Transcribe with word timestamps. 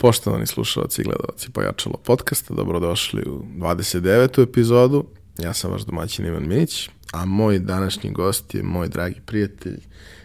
Poštovani 0.00 0.46
slušalci 0.46 1.00
i 1.00 1.04
gledalci 1.04 1.50
Pojačalo 1.50 1.96
podcasta, 1.96 2.54
dobrodošli 2.54 3.22
u 3.22 3.42
29. 3.58 4.42
epizodu. 4.42 5.04
Ja 5.38 5.52
sam 5.54 5.70
vaš 5.70 5.82
domaćin 5.82 6.26
Ivan 6.26 6.48
Minić, 6.48 6.88
a 7.12 7.24
moj 7.24 7.58
današnji 7.58 8.10
gost 8.10 8.54
je 8.54 8.62
moj 8.62 8.88
dragi 8.88 9.20
prijatelj, 9.26 9.78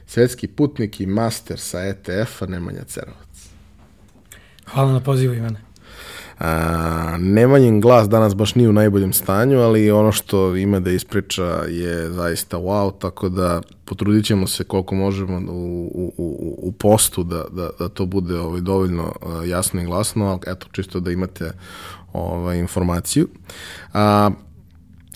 svetski 0.07 0.47
putnik 0.47 0.99
i 0.99 1.05
master 1.05 1.59
sa 1.59 1.79
ETF-a 1.79 2.45
Nemanja 2.45 2.83
Cerovac. 2.83 3.49
Hvala 4.65 4.91
na 4.91 4.99
pozivu, 4.99 5.33
Ivane. 5.33 5.61
Nemanjin 7.19 7.81
glas 7.81 8.09
danas 8.09 8.35
baš 8.35 8.55
nije 8.55 8.69
u 8.69 8.73
najboljem 8.73 9.13
stanju, 9.13 9.59
ali 9.59 9.91
ono 9.91 10.11
što 10.11 10.55
ima 10.55 10.79
da 10.79 10.91
ispriča 10.91 11.43
je 11.69 12.11
zaista 12.11 12.57
wow, 12.57 12.91
tako 12.99 13.29
da 13.29 13.61
potrudit 13.85 14.25
ćemo 14.25 14.47
se 14.47 14.63
koliko 14.63 14.95
možemo 14.95 15.51
u, 15.51 15.91
u, 15.93 16.13
u, 16.17 16.59
u 16.67 16.71
postu 16.71 17.23
da, 17.23 17.45
da, 17.51 17.69
da 17.79 17.89
to 17.89 18.05
bude 18.05 18.39
ovaj, 18.39 18.61
dovoljno 18.61 19.13
jasno 19.45 19.81
i 19.81 19.85
glasno, 19.85 20.25
ali 20.25 20.39
eto, 20.47 20.67
čisto 20.71 20.99
da 20.99 21.11
imate 21.11 21.51
ovaj, 22.13 22.59
informaciju. 22.59 23.27
A, 23.93 24.31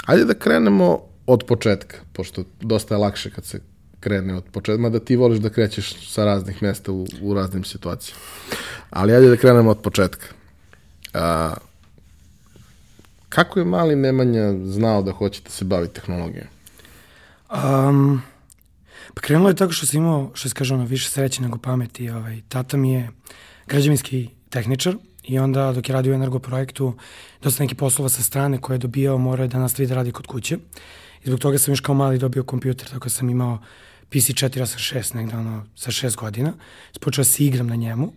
ajde 0.06 0.26
da 0.26 0.34
krenemo 0.34 1.00
od 1.28 1.44
početka, 1.48 1.98
pošto 2.14 2.44
dosta 2.62 2.96
je 2.96 3.00
lakše 3.00 3.30
kad 3.32 3.46
se 3.46 3.62
krene 4.00 4.36
od 4.36 4.44
početka, 4.52 4.82
mada 4.82 5.00
ti 5.00 5.16
voliš 5.16 5.40
da 5.40 5.50
krećeš 5.50 6.12
sa 6.14 6.26
raznih 6.26 6.64
mesta 6.64 6.92
u, 6.92 7.06
u 7.22 7.34
raznim 7.34 7.64
situacijama. 7.64 8.22
Ali 8.90 9.14
ajde 9.14 9.30
da 9.30 9.38
krenemo 9.38 9.72
od 9.72 9.82
početka. 9.82 10.39
A, 11.14 11.54
kako 13.30 13.60
je 13.60 13.66
mali 13.66 13.96
Nemanja 13.96 14.54
znao 14.64 15.02
da 15.02 15.12
hoće 15.12 15.42
da 15.42 15.50
se 15.50 15.66
bavi 15.66 15.88
tehnologijom? 15.88 16.48
Um, 17.50 18.22
pa 19.14 19.22
krenulo 19.22 19.50
je 19.50 19.56
tako 19.56 19.72
što 19.72 19.86
sam 19.86 19.98
imao, 19.98 20.32
što 20.34 20.50
se 20.50 20.56
kaže 20.56 20.74
ono, 20.74 20.86
više 20.86 21.10
sreće 21.10 21.42
nego 21.42 21.58
pameti. 21.58 22.10
Ovaj, 22.10 22.42
tata 22.50 22.78
mi 22.78 22.94
je 22.94 23.10
građevinski 23.68 24.30
tehničar 24.50 24.96
i 25.24 25.40
onda 25.40 25.74
dok 25.74 25.90
je 25.90 25.94
radio 25.94 26.12
u 26.12 26.16
energoprojektu, 26.16 26.94
dosta 27.42 27.64
neki 27.64 27.76
poslova 27.76 28.10
sa 28.10 28.24
strane 28.24 28.62
koje 28.62 28.76
je 28.76 28.80
dobio, 28.80 29.18
morao 29.18 29.44
je 29.44 29.48
da 29.48 29.60
nastavi 29.60 29.88
da 29.88 29.96
radi 29.96 30.12
kod 30.12 30.28
kuće. 30.28 30.58
I 31.24 31.28
zbog 31.28 31.40
toga 31.40 31.58
sam 31.58 31.72
još 31.72 31.80
kao 31.80 31.96
mali 31.96 32.20
dobio 32.20 32.44
kompjuter, 32.44 32.90
tako 32.90 33.10
sam 33.10 33.30
imao 33.30 33.60
PC 34.10 34.34
486 34.34 35.16
negde 35.16 35.38
ono, 35.38 35.66
sa 35.76 35.92
šest 35.92 36.16
godina. 36.16 36.54
Spočeo 36.92 37.22
da 37.22 37.30
se 37.30 37.46
igram 37.46 37.68
na 37.68 37.76
njemu 37.76 38.14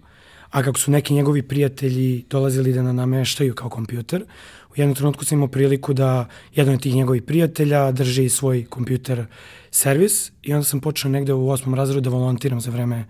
a 0.52 0.62
kako 0.62 0.78
su 0.78 0.90
neki 0.90 1.14
njegovi 1.14 1.42
prijatelji 1.42 2.24
dolazili 2.30 2.72
da 2.72 2.82
na 2.82 2.92
nameštaju 2.92 3.54
kao 3.54 3.68
kompjuter, 3.68 4.24
u 4.70 4.72
jednom 4.76 4.94
trenutku 4.94 5.24
sam 5.24 5.38
imao 5.38 5.48
priliku 5.48 5.92
da 5.92 6.26
jedan 6.54 6.74
od 6.74 6.82
tih 6.82 6.94
njegovih 6.94 7.22
prijatelja 7.22 7.92
drži 7.92 8.28
svoj 8.28 8.64
kompjuter 8.64 9.26
servis 9.70 10.32
i 10.42 10.54
onda 10.54 10.64
sam 10.64 10.80
počeo 10.80 11.10
negde 11.10 11.32
u 11.32 11.50
osmom 11.50 11.74
razredu 11.74 12.00
da 12.00 12.10
volontiram 12.10 12.60
za 12.60 12.70
vreme 12.70 13.04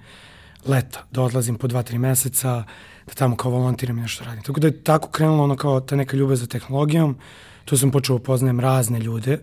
leta, 0.66 1.06
da 1.10 1.22
odlazim 1.22 1.54
po 1.54 1.66
dva, 1.66 1.82
tri 1.82 1.98
meseca, 1.98 2.64
da 3.06 3.14
tamo 3.14 3.36
kao 3.36 3.50
volontiram 3.50 3.98
i 3.98 4.02
nešto 4.02 4.24
radim. 4.24 4.42
Tako 4.42 4.60
da 4.60 4.66
je 4.66 4.82
tako 4.82 5.08
krenulo 5.08 5.44
ono 5.44 5.56
kao 5.56 5.80
ta 5.80 5.96
neka 5.96 6.16
ljubav 6.16 6.36
za 6.36 6.46
tehnologijom, 6.46 7.16
tu 7.64 7.76
sam 7.76 7.90
počeo 7.90 8.18
da 8.18 8.24
poznajem 8.24 8.60
razne 8.60 9.00
ljude, 9.00 9.38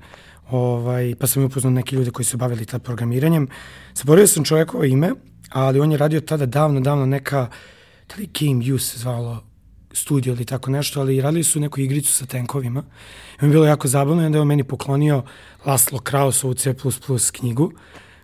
ovaj, 0.50 1.16
pa 1.20 1.28
sam 1.28 1.44
upoznao 1.44 1.72
neke 1.72 1.96
ljude 1.96 2.12
koji 2.12 2.26
su 2.26 2.38
bavili 2.38 2.66
tad 2.66 2.84
programiranjem. 2.84 3.48
Zaboravio 3.96 4.28
sam 4.28 4.44
čovjekovo 4.44 4.84
ime, 4.84 5.12
ali 5.50 5.80
on 5.80 5.92
je 5.92 5.98
radio 5.98 6.22
tada 6.22 6.46
davno, 6.46 6.80
davno 6.80 7.06
neka 7.06 7.42
uh, 7.42 7.79
da 8.10 8.16
li 8.18 8.30
Game 8.40 8.74
Use 8.74 8.86
se 8.86 9.00
zvalo 9.00 9.44
studio 9.94 10.34
ili 10.34 10.46
tako 10.46 10.72
nešto, 10.72 11.00
ali 11.00 11.22
radili 11.22 11.44
su 11.44 11.60
neku 11.60 11.80
igricu 11.80 12.14
sa 12.14 12.26
tenkovima. 12.26 12.84
I 13.42 13.46
mi 13.46 13.48
je 13.48 13.52
bilo 13.52 13.66
jako 13.66 13.88
zabavno 13.88 14.24
i 14.24 14.26
onda 14.26 14.38
je 14.38 14.42
on 14.42 14.48
meni 14.48 14.64
poklonio 14.64 15.24
Laslo 15.66 16.00
Krausovu 16.00 16.54
C++ 16.54 16.76
knjigu 17.32 17.72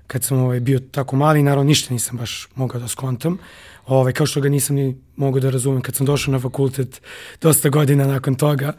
kad 0.08 0.24
sam 0.24 0.38
ovaj, 0.38 0.60
bio 0.60 0.80
tako 0.80 1.16
mali, 1.16 1.44
naravno 1.44 1.68
ništa 1.68 1.94
nisam 1.94 2.18
baš 2.18 2.48
mogao 2.56 2.80
da 2.80 2.88
skontam, 2.88 3.38
ovaj, 3.86 4.14
kao 4.14 4.26
što 4.26 4.42
ga 4.42 4.50
nisam 4.50 4.76
ni 4.76 4.96
mogao 5.16 5.40
da 5.40 5.50
razumem 5.50 5.82
kad 5.82 5.96
sam 5.96 6.06
došao 6.06 6.32
na 6.32 6.40
fakultet 6.40 7.02
dosta 7.42 7.70
godina 7.70 8.08
nakon 8.08 8.36
toga, 8.36 8.74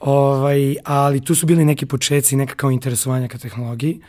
ovaj, 0.00 0.76
ali 0.84 1.24
tu 1.24 1.34
su 1.34 1.46
bili 1.46 1.64
neki 1.64 1.86
početci, 1.86 2.36
neka 2.36 2.54
kao 2.54 2.70
interesovanja 2.70 3.28
ka 3.28 3.38
tehnologiji, 3.38 4.00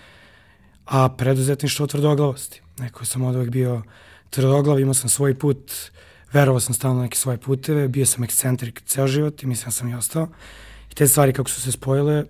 a 0.85 1.09
preduzetništvo 1.09 1.87
tvrdoglavosti. 1.87 2.61
Neko 2.79 3.05
sam 3.05 3.21
od 3.21 3.35
uvek 3.35 3.49
bio 3.49 3.81
tvrdoglav, 4.29 4.79
imao 4.79 4.93
sam 4.93 5.09
svoj 5.09 5.39
put, 5.39 5.71
verovao 6.33 6.59
sam 6.59 6.73
stalno 6.73 7.01
neke 7.01 7.17
svoje 7.17 7.37
puteve, 7.37 7.87
bio 7.87 8.05
sam 8.05 8.23
ekscentrik 8.23 8.81
ceo 8.85 9.07
život 9.07 9.43
i 9.43 9.47
mislim 9.47 9.65
da 9.65 9.71
sam 9.71 9.89
i 9.89 9.95
ostao. 9.95 10.27
I 10.91 10.95
te 10.95 11.07
stvari 11.07 11.33
kako 11.33 11.49
su 11.49 11.61
se 11.61 11.71
spojile, 11.71 12.23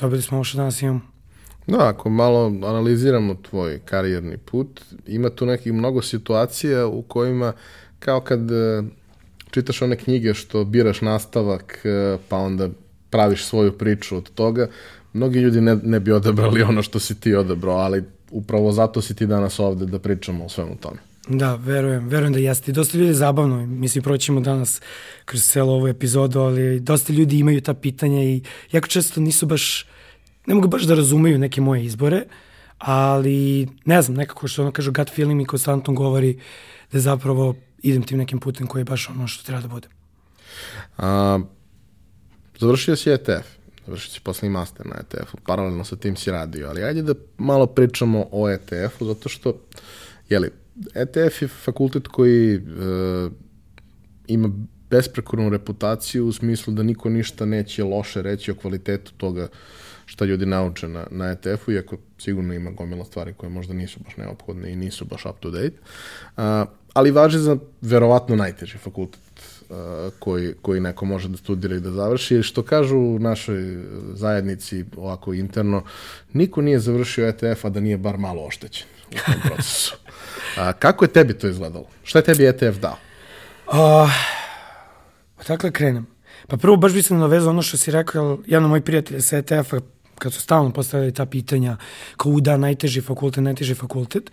dobili 0.00 0.22
smo 0.22 0.36
ovo 0.36 0.44
što 0.44 0.56
danas 0.56 0.82
imamo. 0.82 1.00
Da, 1.66 1.88
ako 1.88 2.10
malo 2.10 2.46
analiziramo 2.46 3.34
tvoj 3.34 3.80
karijerni 3.84 4.36
put, 4.36 4.80
ima 5.06 5.30
tu 5.30 5.46
nekih 5.46 5.72
mnogo 5.72 6.02
situacija 6.02 6.86
u 6.86 7.02
kojima 7.02 7.52
kao 7.98 8.20
kad 8.20 8.50
e, 8.50 8.82
čitaš 9.50 9.82
one 9.82 9.96
knjige 9.96 10.34
što 10.34 10.64
biraš 10.64 11.00
nastavak, 11.00 11.80
e, 11.84 12.16
pa 12.28 12.36
onda 12.36 12.68
praviš 13.10 13.44
svoju 13.44 13.78
priču 13.78 14.16
od 14.16 14.30
toga, 14.30 14.68
mnogi 15.12 15.38
ljudi 15.38 15.60
ne, 15.60 15.76
ne 15.82 16.00
bi 16.00 16.12
odabrali 16.12 16.62
ono 16.62 16.82
što 16.82 16.98
si 16.98 17.20
ti 17.20 17.34
odabrao, 17.34 17.76
ali 17.76 18.04
upravo 18.30 18.72
zato 18.72 19.02
si 19.02 19.14
ti 19.14 19.26
danas 19.26 19.58
ovde 19.58 19.86
da 19.86 19.98
pričamo 19.98 20.44
o 20.44 20.48
svemu 20.48 20.76
tome. 20.76 21.07
Da, 21.28 21.54
verujem, 21.54 22.08
verujem 22.08 22.32
da 22.32 22.38
jeste. 22.38 22.72
Dosta 22.72 22.98
ljudi 22.98 23.10
je 23.10 23.14
zabavno, 23.14 23.66
mislim, 23.66 24.04
proćemo 24.04 24.40
danas 24.40 24.80
kroz 25.24 25.42
celo 25.42 25.72
ovu 25.72 25.88
epizodu, 25.88 26.40
ali 26.40 26.80
dosta 26.80 27.12
ljudi 27.12 27.38
imaju 27.38 27.60
ta 27.60 27.74
pitanja 27.74 28.22
i 28.22 28.42
jako 28.72 28.88
često 28.88 29.20
nisu 29.20 29.46
baš, 29.46 29.86
ne 30.46 30.54
mogu 30.54 30.68
baš 30.68 30.82
da 30.82 30.94
razumeju 30.94 31.38
neke 31.38 31.60
moje 31.60 31.84
izbore, 31.84 32.22
ali 32.78 33.68
ne 33.84 34.02
znam, 34.02 34.16
nekako 34.16 34.48
što 34.48 34.62
ono 34.62 34.72
kažu 34.72 34.92
gut 34.92 35.10
feeling 35.14 35.36
mi 35.36 35.44
konstantno 35.44 35.94
govori 35.94 36.38
da 36.92 37.00
zapravo 37.00 37.54
idem 37.82 38.02
tim 38.02 38.18
nekim 38.18 38.40
putem 38.40 38.66
koji 38.66 38.80
je 38.80 38.84
baš 38.84 39.08
ono 39.08 39.28
što 39.28 39.44
treba 39.44 39.60
da 39.60 39.68
bude. 39.68 39.88
A, 40.98 41.38
završio 42.58 42.96
si 42.96 43.10
ETF, 43.10 43.46
završio 43.86 44.10
si 44.10 44.20
poslednji 44.20 44.52
master 44.52 44.86
na 44.86 44.94
ETF-u, 45.00 45.36
paralelno 45.46 45.84
sa 45.84 45.96
tim 45.96 46.16
si 46.16 46.30
radio, 46.30 46.68
ali 46.68 46.82
ajde 46.82 47.02
da 47.02 47.14
malo 47.38 47.66
pričamo 47.66 48.26
o 48.32 48.50
ETF-u, 48.50 49.04
zato 49.04 49.28
što, 49.28 49.54
jeli, 50.28 50.50
ETF 50.94 51.42
je 51.42 51.48
fakultet 51.48 52.08
koji 52.08 52.54
e, 52.54 52.60
ima 54.26 54.50
besprekornu 54.90 55.50
reputaciju 55.50 56.26
u 56.26 56.32
smislu 56.32 56.74
da 56.74 56.82
niko 56.82 57.08
ništa 57.08 57.44
neće 57.44 57.84
loše 57.84 58.22
reći 58.22 58.50
o 58.50 58.54
kvalitetu 58.54 59.12
toga 59.16 59.48
šta 60.06 60.24
ljudi 60.24 60.46
nauče 60.46 60.88
na, 60.88 61.06
na 61.10 61.30
ETF-u, 61.30 61.72
iako 61.72 61.96
sigurno 62.18 62.54
ima 62.54 62.70
gomila 62.70 63.04
stvari 63.04 63.34
koje 63.36 63.50
možda 63.50 63.74
nisu 63.74 64.00
baš 64.04 64.16
neophodne 64.16 64.72
i 64.72 64.76
nisu 64.76 65.04
baš 65.04 65.26
up 65.26 65.40
to 65.40 65.50
date. 65.50 65.76
A, 66.36 66.64
ali 66.92 67.10
važe 67.10 67.38
za 67.38 67.56
verovatno 67.80 68.36
najteži 68.36 68.78
fakultet 68.78 69.20
koji, 70.18 70.54
koji 70.62 70.80
neko 70.80 71.04
može 71.04 71.28
da 71.28 71.36
studira 71.36 71.76
i 71.76 71.80
da 71.80 71.90
završi. 71.90 72.42
Što 72.42 72.62
kažu 72.62 72.98
u 72.98 73.18
našoj 73.18 73.84
zajednici 74.12 74.84
ovako 74.96 75.34
interno, 75.34 75.82
niko 76.32 76.62
nije 76.62 76.80
završio 76.80 77.28
ETF, 77.28 77.64
a 77.64 77.68
da 77.68 77.80
nije 77.80 77.98
bar 77.98 78.18
malo 78.18 78.42
oštećen 78.42 78.86
u 79.10 79.14
tom 79.26 79.34
procesu. 79.46 79.96
A, 80.58 80.72
kako 80.72 81.04
je 81.04 81.08
tebi 81.08 81.34
to 81.34 81.48
izgledalo? 81.48 81.86
Šta 82.04 82.18
je 82.18 82.22
tebi 82.22 82.46
ETF 82.46 82.78
dao? 82.78 82.96
Uh, 83.66 84.10
dakle 85.48 85.70
krenem. 85.70 86.06
Pa 86.46 86.56
prvo 86.56 86.76
baš 86.76 86.92
bi 86.92 87.02
se 87.02 87.14
navezao 87.14 87.50
ono 87.50 87.62
što 87.62 87.76
si 87.76 87.90
rekao, 87.90 88.38
jedan 88.46 88.64
od 88.64 88.70
mojih 88.70 88.84
prijatelja 88.84 89.20
sa 89.20 89.36
ETF-a, 89.36 89.80
kad 90.18 90.32
su 90.32 90.40
stalno 90.40 90.72
postavili 90.72 91.14
ta 91.14 91.26
pitanja, 91.26 91.76
kao 92.16 92.40
da 92.40 92.56
najteži 92.56 93.00
fakultet, 93.00 93.44
najteži 93.44 93.74
fakultet, 93.74 94.30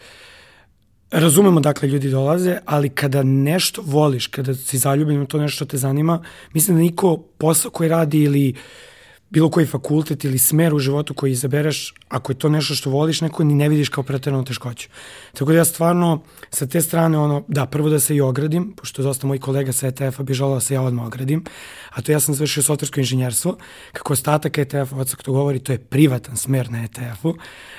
razumemo 1.12 1.60
dakle 1.60 1.90
ljudi 1.90 2.10
dolaze, 2.10 2.58
ali 2.66 2.90
kada 2.90 3.24
nešto 3.24 3.82
voliš, 3.86 4.28
kada 4.28 4.56
si 4.56 4.78
zaljubljen 4.78 5.22
u 5.22 5.26
to 5.26 5.38
nešto 5.38 5.66
te 5.66 5.78
zanima, 5.78 6.24
mislim 6.54 6.78
da 6.78 6.82
niko 6.82 7.18
posao 7.18 7.72
koji 7.72 7.90
radi 7.90 8.24
ili 8.24 8.50
uh, 8.50 8.58
bilo 9.30 9.50
koji 9.50 9.66
fakultet 9.66 10.24
ili 10.24 10.38
smer 10.38 10.74
u 10.74 10.80
životu 10.80 11.14
koji 11.14 11.32
izabereš, 11.32 11.94
ako 12.10 12.32
je 12.32 12.38
to 12.38 12.50
nešto 12.50 12.76
što 12.76 12.90
voliš, 12.90 13.22
neko 13.22 13.44
ni 13.44 13.56
ne 13.56 13.70
vidiš 13.70 13.90
kao 13.90 14.04
preteranu 14.04 14.46
teškoću. 14.46 14.90
Tako 15.34 15.52
da 15.52 15.58
ja 15.58 15.66
stvarno 15.66 16.22
sa 16.50 16.68
te 16.68 16.82
strane, 16.82 17.18
ono, 17.18 17.44
da, 17.48 17.66
prvo 17.66 17.90
da 17.90 18.00
se 18.00 18.16
i 18.16 18.22
ogradim, 18.22 18.74
pošto 18.78 19.04
dosta 19.04 19.28
mojih 19.28 19.42
kolega 19.42 19.74
sa 19.74 19.88
ETF-a 19.88 20.24
bi 20.24 20.34
želao 20.34 20.54
da 20.54 20.60
se 20.62 20.74
ja 20.74 20.82
odmah 20.82 21.08
ogradim, 21.08 21.44
a 21.90 22.02
to 22.02 22.12
ja 22.12 22.20
sam 22.20 22.36
završio 22.36 22.64
softversko 22.64 23.00
inženjerstvo, 23.00 23.58
kako 23.94 24.14
ostatak 24.14 24.58
ETF-a, 24.58 24.96
od 24.96 25.16
to 25.16 25.32
govori, 25.32 25.60
to 25.60 25.72
je 25.72 25.78
privatan 25.78 26.38
smer 26.38 26.72
na 26.72 26.84
ETF-u, 26.84 27.36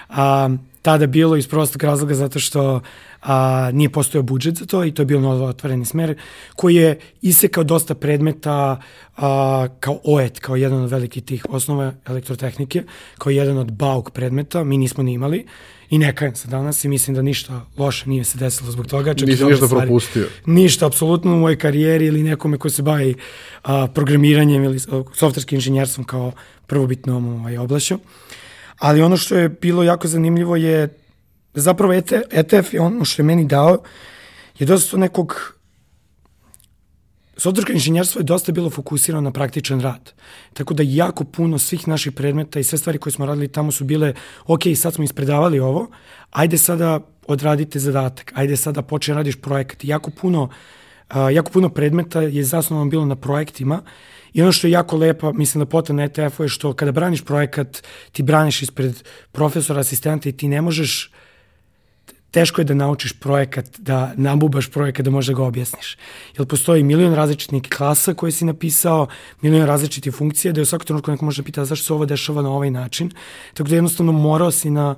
a, 0.09 0.49
tada 0.83 1.07
bilo 1.07 1.37
iz 1.37 1.49
prostog 1.49 1.83
razloga 1.83 2.15
zato 2.15 2.39
što 2.39 2.81
a, 3.27 3.71
nije 3.73 3.91
postojao 3.91 4.23
budžet 4.23 4.55
za 4.59 4.67
to 4.67 4.85
i 4.85 4.95
to 4.95 5.03
je 5.03 5.07
bio 5.07 5.21
novo 5.21 5.47
otvoreni 5.47 5.85
smer 5.85 6.19
koji 6.57 6.75
je 6.75 6.99
isekao 7.23 7.65
dosta 7.65 7.95
predmeta 7.95 8.81
a, 9.17 9.69
kao 9.81 9.99
OET, 10.05 10.41
kao 10.41 10.57
jedan 10.57 10.83
od 10.83 10.91
velikih 10.91 11.23
tih 11.25 11.47
osnova 11.49 11.93
elektrotehnike, 12.07 12.83
kao 13.19 13.31
jedan 13.31 13.59
od 13.59 13.73
bauk 13.73 14.11
predmeta, 14.11 14.65
mi 14.65 14.79
nismo 14.79 15.03
ni 15.03 15.13
imali 15.13 15.47
i 15.91 15.99
nekajem 15.99 16.35
se 16.35 16.49
danas 16.49 16.85
i 16.85 16.89
mislim 16.89 17.15
da 17.15 17.23
ništa 17.23 17.67
loše 17.77 18.09
nije 18.09 18.25
se 18.25 18.39
desilo 18.39 18.71
zbog 18.71 18.87
toga. 18.87 19.15
Čak 19.15 19.29
Nisi 19.29 19.45
ništa 19.45 19.67
stvari. 19.67 19.87
propustio. 19.87 20.27
Ništa, 20.47 20.87
apsolutno 20.87 21.33
u 21.33 21.37
mojoj 21.37 21.59
karijeri 21.59 22.07
ili 22.07 22.23
nekome 22.23 22.59
ko 22.59 22.71
se 22.71 22.83
bavi 22.83 23.15
a, 23.63 23.87
programiranjem 23.87 24.65
ili 24.65 24.79
softverskim 25.15 25.57
inženjerstvom 25.57 26.05
kao 26.05 26.33
prvobitnom 26.67 27.41
ovaj, 27.41 27.59
oblašću. 27.59 27.99
Ali 28.79 29.03
ono 29.03 29.17
što 29.17 29.37
je 29.37 29.49
bilo 29.49 29.83
jako 29.83 30.09
zanimljivo 30.09 30.57
je 30.57 30.89
zapravo 31.61 31.93
ETF 32.31 32.75
je 32.75 32.81
ono 32.81 33.05
što 33.05 33.23
je 33.23 33.27
meni 33.27 33.45
dao 33.45 33.79
je 34.59 34.67
dosta 34.67 34.97
nekog 34.97 35.57
softversko 37.37 37.73
inženjerstvo 37.73 38.21
je 38.21 38.25
dosta 38.25 38.53
bilo 38.53 38.71
fokusirano 38.71 39.21
na 39.21 39.31
praktičan 39.31 39.81
rad. 39.81 40.13
Tako 40.53 40.75
da 40.75 40.83
jako 40.87 41.25
puno 41.25 41.59
svih 41.59 41.89
naših 41.89 42.13
predmeta 42.13 42.61
i 42.61 42.65
sve 42.65 42.79
stvari 42.79 42.99
koje 42.99 43.13
smo 43.13 43.27
radili 43.27 43.49
tamo 43.49 43.73
su 43.73 43.85
bile, 43.85 44.15
ok, 44.47 44.63
sad 44.77 44.95
smo 44.95 45.05
ispredavali 45.05 45.61
ovo, 45.61 45.91
ajde 46.31 46.59
sada 46.59 47.01
odradite 47.27 47.79
zadatak, 47.79 48.33
ajde 48.35 48.57
sada 48.57 48.83
počne 48.83 49.15
radiš 49.15 49.37
projekat. 49.37 49.85
Jako 49.85 50.11
puno, 50.11 50.43
uh, 51.11 51.17
jako 51.33 51.51
puno 51.51 51.69
predmeta 51.69 52.23
je 52.23 52.45
zasnovano 52.45 52.91
bilo 52.91 53.05
na 53.05 53.17
projektima 53.17 53.83
I 54.37 54.43
ono 54.43 54.53
što 54.53 54.67
je 54.67 54.71
jako 54.71 54.97
lepo, 54.97 55.33
mislim 55.33 55.65
da 55.65 55.67
pota 55.67 55.93
na 55.93 56.05
ETF-u 56.05 56.43
je 56.43 56.49
što 56.49 56.73
kada 56.73 56.93
braniš 56.93 57.23
projekat, 57.25 57.83
ti 58.13 58.23
braniš 58.23 58.63
ispred 58.63 59.03
profesora, 59.33 59.81
asistenta 59.81 60.29
i 60.29 60.33
ti 60.33 60.49
ne 60.49 60.61
možeš 60.63 61.11
teško 62.31 62.61
je 62.61 62.65
da 62.65 62.75
naučiš 62.75 63.13
projekat, 63.13 63.79
da 63.79 64.13
nabubaš 64.17 64.71
projekat, 64.71 65.05
da 65.05 65.11
možeš 65.11 65.29
da 65.29 65.35
ga 65.35 65.45
objasniš. 65.45 65.97
Jer 66.39 66.47
postoji 66.47 66.83
milion 66.83 67.15
različitih 67.15 67.63
klasa 67.77 68.15
koje 68.15 68.33
si 68.33 68.45
napisao, 68.45 69.07
milion 69.43 69.67
različitih 69.67 70.15
funkcija, 70.15 70.53
da 70.53 70.61
je 70.61 70.63
u 70.63 70.67
svakom 70.67 70.87
trenutku 70.87 71.11
neko 71.11 71.25
može 71.25 71.43
da 71.43 71.47
pita 71.47 71.65
zašto 71.65 71.85
se 71.85 71.93
ovo 71.93 72.07
dešava 72.07 72.43
na 72.43 72.51
ovaj 72.51 72.71
način. 72.71 73.11
Tako 73.55 73.69
da 73.69 73.75
jednostavno 73.75 74.13
morao 74.13 74.51
si 74.51 74.71
na, 74.71 74.95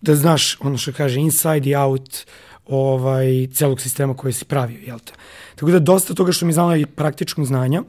da 0.00 0.14
znaš 0.14 0.56
ono 0.60 0.78
što 0.78 0.92
kaže 0.92 1.20
inside 1.20 1.70
i 1.70 1.76
out 1.76 2.26
ovaj, 2.66 3.48
celog 3.52 3.80
sistema 3.80 4.14
koji 4.14 4.32
si 4.32 4.44
pravio, 4.44 4.80
jel 4.86 4.98
te? 4.98 5.12
Tako 5.54 5.70
da 5.70 5.78
dosta 5.78 6.14
toga 6.14 6.32
što 6.32 6.46
mi 6.46 6.52
znala 6.52 6.76
i 6.76 6.86
praktičnog 6.86 7.46
znanja, 7.46 7.82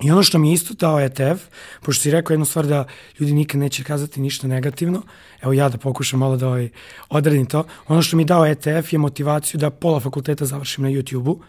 I 0.00 0.10
ono 0.10 0.22
što 0.22 0.38
mi 0.38 0.48
je 0.48 0.54
isto 0.54 0.74
dao 0.74 1.00
ETF, 1.00 1.42
pošto 1.80 2.02
si 2.02 2.10
rekao 2.10 2.34
jednu 2.34 2.44
stvar 2.46 2.66
da 2.66 2.84
ljudi 3.20 3.32
nikad 3.32 3.60
neće 3.60 3.84
kazati 3.84 4.20
ništa 4.20 4.46
negativno, 4.46 5.02
evo 5.42 5.52
ja 5.52 5.68
da 5.68 5.78
pokušam 5.78 6.20
malo 6.20 6.36
da 6.36 6.48
ovaj, 6.48 6.68
odradim 7.08 7.46
to, 7.46 7.64
ono 7.88 8.02
što 8.02 8.16
mi 8.16 8.22
je 8.22 8.26
dao 8.26 8.46
ETF 8.46 8.92
je 8.92 8.98
motivaciju 8.98 9.58
da 9.58 9.70
pola 9.70 10.00
fakulteta 10.00 10.46
završim 10.46 10.84
na 10.84 10.90
YouTube-u, 10.90 11.40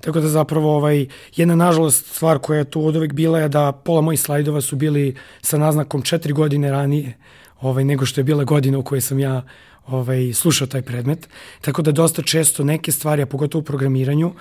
tako 0.00 0.20
da 0.20 0.28
zapravo 0.28 0.76
ovaj, 0.76 1.06
jedna 1.36 1.56
nažalost 1.56 2.06
stvar 2.06 2.38
koja 2.38 2.58
je 2.58 2.70
tu 2.70 2.86
od 2.86 2.96
uvek 2.96 3.12
bila 3.12 3.40
je 3.40 3.48
da 3.48 3.72
pola 3.72 4.00
mojih 4.00 4.20
slajdova 4.20 4.60
su 4.60 4.76
bili 4.76 5.14
sa 5.42 5.58
naznakom 5.58 6.02
četiri 6.02 6.32
godine 6.32 6.70
ranije 6.70 7.16
ovaj, 7.60 7.84
nego 7.84 8.06
što 8.06 8.20
je 8.20 8.24
bila 8.24 8.44
godina 8.44 8.78
u 8.78 8.82
kojoj 8.82 9.00
sam 9.00 9.18
ja 9.18 9.42
ovaj, 9.86 10.32
slušao 10.32 10.66
taj 10.66 10.82
predmet, 10.82 11.28
tako 11.60 11.82
da 11.82 11.92
dosta 11.92 12.22
često 12.22 12.64
neke 12.64 12.92
stvari, 12.92 13.22
a 13.22 13.26
pogotovo 13.26 13.60
u 13.60 13.64
programiranju, 13.64 14.32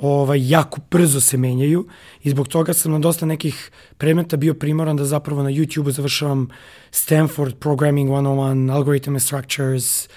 ovaj, 0.00 0.50
jako 0.50 0.80
brzo 0.90 1.20
se 1.20 1.36
menjaju 1.36 1.88
i 2.22 2.30
zbog 2.30 2.48
toga 2.48 2.72
sam 2.72 2.92
na 2.92 2.98
dosta 2.98 3.26
nekih 3.26 3.70
predmeta 3.98 4.36
bio 4.36 4.54
primoran 4.54 4.96
da 4.96 5.04
zapravo 5.04 5.42
na 5.42 5.50
YouTube 5.50 5.90
završavam 5.90 6.48
Stanford 6.90 7.54
Programming 7.58 8.10
101, 8.10 8.72
Algorithm 8.72 9.10
and 9.10 9.22
Structures, 9.22 10.08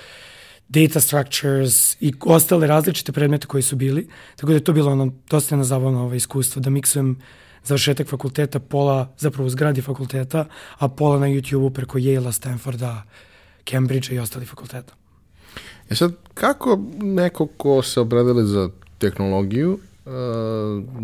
data 0.69 0.99
structures 0.99 1.97
i 1.99 2.13
ostale 2.25 2.67
različite 2.67 3.11
predmete 3.11 3.47
koji 3.47 3.63
su 3.63 3.75
bili. 3.75 4.07
Tako 4.35 4.47
da 4.47 4.53
je 4.53 4.63
to 4.63 4.73
bilo 4.73 4.91
ono 4.91 5.13
dosta 5.29 5.55
jedna 5.55 5.63
zabavno 5.63 6.03
ovaj, 6.03 6.17
iskustvo 6.17 6.61
da 6.61 6.69
miksujem 6.69 7.17
završetak 7.63 8.07
fakulteta, 8.07 8.59
pola 8.59 9.13
zapravo 9.17 9.47
u 9.47 9.49
zgradi 9.49 9.81
fakulteta, 9.81 10.45
a 10.77 10.87
pola 10.87 11.19
na 11.19 11.27
YouTube-u 11.27 11.69
preko 11.69 11.97
Yale-a, 11.97 12.31
Stanforda, 12.31 13.03
Cambridgea 13.69 14.15
i 14.15 14.19
ostalih 14.19 14.49
fakulteta. 14.49 14.93
E 15.89 15.95
sad, 15.95 16.13
kako 16.33 16.79
neko 17.01 17.47
ko 17.47 17.81
se 17.81 17.99
obradili 17.99 18.47
za 18.47 18.69
tehnologiju 19.01 19.71
uh, 20.05 20.11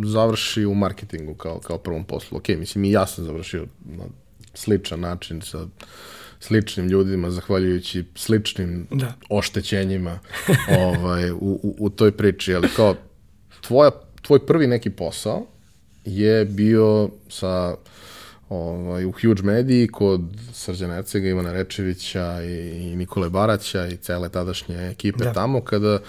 završi 0.05 0.65
u 0.65 0.75
marketingu 0.75 1.33
kao, 1.33 1.59
kao 1.59 1.77
prvom 1.77 2.03
poslu. 2.03 2.37
Ok, 2.37 2.47
mislim 2.47 2.83
i 2.83 2.91
ja 2.91 3.07
sam 3.07 3.25
završio 3.25 3.65
na 3.85 4.03
sličan 4.53 4.99
način 4.99 5.41
sa 5.41 5.67
sličnim 6.39 6.87
ljudima, 6.87 7.31
zahvaljujući 7.31 8.05
sličnim 8.15 8.87
da. 8.91 9.13
oštećenjima 9.29 10.19
ovaj, 10.87 11.31
u, 11.31 11.35
u, 11.39 11.75
u 11.79 11.89
toj 11.89 12.11
priči, 12.11 12.55
ali 12.55 12.67
kao 12.75 12.95
tvoja, 13.61 13.91
tvoj 14.21 14.45
prvi 14.45 14.67
neki 14.67 14.89
posao 14.89 15.45
je 16.05 16.45
bio 16.45 17.09
sa 17.29 17.75
ovaj, 18.49 19.05
u 19.05 19.11
Huge 19.11 19.43
Mediji 19.43 19.87
kod 19.87 20.21
Srđana 20.53 20.97
Ercega, 20.97 21.27
Ivana 21.27 21.53
Rečevića 21.53 22.43
i, 22.43 22.89
i 22.91 22.95
Nikole 22.95 23.29
Baraća 23.29 23.87
i 23.87 23.97
cele 23.97 24.29
tadašnje 24.29 24.89
ekipe 24.89 25.23
da. 25.23 25.33
tamo, 25.33 25.61
kada 25.61 25.99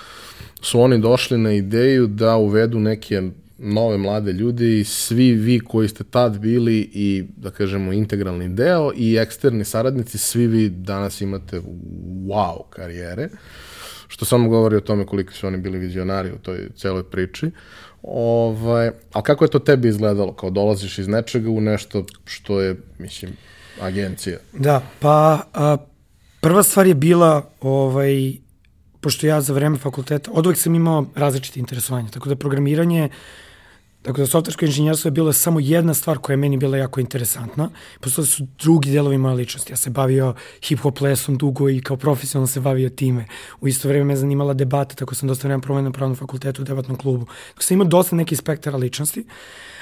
su 0.63 0.81
oni 0.81 0.99
došli 0.99 1.39
na 1.39 1.53
ideju 1.53 2.07
da 2.07 2.37
uvedu 2.37 2.79
neke 2.79 3.23
nove 3.59 3.99
mlade 3.99 4.33
ljude 4.33 4.79
i 4.79 4.85
svi 4.85 5.33
vi 5.33 5.61
koji 5.61 5.89
ste 5.89 6.05
tad 6.05 6.39
bili 6.39 6.91
i 6.93 7.25
da 7.37 7.51
kažemo 7.51 7.93
integralni 7.93 8.49
deo 8.49 8.93
i 8.97 9.17
eksterni 9.17 9.65
saradnici, 9.65 10.19
svi 10.19 10.47
vi 10.47 10.69
danas 10.69 11.21
imate 11.21 11.61
wow 12.27 12.63
karijere, 12.71 13.29
što 14.09 14.25
samo 14.25 14.49
govori 14.49 14.77
o 14.77 14.81
tome 14.81 15.07
koliko 15.07 15.33
su 15.33 15.47
oni 15.47 15.59
bili 15.59 15.79
vizionari 15.79 16.33
u 16.33 16.39
toj 16.39 16.69
celoj 16.77 17.03
priči. 17.03 17.51
Ovaj, 18.03 18.91
a 19.13 19.23
kako 19.23 19.45
je 19.45 19.51
to 19.51 19.59
tebi 19.59 19.89
izgledalo? 19.89 20.33
Kao 20.33 20.51
dolaziš 20.51 20.99
iz 20.99 21.09
nečega 21.09 21.51
u 21.51 21.61
nešto 21.61 22.05
što 22.25 22.61
je, 22.61 22.77
mislim, 22.99 23.33
agencija? 23.81 24.39
Da, 24.53 24.83
pa 25.01 25.41
a, 25.55 25.77
prva 26.41 26.63
stvar 26.63 26.87
je 26.87 26.95
bila 26.95 27.51
ovaj, 27.61 28.33
pošto 29.00 29.27
ja 29.27 29.41
za 29.41 29.53
vreme 29.53 29.79
fakulteta, 29.79 30.31
od 30.35 30.47
uvek 30.47 30.59
sam 30.59 30.75
imao 30.75 31.06
različite 31.15 31.61
interesovanja, 31.61 32.09
tako 32.09 32.29
da 32.29 32.37
programiranje, 32.37 33.09
tako 34.03 34.21
da 34.21 34.27
softversko 34.27 34.65
inženjerstvo 34.65 35.09
je 35.09 35.12
bilo 35.12 35.33
samo 35.33 35.61
jedna 35.61 35.95
stvar 35.95 36.19
koja 36.19 36.35
je 36.35 36.37
meni 36.37 36.56
bila 36.56 36.77
jako 36.77 37.00
interesantna. 37.00 37.71
Postoje 38.00 38.27
su 38.27 38.47
drugi 38.59 38.91
delovi 38.91 39.19
moje 39.19 39.35
ličnosti. 39.35 39.73
Ja 39.73 39.77
se 39.77 39.91
bavio 39.91 40.35
hip-hop 40.61 41.03
lesom 41.03 41.39
dugo 41.39 41.69
i 41.69 41.81
kao 41.81 41.97
profesionalno 41.97 42.47
se 42.47 42.61
bavio 42.61 42.89
time. 42.89 43.27
U 43.61 43.69
isto 43.69 43.89
vreme 43.89 44.05
me 44.05 44.17
zanimala 44.17 44.55
debata, 44.55 44.95
tako 44.95 45.15
sam 45.15 45.29
dosta 45.29 45.49
vremena 45.49 45.62
promenio 45.62 45.89
na 45.89 45.93
pravnom 45.93 46.17
fakultetu 46.17 46.62
u 46.62 46.65
debatnom 46.65 46.97
klubu. 46.97 47.27
Tako 47.49 47.62
sam 47.62 47.75
imao 47.75 47.89
dosta 47.89 48.17
nekih 48.17 48.39
spektara 48.39 48.77
ličnosti. 48.77 49.25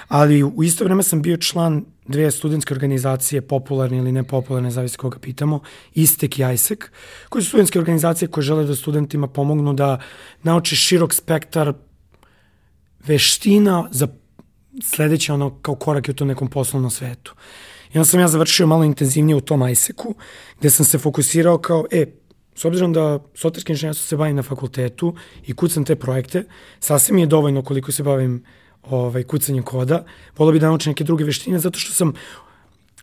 Ali 0.08 0.42
u 0.42 0.62
isto 0.62 0.84
vreme 0.84 1.02
sam 1.02 1.22
bio 1.22 1.36
član 1.36 1.84
dve 2.08 2.30
studentske 2.30 2.74
organizacije, 2.74 3.40
popularne 3.42 3.98
ili 3.98 4.12
nepopularne, 4.12 4.70
zavisi 4.70 4.96
koga 4.96 5.18
pitamo, 5.18 5.60
ISTEK 5.94 6.38
i 6.38 6.42
ISEC, 6.54 6.78
koji 7.28 7.42
su 7.42 7.48
studentske 7.48 7.78
organizacije 7.78 8.28
koje 8.28 8.44
žele 8.44 8.64
da 8.64 8.74
studentima 8.74 9.28
pomognu 9.28 9.72
da 9.72 10.00
nauče 10.42 10.76
širok 10.76 11.14
spektar 11.14 11.72
veština 13.06 13.88
za 13.90 14.08
sledeće 14.82 15.32
ono 15.32 15.58
kao 15.62 15.74
korak 15.74 16.08
u 16.08 16.12
tom 16.12 16.28
nekom 16.28 16.48
poslovnom 16.48 16.90
svetu. 16.90 17.34
I 17.94 17.98
onda 17.98 18.04
sam 18.04 18.20
ja 18.20 18.28
završio 18.28 18.66
malo 18.66 18.84
intenzivnije 18.84 19.36
u 19.36 19.40
tom 19.40 19.68
ISEC-u, 19.68 20.14
gde 20.58 20.70
sam 20.70 20.86
se 20.86 20.98
fokusirao 20.98 21.58
kao, 21.58 21.84
e, 21.90 22.06
s 22.54 22.64
obzirom 22.64 22.92
da 22.92 23.18
sotarski 23.34 23.72
inženjerstvo 23.72 24.06
se 24.06 24.16
bavim 24.16 24.36
na 24.36 24.42
fakultetu 24.42 25.14
i 25.46 25.54
kucam 25.54 25.84
te 25.84 25.96
projekte, 25.96 26.44
sasvim 26.80 27.18
je 27.18 27.26
dovoljno 27.26 27.62
koliko 27.62 27.92
se 27.92 28.02
bavim 28.02 28.44
ovaj, 28.90 29.23
kucanjem 29.23 29.62
koda. 29.62 30.05
Volio 30.37 30.52
bi 30.52 30.59
da 30.59 30.66
naučim 30.66 30.90
neke 30.90 31.05
druge 31.05 31.25
veštine, 31.25 31.59
zato 31.59 31.78
što 31.78 31.93
sam 31.93 32.12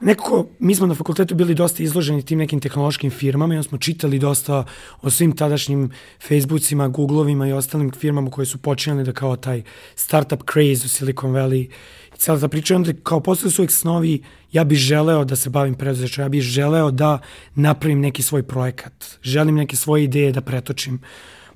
nekako, 0.02 0.48
mi 0.60 0.76
smo 0.76 0.88
na 0.88 0.96
fakultetu 0.96 1.36
bili 1.36 1.56
dosta 1.56 1.84
izloženi 1.84 2.26
tim 2.26 2.40
nekim 2.40 2.60
tehnološkim 2.60 3.12
firmama 3.12 3.54
i 3.54 3.58
onda 3.58 3.70
smo 3.70 3.78
čitali 3.78 4.20
dosta 4.20 4.66
o 5.02 5.10
svim 5.10 5.36
tadašnjim 5.36 5.92
Facebookima, 6.28 6.88
Googlovima 6.88 7.48
i 7.48 7.54
ostalim 7.54 7.92
firmama 7.92 8.32
koje 8.32 8.46
su 8.46 8.58
počinjali 8.58 9.04
da 9.04 9.12
kao 9.12 9.36
taj 9.36 9.64
startup 9.96 10.44
craze 10.54 10.86
u 10.86 10.90
Silicon 10.90 11.32
Valley 11.32 11.70
i 12.16 12.18
cijela 12.18 12.40
ta 12.40 12.48
priča. 12.48 12.76
Onda 12.76 12.94
kao 13.04 13.20
postali 13.20 13.52
su 13.52 13.62
uvijek 13.62 13.72
snovi, 13.72 14.22
ja 14.52 14.64
bih 14.64 14.78
želeo 14.78 15.26
da 15.26 15.36
se 15.36 15.50
bavim 15.50 15.76
preduzećom, 15.76 16.22
ja 16.22 16.30
bih 16.30 16.42
želeo 16.42 16.92
da 16.92 17.20
napravim 17.56 18.00
neki 18.00 18.22
svoj 18.22 18.44
projekat, 18.44 19.06
želim 19.22 19.56
neke 19.56 19.76
svoje 19.76 20.04
ideje 20.04 20.32
da 20.32 20.42
pretočim 20.42 21.02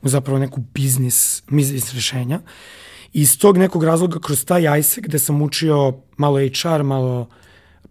u 0.02 0.10
zapravo 0.10 0.40
neku 0.40 0.62
biznis, 0.74 1.44
biznis 1.50 1.94
rešenja. 1.94 2.40
I 2.40 2.87
iz 3.14 3.38
tog 3.40 3.58
nekog 3.58 3.84
razloga, 3.84 4.20
kroz 4.20 4.46
taj 4.46 4.80
ISEC 4.80 5.04
gde 5.04 5.20
sam 5.20 5.42
učio 5.42 5.94
malo 6.18 6.38
HR, 6.38 6.84
malo 6.84 7.28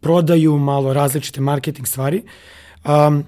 prodaju, 0.00 0.58
malo 0.58 0.92
različite 0.92 1.40
marketing 1.40 1.86
stvari, 1.86 2.22
um, 2.84 3.24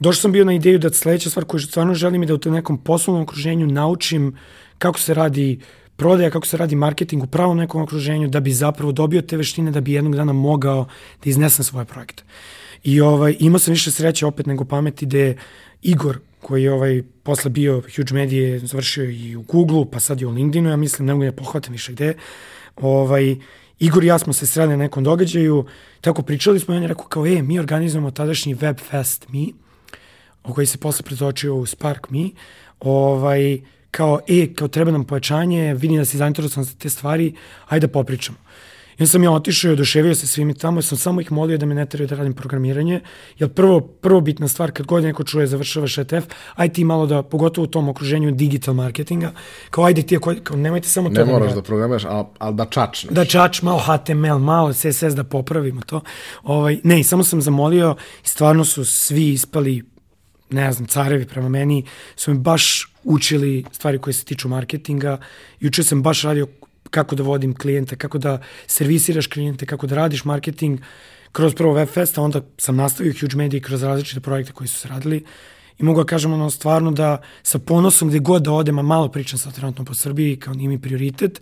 došao 0.00 0.20
sam 0.20 0.32
bio 0.32 0.44
na 0.44 0.52
ideju 0.52 0.78
da 0.78 0.90
sledeća 0.90 1.30
stvar 1.30 1.44
koju 1.44 1.60
stvarno 1.60 1.94
želim 1.94 2.22
je 2.22 2.26
da 2.26 2.34
u 2.34 2.38
tom 2.38 2.52
nekom 2.52 2.78
poslovnom 2.78 3.22
okruženju 3.22 3.66
naučim 3.66 4.36
kako 4.78 4.98
se 4.98 5.14
radi 5.14 5.60
prodaja, 5.96 6.30
kako 6.30 6.46
se 6.46 6.56
radi 6.56 6.76
marketing 6.76 7.22
u 7.22 7.26
pravom 7.26 7.56
nekom 7.56 7.82
okruženju, 7.82 8.28
da 8.28 8.40
bi 8.40 8.52
zapravo 8.52 8.92
dobio 8.92 9.22
te 9.22 9.36
veštine, 9.36 9.70
da 9.70 9.80
bi 9.80 9.92
jednog 9.92 10.16
dana 10.16 10.32
mogao 10.32 10.86
da 11.24 11.30
iznesem 11.30 11.64
svoje 11.64 11.84
projekte. 11.84 12.22
I 12.84 13.00
ovaj, 13.00 13.36
imao 13.40 13.58
sam 13.58 13.72
više 13.72 13.90
sreće 13.90 14.26
opet 14.26 14.46
nego 14.46 14.64
pameti 14.64 15.06
gde 15.06 15.36
Igor, 15.82 16.18
koji 16.42 16.62
je 16.62 16.72
ovaj, 16.72 17.02
posle 17.22 17.50
bio 17.50 17.82
Huge 17.96 18.14
Media, 18.14 18.58
završio 18.58 19.10
i 19.10 19.36
u 19.36 19.42
Google-u, 19.42 19.84
pa 19.84 20.00
sad 20.00 20.20
je 20.20 20.26
u 20.26 20.30
LinkedInu, 20.30 20.70
ja 20.70 20.76
mislim, 20.76 21.06
ne 21.06 21.14
mogu 21.14 21.24
da 21.24 21.32
pohvatam 21.32 21.72
više 21.72 21.92
gde. 21.92 22.14
Ovaj, 22.76 23.36
Igor 23.78 24.04
i 24.04 24.06
ja 24.06 24.18
smo 24.18 24.32
se 24.32 24.46
sreli 24.46 24.70
na 24.70 24.76
nekom 24.76 25.04
događaju, 25.04 25.64
tako 26.00 26.22
pričali 26.22 26.60
smo 26.60 26.74
i 26.74 26.76
on 26.76 26.82
je 26.82 26.88
rekao 26.88 27.04
kao, 27.04 27.26
e, 27.26 27.42
mi 27.42 27.58
organizujemo 27.58 28.10
tadašnji 28.10 28.54
Web 28.54 28.78
Fest 28.90 29.28
Me, 29.28 29.46
o 30.44 30.54
koji 30.54 30.66
se 30.66 30.78
posle 30.78 31.02
pretočio 31.02 31.54
u 31.54 31.66
Spark 31.66 32.10
Me, 32.10 32.30
ovaj, 32.80 33.60
kao, 33.90 34.20
e, 34.28 34.54
kao 34.54 34.68
treba 34.68 34.90
nam 34.90 35.04
pojačanje, 35.04 35.74
vidim 35.74 35.96
da 35.96 36.04
si 36.04 36.16
zainteresovan 36.16 36.64
za 36.64 36.74
te 36.78 36.90
stvari, 36.90 37.34
ajde 37.68 37.86
da 37.86 37.92
popričamo. 37.92 38.38
I 38.98 39.02
onda 39.02 39.10
sam 39.10 39.22
ja 39.22 39.30
otišao 39.30 39.68
i 39.68 39.72
oduševio 39.72 40.14
se 40.14 40.26
svimi 40.26 40.54
tamo, 40.54 40.82
sam 40.82 40.98
samo 40.98 41.20
ih 41.20 41.32
molio 41.32 41.58
da 41.58 41.66
me 41.66 41.74
ne 41.74 41.86
teraju 41.86 42.08
da 42.08 42.16
radim 42.16 42.34
programiranje, 42.34 43.00
jer 43.38 43.48
prvo, 43.48 43.80
prvo 43.80 44.20
bitna 44.20 44.48
stvar, 44.48 44.72
kad 44.72 44.86
god 44.86 45.04
neko 45.04 45.24
čuje 45.24 45.46
završavaš 45.46 45.98
ETF, 45.98 46.26
aj 46.54 46.72
ti 46.72 46.84
malo 46.84 47.06
da, 47.06 47.22
pogotovo 47.22 47.64
u 47.64 47.66
tom 47.66 47.88
okruženju 47.88 48.30
digital 48.30 48.74
marketinga, 48.74 49.32
kao 49.70 49.84
ajde 49.84 50.02
ti, 50.02 50.18
kao, 50.20 50.34
kao 50.42 50.56
nemojte 50.56 50.88
samo 50.88 51.08
to 51.08 51.14
Ne 51.14 51.24
da 51.24 51.32
moraš 51.32 51.52
da 51.52 51.62
programiraš, 51.62 52.04
ali 52.04 52.26
al 52.38 52.52
da 52.52 52.64
čačneš. 52.64 53.12
da 53.12 53.24
čač, 53.24 53.62
malo 53.62 53.78
HTML, 53.78 54.38
malo 54.38 54.72
CSS 54.72 55.14
da 55.14 55.24
popravimo 55.24 55.80
to. 55.80 56.00
Ovaj, 56.42 56.78
ne, 56.84 57.04
samo 57.04 57.24
sam 57.24 57.42
zamolio 57.42 57.96
i 58.24 58.28
stvarno 58.28 58.64
su 58.64 58.84
svi 58.84 59.28
ispali, 59.32 59.82
ne 60.50 60.72
znam, 60.72 60.86
carevi 60.86 61.26
prema 61.26 61.48
meni, 61.48 61.84
su 62.16 62.30
mi 62.30 62.38
baš 62.38 62.92
učili 63.04 63.64
stvari 63.72 63.98
koje 63.98 64.14
se 64.14 64.24
tiču 64.24 64.48
marketinga. 64.48 65.18
Juče 65.60 65.82
sam 65.82 66.02
baš 66.02 66.22
radio 66.22 66.46
kako 66.90 67.16
da 67.16 67.22
vodim 67.22 67.54
klijente, 67.54 67.96
kako 67.96 68.18
da 68.18 68.40
servisiraš 68.66 69.26
klijente, 69.26 69.66
kako 69.66 69.86
da 69.86 69.96
radiš 69.96 70.24
marketing. 70.24 70.80
Kroz 71.32 71.54
prvo 71.54 71.74
Webfest, 71.74 72.18
a 72.18 72.22
onda 72.22 72.40
sam 72.58 72.76
nastavio 72.76 73.12
Huge 73.20 73.36
Media 73.36 73.60
kroz 73.60 73.82
različite 73.82 74.20
projekte 74.20 74.52
koji 74.52 74.68
su 74.68 74.78
se 74.78 74.88
radili. 74.88 75.24
I 75.78 75.84
mogu 75.84 76.00
da 76.00 76.06
kažem 76.06 76.32
ono 76.32 76.50
stvarno 76.50 76.90
da 76.90 77.22
sa 77.42 77.58
ponosom 77.58 78.08
gde 78.08 78.18
god 78.18 78.42
da 78.42 78.52
odem, 78.52 78.78
a 78.78 78.82
malo 78.82 79.08
pričam 79.08 79.38
sa 79.38 79.50
trenutno 79.50 79.84
po 79.84 79.94
Srbiji, 79.94 80.36
kao 80.36 80.54
nije 80.54 80.68
mi 80.68 80.80
prioritet, 80.80 81.40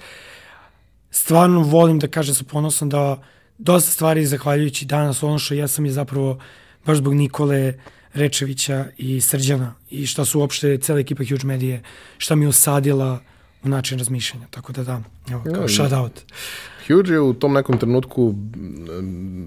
stvarno 1.11 1.61
volim 1.61 1.99
da 1.99 2.09
kažem 2.09 2.35
sa 2.35 2.45
ponosom 2.45 2.89
da 2.89 3.23
dosta 3.59 3.91
stvari 3.91 4.27
zahvaljujući 4.27 4.85
danas 4.85 5.23
ono 5.23 5.39
što 5.39 5.55
ja 5.55 5.69
sam 5.69 5.87
je 5.87 5.93
zapravo 5.93 6.39
baš 6.87 6.97
zbog 6.99 7.15
Nikole 7.15 7.75
Rečevića 8.15 8.87
i 8.97 9.21
Srđana 9.21 9.75
i 9.91 10.07
šta 10.07 10.25
su 10.25 10.41
uopšte 10.41 10.79
cela 10.79 11.01
ekipa 11.01 11.23
Huge 11.29 11.47
Medije, 11.47 11.83
šta 12.19 12.35
mi 12.35 12.45
je 12.45 12.49
osadila 12.49 13.21
u 13.67 13.69
način 13.69 13.99
razmišljanja. 13.99 14.47
Tako 14.51 14.73
da 14.73 14.85
da, 14.85 15.03
evo, 15.31 15.43
kao 15.45 15.63
Ja, 15.63 15.69
shout 15.69 15.93
out. 15.93 16.23
Huge 16.89 17.13
je 17.13 17.21
u 17.21 17.35
tom 17.35 17.53
nekom 17.53 17.79
trenutku 17.79 18.35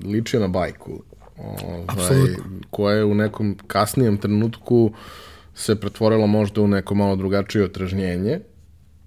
ličio 0.06 0.40
na 0.40 0.48
bajku. 0.48 1.04
Ovaj, 1.38 2.36
koja 2.70 2.96
je 2.96 3.06
u 3.06 3.14
nekom 3.16 3.58
kasnijem 3.68 4.18
trenutku 4.18 4.92
se 5.56 5.76
pretvorila 5.76 6.28
možda 6.28 6.62
u 6.62 6.68
neko 6.68 6.96
malo 6.96 7.16
drugačije 7.16 7.66
otražnjenje. 7.66 8.40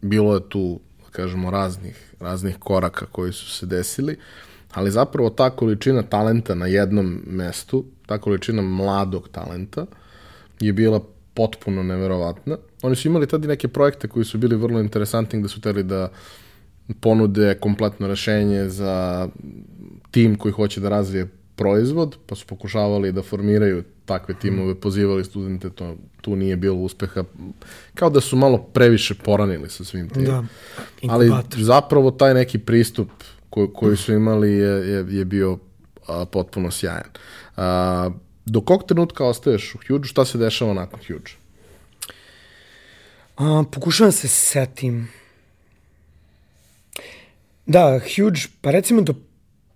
Bilo 0.02 0.34
je 0.34 0.48
tu, 0.48 0.80
da 1.04 1.10
kažemo, 1.10 1.50
raznih, 1.50 2.14
raznih 2.20 2.56
koraka 2.58 3.06
koji 3.06 3.32
su 3.32 3.50
se 3.50 3.66
desili, 3.66 4.16
ali 4.72 4.90
zapravo 4.90 5.30
ta 5.30 5.50
količina 5.50 6.02
talenta 6.02 6.54
na 6.54 6.66
jednom 6.66 7.22
mestu, 7.26 7.84
ta 8.06 8.18
količina 8.18 8.62
mladog 8.62 9.28
talenta 9.28 9.86
je 10.60 10.72
bila 10.72 11.00
potpuno 11.34 11.82
neverovatna. 11.82 12.56
Oni 12.82 12.96
su 12.96 13.08
imali 13.08 13.26
tada 13.26 13.44
i 13.44 13.48
neke 13.48 13.68
projekte 13.68 14.08
koji 14.08 14.24
su 14.24 14.38
bili 14.38 14.56
vrlo 14.56 14.80
interesantni 14.80 15.38
gde 15.38 15.48
su 15.48 15.60
teli 15.60 15.82
da 15.82 16.08
ponude 17.00 17.54
kompletno 17.60 18.08
rešenje 18.08 18.68
za 18.68 19.28
tim 20.10 20.38
koji 20.38 20.52
hoće 20.52 20.80
da 20.80 20.88
razvije 20.88 21.28
proizvod, 21.56 22.16
pa 22.26 22.34
su 22.34 22.46
pokušavali 22.46 23.12
da 23.12 23.22
formiraju 23.22 23.84
takve 24.04 24.34
timove, 24.34 24.74
pozivali 24.74 25.24
studente, 25.24 25.70
to, 25.70 25.96
tu 26.20 26.36
nije 26.36 26.56
bilo 26.56 26.76
uspeha. 26.76 27.24
Kao 27.94 28.10
da 28.10 28.20
su 28.20 28.36
malo 28.36 28.58
previše 28.58 29.14
poranili 29.14 29.70
sa 29.70 29.84
svim 29.84 30.08
tim. 30.08 30.24
Da, 30.24 30.44
Ali 31.08 31.30
zapravo 31.56 32.10
taj 32.10 32.34
neki 32.34 32.58
pristup 32.58 33.08
koji, 33.50 33.68
koji 33.74 33.96
su 33.96 34.12
imali 34.12 34.52
je, 34.52 34.88
je, 34.88 35.06
je 35.18 35.24
bio 35.24 35.58
a, 36.06 36.24
potpuno 36.24 36.70
sjajan. 36.70 37.10
A, 37.56 38.10
do 38.44 38.60
kog 38.60 38.86
trenutka 38.88 39.24
ostaješ 39.24 39.74
u 39.74 39.78
Huge, 39.88 40.08
šta 40.08 40.24
se 40.24 40.38
dešava 40.38 40.74
nakon 40.74 41.00
Huge? 41.06 41.32
A, 43.36 43.64
pokušavam 43.72 44.08
da 44.08 44.16
se 44.16 44.28
setim. 44.28 45.08
Da, 47.66 48.00
Huge, 48.16 48.40
pa 48.60 48.70
recimo 48.70 49.02
do 49.02 49.14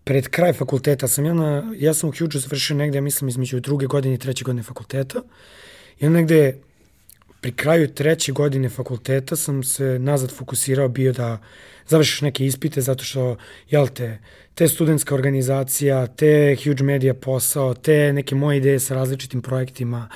pred 0.05 0.29
kraj 0.29 0.53
fakulteta 0.53 1.09
sam 1.09 1.25
ja 1.25 1.35
na, 1.35 1.73
ja 1.77 1.95
sam 1.95 2.09
u 2.09 2.13
Huge 2.19 2.39
završio 2.39 2.77
negde, 2.77 2.99
ja 2.99 3.03
mislim, 3.03 3.29
između 3.29 3.61
druge 3.61 3.87
godine 3.87 4.15
i 4.15 4.19
treće 4.19 4.45
godine 4.45 4.63
fakulteta. 4.63 5.23
I 5.99 6.07
onda 6.07 6.19
negde 6.19 6.59
pri 7.47 7.53
kraju 7.53 7.89
treće 7.89 8.33
godine 8.33 8.69
fakulteta 8.69 9.37
sam 9.37 9.63
se 9.63 9.99
nazad 9.99 10.31
fokusirao 10.35 10.89
bio 10.89 11.13
da 11.13 11.39
završiš 11.89 12.21
neke 12.21 12.47
ispite 12.47 12.81
zato 12.81 13.05
što, 13.05 13.37
jel 13.71 13.89
te, 13.89 14.19
te 14.55 14.69
studentska 14.69 15.15
organizacija, 15.15 16.07
te 16.07 16.57
Huge 16.65 16.85
Media 16.85 17.15
posao, 17.15 17.75
te 17.75 18.13
neke 18.13 18.35
moje 18.35 18.59
ideje 18.59 18.81
sa 18.81 18.95
različitim 18.95 19.43
projektima 19.43 20.09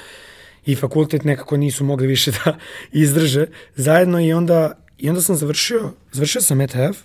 i 0.67 0.75
fakultet 0.77 1.25
nekako 1.25 1.57
nisu 1.57 1.85
mogli 1.85 2.07
više 2.07 2.31
da 2.31 2.59
izdrže 3.05 3.47
zajedno 3.77 4.21
i 4.21 4.33
onda, 4.33 4.73
i 4.99 5.09
onda 5.09 5.23
sam 5.23 5.37
završio, 5.37 5.93
završio 6.13 6.43
sam 6.43 6.61
ETF 6.61 6.99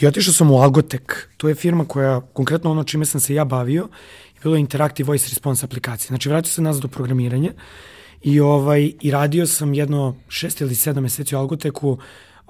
i 0.00 0.06
otišao 0.06 0.32
sam 0.32 0.50
u 0.50 0.58
Algotek. 0.58 1.28
To 1.36 1.48
je 1.48 1.54
firma 1.54 1.84
koja, 1.84 2.20
konkretno 2.20 2.70
ono 2.70 2.84
čime 2.84 3.04
sam 3.04 3.20
se 3.20 3.34
ja 3.34 3.44
bavio, 3.44 3.88
je 4.34 4.40
bilo 4.42 4.56
Interactive 4.56 5.06
Voice 5.06 5.28
Response 5.28 5.66
aplikacije. 5.66 6.08
Znači, 6.08 6.28
vratio 6.28 6.50
sam 6.50 6.64
nazad 6.64 6.82
do 6.82 6.88
programiranja 6.88 7.52
i, 8.22 8.40
ovaj, 8.40 8.92
i 9.00 9.10
radio 9.10 9.46
sam 9.46 9.74
jedno 9.74 10.16
šest 10.28 10.60
ili 10.60 10.74
sedam 10.74 11.02
meseci 11.02 11.34
u 11.34 11.38
Algoteku 11.38 11.98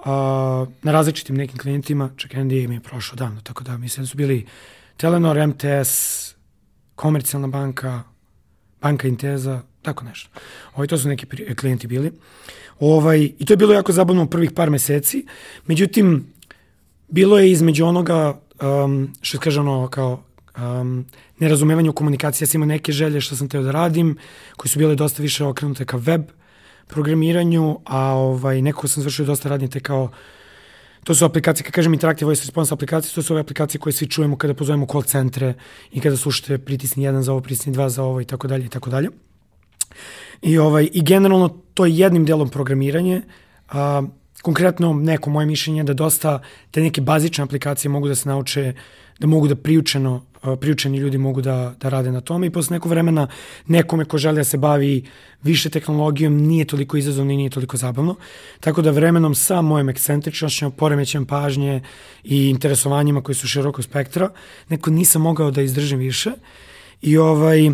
a, 0.05 0.65
na 0.81 0.91
različitim 0.91 1.37
nekim 1.37 1.57
klijentima. 1.57 2.09
Čekaj, 2.17 2.43
NDA 2.43 2.67
mi 2.67 2.75
je 2.75 2.79
prošao 2.79 3.15
davno, 3.15 3.41
tako 3.41 3.63
da 3.63 3.77
mislim 3.77 4.03
da 4.03 4.07
su 4.07 4.17
bili 4.17 4.45
Telenor, 4.97 5.47
MTS, 5.47 6.35
Komercijalna 6.95 7.47
banka, 7.47 8.03
Banka 8.81 9.07
Inteza, 9.07 9.61
tako 9.81 10.05
nešto. 10.05 10.29
Ovaj, 10.75 10.87
to 10.87 10.97
su 10.97 11.07
neki 11.07 11.55
klijenti 11.55 11.87
bili. 11.87 12.11
Ovaj, 12.79 13.31
I 13.39 13.45
to 13.45 13.53
je 13.53 13.57
bilo 13.57 13.73
jako 13.73 13.91
zabavno 13.91 14.23
u 14.23 14.27
prvih 14.27 14.51
par 14.51 14.69
meseci. 14.69 15.25
Međutim, 15.67 16.33
bilo 17.07 17.39
je 17.39 17.51
između 17.51 17.85
onoga, 17.85 18.39
um, 18.61 19.13
što 19.21 19.39
kaže 19.39 19.59
ono, 19.59 19.87
kao 19.87 20.23
um, 20.57 21.05
nerazumevanje 21.39 21.89
u 21.89 21.93
komunikaciji. 21.93 22.45
Ja 22.45 22.47
sam 22.47 22.57
imao 22.59 22.67
neke 22.67 22.91
želje 22.91 23.21
što 23.21 23.35
sam 23.35 23.49
teo 23.49 23.61
da 23.61 23.71
radim, 23.71 24.17
koje 24.57 24.69
su 24.69 24.79
bile 24.79 24.95
dosta 24.95 25.21
više 25.21 25.45
okrenute 25.45 25.85
ka 25.85 25.97
web 25.97 26.21
programiranju, 26.87 27.79
a 27.85 28.13
ovaj, 28.13 28.61
nekako 28.61 28.87
sam 28.87 29.03
završio 29.03 29.25
dosta 29.25 29.49
radnje 29.49 29.67
kao 29.67 30.11
To 31.03 31.15
su 31.15 31.25
aplikacije, 31.25 31.63
kad 31.63 31.73
kažem 31.73 31.93
Interactive 31.93 32.25
Voice 32.25 32.41
Response 32.41 32.73
aplikacije, 32.73 33.15
to 33.15 33.21
su 33.21 33.33
ove 33.33 33.41
aplikacije 33.41 33.81
koje 33.81 33.93
svi 33.93 34.07
čujemo 34.07 34.37
kada 34.37 34.53
pozovemo 34.53 34.85
call 34.85 35.03
centre 35.03 35.53
i 35.91 35.99
kada 35.99 36.17
slušate 36.17 36.57
pritisni 36.57 37.03
jedan 37.03 37.23
za 37.23 37.31
ovo, 37.31 37.41
pritisni 37.41 37.73
dva 37.73 37.89
za 37.89 38.03
ovo 38.03 38.21
i 38.21 38.25
tako 38.25 38.47
dalje 38.47 38.65
i 38.65 38.69
tako 38.69 38.89
dalje. 38.89 39.09
I, 40.41 40.57
ovaj, 40.57 40.89
I 40.93 41.03
generalno 41.03 41.49
to 41.73 41.85
je 41.85 41.97
jednim 41.97 42.25
delom 42.25 42.49
programiranje. 42.49 43.21
A, 43.69 44.03
konkretno 44.41 44.93
neko 44.93 45.29
moje 45.29 45.45
mišljenje 45.45 45.79
je 45.79 45.83
da 45.83 45.93
dosta 45.93 46.39
te 46.71 46.81
neke 46.81 47.01
bazične 47.01 47.43
aplikacije 47.43 47.91
mogu 47.91 48.07
da 48.07 48.15
se 48.15 48.29
nauče, 48.29 48.73
da 49.23 49.27
mogu 49.27 49.47
da 49.47 49.55
priučeno, 49.55 50.21
priučeni 50.59 50.97
ljudi 50.97 51.17
mogu 51.17 51.41
da, 51.41 51.75
da 51.81 51.89
rade 51.89 52.11
na 52.11 52.21
tome 52.21 52.47
i 52.47 52.49
posle 52.49 52.75
nekog 52.75 52.91
vremena 52.91 53.27
nekome 53.67 54.05
ko 54.05 54.17
želi 54.17 54.35
da 54.35 54.43
se 54.43 54.57
bavi 54.57 55.05
više 55.43 55.69
tehnologijom 55.69 56.35
nije 56.37 56.65
toliko 56.65 56.97
izazovno 56.97 57.31
i 57.31 57.37
nije 57.37 57.49
toliko 57.49 57.77
zabavno. 57.77 58.15
Tako 58.59 58.81
da 58.81 58.91
vremenom 58.91 59.35
sa 59.35 59.61
mojom 59.61 59.89
ekscentričnošćom, 59.89 60.71
poremećem 60.71 61.25
pažnje 61.25 61.81
i 62.23 62.49
interesovanjima 62.49 63.21
koji 63.21 63.35
su 63.35 63.47
široko 63.47 63.81
spektra, 63.81 64.29
neko 64.69 64.91
nisam 64.91 65.21
mogao 65.21 65.51
da 65.51 65.61
izdržim 65.61 65.99
više. 65.99 66.31
I 67.01 67.17
ovaj, 67.17 67.71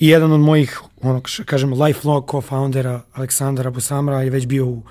I 0.00 0.08
jedan 0.08 0.32
od 0.32 0.40
mojih, 0.40 0.80
ono, 1.02 1.20
š- 1.24 1.44
kažem, 1.44 1.72
lifelong 1.82 2.24
co-foundera, 2.24 3.00
Aleksandar 3.12 3.66
Abusamra, 3.66 4.22
je 4.22 4.30
već 4.30 4.46
bio 4.46 4.66
u 4.66 4.82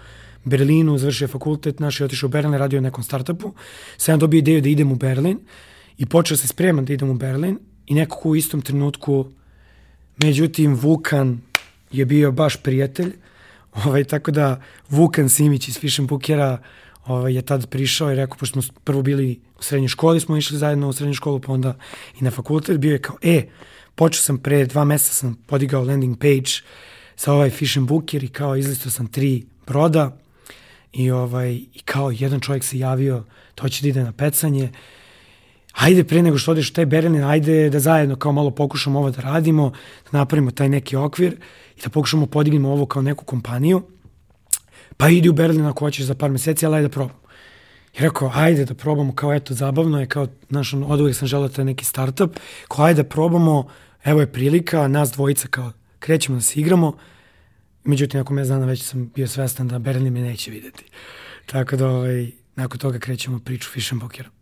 Berlinu, 0.44 0.98
završio 0.98 1.28
fakultet, 1.28 1.80
naš 1.80 2.00
je 2.00 2.06
otišao 2.06 2.28
u 2.28 2.32
Berlin, 2.32 2.54
radio 2.54 2.82
nekom 2.82 3.04
startupu. 3.04 3.54
Sam 3.98 4.20
dobio 4.20 4.38
ideju 4.38 4.62
da 4.62 4.70
idem 4.70 4.92
u 4.92 4.96
Berlin 4.96 5.40
i 6.00 6.06
počeo 6.06 6.38
se 6.38 6.48
spremam 6.48 6.86
da 6.86 6.94
idem 6.94 7.10
u 7.10 7.14
Berlin 7.14 7.60
i 7.88 7.94
nekako 7.94 8.30
u 8.30 8.36
istom 8.36 8.62
trenutku, 8.62 9.26
međutim, 10.24 10.76
Vukan 10.76 11.42
je 11.92 12.06
bio 12.06 12.32
baš 12.32 12.56
prijatelj, 12.56 13.14
ovaj, 13.86 14.04
tako 14.04 14.32
da 14.32 14.62
Vukan 14.90 15.30
Simić 15.30 15.68
iz 15.68 15.80
Fish 15.80 16.02
Bookera 16.02 16.58
ovaj, 17.06 17.36
je 17.36 17.42
tad 17.42 17.70
prišao 17.70 18.12
i 18.12 18.16
rekao, 18.16 18.38
pošto 18.38 18.62
smo 18.62 18.74
prvo 18.84 19.02
bili 19.02 19.40
u 19.60 19.64
srednjoj 19.64 19.88
školi, 19.88 20.20
smo 20.20 20.38
išli 20.38 20.58
zajedno 20.58 20.90
u 20.90 20.94
srednju 20.94 21.14
školu, 21.14 21.40
pa 21.40 21.52
onda 21.52 21.78
i 22.20 22.24
na 22.24 22.32
fakultet, 22.32 22.78
bio 22.78 22.92
je 22.92 23.02
kao, 23.02 23.18
e, 23.22 23.48
počeo 23.96 24.22
sam 24.22 24.38
pre 24.38 24.66
dva 24.66 24.86
meseca, 24.86 25.14
sam 25.14 25.36
podigao 25.48 25.84
landing 25.84 26.18
page 26.18 26.52
sa 27.16 27.34
ovaj 27.34 27.50
Fish 27.50 27.80
Booker 27.80 28.24
i 28.24 28.28
kao 28.28 28.56
izlistao 28.56 28.92
sam 28.92 29.08
tri 29.08 29.46
broda 29.68 30.18
i, 30.94 31.12
ovaj, 31.12 31.54
i 31.54 31.82
kao 31.86 32.12
jedan 32.12 32.40
čovjek 32.40 32.64
se 32.64 32.80
javio, 32.80 33.24
to 33.56 33.70
će 33.70 33.82
da 33.82 33.88
ide 33.88 34.04
na 34.04 34.12
pecanje, 34.12 34.72
ajde 35.80 36.04
pre 36.04 36.22
nego 36.24 36.38
što 36.38 36.52
odeš 36.52 36.70
u 36.70 36.74
taj 36.74 36.86
Berlin, 36.86 37.24
ajde 37.24 37.70
da 37.70 37.80
zajedno 37.80 38.16
kao 38.16 38.32
malo 38.32 38.52
pokušamo 38.52 39.00
ovo 39.00 39.12
da 39.12 39.22
radimo, 39.22 39.72
da 40.12 40.18
napravimo 40.18 40.52
taj 40.52 40.70
neki 40.70 40.96
okvir 40.96 41.38
i 41.78 41.82
da 41.82 41.90
pokušamo 41.90 42.26
podignemo 42.26 42.72
ovo 42.72 42.86
kao 42.86 43.02
neku 43.02 43.26
kompaniju. 43.26 43.82
Pa 44.98 45.10
idi 45.10 45.30
u 45.30 45.34
Berlin 45.34 45.66
ako 45.66 45.86
hoćeš 45.86 46.06
za 46.06 46.16
par 46.16 46.32
meseci, 46.32 46.66
ali 46.66 46.76
ajde 46.76 46.88
da 46.88 46.92
probamo. 46.92 47.20
I 47.98 48.02
rekao, 48.02 48.32
ajde 48.36 48.66
da 48.66 48.74
probamo, 48.74 49.16
kao 49.16 49.34
eto, 49.34 49.54
zabavno 49.54 50.00
je, 50.00 50.08
kao, 50.08 50.28
znaš, 50.50 50.74
od 50.74 51.02
uvijek 51.02 51.18
sam 51.18 51.28
želeo 51.28 51.50
taj 51.50 51.66
neki 51.66 51.86
startup, 51.86 52.36
kao 52.68 52.86
ajde 52.86 53.04
da 53.04 53.10
probamo, 53.10 53.68
evo 54.04 54.20
je 54.20 54.32
prilika, 54.32 54.88
nas 54.88 55.12
dvojica 55.12 55.48
kao 55.48 55.72
krećemo 56.00 56.38
da 56.38 56.42
se 56.42 56.60
igramo, 56.60 56.98
međutim, 57.84 58.18
nakon 58.18 58.36
mjesec 58.36 58.50
dana 58.50 58.66
već 58.66 58.84
sam 58.84 59.12
bio 59.16 59.28
svestan 59.28 59.68
da 59.68 59.80
Berlin 59.80 60.14
me 60.14 60.22
neće 60.22 60.52
videti. 60.52 60.86
Tako 61.46 61.76
da, 61.76 61.88
ovaj, 61.88 62.32
nakon 62.56 62.80
toga 62.80 63.00
krećemo 63.00 63.40
priču 63.40 63.70
Fish 63.70 63.94
and. 63.94 64.39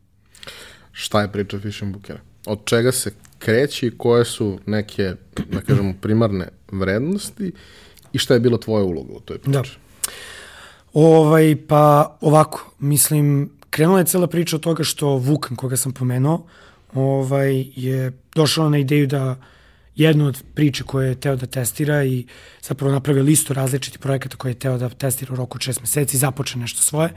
Šta 0.97 1.21
je 1.21 1.31
priča 1.31 1.59
Fishing 1.59 1.93
Bookera? 1.93 2.19
Od 2.45 2.59
čega 2.65 2.91
se 2.91 3.11
kreće 3.39 3.87
i 3.87 3.97
koje 3.97 4.25
su 4.25 4.59
neke, 4.65 5.13
da 5.51 5.61
kažemo, 5.61 5.93
primarne 6.01 6.47
vrednosti 6.71 7.51
i 8.13 8.17
šta 8.17 8.33
je 8.33 8.39
bila 8.39 8.57
tvoja 8.57 8.83
uloga 8.83 9.13
u 9.13 9.19
toj 9.19 9.37
priči? 9.37 9.51
Da. 9.51 9.63
Ovaj, 10.93 11.55
pa 11.67 12.17
ovako, 12.21 12.71
mislim, 12.79 13.49
krenula 13.69 13.99
je 13.99 14.05
cela 14.05 14.27
priča 14.27 14.55
od 14.55 14.61
toga 14.61 14.83
što 14.83 15.07
Vukan, 15.07 15.57
koga 15.57 15.77
sam 15.77 15.91
pomenuo, 15.91 16.45
ovaj, 16.93 17.65
je 17.75 18.11
došao 18.35 18.69
na 18.69 18.77
ideju 18.77 19.07
da 19.07 19.35
jednu 19.95 20.27
od 20.27 20.43
priče 20.53 20.83
koje 20.83 21.09
je 21.09 21.19
teo 21.19 21.35
da 21.35 21.45
testira 21.45 22.03
i 22.03 22.25
zapravo 22.61 22.93
napravio 22.93 23.23
listu 23.23 23.53
različitih 23.53 23.99
projekata 23.99 24.37
koje 24.37 24.51
je 24.51 24.59
teo 24.59 24.77
da 24.77 24.89
testira 24.89 25.33
u 25.33 25.35
roku 25.35 25.57
od 25.57 25.61
šest 25.61 25.81
meseci, 25.81 26.17
započe 26.17 26.57
nešto 26.57 26.81
svoje. 26.81 27.13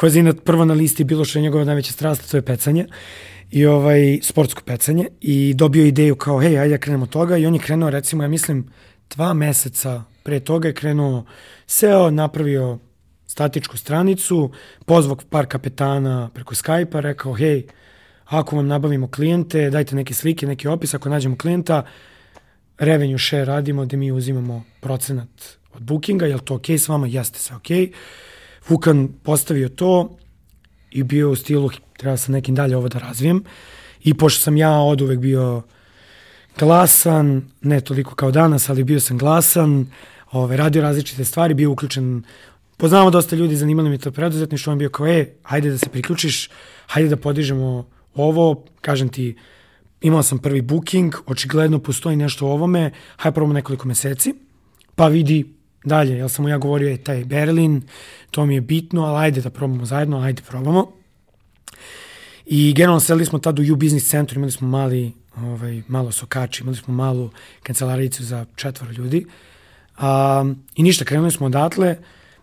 Koja 0.00 0.12
je 0.12 0.34
prvo 0.44 0.64
na 0.64 0.74
listi 0.74 1.04
bilo 1.04 1.24
što 1.24 1.38
je 1.38 1.42
njegova 1.42 1.64
najveća 1.64 1.92
strast, 1.92 2.30
to 2.30 2.36
je 2.36 2.42
pecanje 2.42 2.86
i 3.50 3.66
ovaj 3.66 4.18
sportsko 4.22 4.62
pecanje 4.64 5.08
i 5.20 5.54
dobio 5.54 5.84
ideju 5.84 6.16
kao 6.16 6.38
hej, 6.40 6.58
ajde 6.58 6.74
da 6.74 6.78
krenemo 6.78 7.06
toga 7.06 7.36
i 7.36 7.46
on 7.46 7.54
je 7.54 7.60
krenuo 7.60 7.90
recimo, 7.90 8.22
ja 8.22 8.28
mislim, 8.28 8.66
dva 9.10 9.34
meseca 9.34 10.02
pre 10.22 10.40
toga 10.40 10.68
je 10.68 10.74
krenuo, 10.74 11.24
seo, 11.66 12.10
napravio 12.10 12.78
statičku 13.26 13.76
stranicu, 13.76 14.50
pozvao 14.86 15.16
par 15.30 15.46
kapetana 15.46 16.30
preko 16.34 16.54
Skype-a, 16.54 17.00
rekao, 17.00 17.32
hej, 17.32 17.66
ako 18.24 18.56
vam 18.56 18.66
nabavimo 18.66 19.10
klijente, 19.10 19.70
dajte 19.70 19.96
neke 19.96 20.14
slike, 20.14 20.46
neki 20.46 20.68
opis, 20.68 20.94
ako 20.94 21.08
nađemo 21.08 21.36
klijenta, 21.36 21.82
revenue 22.78 23.18
share 23.18 23.44
radimo 23.44 23.84
gde 23.84 23.96
mi 23.96 24.12
uzimamo 24.12 24.64
procenat 24.80 25.58
od 25.74 25.82
bookinga, 25.82 26.26
je 26.26 26.34
li 26.34 26.44
to 26.44 26.54
okej 26.54 26.76
okay 26.76 26.84
s 26.84 26.88
vama? 26.88 27.06
Jeste 27.06 27.38
se 27.38 27.54
okej. 27.54 27.86
Okay. 27.86 28.29
Vukan 28.68 29.08
postavio 29.22 29.68
to 29.68 30.16
i 30.90 31.02
bio 31.02 31.30
u 31.30 31.36
stilu, 31.36 31.70
treba 31.96 32.16
sam 32.16 32.32
nekim 32.32 32.54
dalje 32.54 32.76
ovo 32.76 32.88
da 32.88 32.98
razvijem. 32.98 33.44
I 34.04 34.14
pošto 34.14 34.40
sam 34.40 34.56
ja 34.56 34.72
od 34.72 35.00
uvek 35.00 35.18
bio 35.18 35.62
glasan, 36.58 37.42
ne 37.62 37.80
toliko 37.80 38.14
kao 38.14 38.30
danas, 38.30 38.68
ali 38.68 38.84
bio 38.84 39.00
sam 39.00 39.18
glasan, 39.18 39.86
ove, 40.32 40.56
radio 40.56 40.82
različite 40.82 41.24
stvari, 41.24 41.54
bio 41.54 41.70
uključen 41.70 42.22
Poznamo 42.80 43.10
dosta 43.10 43.36
ljudi, 43.36 43.56
zanimalo 43.56 43.88
mi 43.88 43.98
to 43.98 44.10
preduzetništvo, 44.10 44.72
on 44.72 44.78
bio 44.78 44.90
kao, 44.90 45.06
e, 45.06 45.26
hajde 45.42 45.70
da 45.70 45.78
se 45.78 45.88
priključiš, 45.88 46.50
hajde 46.86 47.08
da 47.08 47.16
podižemo 47.16 47.88
ovo, 48.14 48.64
kažem 48.80 49.08
ti, 49.08 49.36
imao 50.00 50.22
sam 50.22 50.38
prvi 50.38 50.62
booking, 50.62 51.14
očigledno 51.26 51.78
postoji 51.78 52.16
nešto 52.16 52.46
o 52.46 52.52
ovome, 52.52 52.90
hajde 53.16 53.34
probamo 53.34 53.54
nekoliko 53.54 53.88
meseci, 53.88 54.34
pa 54.94 55.08
vidi 55.08 55.54
dalje, 55.84 56.16
jel 56.16 56.28
sam 56.28 56.42
mu 56.42 56.48
ja 56.48 56.58
govorio, 56.58 56.88
je 56.88 57.04
taj 57.04 57.24
Berlin, 57.24 57.82
to 58.30 58.46
mi 58.46 58.54
je 58.54 58.60
bitno, 58.60 59.04
ali 59.04 59.24
ajde 59.24 59.40
da 59.40 59.50
probamo 59.50 59.84
zajedno, 59.84 60.20
ajde 60.20 60.42
probamo. 60.48 60.92
I 62.46 62.72
generalno 62.72 63.00
sedeli 63.00 63.26
smo 63.26 63.38
tad 63.38 63.58
u 63.58 63.72
U 63.72 63.76
Business 63.76 64.08
centru, 64.08 64.36
imali 64.36 64.52
smo 64.52 64.68
mali, 64.68 65.12
ovaj, 65.36 65.82
malo 65.88 66.12
sokači, 66.12 66.62
imali 66.62 66.76
smo 66.76 66.94
malu 66.94 67.30
kancelaricu 67.62 68.24
za 68.24 68.46
četvoro 68.56 68.92
ljudi. 68.92 69.26
Um, 70.00 70.56
I 70.76 70.82
ništa, 70.82 71.04
krenuli 71.04 71.30
smo 71.30 71.46
odatle, 71.46 71.96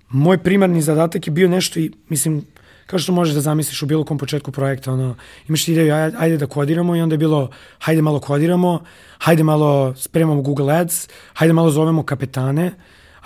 moj 0.09 0.37
primarni 0.37 0.81
zadatak 0.81 1.27
je 1.27 1.31
bio 1.31 1.49
nešto 1.49 1.79
i, 1.79 1.91
mislim, 2.09 2.45
kao 2.87 2.99
što 2.99 3.11
možeš 3.11 3.35
da 3.35 3.41
zamisliš 3.41 3.81
u 3.81 3.85
bilo 3.85 4.03
kom 4.03 4.17
početku 4.17 4.51
projekta, 4.51 4.93
ono, 4.93 5.15
imaš 5.47 5.67
ideju, 5.67 5.93
ajde 6.17 6.37
da 6.37 6.47
kodiramo 6.47 6.95
i 6.95 7.01
onda 7.01 7.13
je 7.13 7.17
bilo, 7.17 7.49
hajde 7.79 8.01
malo 8.01 8.19
kodiramo, 8.19 8.83
hajde 9.17 9.43
malo 9.43 9.93
spremamo 9.95 10.41
Google 10.41 10.73
Ads, 10.73 11.07
hajde 11.33 11.53
malo 11.53 11.71
zovemo 11.71 12.03
kapetane, 12.03 12.71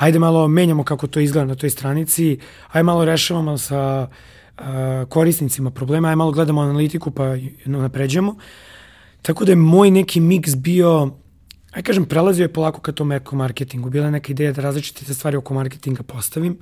hajde 0.01 0.20
malo 0.20 0.48
menjamo 0.48 0.84
kako 0.84 1.08
to 1.08 1.20
izgleda 1.20 1.46
na 1.46 1.55
toj 1.55 1.70
stranici, 1.70 2.39
hajde 2.67 2.84
malo 2.84 3.05
rešavamo 3.05 3.58
sa 3.58 4.08
korisnicima 5.10 5.72
problema, 5.72 6.08
hajde 6.08 6.15
malo 6.15 6.31
gledamo 6.31 6.62
analitiku 6.62 7.12
pa 7.12 7.36
napređemo. 7.65 8.36
Tako 9.22 9.46
da 9.46 9.51
je 9.51 9.55
moj 9.55 9.91
neki 9.91 10.20
miks 10.20 10.55
bio 10.55 11.10
aj 11.72 11.84
kažem, 11.84 12.05
prelazio 12.05 12.43
je 12.43 12.53
polako 12.53 12.81
ka 12.81 12.91
tom 12.91 13.12
eko 13.12 13.36
marketingu. 13.36 13.89
Bila 13.89 14.05
je 14.05 14.12
neka 14.12 14.31
ideja 14.31 14.51
da 14.51 14.62
različite 14.62 15.13
stvari 15.13 15.38
oko 15.38 15.53
marketinga 15.53 16.03
postavim 16.03 16.58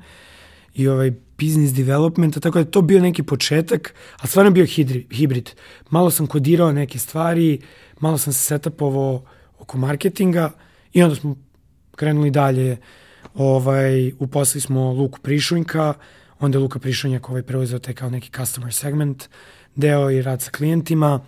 i 0.75 0.87
ovaj 0.87 1.11
business 1.40 1.74
development, 1.74 2.40
tako 2.40 2.59
da 2.59 2.59
je 2.59 2.72
to 2.72 2.81
bio 2.81 3.01
neki 3.01 3.24
početak, 3.24 3.94
a 4.18 4.27
stvarno 4.27 4.51
bio 4.51 4.66
hibrid. 5.11 5.50
Malo 5.90 6.11
sam 6.11 6.27
kodirao 6.27 6.72
neke 6.72 7.00
stvari, 7.00 7.61
malo 8.00 8.18
sam 8.18 8.33
se 8.33 8.40
setapovao 8.40 9.24
oko 9.59 9.77
marketinga 9.77 10.51
i 10.94 11.03
onda 11.03 11.16
smo 11.16 11.35
krenuli 11.96 12.31
dalje. 12.31 12.77
Ovaj, 13.33 14.11
uposlali 14.20 14.61
smo 14.61 14.94
Luku 14.94 15.20
Prišunjka, 15.20 15.94
onda 16.39 16.57
je 16.57 16.61
Luka 16.61 16.79
Prišunjak 16.79 17.29
ovaj 17.29 17.44
preuzeo 17.44 17.79
taj 17.79 17.94
kao 17.94 18.09
neki 18.09 18.29
customer 18.37 18.74
segment 18.74 19.24
deo 19.75 20.11
i 20.11 20.22
rad 20.22 20.42
sa 20.42 20.51
klijentima. 20.51 21.20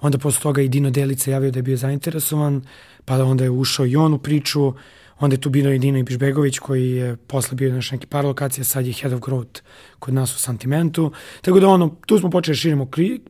Onda 0.00 0.18
posle 0.18 0.42
toga 0.42 0.62
i 0.62 0.68
Dino 0.68 0.90
Delica 0.90 1.30
javio 1.30 1.50
da 1.50 1.58
je 1.58 1.62
bio 1.62 1.76
zainteresovan 1.76 2.62
pa 3.04 3.24
onda 3.24 3.44
je 3.44 3.50
ušao 3.50 3.86
i 3.86 3.96
on 3.96 4.14
u 4.14 4.18
priču, 4.18 4.72
onda 5.18 5.34
je 5.34 5.40
tu 5.40 5.50
bio 5.50 5.72
i 5.72 5.78
Dino 5.78 5.98
Ibišbegović 5.98 6.58
koji 6.58 6.90
je 6.90 7.16
posle 7.16 7.56
bio 7.56 7.74
naš 7.74 7.90
neki 7.90 8.06
par 8.06 8.24
lokacija, 8.24 8.64
sad 8.64 8.86
je 8.86 8.92
head 8.92 9.12
of 9.12 9.20
growth 9.20 9.60
kod 9.98 10.14
nas 10.14 10.36
u 10.36 10.38
Santimentu. 10.38 11.12
Tako 11.40 11.60
da 11.60 11.68
ono, 11.68 11.96
tu 12.06 12.18
smo 12.18 12.30
počeli 12.30 12.52
da 12.54 12.60
širimo 12.60 12.86
kri, 12.86 13.20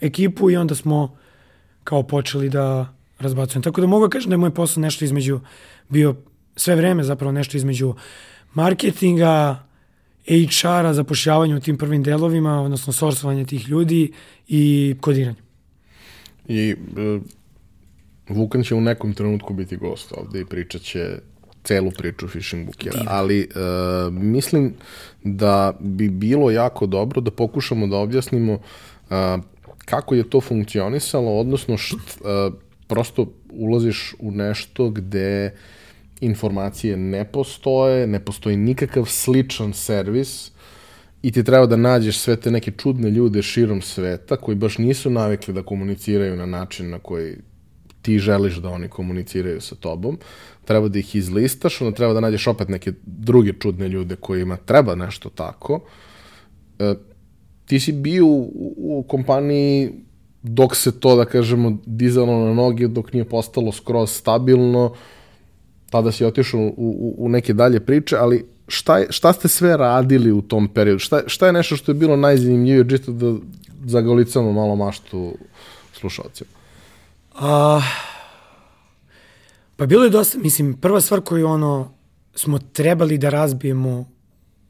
ekipu 0.00 0.50
i 0.50 0.56
onda 0.56 0.74
smo 0.74 1.16
kao 1.84 2.02
počeli 2.02 2.48
da 2.48 2.94
razbacujemo. 3.18 3.62
Tako 3.62 3.80
da 3.80 3.86
mogu 3.86 4.06
da 4.06 4.10
kažem 4.10 4.30
da 4.30 4.34
je 4.34 4.38
moj 4.38 4.54
posao 4.54 4.80
nešto 4.80 5.04
između, 5.04 5.40
bio 5.88 6.16
sve 6.56 6.76
vreme 6.76 7.04
zapravo 7.04 7.32
nešto 7.32 7.56
između 7.56 7.94
marketinga, 8.54 9.66
HR-a, 10.26 10.94
zapošljavanja 10.94 11.56
u 11.56 11.60
tim 11.60 11.78
prvim 11.78 12.02
delovima, 12.02 12.62
odnosno 12.62 12.92
sorsovanje 12.92 13.44
tih 13.44 13.68
ljudi 13.68 14.12
i 14.48 14.94
kodiranje. 15.00 15.42
I 16.48 16.70
e, 16.70 17.20
Vukan 18.28 18.62
će 18.62 18.74
u 18.74 18.80
nekom 18.80 19.14
trenutku 19.14 19.54
biti 19.54 19.76
gost 19.76 20.12
ovde 20.16 20.40
i 20.40 20.44
pričat 20.44 20.82
će 20.82 21.18
celu 21.64 21.90
priču 21.90 22.28
Fishing 22.28 22.66
Bookera, 22.66 22.92
Divno. 22.92 23.10
ali 23.10 23.48
uh, 23.50 24.12
mislim 24.12 24.74
da 25.24 25.76
bi 25.80 26.08
bilo 26.08 26.50
jako 26.50 26.86
dobro 26.86 27.20
da 27.20 27.30
pokušamo 27.30 27.86
da 27.86 27.96
objasnimo 27.96 28.52
uh, 28.52 28.60
kako 29.84 30.14
je 30.14 30.30
to 30.30 30.40
funkcionisalo, 30.40 31.38
odnosno 31.38 31.76
št, 31.76 31.94
uh, 31.94 32.54
prosto 32.86 33.32
ulaziš 33.50 34.14
u 34.18 34.30
nešto 34.30 34.90
gde 34.90 35.54
informacije 36.22 36.96
ne 36.96 37.24
postoje, 37.24 38.06
ne 38.06 38.24
postoji 38.24 38.56
nikakav 38.56 39.04
sličan 39.04 39.72
servis 39.72 40.50
i 41.22 41.32
ti 41.32 41.44
treba 41.44 41.66
da 41.66 41.76
nađeš 41.76 42.18
sve 42.18 42.36
te 42.36 42.50
neke 42.50 42.70
čudne 42.70 43.10
ljude 43.10 43.42
širom 43.42 43.82
sveta 43.82 44.36
koji 44.36 44.54
baš 44.54 44.78
nisu 44.78 45.10
navikli 45.10 45.54
da 45.54 45.62
komuniciraju 45.62 46.36
na 46.36 46.46
način 46.46 46.90
na 46.90 46.98
koji 46.98 47.36
ti 48.02 48.18
želiš 48.18 48.56
da 48.56 48.68
oni 48.68 48.88
komuniciraju 48.88 49.60
sa 49.60 49.74
tobom, 49.74 50.18
treba 50.64 50.88
da 50.88 50.98
ih 50.98 51.14
izlistaš, 51.16 51.80
onda 51.80 51.96
treba 51.96 52.12
da 52.12 52.20
nađeš 52.20 52.46
opet 52.46 52.68
neke 52.68 52.92
druge 53.06 53.52
čudne 53.52 53.88
ljude 53.88 54.16
kojima 54.16 54.56
treba 54.56 54.94
nešto 54.94 55.28
tako. 55.28 55.80
E, 56.78 56.94
ti 57.66 57.80
si 57.80 57.92
bio 57.92 58.26
u, 58.26 58.74
u 58.76 59.04
kompaniji 59.08 59.90
dok 60.42 60.76
se 60.76 61.00
to, 61.00 61.16
da 61.16 61.24
kažemo, 61.24 61.78
dizalo 61.86 62.46
na 62.46 62.54
noge, 62.54 62.88
dok 62.88 63.12
nije 63.12 63.24
postalo 63.24 63.72
skroz 63.72 64.10
stabilno, 64.10 64.94
tada 65.92 66.12
si 66.12 66.24
otišao 66.24 66.60
u, 66.60 66.72
u, 66.76 67.14
u 67.18 67.28
neke 67.28 67.52
dalje 67.52 67.80
priče, 67.80 68.16
ali 68.16 68.46
šta, 68.68 68.98
je, 68.98 69.06
šta 69.10 69.32
ste 69.32 69.48
sve 69.48 69.76
radili 69.76 70.32
u 70.32 70.42
tom 70.42 70.68
periodu? 70.68 70.98
Šta, 70.98 71.22
šta 71.26 71.46
je 71.46 71.52
nešto 71.52 71.76
što 71.76 71.90
je 71.92 71.94
bilo 71.94 72.16
najzanimljivije, 72.16 72.88
čisto 72.88 73.12
da 73.12 73.34
zagolicamo 73.84 74.52
malo 74.52 74.76
maštu 74.76 75.34
slušalcima? 75.92 76.50
A, 77.34 77.80
pa 79.76 79.86
bilo 79.86 80.04
je 80.04 80.10
dosta, 80.10 80.38
mislim, 80.38 80.74
prva 80.74 81.00
stvar 81.00 81.20
koju 81.20 81.46
ono 81.46 81.92
smo 82.34 82.58
trebali 82.58 83.18
da 83.18 83.28
razbijemo 83.28 84.11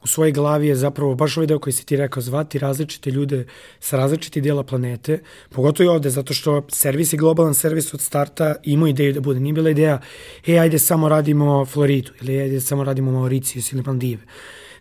u 0.05 0.07
svojoj 0.07 0.33
glavi 0.33 0.69
je 0.69 0.77
zapravo 0.77 1.15
baš 1.15 1.37
ovaj 1.37 1.47
deo 1.47 1.59
koji 1.59 1.73
si 1.73 1.87
ti 1.87 1.97
rekao, 1.97 2.23
zvati 2.23 2.59
različite 2.59 3.11
ljude 3.11 3.47
sa 3.81 3.97
različiti 3.97 4.41
dijela 4.41 4.63
planete, 4.63 5.23
pogotovo 5.51 5.85
i 5.85 5.89
ovde, 5.89 6.11
zato 6.11 6.35
što 6.35 6.67
servis 6.69 7.13
je 7.13 7.17
globalan 7.17 7.55
servis 7.55 7.95
od 7.95 8.01
starta, 8.01 8.55
imao 8.63 8.89
ideju 8.89 9.13
da 9.13 9.21
bude, 9.21 9.41
nije 9.41 9.53
bila 9.53 9.71
ideja, 9.71 10.01
e, 10.47 10.59
ajde 10.59 10.79
samo 10.79 11.09
radimo 11.09 11.65
Floridu, 11.67 12.13
ili 12.21 12.41
ajde 12.41 12.61
samo 12.61 12.85
radimo 12.85 13.13
Mauricius 13.13 13.73
ili 13.73 13.83
Maldive, 13.87 14.23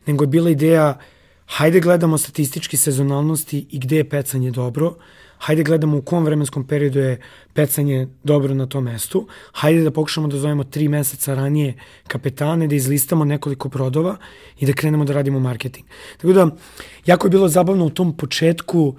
nego 0.06 0.24
je 0.24 0.28
bila 0.28 0.50
ideja, 0.50 1.00
hajde 1.46 1.80
gledamo 1.80 2.18
statistički 2.18 2.78
sezonalnosti 2.78 3.66
i 3.70 3.80
gde 3.80 3.98
je 3.98 4.10
pecanje 4.10 4.52
dobro, 4.52 4.96
hajde 5.42 5.64
gledamo 5.64 5.98
u 5.98 6.02
kom 6.02 6.26
vremenskom 6.26 6.64
periodu 6.68 7.00
je 7.00 7.20
pecanje 7.54 8.08
dobro 8.24 8.54
na 8.54 8.66
tom 8.66 8.84
mestu, 8.84 9.28
hajde 9.52 9.84
da 9.84 9.92
pokušamo 9.92 10.28
da 10.28 10.38
zovemo 10.38 10.64
tri 10.64 10.88
meseca 10.88 11.34
ranije 11.34 11.74
kapetane, 12.08 12.68
da 12.68 12.76
izlistamo 12.76 13.26
nekoliko 13.26 13.70
brodova 13.70 14.18
i 14.60 14.66
da 14.66 14.74
krenemo 14.74 15.06
da 15.06 15.14
radimo 15.14 15.40
marketing. 15.40 15.88
Tako 16.18 16.34
da, 16.34 16.48
jako 17.06 17.28
je 17.28 17.32
bilo 17.32 17.48
zabavno 17.48 17.86
u 17.86 17.90
tom 17.90 18.18
početku 18.18 18.96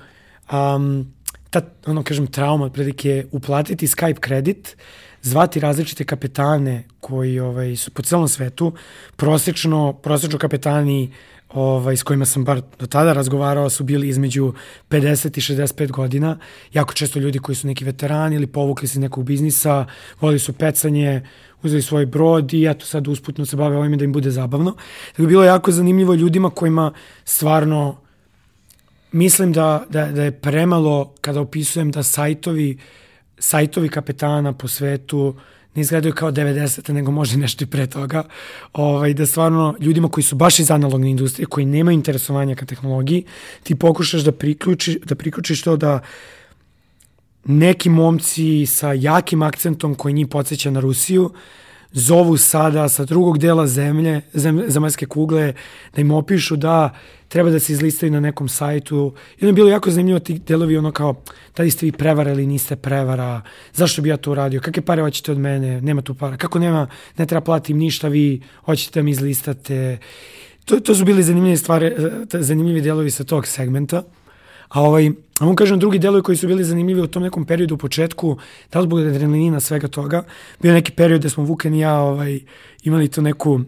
um, 0.53 1.13
ta, 1.51 1.61
ono 1.87 2.03
kažem, 2.03 2.27
trauma 2.27 2.65
otprilike 2.65 3.27
uplatiti 3.33 3.87
Skype 3.87 4.21
kredit, 4.21 4.77
zvati 5.23 5.61
različite 5.61 6.05
kapetane 6.05 6.85
koji 7.01 7.41
ovaj, 7.41 7.77
su 7.77 7.91
po 7.91 8.03
celom 8.03 8.29
svetu, 8.29 8.73
prosečno, 9.17 9.93
prosečno 9.93 10.39
kapetani 10.39 11.13
ovaj, 11.55 11.97
s 11.97 12.03
kojima 12.03 12.25
sam 12.25 12.45
bar 12.45 12.63
do 12.79 12.87
tada 12.87 13.13
razgovarao 13.13 13.71
su 13.71 13.85
bili 13.85 14.09
između 14.09 14.53
50 14.91 15.39
i 15.39 15.57
65 15.57 15.91
godina. 15.91 16.39
Jako 16.73 16.95
često 16.95 17.19
ljudi 17.19 17.39
koji 17.39 17.57
su 17.57 17.67
neki 17.67 17.85
veterani 17.85 18.37
ili 18.37 18.47
povukli 18.47 18.89
se 18.89 19.01
nekog 19.01 19.25
biznisa, 19.25 19.87
voli 20.21 20.39
su 20.39 20.53
pecanje, 20.53 21.23
uzeli 21.63 21.83
svoj 21.83 22.07
brod 22.07 22.53
i 22.53 22.67
eto 22.67 22.87
sad 22.87 23.09
usputno 23.09 23.47
se 23.47 23.57
bave 23.57 23.77
ovime 23.77 23.97
da 23.97 24.05
im 24.05 24.13
bude 24.13 24.31
zabavno. 24.31 24.77
Tako 25.13 25.27
bilo 25.27 25.45
jako 25.45 25.73
zanimljivo 25.73 26.15
ljudima 26.15 26.51
kojima 26.51 26.93
stvarno 27.25 27.97
mislim 29.13 29.53
da, 29.53 29.85
da, 29.89 30.07
da 30.07 30.23
je 30.23 30.41
premalo 30.41 31.15
kada 31.21 31.41
opisujem 31.41 31.91
da 31.91 32.03
sajtovi, 32.03 32.79
sajtovi 33.39 33.89
kapetana 33.89 34.53
po 34.53 34.69
svetu 34.69 35.35
ne 35.75 35.83
izgledaju 35.83 36.15
kao 36.15 36.33
90. 36.33 36.93
nego 36.93 37.11
možda 37.11 37.37
nešto 37.37 37.65
i 37.65 37.67
pre 37.67 37.87
toga. 37.87 38.25
Ovaj, 38.73 39.15
da 39.15 39.27
stvarno 39.27 39.75
ljudima 39.81 40.09
koji 40.09 40.25
su 40.25 40.37
baš 40.37 40.59
iz 40.59 40.71
analogne 40.71 41.11
industrije, 41.11 41.47
koji 41.47 41.67
nemaju 41.67 41.95
interesovanja 41.95 42.55
ka 42.55 42.67
tehnologiji, 42.67 43.25
ti 43.63 43.75
pokušaš 43.75 44.21
da 44.21 44.33
priključiš, 44.33 44.99
da 45.05 45.15
priključiš 45.15 45.63
to 45.63 45.77
da 45.77 46.01
neki 47.45 47.89
momci 47.89 48.67
sa 48.67 48.93
jakim 48.93 49.43
akcentom 49.43 49.95
koji 49.95 50.15
njih 50.15 50.27
podsjeća 50.27 50.71
na 50.71 50.81
Rusiju, 50.81 51.31
zovu 51.93 52.37
sada 52.37 52.89
sa 52.89 53.05
drugog 53.05 53.39
dela 53.39 53.67
zemlje, 53.67 54.21
zem, 54.33 54.63
zemaljske 54.69 55.07
kugle, 55.07 55.53
da 55.95 56.01
im 56.01 56.11
opišu 56.11 56.57
da 56.57 56.91
treba 57.29 57.51
da 57.51 57.61
se 57.61 57.73
izlistaju 57.73 58.13
na 58.13 58.21
nekom 58.21 58.49
sajtu. 58.49 59.15
I 59.39 59.45
onda 59.45 59.47
je 59.47 59.53
bilo 59.53 59.69
jako 59.69 59.91
zanimljivo 59.91 60.19
ti 60.19 60.39
delovi 60.39 60.77
ono 60.77 60.93
kao, 60.93 61.15
da 61.57 61.63
li 61.63 61.71
ste 61.71 61.87
vi 61.87 61.93
prevara 61.93 62.33
ili 62.33 62.47
niste 62.47 62.77
prevara, 62.77 63.43
zašto 63.73 64.03
bi 64.03 64.09
ja 64.09 64.17
to 64.17 64.31
uradio, 64.31 64.61
kakve 64.61 64.83
pare 64.83 65.03
hoćete 65.03 65.33
od 65.33 65.39
mene, 65.39 65.81
nema 65.81 66.03
tu 66.03 66.15
para, 66.15 66.37
kako 66.37 66.59
nema, 66.59 66.87
ne 67.19 67.27
treba 67.27 67.41
platim 67.41 67.79
ništa, 67.79 68.09
vi 68.09 68.43
hoćete 68.65 69.01
da 69.01 69.05
mi 69.05 69.11
izlistate. 69.11 69.99
To, 70.65 70.81
to 70.81 70.95
su 70.95 71.05
bili 71.05 71.23
zanimljive 71.23 71.57
stvari, 71.57 71.87
eh, 71.87 71.93
zanimljivi 72.33 72.81
delovi 72.81 73.11
sa 73.11 73.25
tog 73.25 73.47
segmenta. 73.47 74.03
A 74.73 74.81
ovaj, 74.81 75.11
a 75.41 75.47
on 75.47 75.57
kažem, 75.57 75.79
drugi 75.79 75.99
delovi 75.99 76.23
koji 76.23 76.37
su 76.37 76.47
bili 76.47 76.65
zanimljivi 76.65 77.01
u 77.01 77.07
tom 77.07 77.23
nekom 77.23 77.45
periodu 77.45 77.75
u 77.75 77.79
početku, 77.79 78.37
da 78.73 78.81
li 78.81 78.87
zbog 78.87 79.01
adrenalina 79.01 79.61
svega 79.61 79.89
toga, 79.89 80.25
bio 80.63 80.73
neki 80.73 80.93
period 80.93 81.21
gde 81.21 81.31
smo 81.31 81.45
Vukan 81.45 81.75
i 81.75 81.81
ja 81.81 82.01
ovaj, 82.01 82.41
imali 82.83 83.09
to 83.09 83.21
neku, 83.21 83.61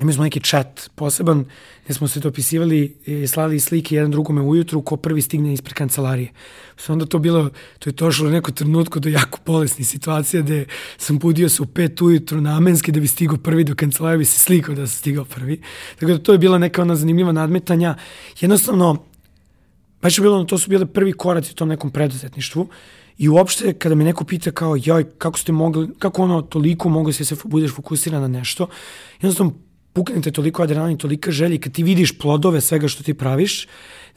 imali 0.00 0.14
smo 0.14 0.24
neki 0.24 0.40
chat 0.40 0.90
poseban, 0.94 1.44
gde 1.84 1.94
smo 1.94 2.08
se 2.08 2.20
dopisivali 2.20 2.96
i 3.06 3.26
slali 3.26 3.60
slike 3.60 3.94
jedan 3.94 4.10
drugome 4.10 4.40
ujutru 4.40 4.82
ko 4.82 4.96
prvi 4.96 5.22
stigne 5.22 5.52
ispred 5.52 5.74
kancelarije. 5.74 6.32
So 6.76 6.92
onda 6.92 7.06
to 7.06 7.18
bilo, 7.18 7.50
to 7.78 7.90
je 7.90 7.92
došlo 7.92 8.30
neko 8.30 8.52
trenutku 8.52 9.00
do 9.00 9.08
jako 9.08 9.38
bolesni 9.46 9.84
situacije 9.84 10.42
gde 10.42 10.66
sam 10.98 11.18
budio 11.18 11.48
se 11.48 11.62
u 11.62 11.66
pet 11.66 12.02
ujutru 12.02 12.40
namenski 12.40 12.92
da 12.92 13.00
bi 13.00 13.06
stigao 13.06 13.36
prvi 13.36 13.64
do 13.64 13.74
kancelarije, 13.74 14.18
bi 14.18 14.24
se 14.24 14.38
slikao 14.38 14.74
da 14.74 14.86
sam 14.86 14.98
stigao 14.98 15.24
prvi. 15.24 15.60
Tako 16.00 16.12
da 16.12 16.18
to 16.18 16.32
je 16.32 16.38
bila 16.38 16.58
neka 16.58 16.82
ona 16.82 16.96
zanimljiva 16.96 17.32
nadmetanja. 17.32 17.96
Jednostavno, 18.40 19.13
baš 20.04 20.18
je 20.18 20.22
bilo, 20.22 20.44
to 20.44 20.58
su 20.58 20.70
bile 20.70 20.86
prvi 20.86 21.12
koraci 21.12 21.52
u 21.52 21.54
tom 21.54 21.68
nekom 21.68 21.90
preduzetništvu 21.90 22.66
i 23.18 23.28
uopšte 23.28 23.72
kada 23.72 23.94
me 23.94 24.04
neko 24.04 24.24
pita 24.24 24.50
kao, 24.50 24.76
joj, 24.76 25.04
kako 25.18 25.38
ste 25.38 25.52
mogli, 25.52 25.88
kako 25.98 26.22
ono 26.22 26.42
toliko 26.42 26.88
mogli 26.88 27.12
se 27.12 27.24
se 27.24 27.36
budeš 27.44 27.72
fokusiran 27.72 28.22
na 28.22 28.28
nešto, 28.28 28.68
jednostavno 29.20 29.52
puknete 29.92 30.30
toliko 30.30 30.62
adrenalina 30.62 30.94
i 30.94 30.98
tolika 30.98 31.30
želja 31.30 31.54
i 31.54 31.58
kad 31.58 31.72
ti 31.72 31.82
vidiš 31.82 32.18
plodove 32.18 32.60
svega 32.60 32.88
što 32.88 33.02
ti 33.02 33.14
praviš, 33.14 33.66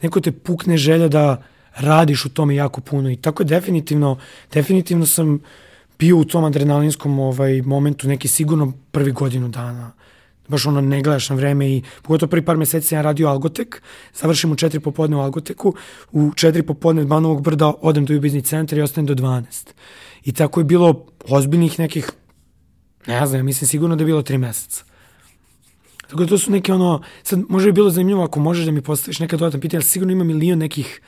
neko 0.02 0.20
te 0.20 0.32
pukne 0.32 0.76
želja 0.76 1.08
da 1.08 1.42
radiš 1.76 2.24
u 2.24 2.28
tome 2.28 2.54
jako 2.54 2.80
puno 2.80 3.10
i 3.10 3.16
tako 3.16 3.42
je 3.42 3.46
definitivno, 3.46 4.18
definitivno 4.52 5.06
sam 5.06 5.40
bio 5.98 6.18
u 6.18 6.24
tom 6.24 6.44
adrenalinskom 6.44 7.18
ovaj, 7.18 7.62
momentu 7.62 8.08
neki 8.08 8.28
sigurno 8.28 8.72
prvi 8.90 9.12
godinu 9.12 9.48
dana 9.48 9.92
baš 10.48 10.66
ono 10.66 10.80
ne 10.80 11.02
gledaš 11.02 11.30
na 11.30 11.36
vreme 11.36 11.70
i 11.70 11.82
pogotovo 12.02 12.30
prvi 12.30 12.44
par 12.44 12.56
meseci 12.56 12.94
ja 12.94 13.02
radio 13.02 13.28
Algotek, 13.28 13.82
završim 14.14 14.52
u 14.52 14.56
četiri 14.56 14.80
popodne 14.80 15.16
u 15.16 15.20
Algoteku, 15.20 15.74
u 16.12 16.32
četiri 16.36 16.62
popodne 16.62 17.02
od 17.02 17.08
Banovog 17.08 17.42
brda 17.42 17.72
odem 17.80 18.04
do 18.04 18.20
biznis 18.20 18.44
centra 18.44 18.78
i 18.78 18.82
ostanem 18.82 19.06
do 19.06 19.14
12. 19.14 19.68
I 20.24 20.32
tako 20.32 20.60
je 20.60 20.64
bilo 20.64 21.06
ozbiljnih 21.28 21.78
nekih, 21.78 22.10
ne 23.06 23.26
znam, 23.26 23.46
mislim 23.46 23.68
sigurno 23.68 23.96
da 23.96 24.02
je 24.02 24.06
bilo 24.06 24.22
tri 24.22 24.38
meseca. 24.38 24.84
Tako 26.08 26.22
da 26.22 26.26
to 26.26 26.38
su 26.38 26.50
neke 26.50 26.72
ono, 26.72 27.02
sad 27.22 27.40
može 27.48 27.66
bi 27.66 27.72
bilo 27.72 27.90
zanimljivo 27.90 28.24
ako 28.24 28.40
možeš 28.40 28.64
da 28.64 28.72
mi 28.72 28.82
postaviš 28.82 29.20
neka 29.20 29.36
dodatan 29.36 29.60
pitanja, 29.60 29.82
sigurno 29.82 30.12
ima 30.12 30.24
milion 30.24 30.58
nekih 30.58 31.00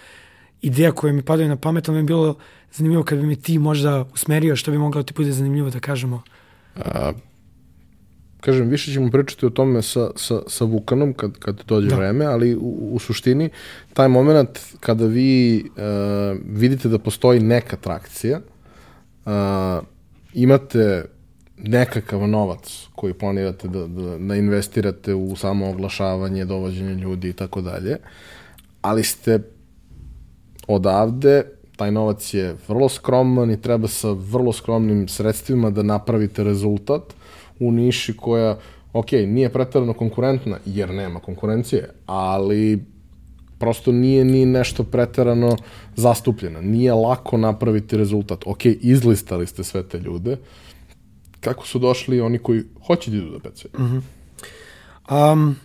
ideja 0.62 0.92
koje 0.92 1.12
mi 1.12 1.22
padaju 1.22 1.48
na 1.48 1.56
pamet, 1.56 1.88
ali 1.88 1.96
mi 1.96 2.00
je 2.00 2.06
bilo 2.06 2.34
zanimljivo 2.72 3.04
kad 3.04 3.18
bi 3.18 3.26
mi 3.26 3.36
ti 3.36 3.58
možda 3.58 4.04
usmerio 4.14 4.56
što 4.56 4.70
bi 4.70 4.78
moglo 4.78 5.02
da 5.02 5.06
ti 5.06 5.14
bude 5.16 5.32
zanimljivo 5.32 5.70
da 5.70 5.80
kažemo. 5.80 6.22
A, 6.76 7.12
kažem, 8.40 8.68
više 8.68 8.92
ćemo 8.92 9.10
pričati 9.10 9.46
o 9.46 9.50
tome 9.50 9.82
sa, 9.82 10.10
sa, 10.16 10.42
sa 10.46 10.64
Vukanom 10.64 11.12
kad, 11.12 11.38
kad 11.38 11.62
dođe 11.66 11.88
da. 11.88 11.96
vreme, 11.96 12.24
ali 12.24 12.56
u, 12.56 12.88
u 12.92 12.98
suštini 12.98 13.50
taj 13.92 14.08
moment 14.08 14.58
kada 14.80 15.06
vi 15.06 15.64
uh, 15.64 16.38
vidite 16.46 16.88
da 16.88 16.98
postoji 16.98 17.40
neka 17.40 17.76
trakcija, 17.76 18.40
uh, 19.24 19.32
imate 20.34 21.04
nekakav 21.58 22.28
novac 22.28 22.86
koji 22.94 23.14
planirate 23.14 23.68
da, 23.68 23.86
da, 23.86 24.18
da 24.18 24.34
investirate 24.34 25.14
u 25.14 25.36
samo 25.36 25.70
oglašavanje, 25.70 26.44
dovođenje 26.44 26.94
ljudi 26.94 27.28
i 27.28 27.32
tako 27.32 27.60
dalje, 27.60 27.96
ali 28.82 29.04
ste 29.04 29.40
odavde, 30.66 31.42
taj 31.76 31.90
novac 31.90 32.34
je 32.34 32.56
vrlo 32.68 32.88
skroman 32.88 33.50
i 33.50 33.60
treba 33.60 33.88
sa 33.88 34.10
vrlo 34.12 34.52
skromnim 34.52 35.08
sredstvima 35.08 35.70
da 35.70 35.82
napravite 35.82 36.44
rezultat, 36.44 37.02
u 37.60 37.72
niši 37.72 38.16
koja, 38.16 38.58
ok, 38.92 39.12
nije 39.12 39.52
pretarano 39.52 39.92
konkurentna, 39.92 40.58
jer 40.66 40.90
nema 40.90 41.20
konkurencije, 41.20 41.90
ali 42.06 42.84
prosto 43.58 43.92
nije 43.92 44.24
ni 44.24 44.46
nešto 44.46 44.84
preterano 44.84 45.56
zastupljena. 45.96 46.60
Nije 46.60 46.92
lako 46.92 47.36
napraviti 47.36 47.96
rezultat. 47.96 48.42
Ok, 48.46 48.64
izlistali 48.64 49.46
ste 49.46 49.64
sve 49.64 49.82
te 49.88 49.98
ljude. 49.98 50.36
Kako 51.40 51.66
su 51.66 51.78
došli 51.78 52.20
oni 52.20 52.38
koji 52.38 52.62
hoće 52.86 53.10
da 53.10 53.16
idu 53.16 53.30
da 53.30 53.38
pecaju? 53.38 53.72
Mm 53.78 53.82
-hmm. 53.82 55.32
um, 55.32 55.56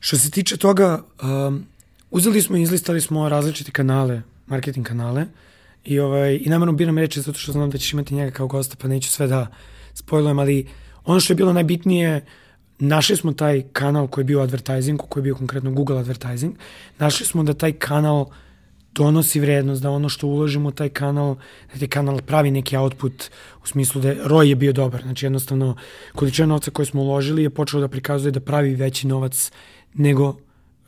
što 0.00 0.16
se 0.18 0.30
tiče 0.30 0.56
toga, 0.56 1.02
um, 1.22 1.66
uzeli 2.10 2.42
smo 2.42 2.56
i 2.56 2.62
izlistali 2.62 3.00
smo 3.00 3.28
različite 3.28 3.70
kanale, 3.70 4.22
marketing 4.46 4.86
kanale, 4.86 5.26
i, 5.84 5.98
ovaj, 6.00 6.38
i 6.42 6.48
namerno 6.48 6.72
biram 6.72 6.98
reći 6.98 7.20
zato 7.20 7.38
što 7.38 7.52
znam 7.52 7.70
da 7.70 7.78
ćeš 7.78 7.92
imati 7.92 8.14
njega 8.14 8.30
kao 8.30 8.46
gosta, 8.46 8.76
pa 8.80 8.88
neću 8.88 9.10
sve 9.10 9.26
da 9.26 9.46
spojlujem, 9.98 10.38
ali 10.38 10.66
ono 11.04 11.20
što 11.20 11.32
je 11.32 11.36
bilo 11.36 11.52
najbitnije, 11.52 12.24
našli 12.78 13.16
smo 13.16 13.32
taj 13.32 13.62
kanal 13.72 14.06
koji 14.06 14.22
je 14.22 14.26
bio 14.26 14.40
advertising, 14.40 15.00
koji 15.08 15.20
je 15.20 15.22
bio 15.22 15.34
konkretno 15.34 15.72
Google 15.72 15.98
advertising, 15.98 16.54
našli 16.98 17.26
smo 17.26 17.42
da 17.42 17.54
taj 17.54 17.72
kanal 17.72 18.26
donosi 18.94 19.40
vrednost, 19.40 19.82
da 19.82 19.90
ono 19.90 20.08
što 20.08 20.26
uložimo 20.26 20.68
u 20.68 20.72
taj 20.72 20.88
kanal, 20.88 21.36
da 21.72 21.78
taj 21.78 21.88
kanal 21.88 22.20
pravi 22.26 22.50
neki 22.50 22.76
output 22.76 23.30
u 23.62 23.66
smislu 23.66 24.00
da 24.02 24.14
ROI 24.24 24.48
je 24.48 24.56
bio 24.56 24.72
dobar. 24.72 25.02
Znači 25.02 25.26
jednostavno 25.26 25.76
količina 26.14 26.46
novca 26.46 26.70
koju 26.70 26.86
smo 26.86 27.02
uložili 27.02 27.42
je 27.42 27.50
počelo 27.50 27.80
da 27.80 27.88
prikazuje 27.88 28.32
da 28.32 28.40
pravi 28.40 28.74
veći 28.74 29.06
novac 29.06 29.50
nego 29.94 30.36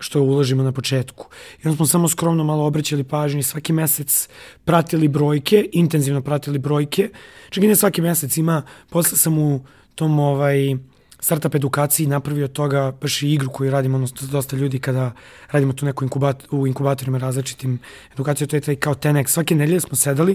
što 0.01 0.23
uložimo 0.23 0.63
na 0.63 0.73
početku. 0.73 1.29
I 1.65 1.69
onda 1.69 1.77
smo 1.77 1.87
samo 1.87 2.09
skromno 2.09 2.45
malo 2.45 2.65
obraćali 2.65 3.05
pažnje, 3.05 3.43
svaki 3.43 3.73
mesec 3.73 4.29
pratili 4.65 5.09
brojke, 5.09 5.69
intenzivno 5.73 6.23
pratili 6.23 6.59
brojke. 6.59 7.11
Čak 7.51 7.65
i 7.65 7.69
ne 7.69 7.77
svaki 7.77 8.03
mesec 8.03 8.37
ima, 8.37 8.63
posle 8.91 9.19
sam 9.19 9.39
u 9.39 9.61
tom 9.95 10.19
ovaj, 10.19 10.77
startup 11.21 11.55
edukaciji 11.55 12.07
napravio 12.07 12.49
toga 12.49 12.93
baš 13.01 13.23
i 13.23 13.33
igru 13.33 13.51
koju 13.51 13.71
radimo, 13.71 13.97
odnosno 13.97 14.29
dosta 14.29 14.57
ljudi 14.57 14.79
kada 14.79 15.13
radimo 15.51 15.73
tu 15.73 15.87
neku 15.87 16.05
inkubat, 16.05 16.45
u 16.51 16.67
inkubatorima 16.67 17.19
različitim 17.19 17.79
edukacijom, 18.13 18.49
to 18.49 18.57
je 18.57 18.61
taj 18.61 18.77
kao 18.77 18.95
10x. 18.95 19.29
Svake 19.29 19.55
nedelje 19.55 19.81
smo 19.81 19.97
sedali 19.97 20.35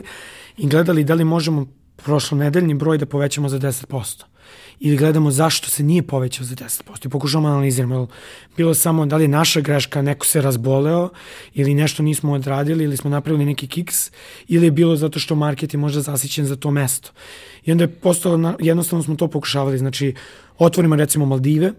i 0.58 0.68
gledali 0.68 1.04
da 1.04 1.14
li 1.14 1.24
možemo 1.24 1.66
prošlonedeljni 1.96 2.74
broj 2.74 2.98
da 2.98 3.06
povećamo 3.06 3.50
za 3.50 3.60
10% 3.60 4.35
ili 4.80 4.98
gledamo 4.98 5.32
zašto 5.32 5.70
se 5.70 5.84
nije 5.84 6.04
povećao 6.04 6.46
za 6.46 6.56
10% 6.56 7.06
i 7.06 7.10
pokušamo 7.10 7.48
da 7.48 7.54
analiziramo. 7.54 8.08
Bilo 8.58 8.74
samo 8.74 9.06
da 9.06 9.16
li 9.16 9.24
je 9.24 9.28
naša 9.28 9.62
greška, 9.62 10.02
neko 10.02 10.26
se 10.26 10.42
razboleo 10.42 11.10
ili 11.54 11.74
nešto 11.74 12.04
nismo 12.04 12.34
odradili 12.34 12.84
ili 12.84 12.98
smo 12.98 13.10
napravili 13.10 13.46
neki 13.46 13.68
kiks 13.68 14.12
ili 14.48 14.68
je 14.68 14.72
bilo 14.72 14.96
zato 14.96 15.20
što 15.20 15.36
market 15.36 15.74
je 15.74 15.78
možda 15.78 16.02
zasićen 16.02 16.46
za 16.46 16.56
to 16.56 16.72
mesto. 16.72 17.12
I 17.66 17.72
onda 17.72 17.84
je 17.84 17.88
postalo, 17.88 18.54
jednostavno 18.60 19.04
smo 19.04 19.16
to 19.16 19.28
pokušavali, 19.28 19.78
znači 19.78 20.14
otvorimo 20.58 20.96
recimo 20.96 21.26
Maldive, 21.26 21.72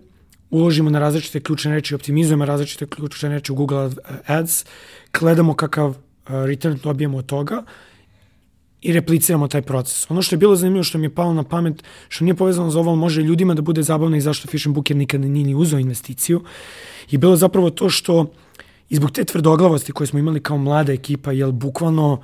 uložimo 0.50 0.90
na 0.90 0.98
različite 0.98 1.40
ključne 1.40 1.74
reči, 1.74 1.94
optimizujemo 1.94 2.44
različite 2.44 2.86
ključne 2.86 3.28
reči 3.28 3.52
u 3.52 3.54
Google 3.54 3.90
Ads, 4.26 4.64
gledamo 5.20 5.54
kakav 5.54 5.88
uh, 5.88 5.96
return 6.28 6.78
dobijemo 6.82 7.18
od 7.18 7.26
toga 7.26 7.62
i 8.86 8.92
repliciramo 8.92 9.48
taj 9.48 9.62
proces. 9.62 10.10
Ono 10.10 10.22
što 10.22 10.34
je 10.34 10.38
bilo 10.38 10.56
zanimljivo, 10.56 10.84
što 10.84 10.98
mi 10.98 11.06
je 11.06 11.14
palo 11.14 11.34
na 11.34 11.42
pamet, 11.42 11.82
što 12.08 12.24
nije 12.24 12.34
povezano 12.34 12.70
za 12.70 12.78
ovo, 12.78 12.94
može 12.96 13.22
ljudima 13.22 13.54
da 13.54 13.62
bude 13.62 13.82
zabavno 13.82 14.16
i 14.16 14.20
zašto 14.20 14.48
Fish 14.48 14.68
Booker 14.68 14.96
nikada 14.96 15.28
nije 15.28 15.46
ni 15.46 15.54
uzao 15.54 15.80
investiciju, 15.80 16.42
je 17.10 17.18
bilo 17.18 17.36
zapravo 17.36 17.70
to 17.70 17.90
što 17.90 18.32
i 18.88 18.96
zbog 18.96 19.10
te 19.10 19.24
tvrdoglavosti 19.24 19.92
koje 19.92 20.06
smo 20.06 20.18
imali 20.18 20.40
kao 20.40 20.58
mlada 20.58 20.92
ekipa, 20.92 21.32
jel 21.32 21.52
bukvalno, 21.52 22.22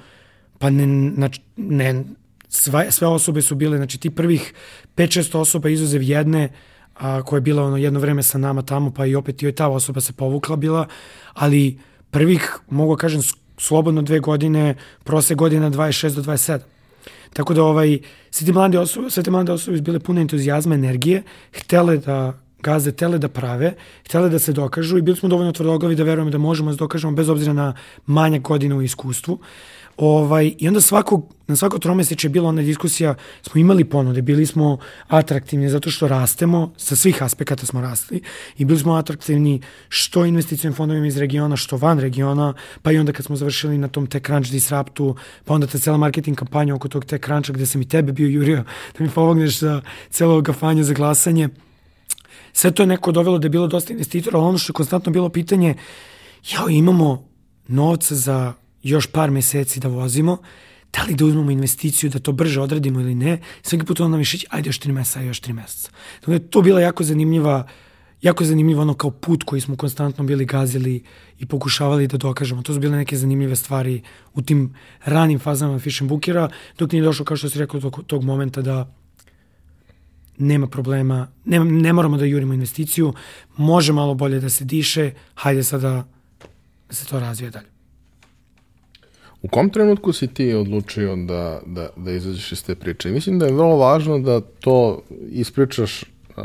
pa 0.59 0.71
ne, 0.71 1.15
znači, 1.15 1.41
ne 1.57 2.05
sve, 2.49 2.91
sve 2.91 3.09
osobe 3.09 3.43
su 3.43 3.55
bile, 3.55 3.77
znači 3.77 3.99
ti 3.99 4.11
prvih 4.11 4.55
5-6 4.97 5.39
osoba 5.39 5.69
izuzev 5.69 6.03
jedne, 6.03 6.49
a, 6.95 7.23
koja 7.23 7.37
je 7.37 7.41
bila 7.41 7.65
ono 7.65 7.77
jedno 7.77 8.01
vreme 8.01 8.23
sa 8.23 8.39
nama 8.39 8.63
tamo, 8.63 8.91
pa 8.91 9.07
i 9.07 9.15
opet 9.15 9.43
i 9.43 9.53
ta 9.53 9.69
osoba 9.69 10.01
se 10.01 10.13
povukla 10.13 10.57
bila, 10.57 10.87
ali 11.33 11.79
prvih, 12.11 12.59
mogu 12.71 12.97
da 12.97 13.01
kažem, 13.01 13.23
slobodno 13.63 14.03
dve 14.03 14.21
godine, 14.21 14.75
prose 15.05 15.35
godina 15.35 15.71
26 15.71 16.15
do 16.15 16.23
27. 16.23 16.59
Tako 17.33 17.55
da 17.55 17.65
ovaj, 17.65 17.99
sve 18.31 18.47
te 18.47 18.53
mlade 18.53 18.79
osobe, 18.79 19.11
sve 19.11 19.23
te 19.23 19.31
mlade 19.31 19.53
osobe 19.53 19.81
bile 19.81 19.99
pune 19.99 20.21
entuzijazma, 20.21 20.75
energije, 20.75 21.23
htele 21.53 21.97
da 21.97 22.39
gazde 22.63 22.93
tele 22.93 23.19
da 23.19 23.29
prave, 23.29 23.75
htele 24.07 24.29
da 24.29 24.39
se 24.39 24.53
dokažu 24.53 24.99
i 24.99 25.03
bili 25.03 25.17
smo 25.17 25.29
dovoljno 25.29 25.53
tvrdoglavi 25.53 25.97
da 25.97 26.05
verujemo 26.05 26.31
da 26.31 26.39
možemo 26.39 26.71
da 26.71 26.77
se 26.77 26.79
dokažemo 26.79 27.13
bez 27.13 27.29
obzira 27.29 27.53
na 27.53 27.75
manje 28.07 28.39
godine 28.39 28.75
u 28.75 28.83
iskustvu. 28.83 29.39
Ovaj, 29.97 30.55
I 30.59 30.69
onda 30.69 30.81
svako, 30.81 31.23
na 31.47 31.57
svako 31.57 31.79
tromeseče 31.79 32.27
je 32.27 32.31
bila 32.31 32.49
ona 32.49 32.63
diskusija, 32.63 33.15
smo 33.43 33.61
imali 33.61 33.85
ponude, 33.85 34.23
bili 34.23 34.47
smo 34.47 34.79
atraktivni 35.09 35.69
zato 35.69 35.91
što 35.91 36.09
rastemo, 36.09 36.73
sa 36.77 36.97
svih 36.97 37.23
aspekata 37.23 37.67
smo 37.67 37.81
rastli 37.81 38.21
i 38.59 38.65
bili 38.65 38.79
smo 38.79 38.95
atraktivni 38.95 39.61
što 39.89 40.25
investicijnim 40.25 40.75
fondovima 40.75 41.07
iz 41.07 41.17
regiona, 41.17 41.57
što 41.57 41.77
van 41.77 41.99
regiona, 42.01 42.55
pa 42.83 42.93
i 42.93 42.99
onda 42.99 43.13
kad 43.13 43.27
smo 43.27 43.37
završili 43.37 43.79
na 43.79 43.89
tom 43.89 44.07
Tech 44.07 44.27
Crunch 44.27 44.51
Disruptu, 44.51 45.17
pa 45.45 45.55
onda 45.55 45.67
ta 45.67 45.79
cela 45.79 45.97
marketing 45.97 46.37
kampanja 46.37 46.75
oko 46.75 46.89
tog 46.89 47.05
Tech 47.05 47.25
Cruncha 47.25 47.53
gde 47.53 47.67
sam 47.67 47.83
i 47.83 47.89
tebe 47.89 48.13
bio 48.13 48.29
jurio 48.29 48.65
da 48.99 49.05
mi 49.05 49.11
pomogneš 49.11 49.59
za 49.59 49.83
celo 50.11 50.43
kafanje 50.43 50.85
za 50.85 50.95
glasanje. 50.95 51.49
Sve 52.53 52.71
to 52.71 52.83
je 52.83 52.87
neko 52.87 53.13
dovelo 53.13 53.39
da 53.39 53.47
je 53.47 53.51
bilo 53.51 53.67
dosta 53.67 53.93
investitora, 53.93 54.39
ali 54.39 54.49
ono 54.49 54.59
što 54.59 54.71
je 54.71 54.75
konstantno 54.75 55.13
bilo 55.13 55.29
pitanje, 55.29 55.75
jao, 56.51 56.69
imamo 56.69 57.29
novca 57.69 58.15
za 58.15 58.53
još 58.83 59.07
par 59.07 59.31
meseci 59.31 59.81
da 59.81 59.89
vozimo, 59.89 60.39
da 60.93 61.03
li 61.03 61.15
da 61.15 61.25
uzmemo 61.25 61.51
investiciju, 61.51 62.11
da 62.11 62.19
to 62.19 62.33
brže 62.33 62.61
odradimo 62.61 63.01
ili 63.01 63.15
ne, 63.15 63.41
svaki 63.63 63.85
put 63.85 64.01
onda 64.01 64.17
mi 64.17 64.25
šeći, 64.25 64.47
ajde 64.51 64.69
još 64.69 64.79
tri 64.79 64.93
meseca, 64.93 65.21
još 65.21 65.41
tri 65.41 65.53
meseca. 65.53 65.91
Dakle, 66.21 66.39
to 66.39 66.63
bila 66.63 66.81
jako 66.81 67.05
zanimljiva, 67.05 67.69
jako 68.23 68.45
zanimljivo 68.45 68.83
ono 68.83 68.95
kao 68.95 69.11
put 69.11 69.45
koji 69.45 69.61
smo 69.61 69.77
konstantno 69.77 70.25
bili 70.25 70.45
gazili 70.45 71.03
i 71.39 71.47
pokušavali 71.47 72.07
da 72.07 72.17
dokažemo. 72.17 72.63
To 72.63 72.75
su 72.75 72.81
bile 72.81 72.97
neke 72.97 73.17
zanimljive 73.17 73.57
stvari 73.57 74.03
u 74.35 74.43
tim 74.43 74.75
ranim 75.05 75.39
fazama 75.39 75.79
Fish 75.79 76.03
and 76.03 76.09
Bookera, 76.09 76.49
dok 76.79 76.93
nije 76.93 77.05
došlo, 77.05 77.25
kao 77.25 77.37
što 77.37 77.51
si 77.51 77.59
rekao, 77.59 77.81
tog, 77.81 78.03
tog 78.07 78.25
momenta 78.25 78.63
da 78.63 78.95
nema 80.39 80.67
problema, 80.67 81.29
ne, 81.45 81.61
ne 81.65 81.93
moramo 81.93 82.17
da 82.17 82.25
jurimo 82.25 82.55
investiciju, 82.55 83.15
može 83.57 83.93
malo 83.93 84.15
bolje 84.15 84.41
da 84.41 84.51
se 84.51 84.65
diše, 84.65 85.11
hajde 85.35 85.63
sada 85.63 86.05
da 86.89 86.95
se 86.95 87.07
to 87.07 87.21
razvije 87.21 87.51
dalje. 87.51 87.72
U 89.43 89.49
kom 89.49 89.71
trenutku 89.71 90.13
si 90.13 90.27
ti 90.27 90.55
odlučio 90.55 91.17
da, 91.17 91.61
da, 91.67 91.89
da 91.97 92.13
izađeš 92.13 92.53
iz 92.53 92.65
te 92.65 92.75
priče? 92.75 93.11
Mislim 93.11 93.39
da 93.39 93.47
je 93.47 93.53
vrlo 93.53 93.77
važno 93.77 94.19
da 94.19 94.41
to 94.41 95.03
ispričaš 95.31 96.03
uh, 96.03 96.45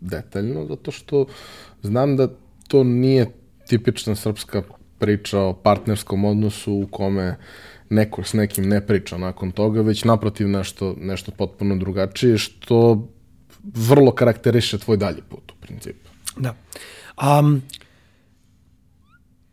detaljno, 0.00 0.66
zato 0.66 0.90
što 0.90 1.26
znam 1.82 2.16
da 2.16 2.28
to 2.68 2.84
nije 2.84 3.30
tipična 3.68 4.14
srpska 4.14 4.62
priča 4.98 5.40
o 5.40 5.52
partnerskom 5.52 6.24
odnosu 6.24 6.72
u 6.72 6.86
kome 6.86 7.36
neko 7.90 8.24
s 8.24 8.32
nekim 8.32 8.68
ne 8.68 8.86
priča 8.86 9.18
nakon 9.18 9.52
toga, 9.52 9.82
već 9.82 10.04
naprotiv 10.04 10.48
nešto, 10.48 10.94
nešto 11.00 11.32
potpuno 11.32 11.76
drugačije, 11.76 12.38
što 12.38 13.08
vrlo 13.64 14.12
karakteriše 14.12 14.78
tvoj 14.78 14.96
dalji 14.96 15.22
put 15.28 15.52
u 15.52 15.54
principu. 15.60 16.08
Da. 16.36 16.54
Um, 17.22 17.62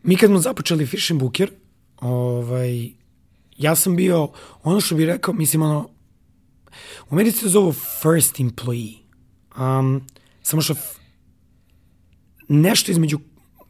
mi 0.04 0.16
kad 0.16 0.30
smo 0.30 0.40
započeli 0.40 0.86
Fish 0.86 1.12
and 1.12 1.20
Booker, 1.20 1.52
ovaj, 2.02 2.90
ja 3.58 3.76
sam 3.76 3.96
bio, 3.96 4.30
ono 4.64 4.82
što 4.82 4.96
bih 4.96 5.06
rekao, 5.06 5.34
mislim, 5.34 5.62
ono, 5.62 5.90
u 7.10 7.14
Americi 7.14 7.38
se 7.38 7.50
zovu 7.50 7.74
first 7.74 8.36
employee. 8.36 8.98
Um, 9.58 10.08
samo 10.44 10.62
što 10.62 10.76
nešto 12.48 12.92
između 12.92 13.20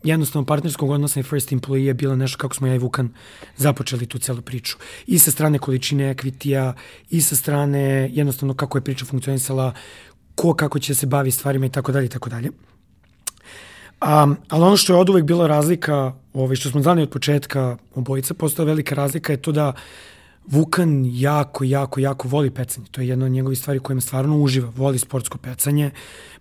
jednostavno 0.04 0.46
partnerskog 0.46 0.90
odnosa 0.90 1.20
i 1.20 1.24
first 1.24 1.52
employee 1.52 1.86
je 1.86 1.94
bilo 1.94 2.16
nešto 2.16 2.38
kako 2.38 2.56
smo 2.56 2.68
ja 2.68 2.76
i 2.76 2.80
Vukan 2.80 3.10
započeli 3.58 4.06
tu 4.06 4.20
celu 4.20 4.42
priču. 4.42 4.78
I 5.08 5.20
sa 5.20 5.32
strane 5.32 5.60
količine 5.60 6.10
ekvitija, 6.10 6.74
i 7.10 7.22
sa 7.22 7.36
strane 7.36 8.10
jednostavno 8.14 8.54
kako 8.54 8.78
je 8.78 8.84
priča 8.84 9.06
funkcionisala, 9.06 9.74
ko 10.36 10.54
kako 10.54 10.80
će 10.80 10.96
se 10.96 11.06
bavi 11.06 11.32
stvarima 11.32 11.66
i 11.66 11.70
tako 11.70 11.92
dalje 11.92 12.06
i 12.06 12.10
tako 12.10 12.30
dalje. 12.30 12.50
Um, 14.02 14.38
ali 14.50 14.64
ono 14.64 14.78
što 14.78 14.94
je 14.94 15.00
od 15.00 15.10
uvek 15.10 15.26
bila 15.26 15.48
razlika, 15.48 16.14
ovaj, 16.34 16.56
što 16.56 16.70
smo 16.70 16.82
znali 16.82 17.02
od 17.02 17.10
početka 17.10 17.78
obojica, 17.96 18.34
postoja 18.34 18.66
velika 18.66 18.96
razlika 18.96 19.34
je 19.34 19.42
to 19.42 19.52
da 19.52 19.74
Vukan 20.48 21.06
jako, 21.14 21.64
jako, 21.64 22.00
jako 22.00 22.28
voli 22.28 22.50
pecanje. 22.50 22.88
To 22.92 23.02
je 23.02 23.08
jedna 23.08 23.26
od 23.26 23.32
njegovih 23.32 23.60
stvari 23.60 23.80
kojima 23.80 24.02
stvarno 24.02 24.38
uživa. 24.38 24.72
Voli 24.76 25.00
sportsko 25.00 25.38
pecanje. 25.38 25.92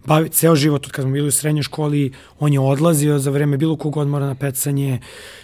Bavi, 0.04 0.28
ceo 0.28 0.56
život, 0.56 0.86
od 0.86 0.92
kad 0.92 1.02
smo 1.02 1.12
bili 1.12 1.28
u 1.28 1.30
srednjoj 1.30 1.62
školi, 1.62 2.12
on 2.38 2.52
je 2.52 2.60
odlazio 2.60 3.18
za 3.18 3.30
vreme 3.30 3.56
bilo 3.56 3.76
kog 3.76 3.96
odmora 3.96 4.26
na 4.26 4.34
pecanje. 4.34 5.00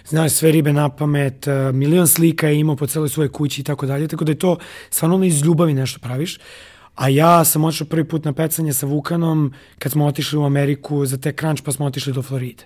Znao 0.08 0.28
sve 0.28 0.52
ribe 0.52 0.72
na 0.72 0.88
pamet, 0.88 1.46
eh, 1.46 1.72
milion 1.72 2.08
slika 2.08 2.48
je 2.48 2.60
imao 2.60 2.76
po 2.76 2.86
celoj 2.86 3.08
svojoj 3.08 3.32
kući 3.32 3.60
i 3.60 3.64
tako 3.64 3.86
dalje. 3.86 4.08
Tako 4.08 4.24
da 4.24 4.32
je 4.32 4.38
to 4.38 4.56
stvarno 4.90 5.24
iz 5.24 5.42
ljubavi 5.42 5.74
nešto 5.74 6.00
praviš. 6.00 6.38
A 6.96 7.08
ja 7.08 7.44
sam 7.44 7.64
otišao 7.64 7.86
prvi 7.86 8.04
put 8.08 8.24
na 8.24 8.32
pecanje 8.32 8.72
sa 8.72 8.86
Vukanom 8.86 9.52
kad 9.78 9.92
smo 9.92 10.06
otišli 10.06 10.38
u 10.38 10.44
Ameriku 10.44 11.06
za 11.06 11.16
te 11.16 11.32
crunch 11.32 11.62
pa 11.62 11.72
smo 11.72 11.86
otišli 11.86 12.12
do 12.12 12.22
Floride. 12.22 12.64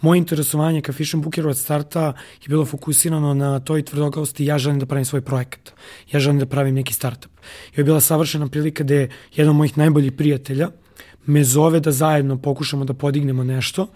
Moje 0.00 0.18
interesovanje 0.18 0.80
ka 0.80 0.92
Fish 0.92 1.14
Bookeru 1.14 1.50
od 1.50 1.58
starta 1.58 2.12
je 2.42 2.48
bilo 2.48 2.64
fokusirano 2.64 3.34
na 3.34 3.60
toj 3.60 3.82
tvrdoglavosti 3.82 4.44
ja 4.44 4.58
želim 4.58 4.78
da 4.78 4.86
pravim 4.86 5.04
svoj 5.04 5.20
projekat. 5.20 5.72
Ja 6.12 6.20
želim 6.20 6.38
da 6.38 6.46
pravim 6.46 6.74
neki 6.74 6.94
startup. 6.94 7.32
I 7.76 7.80
je 7.80 7.84
bila 7.84 8.00
savršena 8.00 8.48
prilika 8.48 8.84
da 8.84 8.94
je 8.94 9.10
jedan 9.34 9.50
od 9.50 9.56
mojih 9.56 9.78
najboljih 9.78 10.12
prijatelja 10.12 10.68
me 11.26 11.44
zove 11.44 11.80
da 11.80 11.92
zajedno 11.92 12.38
pokušamo 12.38 12.84
da 12.84 12.94
podignemo 12.94 13.44
nešto 13.44 13.86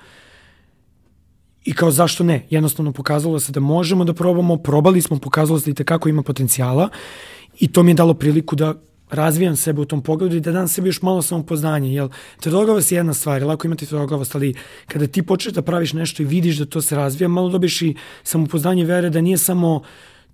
I 1.65 1.73
kao 1.73 1.91
zašto 1.91 2.25
ne? 2.25 2.47
Jednostavno 2.51 2.93
pokazalo 2.93 3.41
se 3.41 3.53
da 3.53 3.61
možemo 3.61 4.05
da 4.05 4.15
probamo, 4.15 4.57
probali 4.57 5.03
smo, 5.03 5.19
pokazalo 5.19 5.61
se 5.61 5.65
da 5.65 5.71
i 5.71 5.75
tekako 5.75 6.09
ima 6.09 6.23
potencijala 6.23 6.89
i 7.61 7.73
to 7.73 7.83
mi 7.83 7.91
je 7.91 7.95
dalo 7.95 8.15
priliku 8.15 8.57
da 8.57 8.75
razvijam 9.11 9.57
sebe 9.57 9.81
u 9.81 9.85
tom 9.85 10.03
pogledu 10.03 10.37
i 10.37 10.41
da 10.41 10.53
dam 10.53 10.69
sebi 10.69 10.89
još 10.89 11.03
malo 11.03 11.23
samopoznanje, 11.23 11.95
jel 11.95 12.09
tvrdoglavost 12.41 12.93
je 12.93 12.97
jedna 12.97 13.15
stvar, 13.15 13.43
lako 13.43 13.67
imati 13.67 13.87
tvrdoglavost, 13.87 14.35
ali 14.35 14.55
kada 14.87 15.07
ti 15.07 15.23
počneš 15.23 15.55
da 15.55 15.63
praviš 15.63 15.93
nešto 15.93 16.23
i 16.23 16.27
vidiš 16.27 16.57
da 16.57 16.67
to 16.67 16.83
se 16.83 16.97
razvija, 16.97 17.29
malo 17.29 17.49
dobiješ 17.49 17.83
i 17.83 17.95
samopoznanje 18.23 18.85
vere 18.85 19.11
da 19.11 19.21
nije 19.21 19.39
samo 19.39 19.83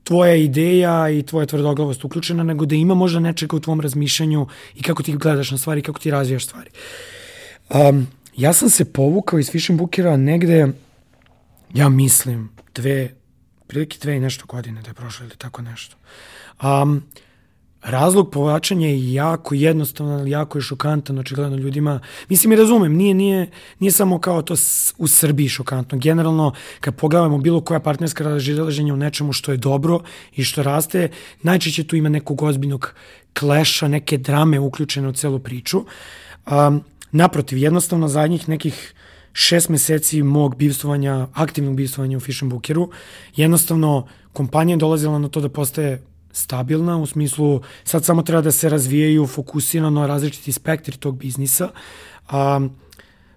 tvoja 0.04 0.34
ideja 0.34 1.10
i 1.10 1.22
tvoja 1.22 1.46
tvrdoglavost 1.46 2.04
uključena, 2.04 2.42
nego 2.42 2.66
da 2.66 2.74
ima 2.74 2.94
možda 2.94 3.20
nečega 3.20 3.56
u 3.56 3.60
tvom 3.60 3.80
razmišljanju 3.80 4.46
i 4.74 4.82
kako 4.82 5.02
ti 5.02 5.16
gledaš 5.16 5.50
na 5.50 5.58
stvari, 5.58 5.82
kako 5.82 5.98
ti 5.98 6.10
razvijaš 6.10 6.44
stvari. 6.44 6.70
Um, 7.70 8.06
ja 8.36 8.52
sam 8.52 8.70
se 8.70 8.84
povukao 8.84 9.38
iz 9.38 9.50
Fish 9.50 9.70
Bookera 9.70 10.16
negde, 10.16 10.68
ja 11.74 11.88
mislim, 11.88 12.50
dve, 12.74 13.14
prilike 13.66 13.98
dve 14.02 14.16
i 14.16 14.20
nešto 14.20 14.46
godine 14.46 14.82
da 14.82 14.90
je 14.90 14.94
prošlo 14.94 15.26
ili 15.26 15.36
tako 15.36 15.62
nešto. 15.62 15.96
Um, 16.62 17.02
razlog 17.84 18.30
povlačenja 18.30 18.88
je 18.88 19.12
jako 19.12 19.54
jednostavan, 19.54 20.12
ali 20.12 20.30
jako 20.30 20.58
je 20.58 20.62
šokantan 20.62 21.18
očigledno 21.18 21.56
ljudima. 21.56 22.00
Mislim 22.28 22.52
i 22.52 22.56
razumem, 22.56 22.96
nije, 22.96 23.14
nije, 23.14 23.50
nije 23.78 23.92
samo 23.92 24.18
kao 24.18 24.42
to 24.42 24.54
u 24.98 25.08
Srbiji 25.08 25.48
šokantno. 25.48 25.98
Generalno, 25.98 26.52
kad 26.80 26.96
pogledamo 26.96 27.38
bilo 27.38 27.60
koja 27.60 27.80
partnerska 27.80 28.24
razilaženja 28.24 28.94
u 28.94 28.96
nečemu 28.96 29.32
što 29.32 29.52
je 29.52 29.58
dobro 29.58 30.00
i 30.36 30.44
što 30.44 30.62
raste, 30.62 31.08
najčešće 31.42 31.84
tu 31.84 31.96
ima 31.96 32.08
nekog 32.08 32.42
ozbiljnog 32.42 32.94
kleša, 33.38 33.88
neke 33.88 34.18
drame 34.18 34.60
uključene 34.60 35.08
u 35.08 35.12
celu 35.12 35.38
priču. 35.38 35.84
Um, 36.46 36.82
naprotiv, 37.12 37.58
jednostavno 37.58 38.08
zadnjih 38.08 38.48
nekih 38.48 38.94
šest 39.32 39.68
meseci 39.68 40.22
mog 40.22 40.56
bivstvovanja, 40.56 41.26
aktivnog 41.34 41.76
bivstvovanja 41.76 42.16
u 42.16 42.20
Fish 42.20 42.42
Bookeru, 42.44 42.90
jednostavno 43.36 44.06
kompanija 44.32 44.74
je 44.74 44.78
dolazila 44.78 45.18
na 45.18 45.28
to 45.28 45.40
da 45.40 45.48
postaje 45.48 46.02
stabilna, 46.34 46.96
u 46.96 47.06
smislu 47.06 47.60
sad 47.84 48.04
samo 48.04 48.22
treba 48.22 48.42
da 48.42 48.52
se 48.52 48.68
razvijaju 48.68 49.26
fokusirano 49.26 50.06
različiti 50.06 50.52
spektri 50.52 50.96
tog 50.96 51.18
biznisa. 51.18 51.70
A, 52.28 52.60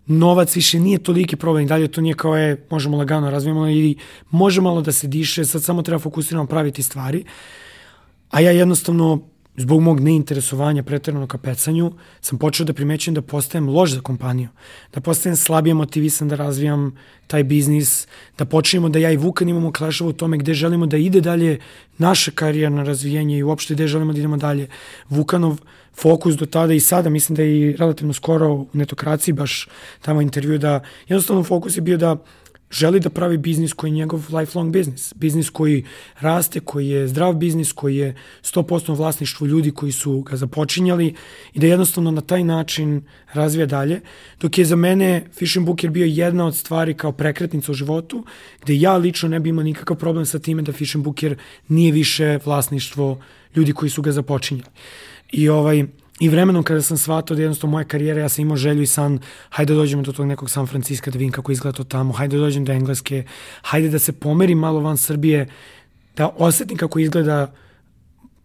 novac 0.06 0.56
više 0.56 0.80
nije 0.80 1.04
toliki 1.04 1.36
problem 1.36 1.66
i 1.66 1.68
dalje 1.68 1.88
to 1.88 2.02
nije 2.02 2.16
kao 2.16 2.38
je, 2.38 2.66
možemo 2.70 2.98
lagano 2.98 3.30
razvijemo 3.30 3.68
ili 3.68 3.96
može 4.30 4.62
malo 4.62 4.82
da 4.82 4.92
se 4.92 5.08
diše, 5.08 5.46
sad 5.46 5.64
samo 5.64 5.82
treba 5.82 6.00
fokusirano 6.00 6.48
praviti 6.48 6.84
stvari. 6.84 7.24
A 8.30 8.40
ja 8.40 8.52
jednostavno 8.52 9.22
zbog 9.58 9.82
mog 9.82 10.00
neinteresovanja 10.00 10.84
pretredno 10.84 11.28
ka 11.28 11.38
pecanju, 11.38 11.92
sam 12.22 12.38
počeo 12.38 12.66
da 12.66 12.74
primećujem 12.74 13.16
da 13.16 13.22
postajem 13.22 13.70
loš 13.70 13.92
za 13.92 14.02
kompaniju, 14.02 14.50
da 14.94 15.02
postajem 15.02 15.36
slabije 15.36 15.74
motivisan 15.74 16.28
da 16.28 16.36
razvijam 16.36 16.96
taj 17.28 17.44
biznis, 17.44 18.08
da 18.38 18.46
počnemo 18.46 18.90
da 18.90 19.00
ja 19.00 19.12
i 19.12 19.18
Vukan 19.18 19.50
imamo 19.50 19.72
klašava 19.72 20.10
u 20.10 20.14
tome 20.14 20.38
gde 20.38 20.54
želimo 20.54 20.86
da 20.86 20.98
ide 20.98 21.22
dalje 21.22 21.60
naše 21.98 22.32
karijerno 22.32 22.84
razvijenje 22.84 23.38
i 23.38 23.44
uopšte 23.44 23.74
gde 23.74 23.88
želimo 23.88 24.14
da 24.14 24.20
idemo 24.20 24.38
dalje. 24.38 24.68
Vukanov 25.10 25.58
fokus 26.02 26.36
do 26.36 26.46
tada 26.46 26.74
i 26.74 26.80
sada, 26.80 27.10
mislim 27.10 27.36
da 27.36 27.42
je 27.42 27.60
i 27.60 27.76
relativno 27.76 28.14
skoro 28.14 28.54
u 28.54 28.68
netokraciji 28.74 29.34
baš 29.34 29.68
tamo 30.02 30.22
intervju 30.22 30.58
da 30.58 30.84
jednostavno 31.08 31.44
fokus 31.44 31.78
je 31.78 31.82
bio 31.82 31.98
da 31.98 32.18
želi 32.72 33.00
da 33.00 33.10
pravi 33.10 33.38
biznis 33.38 33.74
koji 33.74 33.92
je 33.92 33.96
njegov 33.96 34.26
lifelong 34.32 34.74
biznis. 34.74 35.14
Biznis 35.16 35.50
koji 35.50 35.86
raste, 36.20 36.60
koji 36.60 36.88
je 36.90 37.08
zdrav 37.08 37.34
biznis, 37.34 37.72
koji 37.72 37.96
je 37.96 38.16
100% 38.44 38.98
vlasništvo 38.98 39.48
ljudi 39.48 39.72
koji 39.72 39.92
su 39.92 40.22
ga 40.22 40.36
započinjali 40.36 41.14
i 41.54 41.60
da 41.60 41.68
jednostavno 41.68 42.12
na 42.12 42.22
taj 42.22 42.44
način 42.44 43.02
razvija 43.34 43.66
dalje. 43.66 44.02
Dok 44.42 44.58
je 44.58 44.66
za 44.66 44.76
mene 44.76 45.26
Fishing 45.34 45.66
Booker 45.66 45.90
bio 45.90 46.06
jedna 46.06 46.46
od 46.46 46.56
stvari 46.56 46.94
kao 46.94 47.12
prekretnica 47.12 47.72
u 47.72 47.76
životu, 47.76 48.26
gde 48.62 48.78
ja 48.78 48.98
lično 48.98 49.30
ne 49.30 49.40
bi 49.40 49.50
imao 49.50 49.64
nikakav 49.64 49.98
problem 49.98 50.26
sa 50.26 50.40
time 50.40 50.62
da 50.62 50.74
Fishing 50.74 51.04
Booker 51.04 51.38
nije 51.68 51.92
više 51.92 52.40
vlasništvo 52.46 53.22
ljudi 53.56 53.74
koji 53.74 53.90
su 53.90 54.02
ga 54.02 54.12
započinjali. 54.12 54.70
I 55.32 55.50
ovaj, 55.50 55.86
I 56.20 56.30
vremenom 56.30 56.64
kada 56.64 56.82
sam 56.82 56.98
shvatao 56.98 57.36
da 57.36 57.42
jednostavno 57.42 57.72
moja 57.72 57.84
karijera, 57.84 58.22
ja 58.22 58.30
sam 58.30 58.42
imao 58.42 58.58
želju 58.58 58.82
i 58.82 58.88
san, 58.88 59.20
hajde 59.50 59.74
da 59.74 59.80
dođemo 59.80 60.02
do 60.02 60.12
tog 60.12 60.26
nekog 60.26 60.50
San 60.50 60.68
Francisco 60.68 61.12
da 61.12 61.18
vidim 61.18 61.32
kako 61.32 61.52
izgleda 61.52 61.78
to 61.78 61.84
tamo, 61.84 62.14
hajde 62.14 62.38
da 62.38 62.44
dođem 62.44 62.66
do 62.66 62.74
Engleske, 62.74 63.24
hajde 63.62 63.90
da 63.90 64.00
se 64.00 64.12
pomerim 64.12 64.58
malo 64.58 64.80
van 64.80 64.98
Srbije, 64.98 65.48
da 66.16 66.30
osetim 66.38 66.78
kako 66.78 67.00
izgleda 67.00 67.54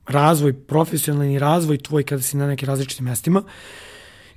razvoj, 0.06 0.52
profesionalni 0.52 1.38
razvoj 1.38 1.78
tvoj 1.78 2.02
kada 2.02 2.22
si 2.22 2.36
na 2.36 2.46
nekim 2.46 2.68
različitim 2.68 3.04
mestima. 3.04 3.42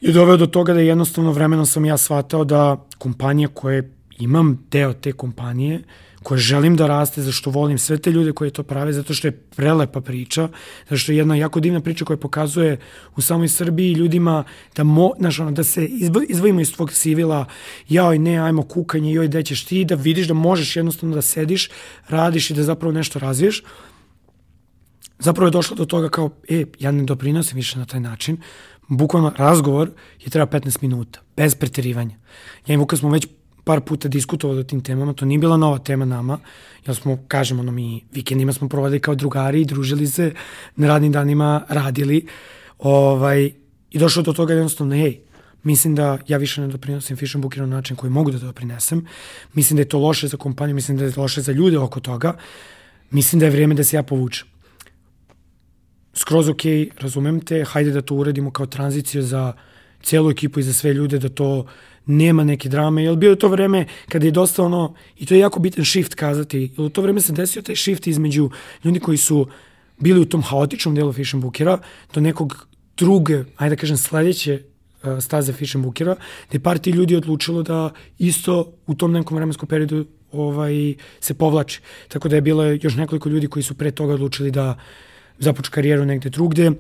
I 0.02 0.12
doveo 0.12 0.38
do 0.38 0.48
toga 0.48 0.74
da 0.74 0.80
jednostavno 0.80 1.32
vremenom 1.32 1.66
sam 1.66 1.86
ja 1.86 1.98
shvatao 1.98 2.44
da 2.44 2.86
kompanija 2.98 3.48
koje 3.48 3.92
imam 4.20 4.68
deo 4.72 4.94
te 4.94 5.12
kompanije, 5.12 5.84
koje 6.26 6.40
želim 6.42 6.76
da 6.76 6.88
raste, 6.88 7.22
zašto 7.22 7.52
volim 7.54 7.78
sve 7.78 7.98
te 7.98 8.12
ljude 8.12 8.32
koje 8.34 8.50
to 8.50 8.64
prave, 8.64 8.94
zato 8.94 9.14
što 9.14 9.28
je 9.28 9.32
prelepa 9.32 10.02
priča, 10.02 10.48
zato 10.84 10.98
što 10.98 11.12
je 11.12 11.18
jedna 11.18 11.36
jako 11.36 11.60
divna 11.60 11.82
priča 11.82 12.06
koja 12.06 12.18
pokazuje 12.18 12.80
u 13.16 13.22
samoj 13.22 13.48
Srbiji 13.48 13.94
ljudima 13.94 14.44
da, 14.76 14.84
mo, 14.84 15.12
znaš, 15.20 15.40
ono, 15.40 15.52
da 15.52 15.64
se 15.64 15.86
izvojimo 16.30 16.62
iz 16.62 16.74
tvog 16.74 16.92
sivila, 16.94 17.46
joj 17.90 18.20
ne, 18.20 18.38
ajmo 18.38 18.64
kukanje, 18.64 19.14
joj 19.14 19.28
gde 19.28 19.44
ćeš 19.44 19.66
ti, 19.66 19.86
da 19.86 19.96
vidiš 19.96 20.28
da 20.28 20.34
možeš 20.34 20.76
jednostavno 20.76 21.16
da 21.16 21.22
sediš, 21.22 21.70
radiš 22.10 22.50
i 22.50 22.54
da 22.54 22.64
zapravo 22.64 22.92
nešto 22.92 23.20
razviješ. 23.20 23.64
Zapravo 25.20 25.48
je 25.48 25.52
došlo 25.52 25.76
do 25.76 25.86
toga 25.86 26.10
kao, 26.10 26.30
e, 26.50 26.66
ja 26.80 26.92
ne 26.92 27.04
doprinosim 27.04 27.56
više 27.56 27.80
na 27.80 27.86
taj 27.86 28.00
način, 28.00 28.42
bukvalno 28.88 29.34
razgovor 29.38 29.92
je 30.20 30.30
treba 30.30 30.60
15 30.60 30.82
minuta, 30.82 31.22
bez 31.38 31.56
preterivanja. 31.56 32.16
Ja 32.68 32.74
i 32.74 32.78
Vuka 32.78 32.98
smo 32.98 33.10
već 33.10 33.28
par 33.66 33.82
puta 33.82 34.08
diskutovali 34.08 34.60
o 34.60 34.64
tim 34.64 34.82
temama, 34.82 35.14
to 35.14 35.26
nije 35.26 35.40
bila 35.40 35.58
nova 35.58 35.78
tema 35.78 36.06
nama, 36.06 36.38
jer 36.86 36.96
smo, 36.96 37.18
kažemo, 37.28 37.62
ono, 37.62 37.72
mi 37.72 38.04
vikendima 38.12 38.54
smo 38.54 38.70
provali 38.70 39.00
kao 39.00 39.16
drugari, 39.16 39.66
družili 39.66 40.08
se, 40.08 40.32
na 40.76 40.88
radnim 40.88 41.12
danima 41.12 41.66
radili, 41.70 42.28
ovaj, 42.80 43.52
i 43.92 44.00
došlo 44.00 44.24
do 44.24 44.34
toga 44.34 44.54
jednostavno, 44.54 44.96
hej, 44.96 45.20
mislim 45.64 45.96
da 45.96 46.18
ja 46.28 46.38
više 46.38 46.62
ne 46.62 46.68
doprinosim 46.68 47.18
Fish 47.18 47.38
Booker 47.38 47.60
na 47.62 47.76
način 47.76 47.96
koji 47.96 48.10
mogu 48.12 48.32
da 48.32 48.38
doprinesem, 48.38 49.06
mislim 49.54 49.78
da 49.78 49.82
je 49.82 49.90
to 49.90 50.00
loše 50.00 50.28
za 50.28 50.38
kompaniju, 50.38 50.76
mislim 50.76 50.98
da 50.98 51.06
je 51.06 51.14
loše 51.18 51.42
za 51.42 51.52
ljude 51.52 51.78
oko 51.78 52.00
toga, 52.00 52.38
mislim 53.12 53.40
da 53.40 53.46
je 53.46 53.52
vrijeme 53.52 53.76
da 53.76 53.84
se 53.84 53.96
ja 53.96 54.04
povučem. 54.04 54.48
Skroz 56.14 56.50
ok, 56.50 56.62
razumem 57.02 57.40
te, 57.42 57.64
hajde 57.64 57.92
da 57.92 58.02
to 58.02 58.16
uradimo 58.16 58.52
kao 58.52 58.66
tranziciju 58.66 59.22
za 59.22 59.54
celu 60.04 60.30
ekipu 60.32 60.60
i 60.60 60.64
za 60.64 60.74
sve 60.74 60.94
ljude, 60.94 61.20
da 61.20 61.30
to 61.30 61.66
nema 62.06 62.44
neke 62.44 62.70
drame, 62.70 63.04
jer 63.04 63.16
bio 63.16 63.30
je 63.30 63.40
to 63.40 63.48
vreme 63.48 63.86
kada 64.10 64.26
je 64.26 64.32
dosta 64.32 64.64
ono, 64.64 64.94
i 65.18 65.26
to 65.26 65.34
je 65.34 65.40
jako 65.40 65.60
bitan 65.60 65.86
shift 65.86 66.16
kazati, 66.16 66.72
jer 66.78 66.82
u 66.82 66.90
to 66.90 67.02
vreme 67.02 67.22
se 67.22 67.34
desio 67.34 67.62
taj 67.62 67.76
shift 67.76 68.08
između 68.08 68.50
ljudi 68.84 69.00
koji 69.00 69.18
su 69.18 69.48
bili 70.00 70.20
u 70.20 70.26
tom 70.26 70.44
haotičnom 70.44 70.96
delu 70.96 71.14
Fish 71.14 71.36
Bookera 71.36 71.80
do 72.14 72.22
nekog 72.22 72.68
druge, 72.98 73.44
ajde 73.56 73.76
da 73.76 73.80
kažem 73.80 73.98
sledeće 73.98 74.62
uh, 75.04 75.20
staze 75.20 75.54
Fish 75.54 75.78
Bookera, 75.78 76.16
gde 76.50 76.60
par 76.60 76.78
ti 76.78 76.92
ljudi 76.92 77.16
odlučilo 77.16 77.64
da 77.64 77.90
isto 78.20 78.74
u 78.88 78.96
tom 78.96 79.12
nekom 79.12 79.36
vremenskom 79.36 79.70
periodu 79.70 80.06
ovaj, 80.32 80.94
se 81.20 81.34
povlači. 81.34 81.82
Tako 82.08 82.30
da 82.30 82.36
je 82.36 82.42
bilo 82.42 82.64
još 82.64 82.96
nekoliko 82.96 83.30
ljudi 83.30 83.48
koji 83.48 83.64
su 83.64 83.74
pre 83.74 83.92
toga 83.92 84.14
odlučili 84.14 84.52
da 84.52 84.78
započu 85.40 85.72
karijeru 85.72 86.06
negde 86.06 86.30
drugde. 86.30 86.72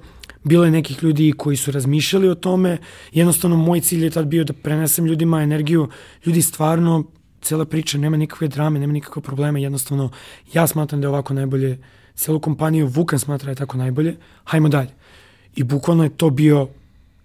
Bilo 0.45 0.65
je 0.65 0.71
nekih 0.71 1.03
ljudi 1.03 1.33
koji 1.37 1.57
su 1.57 1.71
razmišljali 1.71 2.29
o 2.29 2.35
tome. 2.35 2.77
Jednostavno, 3.11 3.57
moj 3.57 3.81
cilj 3.81 4.03
je 4.03 4.09
tad 4.09 4.27
bio 4.27 4.43
da 4.43 4.53
prenesem 4.53 5.05
ljudima 5.05 5.41
energiju. 5.41 5.87
Ljudi 6.25 6.41
stvarno, 6.41 7.03
cela 7.41 7.65
priča, 7.65 7.97
nema 7.97 8.17
nikakve 8.17 8.47
drame, 8.47 8.79
nema 8.79 8.93
nikakve 8.93 9.21
problema. 9.21 9.59
Jednostavno, 9.59 10.09
ja 10.53 10.67
smatram 10.67 11.01
da 11.01 11.05
je 11.05 11.09
ovako 11.09 11.33
najbolje. 11.33 11.79
Celu 12.15 12.39
kompaniju 12.39 12.87
Vukan 12.87 13.19
smatra 13.19 13.45
da 13.45 13.51
je 13.51 13.55
tako 13.55 13.77
najbolje. 13.77 14.17
Hajmo 14.43 14.69
dalje. 14.69 14.93
I 15.55 15.63
bukvalno 15.63 16.03
je 16.03 16.17
to 16.17 16.29
bio 16.29 16.67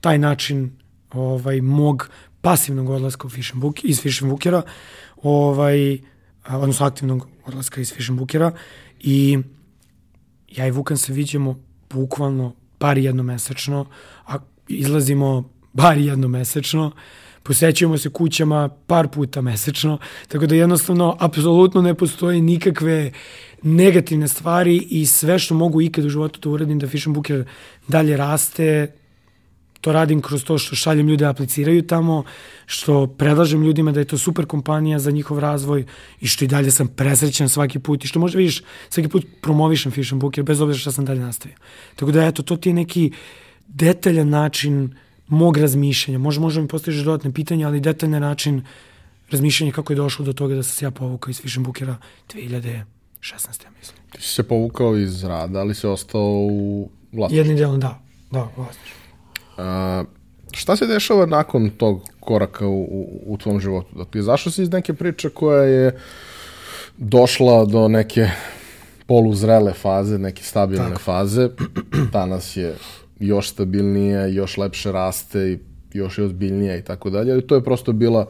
taj 0.00 0.18
način 0.18 0.70
ovaj, 1.12 1.60
mog 1.60 2.10
pasivnog 2.40 2.88
odlaska 2.88 3.26
u 3.26 3.30
Fish 3.30 3.54
Book, 3.54 3.84
iz 3.84 4.00
Fish 4.00 4.22
Bookera, 4.22 4.62
ovaj, 5.22 5.98
odnosno 6.48 6.86
aktivnog 6.86 7.28
odlaska 7.46 7.80
iz 7.80 7.92
Fish 7.94 8.10
Bookera 8.10 8.52
i 9.00 9.38
ja 10.48 10.66
i 10.66 10.70
Vukan 10.70 10.96
se 10.96 11.12
viđemo 11.12 11.58
bukvalno 11.90 12.59
bar 12.80 12.98
jednomesečno, 12.98 13.86
a 14.26 14.38
izlazimo 14.68 15.50
bar 15.72 15.98
jednomesečno, 15.98 16.92
posećujemo 17.42 17.98
se 17.98 18.10
kućama 18.10 18.68
par 18.86 19.08
puta 19.08 19.40
mesečno, 19.40 19.98
tako 20.28 20.46
da 20.46 20.54
jednostavno 20.54 21.16
apsolutno 21.18 21.82
ne 21.82 21.94
postoji 21.94 22.40
nikakve 22.40 23.12
negativne 23.62 24.28
stvari 24.28 24.76
i 24.76 25.06
sve 25.06 25.38
što 25.38 25.54
mogu 25.54 25.80
ikad 25.80 26.04
u 26.04 26.08
životu 26.08 26.40
da 26.40 26.50
uradim 26.50 26.78
da 26.78 26.88
Fish 26.88 27.08
Booker 27.08 27.44
dalje 27.88 28.16
raste, 28.16 28.92
to 29.80 29.92
radim 29.92 30.20
kroz 30.22 30.44
to 30.44 30.58
što 30.58 30.76
šaljem 30.76 31.08
ljude 31.08 31.24
da 31.24 31.30
apliciraju 31.30 31.82
tamo, 31.82 32.24
što 32.66 33.06
predlažem 33.06 33.62
ljudima 33.62 33.92
da 33.92 34.00
je 34.00 34.04
to 34.04 34.18
super 34.18 34.46
kompanija 34.46 34.98
za 34.98 35.10
njihov 35.10 35.38
razvoj 35.38 35.84
i 36.20 36.26
što 36.26 36.44
i 36.44 36.48
dalje 36.48 36.70
sam 36.70 36.88
presrećan 36.88 37.48
svaki 37.48 37.78
put 37.78 38.04
i 38.04 38.08
što 38.08 38.20
možda 38.20 38.38
vidiš 38.38 38.62
svaki 38.88 39.08
put 39.08 39.26
promovišem 39.40 39.92
Fish 39.92 40.12
and 40.12 40.20
Booker 40.20 40.44
bez 40.44 40.60
obzira 40.60 40.78
šta 40.78 40.92
sam 40.92 41.04
dalje 41.04 41.20
nastavio. 41.20 41.56
Tako 41.96 42.12
da 42.12 42.26
eto, 42.26 42.42
to 42.42 42.56
ti 42.56 42.68
je 42.68 42.74
neki 42.74 43.12
detaljan 43.68 44.28
način 44.28 44.94
mog 45.28 45.56
razmišljanja. 45.56 46.18
Možda 46.18 46.40
možda 46.40 46.60
mi 46.60 46.68
postaviš 46.68 47.00
dodatne 47.00 47.32
pitanja, 47.32 47.66
ali 47.66 47.80
detaljan 47.80 48.22
način 48.22 48.62
razmišljanja 49.30 49.72
kako 49.72 49.92
je 49.92 49.96
došlo 49.96 50.24
do 50.24 50.32
toga 50.32 50.54
da 50.54 50.62
sam 50.62 50.74
se 50.74 50.84
ja 50.84 50.90
povukao 50.90 51.30
iz 51.30 51.40
Fish 51.40 51.58
and 51.58 51.66
Bookera 51.66 51.96
2016. 52.34 52.84
ja 53.64 53.70
mislim. 53.78 53.98
Ti 54.12 54.22
si 54.22 54.28
se 54.28 54.42
povukao 54.42 54.96
iz 54.96 55.24
rada, 55.24 55.58
ali 55.58 55.74
si 55.74 55.86
ostao 55.86 56.46
u 56.50 56.90
vlasništvu. 57.12 57.38
Jednim 57.38 57.56
delom, 57.56 57.80
da. 57.80 58.02
Da, 58.30 58.48
vlasništvu. 58.56 58.99
A, 59.60 60.04
šta 60.52 60.76
se 60.76 60.86
dešava 60.86 61.26
nakon 61.26 61.70
tog 61.70 62.02
koraka 62.20 62.66
u, 62.66 62.82
u, 62.82 63.22
u 63.26 63.38
tvom 63.38 63.60
životu? 63.60 63.98
Dakle, 63.98 64.22
zašao 64.22 64.52
si 64.52 64.62
iz 64.62 64.72
neke 64.72 64.94
priče 64.94 65.30
koja 65.30 65.62
je 65.62 65.98
došla 66.98 67.64
do 67.64 67.88
neke 67.88 68.28
poluzrele 69.06 69.72
faze, 69.72 70.18
neke 70.18 70.42
stabilne 70.42 70.88
Tako. 70.88 71.00
faze. 71.00 71.48
Danas 72.12 72.56
je 72.56 72.74
još 73.20 73.50
stabilnije, 73.50 74.34
još 74.34 74.56
lepše 74.56 74.92
raste 74.92 75.52
i 75.52 75.58
još 75.92 76.18
je 76.18 76.24
ozbiljnija 76.24 76.76
i 76.76 76.82
tako 76.82 77.10
dalje. 77.10 77.32
Ali 77.32 77.46
to 77.46 77.54
je 77.54 77.64
prosto 77.64 77.92
bila 77.92 78.26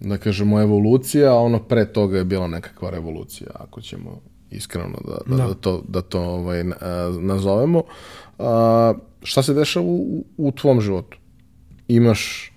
da 0.00 0.18
kažemo 0.18 0.60
evolucija, 0.60 1.32
a 1.32 1.38
ono 1.38 1.58
pre 1.58 1.92
toga 1.92 2.18
je 2.18 2.24
bila 2.24 2.46
nekakva 2.46 2.90
revolucija, 2.90 3.50
ako 3.54 3.80
ćemo 3.80 4.20
iskreno 4.50 4.98
da, 5.04 5.18
da, 5.26 5.36
da. 5.36 5.48
da 5.48 5.54
to, 5.54 5.82
da 5.88 6.02
to 6.02 6.20
ovaj, 6.20 6.64
nazovemo. 7.20 7.82
A, 8.38 8.94
šta 9.22 9.42
se 9.42 9.54
dešava 9.54 9.86
u, 9.86 10.24
u 10.36 10.52
tvom 10.52 10.80
životu? 10.80 11.18
Imaš 11.88 12.52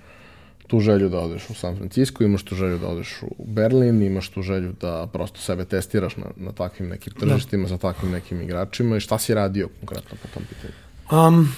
tu 0.73 0.79
želju 0.79 1.09
da 1.09 1.19
odeš 1.19 1.49
u 1.49 1.53
San 1.53 1.75
Francisco, 1.77 2.23
imaš 2.23 2.43
tu 2.43 2.55
želju 2.55 2.77
da 2.77 2.87
odeš 2.87 3.21
u 3.21 3.45
Berlin, 3.45 4.01
imaš 4.01 4.29
tu 4.29 4.41
želju 4.41 4.73
da 4.81 5.07
prosto 5.13 5.39
sebe 5.39 5.65
testiraš 5.65 6.17
na, 6.17 6.25
na 6.35 6.51
takvim 6.51 6.89
nekim 6.89 7.13
da. 7.13 7.19
tržištima, 7.19 7.63
da. 7.63 7.69
sa 7.69 7.77
takvim 7.77 8.11
nekim 8.11 8.41
igračima 8.41 8.97
i 8.97 8.99
šta 8.99 9.19
si 9.19 9.33
radio 9.33 9.69
konkretno 9.79 10.17
po 10.21 10.27
tom 10.33 10.43
pitanju? 10.49 10.73
Um, 11.11 11.55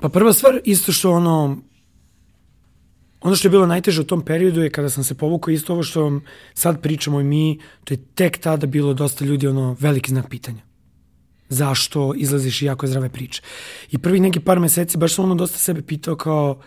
pa 0.00 0.08
prva 0.08 0.32
stvar, 0.32 0.60
isto 0.64 0.92
što 0.92 1.12
ono, 1.12 1.58
ono 3.20 3.36
što 3.36 3.48
je 3.48 3.50
bilo 3.50 3.66
najteže 3.66 4.00
u 4.00 4.04
tom 4.04 4.24
periodu 4.24 4.62
je 4.62 4.70
kada 4.70 4.90
sam 4.90 5.04
se 5.04 5.14
povukao 5.14 5.52
isto 5.52 5.72
ovo 5.72 5.82
što 5.82 6.02
vam 6.02 6.24
sad 6.54 6.82
pričamo 6.82 7.20
i 7.20 7.24
mi, 7.24 7.58
to 7.84 7.94
je 7.94 7.98
tek 8.14 8.38
tada 8.38 8.66
bilo 8.66 8.94
dosta 8.94 9.24
ljudi 9.24 9.46
ono 9.46 9.76
veliki 9.80 10.10
znak 10.10 10.28
pitanja 10.28 10.67
zašto 11.48 12.12
izlaziš 12.16 12.62
jako 12.62 12.86
zdrave 12.86 13.08
priče. 13.08 13.42
I 13.90 13.98
prvih 13.98 14.22
neki 14.22 14.40
par 14.40 14.60
meseci 14.60 14.98
baš 14.98 15.14
sam 15.14 15.24
ono 15.24 15.34
dosta 15.34 15.58
sebe 15.58 15.82
pitao 15.82 16.16
kao 16.16 16.60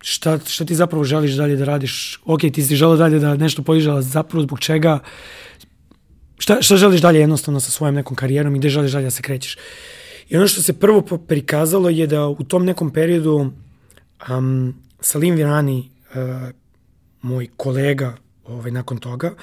šta, 0.00 0.38
šta 0.46 0.64
ti 0.64 0.74
zapravo 0.74 1.04
želiš 1.04 1.32
dalje 1.32 1.56
da 1.56 1.64
radiš? 1.64 2.20
Ok, 2.24 2.40
ti 2.40 2.62
si 2.62 2.76
želeo 2.76 2.96
dalje 2.96 3.18
da 3.18 3.36
nešto 3.36 3.62
podižala, 3.62 4.02
zapravo 4.02 4.42
zbog 4.42 4.60
čega? 4.60 4.98
Šta, 6.38 6.62
šta 6.62 6.76
želiš 6.76 7.00
dalje 7.00 7.20
jednostavno 7.20 7.60
sa 7.60 7.70
svojom 7.70 7.94
nekom 7.94 8.16
karijerom 8.16 8.56
i 8.56 8.58
gde 8.58 8.68
želiš 8.68 8.92
dalje 8.92 9.04
da 9.04 9.10
se 9.10 9.22
krećeš? 9.22 9.56
I 10.28 10.36
ono 10.36 10.48
što 10.48 10.62
se 10.62 10.72
prvo 10.72 11.02
prikazalo 11.02 11.88
je 11.88 12.06
da 12.06 12.28
u 12.28 12.44
tom 12.44 12.64
nekom 12.64 12.90
periodu 12.90 13.52
um, 14.30 14.74
Salim 15.00 15.34
Virani, 15.34 15.90
uh, 16.14 16.50
moj 17.22 17.48
kolega 17.56 18.16
ovaj, 18.44 18.70
nakon 18.70 18.98
toga, 18.98 19.34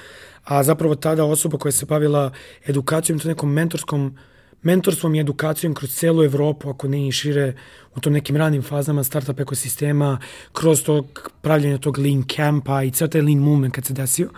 a 0.43 0.64
zapravo 0.64 0.95
tada 0.95 1.24
osoba 1.24 1.58
koja 1.58 1.72
se 1.72 1.86
bavila 1.86 2.32
edukacijom, 2.66 3.20
to 3.20 3.28
nekom 3.28 3.54
mentorskom 3.54 4.18
mentorstvom 4.62 5.16
i 5.16 5.20
edukacijom 5.20 5.74
kroz 5.74 5.95
celu 5.95 6.24
Evropu, 6.24 6.70
ako 6.70 6.88
ne 6.88 7.07
i 7.07 7.12
šire, 7.12 7.53
u 7.95 7.99
tom 7.99 8.14
nekim 8.14 8.38
ranim 8.38 8.62
fazama 8.62 9.03
startup 9.03 9.39
ekosistema, 9.39 10.20
kroz 10.53 10.84
tog 10.84 11.32
pravljenja 11.41 11.78
tog 11.78 11.97
lean 11.97 12.24
campa 12.36 12.84
i 12.84 12.91
ceo 12.91 13.07
taj 13.07 13.22
lean 13.22 13.39
movement 13.39 13.76
kad 13.76 13.86
se 13.86 13.93
desio. 13.93 14.30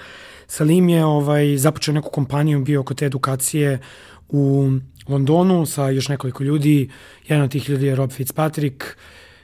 Salim 0.48 0.90
je 0.90 1.06
ovaj, 1.06 1.58
započeo 1.58 1.94
neku 1.94 2.10
kompaniju, 2.10 2.64
bio 2.64 2.82
oko 2.82 2.94
te 2.94 3.06
edukacije 3.06 3.80
u 4.30 4.72
Londonu 5.08 5.66
sa 5.66 5.90
još 5.90 6.10
nekoliko 6.10 6.44
ljudi. 6.44 6.90
Jedan 7.28 7.44
od 7.44 7.52
tih 7.52 7.70
ljudi 7.70 7.86
je 7.86 7.96
Rob 7.96 8.12
Fitzpatrick, 8.12 8.84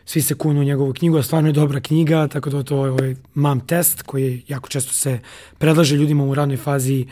svi 0.05 0.21
se 0.21 0.35
kunu 0.35 0.61
u 0.61 0.63
njegovu 0.63 0.93
knjigu, 0.93 1.17
a 1.17 1.23
stvarno 1.23 1.49
je 1.49 1.53
dobra 1.53 1.79
knjiga, 1.79 2.27
tako 2.27 2.49
da 2.49 2.63
to 2.63 2.85
je 2.85 2.91
ovaj 2.91 3.15
MAM 3.33 3.59
test 3.59 4.01
koji 4.01 4.43
jako 4.47 4.69
često 4.69 4.93
se 4.93 5.19
predlaže 5.57 5.95
ljudima 5.95 6.23
u 6.23 6.33
radnoj 6.33 6.57
fazi 6.57 7.05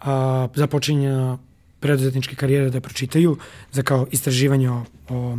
a, 0.00 0.48
započinja 0.54 1.38
preduzetničke 1.82 2.36
karijere 2.36 2.70
da 2.70 2.80
pročitaju 2.80 3.36
za 3.72 3.82
kao 3.82 4.06
istraživanje 4.10 4.70
o, 4.70 4.84
o 5.08 5.38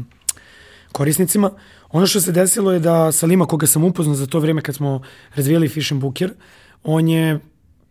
korisnicima. 0.91 1.51
Ono 1.89 2.07
što 2.07 2.21
se 2.21 2.31
desilo 2.31 2.71
je 2.71 2.79
da 2.79 3.11
Salima, 3.11 3.45
koga 3.45 3.67
sam 3.67 3.83
upoznao 3.83 4.15
za 4.15 4.27
to 4.27 4.39
vreme 4.39 4.61
kad 4.61 4.75
smo 4.75 5.01
razvijali 5.35 5.69
Fish 5.69 5.93
and 5.93 6.01
Booker, 6.01 6.33
on 6.83 7.07
je 7.07 7.39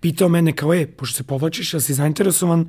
pitao 0.01 0.29
mene 0.29 0.53
kao, 0.53 0.75
e, 0.75 0.87
pošto 0.87 1.17
se 1.17 1.25
povlačiš, 1.25 1.75
ja 1.75 1.81
si 1.81 1.95
zainteresovan 1.95 2.69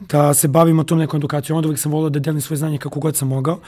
da 0.00 0.34
se 0.34 0.48
bavimo 0.48 0.84
tom 0.84 0.98
nekom 0.98 1.18
edukacijom, 1.20 1.56
onda 1.56 1.68
uvijek 1.68 1.80
sam 1.80 1.92
volao 1.92 2.10
da 2.10 2.20
delim 2.20 2.40
svoje 2.40 2.58
znanje 2.58 2.78
kako 2.78 3.00
god 3.00 3.16
sam 3.16 3.28
mogao. 3.28 3.60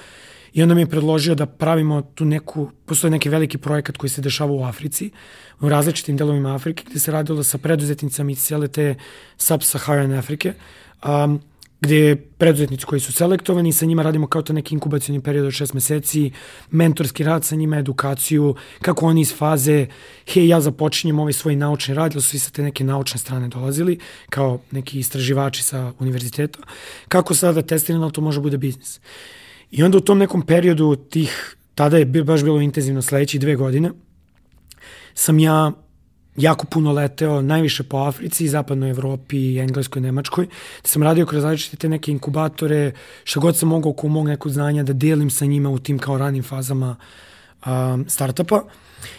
I 0.53 0.63
onda 0.63 0.75
mi 0.75 0.81
je 0.81 0.87
predložio 0.87 1.35
da 1.35 1.47
pravimo 1.47 2.03
tu 2.15 2.25
neku, 2.25 2.71
postoje 2.87 3.11
neki 3.11 3.29
veliki 3.29 3.59
projekat 3.59 3.97
koji 3.97 4.11
se 4.11 4.23
dešava 4.23 4.53
u 4.53 4.65
Africi, 4.65 5.11
u 5.61 5.69
različitim 5.69 6.17
delovima 6.17 6.55
Afrike, 6.55 6.85
gde 6.91 7.01
se 7.01 7.13
radilo 7.13 7.43
sa 7.45 7.59
preduzetnicama 7.59 8.31
iz 8.31 8.43
cijele 8.43 8.69
te 8.69 8.95
sub-Saharan 9.39 10.19
Afrike. 10.19 10.55
Um, 11.05 11.41
gde 11.81 12.17
preduzetnici 12.39 12.87
koji 12.87 13.01
su 13.01 13.13
selektovani, 13.13 13.73
sa 13.73 13.87
njima 13.87 14.03
radimo 14.03 14.27
kao 14.27 14.43
to 14.43 14.53
neki 14.53 14.75
inkubacijni 14.75 15.21
period 15.21 15.47
od 15.47 15.53
šest 15.53 15.75
meseci, 15.75 16.31
mentorski 16.71 17.25
rad 17.25 17.45
sa 17.45 17.57
njima, 17.57 17.79
edukaciju, 17.79 18.55
kako 18.83 19.07
oni 19.07 19.21
iz 19.21 19.35
faze, 19.35 19.87
hej, 20.33 20.49
ja 20.49 20.61
započinjem 20.61 21.19
ovaj 21.19 21.33
svoj 21.33 21.57
naučni 21.57 21.95
rad, 21.95 22.13
ili 22.13 22.23
su 22.23 22.29
svi 22.29 22.39
sa 22.39 22.51
te 22.51 22.63
neke 22.63 22.85
naučne 22.85 23.19
strane 23.19 23.49
dolazili, 23.49 23.99
kao 24.31 24.61
neki 24.71 24.99
istraživači 24.99 25.63
sa 25.63 25.93
univerziteta, 25.99 26.59
kako 27.09 27.35
sada 27.35 27.63
testirano 27.63 28.11
to 28.11 28.21
može 28.21 28.41
bude 28.41 28.59
biznis. 28.59 29.01
I 29.71 29.83
onda 29.83 29.99
u 29.99 30.01
tom 30.01 30.19
nekom 30.19 30.43
periodu 30.43 30.97
tih, 30.97 31.57
tada 31.75 31.99
je 31.99 32.05
baš 32.05 32.43
bilo 32.43 32.61
intenzivno 32.61 33.03
sledeći 33.03 33.39
dve 33.39 33.57
godine, 33.57 33.91
sam 35.15 35.39
ja 35.39 35.73
jako 36.37 36.67
puno 36.67 36.93
leteo, 36.93 37.43
najviše 37.43 37.83
po 37.83 37.97
Africi, 37.97 38.49
zapadnoj 38.49 38.91
Evropi, 38.91 39.59
Engleskoj, 39.59 40.03
Nemačkoj. 40.03 40.47
Da 40.83 40.89
sam 40.89 41.03
radio 41.03 41.27
kroz 41.27 41.45
različite 41.45 41.77
te 41.77 41.89
neke 41.89 42.13
inkubatore, 42.13 42.93
šta 43.25 43.41
god 43.41 43.57
sam 43.57 43.69
mogao 43.69 43.91
oko 43.91 44.09
mog 44.09 44.29
nekog 44.29 44.53
znanja 44.53 44.83
da 44.83 44.93
delim 44.93 45.31
sa 45.31 45.45
njima 45.45 45.71
u 45.71 45.79
tim 45.79 45.99
kao 45.99 46.19
ranim 46.19 46.43
fazama 46.43 46.97
um, 47.67 48.05
startupa. 48.09 48.63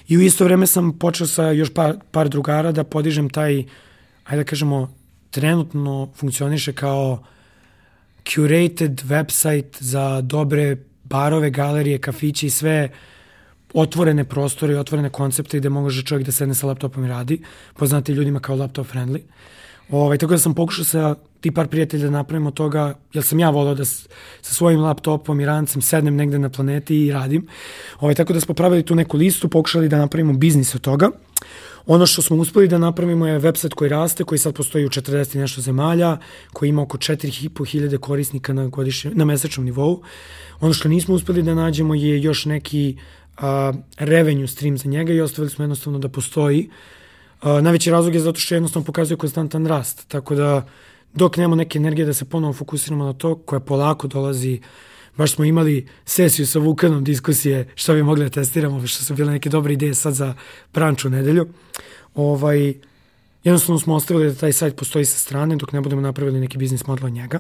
I 0.07 0.18
u 0.18 0.22
isto 0.22 0.43
vreme 0.43 0.68
sam 0.68 0.99
počeo 0.99 1.28
sa 1.28 1.51
još 1.51 1.74
par, 1.74 1.95
par 2.11 2.30
drugara 2.30 2.72
da 2.72 2.84
podižem 2.84 3.30
taj, 3.30 3.63
ajde 4.24 4.43
da 4.43 4.49
kažemo, 4.49 4.93
trenutno 5.32 6.09
funkcioniše 6.15 6.74
kao 6.74 7.24
curated 8.26 9.01
website 9.05 9.78
za 9.80 10.22
dobre 10.22 10.78
barove, 11.03 11.49
galerije, 11.49 11.97
kafiće 11.97 12.47
i 12.47 12.49
sve 12.49 12.89
uh, 12.91 13.16
otvorene 13.74 14.24
prostore 14.24 14.74
i 14.74 14.78
otvorene 14.78 15.09
koncepte 15.09 15.59
gde 15.59 15.70
može 15.70 16.03
čovjek 16.03 16.26
da 16.26 16.32
sedne 16.32 16.55
sa 16.55 16.68
laptopom 16.68 17.05
i 17.05 17.07
radi, 17.07 17.41
poznati 17.76 18.11
ljudima 18.11 18.39
kao 18.39 18.55
laptop 18.55 18.88
friendly. 18.93 19.22
Ovaj, 19.89 20.18
tako 20.18 20.34
da 20.34 20.38
sam 20.38 20.53
pokušao 20.53 20.86
sa 20.86 21.15
ti 21.41 21.51
par 21.51 21.68
prijatelja 21.68 22.03
da 22.03 22.11
napravimo 22.11 22.51
toga, 22.51 22.93
jer 23.13 23.24
sam 23.24 23.39
ja 23.39 23.49
volao 23.49 23.76
da 23.76 23.86
s, 23.86 24.07
sa 24.41 24.53
svojim 24.53 24.82
laptopom 24.82 25.39
i 25.39 25.45
rancem 25.45 25.82
sednem 25.82 26.15
negde 26.15 26.39
na 26.39 26.49
planeti 26.49 27.05
i 27.05 27.11
radim. 27.11 27.47
Ovaj, 27.99 28.15
tako 28.15 28.34
da 28.34 28.39
smo 28.39 28.55
pravili 28.55 28.84
tu 28.84 28.95
neku 28.95 29.18
listu, 29.18 29.49
pokušali 29.49 29.89
da 29.89 29.97
napravimo 29.97 30.34
biznis 30.34 30.76
od 30.76 30.82
toga. 30.82 31.09
Ono 31.86 32.05
što 32.05 32.22
smo 32.22 32.36
uspeli 32.38 32.68
da 32.68 32.78
napravimo 32.78 33.28
je 33.28 33.39
website 33.39 33.74
koji 33.74 33.89
raste, 33.89 34.24
koji 34.24 34.39
sad 34.39 34.53
postoji 34.53 34.86
u 34.86 34.89
40 34.89 35.36
i 35.36 35.39
nešto 35.39 35.61
zemalja, 35.61 36.18
koji 36.53 36.70
ima 36.70 36.82
oko 36.82 36.97
4500 36.97 37.97
korisnika 37.97 38.53
na, 38.53 38.68
godišnje, 38.68 39.11
na 39.13 39.26
mesečnom 39.26 39.65
nivou. 39.65 40.01
Ono 40.59 40.74
što 40.74 40.89
nismo 40.89 41.15
uspeli 41.15 41.43
da 41.43 41.55
nađemo 41.55 41.95
je 41.95 42.22
još 42.22 42.45
neki 42.45 42.97
a, 43.38 43.73
revenue 43.97 44.47
stream 44.47 44.77
za 44.77 44.89
njega 44.89 45.13
i 45.13 45.21
ostavili 45.21 45.49
smo 45.49 45.63
jednostavno 45.63 45.99
da 45.99 46.09
postoji. 46.09 46.69
A, 47.41 47.61
najveći 47.61 47.91
razlog 47.91 48.15
je 48.15 48.21
zato 48.21 48.39
što 48.39 48.55
jednostavno 48.55 48.85
pokazuje 48.85 49.17
konstantan 49.17 49.65
rast, 49.65 50.07
tako 50.07 50.35
da 50.35 50.67
dok 51.13 51.38
nemamo 51.38 51.55
neke 51.55 51.77
energije 51.77 52.05
da 52.05 52.13
se 52.13 52.25
ponovo 52.25 52.53
fokusiramo 52.53 53.05
na 53.05 53.13
to, 53.13 53.35
koja 53.35 53.59
polako 53.59 54.07
dolazi, 54.07 54.59
baš 55.17 55.35
smo 55.35 55.45
imali 55.45 55.88
sesiju 56.05 56.47
sa 56.47 56.59
Vukanom 56.59 57.03
diskusije 57.03 57.67
što 57.75 57.93
bi 57.93 58.03
mogli 58.03 58.23
da 58.23 58.29
testiramo, 58.29 58.88
što 58.88 59.03
su 59.03 59.13
bile 59.13 59.31
neke 59.31 59.49
dobre 59.49 59.73
ideje 59.73 59.95
sad 59.95 60.13
za 60.13 60.33
pranču 60.71 61.09
nedelju. 61.09 61.47
Ovaj, 62.15 62.73
jednostavno 63.43 63.79
smo 63.79 63.95
ostavili 63.95 64.27
da 64.27 64.35
taj 64.35 64.53
sajt 64.53 64.75
postoji 64.75 65.05
sa 65.05 65.17
strane 65.17 65.55
dok 65.55 65.71
ne 65.71 65.81
budemo 65.81 66.01
napravili 66.01 66.39
neki 66.39 66.57
biznis 66.57 66.88
model 66.88 67.05
od 67.05 67.13
njega. 67.13 67.39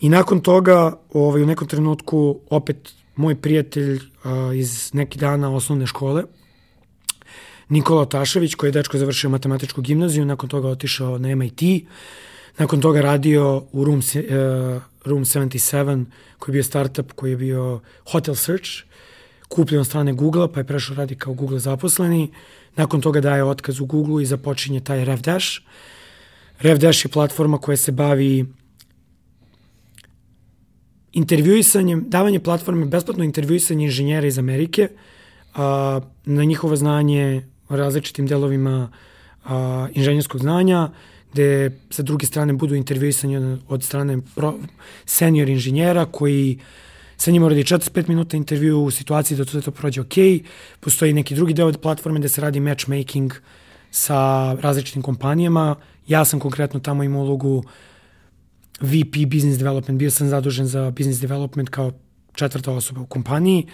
I 0.00 0.08
nakon 0.08 0.40
toga, 0.40 0.98
ovaj, 1.12 1.42
u 1.42 1.46
nekom 1.46 1.68
trenutku, 1.68 2.40
opet 2.50 2.94
moj 3.16 3.40
prijatelj 3.40 4.00
a, 4.24 4.52
iz 4.54 4.90
neki 4.94 5.18
dana 5.18 5.54
osnovne 5.54 5.86
škole, 5.86 6.22
Nikola 7.70 8.04
Tašević, 8.04 8.54
koji 8.54 8.68
je 8.68 8.72
dečko 8.72 8.98
završio 8.98 9.30
matematičku 9.30 9.82
gimnaziju, 9.82 10.24
nakon 10.24 10.48
toga 10.48 10.68
otišao 10.68 11.18
na 11.18 11.34
MIT, 11.36 11.62
nakon 12.58 12.80
toga 12.80 13.00
radio 13.00 13.64
u 13.72 13.84
Room, 13.84 13.98
uh, 13.98 14.82
Room 15.04 15.24
77, 15.24 16.04
koji 16.38 16.52
je 16.52 16.56
bio 16.56 16.64
startup, 16.64 17.12
koji 17.12 17.30
je 17.30 17.36
bio 17.36 17.80
Hotel 18.10 18.34
Search, 18.34 18.70
kupljen 19.48 19.80
od 19.80 19.86
strane 19.86 20.12
Google-a, 20.12 20.48
pa 20.48 20.60
je 20.60 20.64
prešao 20.64 20.96
radi 20.96 21.14
kao 21.14 21.34
Google 21.34 21.58
zaposleni. 21.58 22.30
Nakon 22.76 23.00
toga 23.00 23.20
daje 23.20 23.44
otkaz 23.44 23.80
u 23.80 23.86
Google 23.86 24.22
i 24.22 24.26
započinje 24.26 24.80
taj 24.80 25.04
RevDash. 25.04 25.46
RevDash 26.60 27.04
je 27.04 27.08
platforma 27.10 27.58
koja 27.58 27.76
se 27.76 27.92
bavi 27.92 28.46
intervjuisanjem, 31.12 32.04
davanje 32.08 32.40
platforme, 32.40 32.86
besplatno 32.86 33.24
intervjuisanje 33.24 33.84
inženjera 33.84 34.26
iz 34.26 34.38
Amerike 34.38 34.88
a, 35.54 36.00
na 36.24 36.44
njihovo 36.44 36.76
znanje 36.76 37.42
o 37.68 37.76
različitim 37.76 38.26
delovima 38.26 38.90
a, 39.44 39.88
inženjerskog 39.94 40.40
znanja, 40.40 40.90
gde 41.32 41.78
sa 41.90 42.02
druge 42.02 42.26
strane 42.26 42.52
budu 42.52 42.74
intervjuisanje 42.74 43.58
od 43.68 43.84
strane 43.84 44.18
pro, 44.34 44.54
senior 45.06 45.48
inženjera 45.48 46.04
koji 46.04 46.58
sa 47.16 47.30
njima 47.30 47.48
radi 47.48 47.62
45 47.62 48.08
minuta 48.08 48.36
intervju 48.36 48.84
u 48.84 48.90
situaciji 48.90 49.38
da 49.38 49.44
to, 49.44 49.60
to 49.60 49.70
prođe 49.70 50.00
ok. 50.00 50.14
Postoji 50.80 51.12
neki 51.12 51.34
drugi 51.34 51.54
deo 51.54 51.66
od 51.66 51.80
platforme 51.80 52.18
gde 52.18 52.28
se 52.28 52.40
radi 52.40 52.60
matchmaking 52.60 53.32
sa 53.90 54.52
različitim 54.54 55.02
kompanijama. 55.02 55.76
Ja 56.06 56.24
sam 56.24 56.40
konkretno 56.40 56.80
tamo 56.80 57.02
imao 57.02 57.22
ulogu 57.22 57.56
uh, 57.56 57.64
VP 58.80 59.26
Business 59.26 59.58
Development, 59.58 59.98
bio 59.98 60.10
sam 60.10 60.28
zadužen 60.28 60.66
za 60.66 60.90
Business 60.90 61.20
Development 61.20 61.68
kao 61.68 61.92
četvrta 62.34 62.72
osoba 62.72 63.00
u 63.00 63.06
kompaniji, 63.06 63.66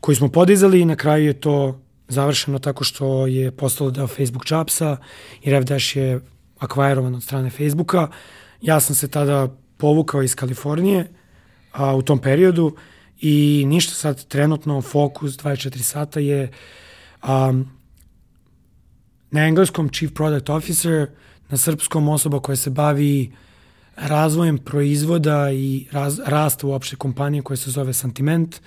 koju 0.00 0.16
smo 0.16 0.28
podizali 0.28 0.80
i 0.80 0.84
na 0.84 0.96
kraju 0.96 1.26
je 1.26 1.40
to 1.40 1.80
završeno 2.08 2.58
tako 2.58 2.84
što 2.84 3.26
je 3.26 3.50
postalo 3.50 3.90
deo 3.90 4.06
Facebook 4.06 4.50
Jobsa 4.50 4.96
i 5.42 5.50
RevDash 5.50 5.96
je 5.96 6.20
akvajerovan 6.58 7.14
od 7.14 7.22
strane 7.22 7.50
Facebooka. 7.50 8.08
Ja 8.60 8.80
sam 8.80 8.94
se 8.94 9.08
tada 9.08 9.48
povukao 9.76 10.22
iz 10.22 10.34
Kalifornije 10.34 11.12
a, 11.72 11.94
u 11.96 12.02
tom 12.02 12.18
periodu 12.18 12.76
i 13.20 13.64
ništa 13.66 13.94
sad 13.94 14.24
trenutno 14.24 14.82
fokus 14.82 15.32
24 15.32 15.78
sata 15.78 16.20
je 16.20 16.50
a, 17.22 17.52
na 19.30 19.46
engleskom 19.46 19.88
Chief 19.88 20.12
Product 20.14 20.50
Officer, 20.50 21.08
na 21.48 21.56
srpskom 21.56 22.08
osoba 22.08 22.40
koja 22.40 22.56
se 22.56 22.70
bavi 22.70 23.32
razvojem 23.96 24.58
proizvoda 24.58 25.50
i 25.52 25.86
raz, 25.92 26.20
rasta 26.26 26.66
uopšte 26.66 26.96
kompanije 26.96 27.42
koja 27.42 27.56
se 27.56 27.70
zove 27.70 27.92
Sentiment, 27.92 28.60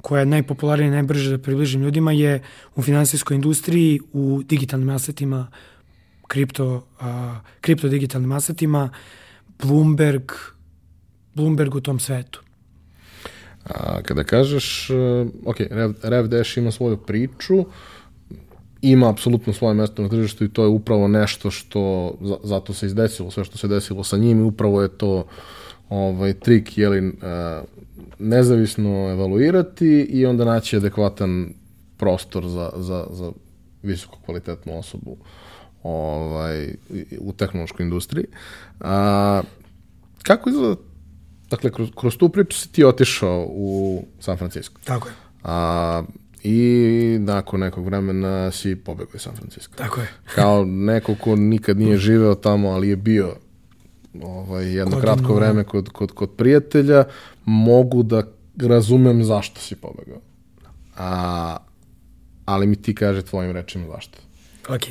koja 0.00 0.20
je 0.20 0.26
najpopularnija 0.26 0.88
i 0.88 0.90
najbrže 0.90 1.30
da 1.30 1.38
približim 1.42 1.82
ljudima, 1.82 2.12
je 2.12 2.42
u 2.74 2.82
finansijskoj 2.82 3.34
industriji, 3.34 4.00
u 4.12 4.42
digitalnim 4.44 4.90
asetima, 4.90 5.46
kripto, 6.26 6.86
a, 7.00 7.40
kripto 7.60 7.88
digitalnim 7.88 8.32
asetima, 8.32 8.90
Bloomberg, 9.62 10.32
Bloomberg 11.34 11.74
u 11.74 11.80
tom 11.80 12.00
svetu. 12.00 12.42
A, 13.64 14.02
kada 14.02 14.24
kažeš, 14.24 14.90
ok, 15.44 15.60
Rev, 15.70 15.92
Rev 16.02 16.26
Dash 16.26 16.58
ima 16.58 16.70
svoju 16.70 16.96
priču, 16.96 17.64
ima 18.90 19.10
apsolutno 19.10 19.52
svoje 19.52 19.74
mesto 19.74 20.02
na 20.02 20.08
tržištu 20.08 20.44
i 20.44 20.48
to 20.48 20.62
je 20.62 20.68
upravo 20.68 21.08
nešto 21.08 21.50
što 21.50 22.14
zato 22.44 22.74
se 22.74 22.86
izdesilo, 22.86 23.30
sve 23.30 23.44
što 23.44 23.58
se 23.58 23.68
desilo 23.68 24.04
sa 24.04 24.16
njim 24.16 24.40
i 24.40 24.42
upravo 24.42 24.82
je 24.82 24.88
to 24.88 25.26
ovaj, 25.88 26.32
trik, 26.32 26.78
jeli, 26.78 27.12
nezavisno 28.18 29.10
evaluirati 29.10 29.86
i 30.10 30.26
onda 30.26 30.44
naći 30.44 30.76
adekvatan 30.76 31.48
prostor 31.96 32.48
za, 32.48 32.70
za, 32.76 33.06
za 33.10 33.32
visoko 33.82 34.18
kvalitetnu 34.24 34.78
osobu 34.78 35.16
ovaj, 35.82 36.74
u 37.20 37.32
tehnološkoj 37.32 37.84
industriji. 37.84 38.24
A, 38.80 39.42
kako 40.22 40.50
izgleda 40.50 40.76
dakle, 41.50 41.70
kroz, 41.72 41.88
kroz 41.96 42.16
tu 42.16 42.28
priču 42.28 42.58
si 42.58 42.72
ti 42.72 42.84
otišao 42.84 43.46
u 43.50 44.02
San 44.20 44.36
Francisco. 44.36 44.80
Tako 44.84 45.08
je. 45.08 45.14
A, 45.44 46.02
I 46.48 47.18
nakon 47.20 47.60
nekog 47.60 47.84
vremena 47.84 48.50
si 48.50 48.76
pobegao 48.76 49.14
iz 49.14 49.20
San 49.20 49.36
Francisco. 49.36 49.74
Tako 49.76 50.00
je. 50.00 50.08
Kao 50.34 50.64
neko 50.64 51.14
ko 51.14 51.36
nikad 51.36 51.78
nije 51.78 51.96
živeo 51.96 52.34
tamo, 52.34 52.68
ali 52.68 52.88
je 52.88 52.96
bio 52.96 53.36
ovaj, 54.22 54.66
jedno 54.66 54.84
Godinu. 54.84 55.02
kratko 55.02 55.34
vreme 55.34 55.64
kod, 55.64 55.88
kod, 55.88 56.12
kod 56.12 56.30
prijatelja, 56.36 57.04
mogu 57.44 58.02
da 58.02 58.22
razumem 58.60 59.24
zašto 59.24 59.60
si 59.60 59.76
pobegao. 59.76 60.20
A, 60.96 61.56
ali 62.44 62.66
mi 62.66 62.76
ti 62.76 62.94
kaže 62.94 63.22
tvojim 63.22 63.52
rečima 63.52 63.84
zašto. 63.94 64.18
Ok. 64.68 64.82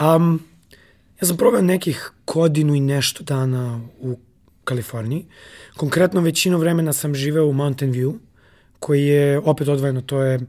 Um, 0.00 0.40
ja 1.20 1.26
sam 1.26 1.36
probao 1.36 1.62
nekih 1.62 2.10
godinu 2.26 2.74
i 2.74 2.80
nešto 2.80 3.24
dana 3.24 3.80
u 4.00 4.18
Kaliforniji. 4.64 5.26
Konkretno 5.76 6.20
većinu 6.20 6.58
vremena 6.58 6.92
sam 6.92 7.14
živeo 7.14 7.46
u 7.46 7.52
Mountain 7.52 7.92
View, 7.92 8.14
koji 8.78 9.06
je 9.06 9.38
opet 9.38 9.68
odvojeno, 9.68 10.00
to 10.00 10.22
je 10.22 10.40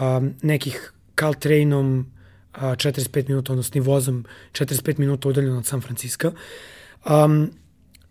um, 0.00 0.34
nekih 0.42 0.92
Caltrainom 1.14 2.06
uh, 2.56 2.62
45 2.62 3.28
minuta, 3.28 3.52
odnosno 3.52 3.82
vozom 3.82 4.24
45 4.52 4.98
minuta 4.98 5.28
udaljeno 5.28 5.58
od 5.58 5.66
San 5.66 5.80
Francisco. 5.80 6.32
Um, 7.10 7.50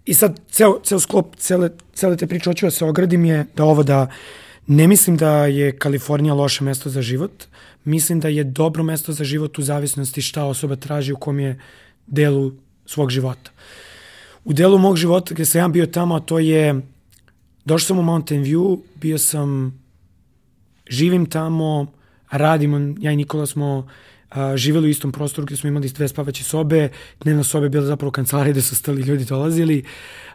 I 0.05 0.13
sad, 0.13 0.39
ceo, 0.49 0.79
ceo 0.83 0.99
sklop 0.99 1.35
cele, 1.35 1.69
cele 1.93 2.17
te 2.17 2.27
priče 2.27 2.49
hoću 2.49 2.65
da 2.65 2.71
se 2.71 2.85
ogradim 2.85 3.25
je 3.25 3.45
da 3.55 3.63
ovo 3.63 3.83
da 3.83 4.07
ne 4.67 4.87
mislim 4.87 5.17
da 5.17 5.45
je 5.45 5.77
Kalifornija 5.77 6.33
loše 6.33 6.63
mesto 6.63 6.89
za 6.89 7.01
život, 7.01 7.43
mislim 7.83 8.19
da 8.19 8.27
je 8.27 8.43
dobro 8.43 8.83
mesto 8.83 9.13
za 9.13 9.23
život 9.23 9.59
u 9.59 9.61
zavisnosti 9.61 10.21
šta 10.21 10.43
osoba 10.43 10.75
traži 10.75 11.13
u 11.13 11.17
kom 11.17 11.39
je 11.39 11.59
delu 12.07 12.51
svog 12.85 13.09
života. 13.09 13.51
U 14.45 14.53
delu 14.53 14.77
mog 14.77 14.97
života 14.97 15.33
gde 15.33 15.45
sam 15.45 15.61
ja 15.61 15.67
bio 15.67 15.85
tamo, 15.85 16.19
to 16.19 16.39
je, 16.39 16.81
došao 17.65 17.87
sam 17.87 17.99
u 17.99 18.03
Mountain 18.03 18.43
View, 18.43 18.79
bio 18.95 19.17
sam, 19.17 19.80
živim 20.91 21.25
tamo, 21.25 21.87
radimo, 22.31 22.95
ja 22.99 23.11
i 23.11 23.15
Nikola 23.15 23.45
smo 23.45 23.87
a, 24.29 24.57
živeli 24.57 24.87
u 24.87 24.89
istom 24.89 25.11
prostoru 25.11 25.45
gde 25.45 25.55
smo 25.55 25.67
imali 25.69 25.89
dve 25.89 26.07
spavaće 26.07 26.43
sobe, 26.43 26.89
dnevna 27.23 27.43
soba 27.43 27.65
je 27.65 27.69
bila 27.69 27.85
zapravo 27.85 28.11
kancelarija 28.11 28.51
gde 28.51 28.61
su 28.61 28.75
stali 28.75 29.01
ljudi 29.01 29.25
dolazili, 29.25 29.83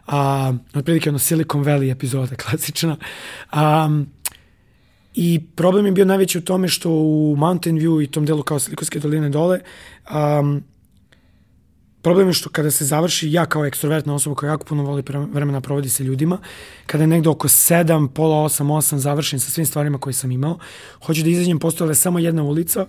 a, 0.07 0.53
otprilike 0.75 1.09
ono 1.09 1.19
Silicon 1.19 1.63
Valley 1.63 1.91
epizoda 1.91 2.35
klasična. 2.43 2.97
A, 3.51 3.89
I 5.17 5.39
problem 5.55 5.85
je 5.85 5.91
bio 5.91 6.05
najveći 6.05 6.37
u 6.37 6.41
tome 6.41 6.67
što 6.67 6.89
u 6.91 7.35
Mountain 7.37 7.79
View 7.79 8.03
i 8.03 8.07
tom 8.07 8.25
delu 8.25 8.43
kao 8.43 8.59
Silikonske 8.59 8.99
doline 8.99 9.29
dole, 9.29 9.59
um, 10.11 10.63
problem 12.01 12.27
je 12.27 12.33
što 12.33 12.49
kada 12.49 12.71
se 12.71 12.85
završi, 12.85 13.31
ja 13.31 13.45
kao 13.45 13.65
ekstrovertna 13.65 14.15
osoba 14.15 14.35
koja 14.35 14.49
jako 14.49 14.65
puno 14.65 14.83
voli 14.83 15.03
vremena 15.31 15.61
provodi 15.61 15.89
sa 15.89 16.03
ljudima, 16.03 16.37
kada 16.85 17.03
je 17.03 17.07
negde 17.07 17.29
oko 17.29 17.47
7, 17.47 18.07
pola 18.07 18.45
8, 18.45 18.63
8 18.63 18.95
završen 18.95 19.39
sa 19.39 19.51
svim 19.51 19.65
stvarima 19.65 19.97
koje 19.97 20.13
sam 20.13 20.31
imao, 20.31 20.59
hoću 21.05 21.23
da 21.23 21.29
izađem, 21.29 21.59
postojala 21.59 21.91
je 21.91 21.95
samo 21.95 22.19
jedna 22.19 22.43
ulica 22.43 22.85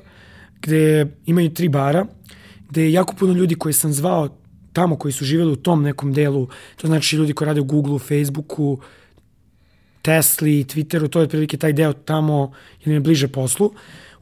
gde 0.62 1.06
imaju 1.26 1.54
tri 1.54 1.68
bara, 1.68 2.06
gde 2.68 2.82
je 2.82 2.92
jako 2.92 3.14
puno 3.14 3.32
ljudi 3.32 3.54
koje 3.54 3.72
sam 3.72 3.92
zvao 3.92 4.28
tamo 4.72 4.96
koji 4.96 5.12
su 5.12 5.24
živeli 5.24 5.52
u 5.52 5.56
tom 5.56 5.82
nekom 5.82 6.12
delu, 6.12 6.48
to 6.76 6.86
znači 6.86 7.16
ljudi 7.16 7.32
koji 7.32 7.46
rade 7.46 7.61
u 7.61 7.64
Googleu, 7.64 7.98
Facebooku, 7.98 8.78
Tesli, 10.02 10.64
Twitteru, 10.64 11.09
to 11.09 11.18
je 11.18 11.24
otprilike 11.24 11.56
taj 11.56 11.72
deo 11.72 11.92
tamo, 11.92 12.52
jer 12.84 12.94
je 12.94 13.00
bliže 13.00 13.28
poslu. 13.28 13.72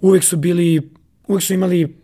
Uvek 0.01 0.25
su 0.25 0.37
bili, 0.37 0.91
uvek 1.29 1.43
su 1.43 1.55
imali 1.55 1.97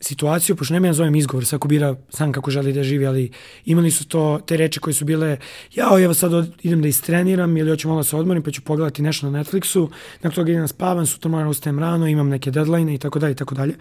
situaciju, 0.00 0.56
pošto 0.56 0.74
nema 0.74 0.86
ja 0.86 0.92
zovem 0.92 1.14
izgovor, 1.14 1.46
svako 1.46 1.68
bira 1.68 1.94
sam 2.10 2.32
kako 2.32 2.50
želi 2.50 2.72
da 2.72 2.82
živi, 2.82 3.06
ali 3.06 3.30
imali 3.64 3.90
su 3.90 4.08
to, 4.08 4.40
te 4.46 4.56
reči 4.56 4.80
koje 4.80 4.94
su 4.94 5.04
bile, 5.04 5.36
jao, 5.74 6.00
evo 6.00 6.14
sad 6.14 6.32
idem 6.62 6.82
da 6.82 6.88
istreniram 6.88 7.56
ili 7.56 7.70
hoću 7.70 7.88
malo 7.88 8.00
da 8.00 8.04
se 8.04 8.16
odmorim, 8.16 8.42
pa 8.42 8.50
ću 8.50 8.62
pogledati 8.62 9.02
nešto 9.02 9.30
na 9.30 9.38
Netflixu, 9.38 9.88
nakon 10.22 10.34
toga 10.34 10.50
idem 10.50 10.60
na 10.60 10.68
spavan, 10.68 11.06
sutra 11.06 11.30
moram 11.30 11.46
da 11.46 11.50
ustajem 11.50 11.78
rano, 11.78 12.06
imam 12.06 12.28
neke 12.28 12.50
deadline 12.50 12.94
i 12.94 12.98
tako 12.98 13.18
dalje 13.18 13.32
i 13.32 13.36
tako 13.36 13.54
dalje. 13.54 13.74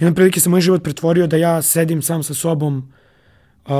I 0.00 0.04
na 0.04 0.14
prilike 0.14 0.40
se 0.40 0.48
moj 0.48 0.60
život 0.60 0.82
pretvorio 0.82 1.26
da 1.26 1.36
ja 1.36 1.62
sedim 1.62 2.02
sam 2.02 2.22
sa 2.22 2.34
sobom 2.34 2.92
uh, 3.64 3.72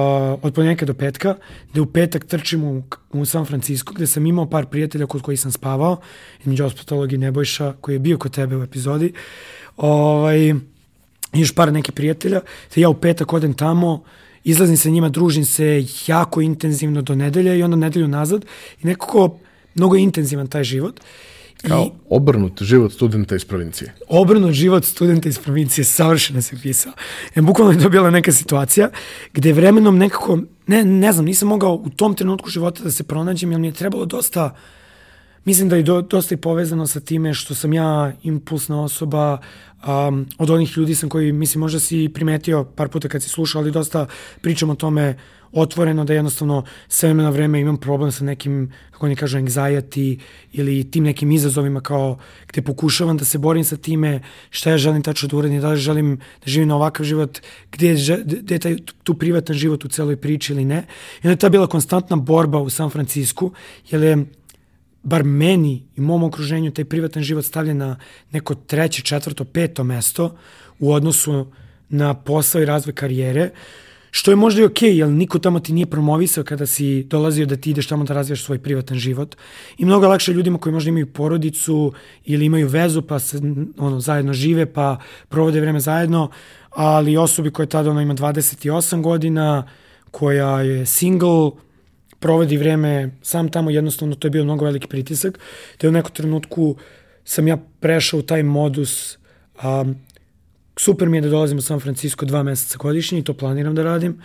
od 0.42 0.54
ponedjeljka 0.54 0.86
do 0.86 0.94
petka, 0.94 1.34
gde 1.72 1.80
u 1.80 1.86
petak 1.86 2.24
trčim 2.24 2.64
u, 2.64 2.82
u 3.10 3.24
San 3.24 3.44
Francisco, 3.44 3.92
gde 3.94 4.06
sam 4.06 4.26
imao 4.26 4.50
par 4.50 4.66
prijatelja 4.66 5.06
kod 5.06 5.22
kojih 5.22 5.40
sam 5.40 5.52
spavao, 5.52 6.00
između 6.40 6.64
ostalogi 6.64 7.18
Nebojša, 7.18 7.72
koji 7.80 7.94
je 7.94 7.98
bio 7.98 8.18
kod 8.18 8.34
tebe 8.34 8.56
u 8.56 8.62
epizodi, 8.62 9.12
ovaj, 9.76 10.54
i 11.32 11.40
još 11.40 11.54
par 11.54 11.72
nekih 11.72 11.92
prijatelja, 11.92 12.40
te 12.74 12.80
ja 12.80 12.88
u 12.88 12.94
petak 12.94 13.32
odem 13.32 13.54
tamo, 13.54 14.02
izlazim 14.44 14.76
sa 14.76 14.90
njima, 14.90 15.08
družim 15.08 15.44
se 15.44 15.84
jako 16.06 16.40
intenzivno 16.40 17.02
do 17.02 17.14
nedelja 17.14 17.54
i 17.54 17.62
onda 17.62 17.76
nedelju 17.76 18.08
nazad 18.08 18.44
i 18.82 18.86
nekako 18.86 19.38
mnogo 19.74 19.96
je 19.96 20.02
intenzivan 20.02 20.46
taj 20.46 20.64
život. 20.64 21.00
Kao 21.68 21.82
I 21.82 21.90
obrnut 22.08 22.62
život 22.62 22.92
studenta 22.92 23.36
iz 23.36 23.44
provincije. 23.44 23.94
obrnut 24.08 24.52
život 24.52 24.84
studenta 24.84 25.28
iz 25.28 25.38
provincije, 25.38 25.84
savršeno 25.84 26.42
se 26.42 26.56
pisao. 26.62 26.92
E, 27.34 27.42
bukvalno 27.42 27.72
je 27.72 27.82
to 27.82 27.88
bila 27.88 28.10
neka 28.10 28.32
situacija 28.32 28.90
gde 29.32 29.52
vremenom 29.52 29.98
nekako, 29.98 30.38
ne, 30.66 30.84
ne 30.84 31.12
znam, 31.12 31.24
nisam 31.24 31.48
mogao 31.48 31.74
u 31.74 31.90
tom 31.90 32.14
trenutku 32.14 32.50
života 32.50 32.82
da 32.84 32.90
se 32.90 33.04
pronađem, 33.04 33.50
jer 33.52 33.60
mi 33.60 33.66
je 33.66 33.72
trebalo 33.72 34.04
dosta, 34.04 34.54
mislim 35.44 35.68
da 35.68 35.76
je 35.76 35.82
do, 35.82 36.02
dosta 36.02 36.34
i 36.34 36.38
povezano 36.38 36.86
sa 36.86 37.00
time 37.00 37.34
što 37.34 37.54
sam 37.54 37.72
ja 37.72 38.12
impulsna 38.22 38.82
osoba, 38.82 39.38
um, 39.86 40.26
od 40.38 40.50
onih 40.50 40.76
ljudi 40.76 40.94
sam 40.94 41.08
koji, 41.08 41.32
mislim, 41.32 41.60
možda 41.60 41.80
si 41.80 42.10
primetio 42.14 42.64
par 42.64 42.88
puta 42.88 43.08
kad 43.08 43.22
si 43.22 43.28
slušao, 43.28 43.62
ali 43.62 43.70
dosta 43.70 44.06
pričam 44.40 44.70
o 44.70 44.74
tome 44.74 45.16
otvoreno 45.52 46.04
da 46.04 46.14
jednostavno 46.14 46.64
sve 46.88 47.08
vreme 47.08 47.22
na 47.22 47.30
vreme 47.30 47.60
imam 47.60 47.76
problem 47.76 48.12
sa 48.12 48.24
nekim, 48.24 48.72
kako 48.90 49.06
oni 49.06 49.16
kažu, 49.16 49.38
anxiety 49.38 50.18
ili 50.52 50.90
tim 50.90 51.04
nekim 51.04 51.32
izazovima 51.32 51.80
kao 51.80 52.18
gde 52.48 52.62
pokušavam 52.62 53.16
da 53.16 53.24
se 53.24 53.38
borim 53.38 53.64
sa 53.64 53.76
time 53.76 54.20
šta 54.50 54.70
ja 54.70 54.78
želim 54.78 55.02
tačno 55.02 55.28
da 55.28 55.36
uradim, 55.36 55.60
da 55.60 55.70
li 55.70 55.76
želim 55.76 56.16
da 56.16 56.50
živim 56.50 56.68
na 56.68 56.76
ovakav 56.76 57.06
život, 57.06 57.38
gde 57.72 57.96
gde 58.24 58.54
je 58.54 58.58
taj, 58.58 58.76
tu 59.02 59.14
privatan 59.14 59.56
život 59.56 59.84
u 59.84 59.88
celoj 59.88 60.16
priči 60.16 60.52
ili 60.52 60.64
ne. 60.64 60.86
I 61.22 61.26
onda 61.26 61.30
je 61.30 61.36
ta 61.36 61.48
bila 61.48 61.66
konstantna 61.66 62.16
borba 62.16 62.58
u 62.58 62.70
San 62.70 62.90
Francisku, 62.90 63.52
jer 63.90 64.02
je 64.02 64.24
bar 65.02 65.24
meni 65.24 65.82
i 65.96 66.00
mom 66.00 66.22
okruženju 66.22 66.70
taj 66.70 66.84
privatan 66.84 67.22
život 67.22 67.44
stavljen 67.44 67.76
na 67.76 67.96
neko 68.30 68.54
treće, 68.54 69.02
četvrto, 69.02 69.44
peto 69.44 69.84
mesto 69.84 70.36
u 70.78 70.92
odnosu 70.92 71.46
na 71.88 72.14
posao 72.14 72.62
i 72.62 72.64
razvoj 72.66 72.94
karijere, 72.94 73.50
što 74.10 74.30
je 74.30 74.36
možda 74.36 74.60
i 74.60 74.64
okej, 74.64 74.90
okay, 74.90 74.94
jer 74.94 75.08
niko 75.08 75.38
tamo 75.38 75.60
ti 75.60 75.72
nije 75.72 75.86
promovisao 75.86 76.44
kada 76.44 76.66
si 76.66 77.02
dolazio 77.02 77.46
da 77.46 77.56
ti 77.56 77.70
ideš 77.70 77.86
tamo 77.86 78.04
da 78.04 78.14
razvijaš 78.14 78.44
svoj 78.44 78.58
privatan 78.58 78.98
život. 78.98 79.36
I 79.78 79.84
mnogo 79.84 80.08
lakše 80.08 80.32
ljudima 80.32 80.58
koji 80.58 80.72
možda 80.72 80.88
imaju 80.88 81.12
porodicu 81.12 81.92
ili 82.24 82.44
imaju 82.44 82.68
vezu 82.68 83.02
pa 83.02 83.18
se 83.18 83.40
ono, 83.78 84.00
zajedno 84.00 84.32
žive 84.32 84.66
pa 84.66 84.98
provode 85.28 85.60
vreme 85.60 85.80
zajedno, 85.80 86.30
ali 86.70 87.16
osobi 87.16 87.50
koja 87.50 87.66
tada 87.66 87.90
ono, 87.90 88.00
ima 88.00 88.14
28 88.14 89.02
godina, 89.02 89.68
koja 90.10 90.60
je 90.60 90.86
single, 90.86 91.50
provodi 92.22 92.56
vreme 92.56 93.10
sam 93.22 93.48
tamo, 93.48 93.70
jednostavno 93.70 94.14
to 94.14 94.26
je 94.26 94.30
bio 94.30 94.44
mnogo 94.44 94.64
veliki 94.64 94.86
pritisak, 94.86 95.38
te 95.78 95.88
u 95.88 95.92
nekom 95.92 96.12
trenutku 96.12 96.76
sam 97.24 97.48
ja 97.48 97.56
prešao 97.80 98.20
u 98.20 98.22
taj 98.22 98.42
modus, 98.42 99.18
um, 99.64 99.96
super 100.76 101.08
mi 101.08 101.16
je 101.16 101.20
da 101.20 101.28
dolazim 101.28 101.58
u 101.58 101.62
San 101.62 101.80
Francisco 101.80 102.26
dva 102.26 102.42
meseca 102.42 102.78
godišnje 102.78 103.18
i 103.18 103.24
to 103.24 103.34
planiram 103.34 103.74
da 103.74 103.82
radim, 103.82 104.22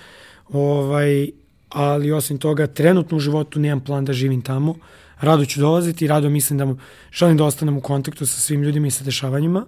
ovaj, 0.50 1.30
ali 1.70 2.12
osim 2.12 2.38
toga 2.38 2.68
trenutno 2.68 3.18
u 3.18 3.20
životu 3.20 3.60
nemam 3.60 3.84
plan 3.84 4.06
da 4.06 4.14
živim 4.14 4.42
tamo, 4.42 4.76
rado 5.20 5.46
ću 5.46 5.60
dolaziti, 5.60 6.08
rado 6.08 6.30
mislim 6.30 6.60
da 6.60 6.76
želim 7.12 7.38
da 7.38 7.46
ostanem 7.46 7.78
u 7.78 7.82
kontaktu 7.82 8.26
sa 8.26 8.40
svim 8.40 8.64
ljudima 8.64 8.88
i 8.88 8.92
sa 8.92 9.04
dešavanjima, 9.04 9.66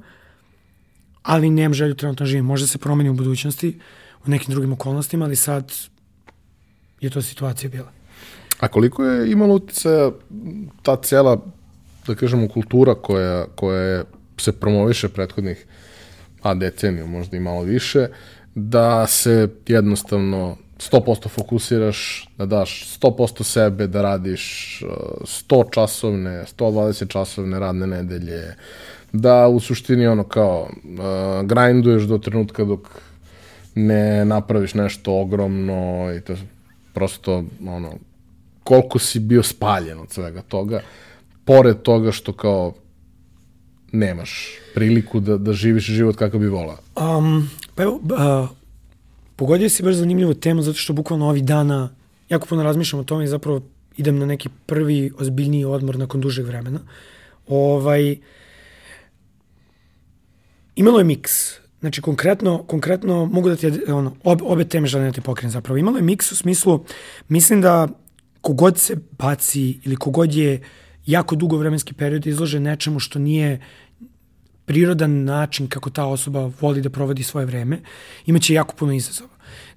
ali 1.23 1.49
nemam 1.49 1.73
želju 1.73 1.95
trenutno 1.95 2.23
da 2.23 2.29
živim. 2.29 2.45
Možda 2.45 2.67
se 2.67 2.77
promeni 2.77 3.09
u 3.09 3.13
budućnosti, 3.13 3.79
u 4.25 4.29
nekim 4.29 4.53
drugim 4.53 4.73
okolnostima, 4.73 5.25
ali 5.25 5.35
sad 5.35 5.73
je 7.01 7.09
to 7.09 7.21
situacija 7.21 7.69
bila. 7.69 7.98
A 8.59 8.67
koliko 8.67 9.03
je 9.03 9.31
imalo 9.31 9.55
uticaja 9.55 10.11
ta 10.81 10.95
cijela, 10.95 11.37
da 12.07 12.15
kažemo, 12.15 12.47
kultura 12.47 12.95
koja, 12.95 13.45
koja 13.55 14.03
se 14.37 14.51
promoviše 14.51 15.09
prethodnih 15.09 15.65
a 16.41 16.53
deceniju, 16.53 17.07
možda 17.07 17.37
i 17.37 17.39
malo 17.39 17.61
više, 17.61 18.07
da 18.55 19.07
se 19.07 19.49
jednostavno 19.67 20.57
100% 20.79 21.29
fokusiraš, 21.29 22.29
da 22.37 22.45
daš 22.45 22.99
100% 23.01 23.43
sebe, 23.43 23.87
da 23.87 24.01
radiš 24.01 24.79
uh, 24.85 24.91
100 25.23 25.63
časovne, 25.71 26.45
120 26.57 27.07
časovne 27.07 27.59
radne 27.59 27.87
nedelje, 27.87 28.55
da 29.11 29.47
u 29.47 29.59
suštini 29.59 30.07
ono 30.07 30.23
kao 30.23 30.61
uh, 30.61 31.45
grinduješ 31.45 32.03
do 32.03 32.17
trenutka 32.17 32.63
dok 32.63 32.87
ne 33.75 34.25
napraviš 34.25 34.73
nešto 34.73 35.19
ogromno 35.19 36.13
i 36.17 36.21
to 36.21 36.35
prosto 36.93 37.43
ono 37.67 37.91
koliko 38.69 38.99
si 38.99 39.19
bio 39.19 39.43
spaljen 39.43 39.99
od 39.99 40.11
svega 40.11 40.41
toga, 40.41 40.81
pored 41.45 41.81
toga 41.81 42.11
što 42.11 42.33
kao 42.33 42.73
nemaš 43.91 44.49
priliku 44.73 45.19
da, 45.19 45.37
da 45.37 45.53
živiš 45.53 45.85
život 45.85 46.15
kakav 46.15 46.39
bi 46.39 46.47
volao. 46.47 46.77
Um, 46.95 47.49
pa 47.75 47.83
evo, 47.83 47.95
uh, 47.95 48.49
pogodio 49.35 49.69
si 49.69 49.83
baš 49.83 49.95
zanimljivu 49.95 50.33
temu 50.33 50.61
zato 50.61 50.77
što 50.77 50.93
bukvalno 50.93 51.29
ovih 51.29 51.43
dana 51.43 51.89
jako 52.29 52.45
puno 52.45 52.63
razmišljam 52.63 52.99
o 52.99 53.03
tome 53.03 53.23
i 53.23 53.27
zapravo 53.27 53.61
idem 53.97 54.19
na 54.19 54.25
neki 54.25 54.49
prvi 54.65 55.11
ozbiljniji 55.17 55.65
odmor 55.65 55.97
nakon 55.97 56.21
dužeg 56.21 56.45
vremena. 56.45 56.79
Ovaj, 57.47 58.17
imalo 60.75 60.99
je 60.99 61.03
miks. 61.03 61.31
Znači, 61.79 62.01
konkretno, 62.01 62.63
konkretno 62.63 63.25
mogu 63.25 63.49
da 63.49 63.55
ti, 63.55 63.71
ono, 63.87 64.13
obe, 64.23 64.43
obe 64.45 64.65
teme 64.65 64.87
želim 64.87 65.07
da 65.07 65.13
ti 65.13 65.21
pokrenem 65.21 65.51
zapravo. 65.51 65.77
Imalo 65.77 65.97
je 65.97 66.03
miks 66.03 66.31
u 66.31 66.35
smislu, 66.35 66.85
mislim 67.29 67.61
da 67.61 67.87
kogod 68.41 68.77
se 68.77 68.95
baci 69.11 69.79
ili 69.83 69.95
kogod 69.95 70.33
je 70.33 70.61
jako 71.05 71.35
dugo 71.35 71.57
vremenski 71.57 71.93
period 71.93 72.27
izložen 72.27 72.63
nečemu 72.63 72.99
što 72.99 73.19
nije 73.19 73.59
prirodan 74.65 75.23
način 75.23 75.67
kako 75.67 75.89
ta 75.89 76.05
osoba 76.05 76.51
voli 76.61 76.81
da 76.81 76.89
provodi 76.89 77.23
svoje 77.23 77.45
vreme, 77.45 77.79
imaće 78.25 78.53
jako 78.53 78.75
puno 78.75 78.93
izazova. 78.93 79.29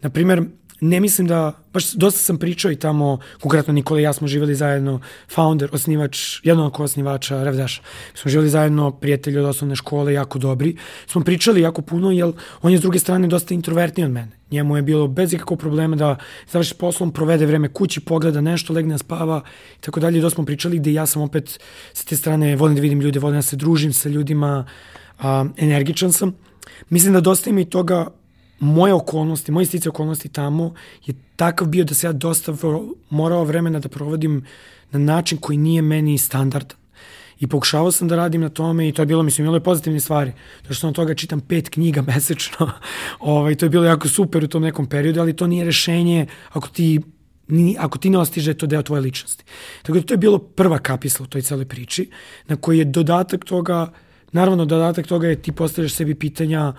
Naprimer, 0.02 0.42
ne 0.82 1.00
mislim 1.00 1.26
da, 1.26 1.52
baš 1.72 1.92
dosta 1.92 2.20
sam 2.20 2.38
pričao 2.38 2.70
i 2.70 2.76
tamo, 2.76 3.18
konkretno 3.40 3.72
Nikola 3.72 4.00
i 4.00 4.02
ja 4.02 4.12
smo 4.12 4.28
živjeli 4.28 4.54
zajedno, 4.54 5.00
founder, 5.34 5.68
osnivač, 5.72 6.40
jedan 6.44 6.64
od 6.64 6.72
osnivača 6.78 7.42
Revdaša. 7.44 7.82
Smo 8.14 8.30
živjeli 8.30 8.50
zajedno, 8.50 8.90
prijatelji 8.90 9.38
od 9.38 9.44
osnovne 9.44 9.76
škole, 9.76 10.12
jako 10.12 10.38
dobri. 10.38 10.76
Smo 11.06 11.24
pričali 11.24 11.60
jako 11.60 11.82
puno, 11.82 12.10
jer 12.10 12.32
on 12.62 12.72
je 12.72 12.78
s 12.78 12.80
druge 12.80 12.98
strane 12.98 13.28
dosta 13.28 13.54
introvertniji 13.54 14.04
od 14.04 14.10
mene. 14.10 14.32
Njemu 14.50 14.76
je 14.76 14.82
bilo 14.82 15.08
bez 15.08 15.32
ikakvog 15.32 15.58
problema 15.58 15.96
da 15.96 16.16
završi 16.50 16.74
poslom, 16.74 17.12
provede 17.12 17.46
vreme 17.46 17.68
kući, 17.68 18.00
pogleda 18.00 18.40
nešto, 18.40 18.72
legne, 18.72 18.98
spava 18.98 19.42
i 19.78 19.80
tako 19.80 20.00
dalje. 20.00 20.20
Dosta 20.20 20.34
smo 20.34 20.44
pričali 20.44 20.78
gde 20.78 20.92
ja 20.92 21.06
sam 21.06 21.22
opet 21.22 21.60
sa 21.92 22.04
te 22.04 22.16
strane, 22.16 22.56
volim 22.56 22.74
da 22.74 22.82
vidim 22.82 23.00
ljude, 23.00 23.20
volim 23.20 23.38
da 23.38 23.42
se 23.42 23.56
družim 23.56 23.92
sa 23.92 24.08
ljudima, 24.08 24.66
a, 25.18 25.44
energičan 25.56 26.12
sam. 26.12 26.34
Mislim 26.90 27.12
da 27.12 27.20
dosta 27.20 27.50
ima 27.50 27.60
i 27.60 27.64
toga 27.64 28.06
moje 28.62 28.94
okolnosti, 28.94 29.52
moje 29.52 29.66
stice 29.66 29.88
okolnosti 29.88 30.28
tamo 30.28 30.74
je 31.06 31.14
takav 31.36 31.68
bio 31.68 31.84
da 31.84 31.94
se 31.94 32.06
ja 32.06 32.12
dosta 32.12 32.54
morao 33.10 33.44
vremena 33.44 33.78
da 33.78 33.88
provodim 33.88 34.44
na 34.90 34.98
način 34.98 35.38
koji 35.38 35.58
nije 35.58 35.82
meni 35.82 36.18
standardan. 36.18 36.78
I 37.40 37.46
pokušavao 37.46 37.92
sam 37.92 38.08
da 38.08 38.16
radim 38.16 38.40
na 38.40 38.48
tome 38.48 38.88
i 38.88 38.92
to 38.92 39.02
je 39.02 39.06
bilo, 39.06 39.22
mislim, 39.22 39.44
imalo 39.44 39.56
je 39.56 39.64
pozitivne 39.64 40.00
stvari. 40.00 40.32
To 40.68 40.74
što 40.74 40.88
od 40.88 40.94
toga 40.94 41.14
čitam 41.14 41.40
pet 41.40 41.68
knjiga 41.68 42.02
mesečno, 42.14 42.70
ovaj, 43.20 43.54
to 43.54 43.66
je 43.66 43.70
bilo 43.70 43.84
jako 43.84 44.08
super 44.08 44.44
u 44.44 44.48
tom 44.48 44.62
nekom 44.62 44.86
periodu, 44.86 45.20
ali 45.20 45.36
to 45.36 45.46
nije 45.46 45.64
rešenje 45.64 46.26
ako 46.50 46.68
ti 46.68 47.00
ni, 47.48 47.76
ako 47.78 47.98
ti 47.98 48.10
ne 48.10 48.18
ostiže 48.18 48.54
to 48.54 48.66
deo 48.66 48.82
tvoje 48.82 49.00
ličnosti. 49.00 49.44
Tako 49.82 49.98
da 49.98 50.06
to 50.06 50.14
je 50.14 50.18
bilo 50.18 50.38
prva 50.38 50.78
kapisla 50.78 51.24
u 51.24 51.26
toj 51.26 51.42
celoj 51.42 51.64
priči, 51.64 52.10
na 52.48 52.56
koji 52.56 52.78
je 52.78 52.84
dodatak 52.84 53.44
toga, 53.44 53.92
naravno 54.32 54.64
dodatak 54.64 55.06
toga 55.06 55.28
je 55.28 55.42
ti 55.42 55.52
postavljaš 55.52 55.94
sebi 55.94 56.14
pitanja 56.14 56.68
uh, 56.68 56.74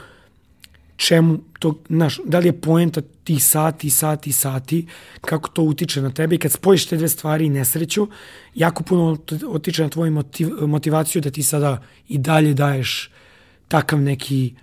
čemu 0.95 1.39
to, 1.59 1.79
znaš, 1.89 2.19
da 2.25 2.39
li 2.39 2.47
je 2.47 2.61
poenta 2.61 3.01
ti 3.23 3.39
sati, 3.39 3.89
sati, 3.89 4.31
sati, 4.31 4.87
kako 5.21 5.49
to 5.49 5.63
utiče 5.63 6.01
na 6.01 6.09
tebe 6.09 6.35
i 6.35 6.39
kad 6.39 6.51
spojiš 6.51 6.85
te 6.85 6.97
dve 6.97 7.09
stvari 7.09 7.45
i 7.45 7.49
nesreću, 7.49 8.07
jako 8.55 8.83
puno 8.83 9.17
otiče 9.47 9.83
na 9.83 9.89
tvoju 9.89 10.11
motiv, 10.11 10.49
motivaciju 10.67 11.21
da 11.21 11.31
ti 11.31 11.43
sada 11.43 11.81
i 12.07 12.17
dalje 12.17 12.53
daješ 12.53 13.11
takav 13.67 14.01
neki, 14.01 14.53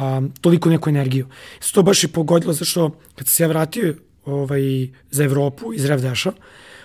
um, 0.00 0.32
toliko 0.40 0.70
neku 0.70 0.90
energiju. 0.90 1.26
Se 1.60 1.72
to 1.72 1.82
baš 1.82 2.04
i 2.04 2.08
pogodilo 2.08 2.52
zašto 2.52 2.90
kad 3.14 3.26
se 3.26 3.42
ja 3.42 3.48
vratio 3.48 3.94
ovaj, 4.24 4.88
za 5.10 5.24
Evropu 5.24 5.72
iz 5.72 5.84
Revdeša, 5.84 6.32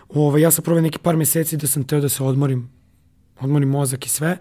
ovaj, 0.10 0.42
ja 0.42 0.52
sam 0.52 0.64
proveo 0.64 0.82
neki 0.82 1.00
par 1.00 1.18
meseci 1.18 1.58
da 1.58 1.68
sam 1.68 1.84
teo 1.84 2.00
da 2.00 2.10
se 2.10 2.24
odmorim, 2.24 2.70
odmorim 3.40 3.70
mozak 3.70 4.06
i 4.06 4.10
sve, 4.10 4.38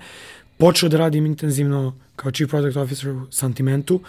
počeo 0.59 0.89
da 0.89 0.99
radim 0.99 1.27
intenzivno 1.27 1.99
kao 2.17 2.31
chief 2.31 2.51
product 2.51 2.77
officer 2.77 3.11
u 3.11 3.27
Santimentu 3.31 4.01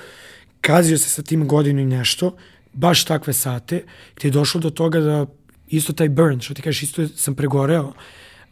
kazio 0.61 0.97
se 0.97 1.09
sa 1.09 1.21
tim 1.21 1.47
godinu 1.47 1.81
i 1.81 1.85
nešto, 1.85 2.35
baš 2.73 3.05
takve 3.05 3.33
sate, 3.33 3.83
gde 4.15 4.27
je 4.27 4.31
došlo 4.31 4.61
do 4.61 4.69
toga 4.69 4.99
da 4.99 5.25
isto 5.67 5.93
taj 5.93 6.09
burn, 6.09 6.41
što 6.41 6.53
ti 6.53 6.61
kažeš, 6.61 6.83
isto 6.83 7.07
sam 7.07 7.35
pregoreo. 7.35 7.93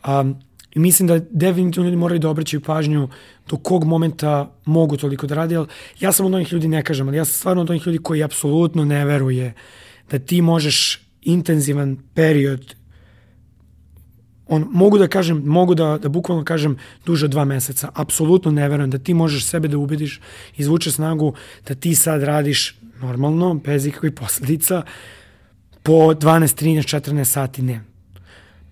Um, 0.07 0.35
I 0.75 0.79
mislim 0.79 1.07
da 1.07 1.19
definitivno 1.19 1.87
ljudi 1.87 1.97
moraju 1.97 2.19
da 2.19 2.29
obraćaju 2.29 2.61
pažnju 2.61 3.09
do 3.49 3.57
kog 3.57 3.83
momenta 3.83 4.55
mogu 4.65 4.97
toliko 4.97 5.27
da 5.27 5.35
radi, 5.35 5.55
ali 5.55 5.67
ja 5.99 6.11
sam 6.11 6.25
od 6.25 6.33
onih 6.33 6.53
ljudi, 6.53 6.67
ne 6.67 6.83
kažem, 6.83 7.07
ali 7.07 7.17
ja 7.17 7.25
sam 7.25 7.33
stvarno 7.33 7.61
od 7.61 7.69
onih 7.69 7.87
ljudi 7.87 7.97
koji 7.97 8.23
apsolutno 8.23 8.85
ne 8.85 9.05
veruje 9.05 9.53
da 10.11 10.19
ti 10.19 10.41
možeš 10.41 11.01
intenzivan 11.21 11.97
period 12.13 12.75
on, 14.49 14.67
mogu 14.71 14.97
da 14.97 15.07
kažem, 15.07 15.41
mogu 15.45 15.75
da, 15.75 15.97
da 15.97 16.09
bukvalno 16.09 16.43
kažem 16.43 16.77
duže 17.05 17.27
dva 17.27 17.45
meseca. 17.45 17.89
Apsolutno 17.93 18.51
ne 18.51 18.69
verujem 18.69 18.89
da 18.89 18.97
ti 18.97 19.13
možeš 19.13 19.45
sebe 19.45 19.67
da 19.67 19.77
ubediš, 19.77 20.19
izvuče 20.57 20.91
snagu 20.91 21.33
da 21.67 21.75
ti 21.75 21.95
sad 21.95 22.23
radiš 22.23 22.75
normalno, 23.01 23.53
bez 23.53 23.85
ikakvih 23.85 24.13
posledica, 24.13 24.81
po 25.83 25.93
12, 25.93 26.63
13, 26.63 26.95
14 26.95 27.23
sati 27.23 27.61
ne. 27.61 27.81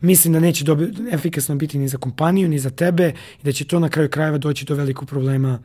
Mislim 0.01 0.34
da 0.34 0.39
neće 0.39 0.63
dobi, 0.63 0.93
efikasno 1.11 1.55
biti 1.55 1.78
ni 1.78 1.88
za 1.88 1.97
kompaniju, 1.97 2.49
ni 2.49 2.59
za 2.59 2.69
tebe 2.69 3.13
i 3.41 3.43
da 3.43 3.51
će 3.51 3.65
to 3.65 3.80
na 3.80 3.89
kraju 3.89 4.09
krajeva 4.09 4.38
doći 4.38 4.65
do 4.65 4.75
velikog 4.75 5.07
problema 5.07 5.59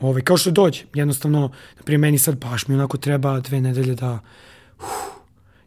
Ovaj, 0.00 0.22
kao 0.22 0.36
što 0.36 0.50
dođe. 0.50 0.82
Jednostavno, 0.94 1.40
na 1.76 1.82
primjer, 1.84 2.00
meni 2.00 2.18
sad 2.18 2.36
baš 2.36 2.68
mi 2.68 2.74
onako 2.74 2.96
treba 2.96 3.40
dve 3.40 3.60
nedelje 3.60 3.94
da 3.94 4.12
uh, 4.12 4.84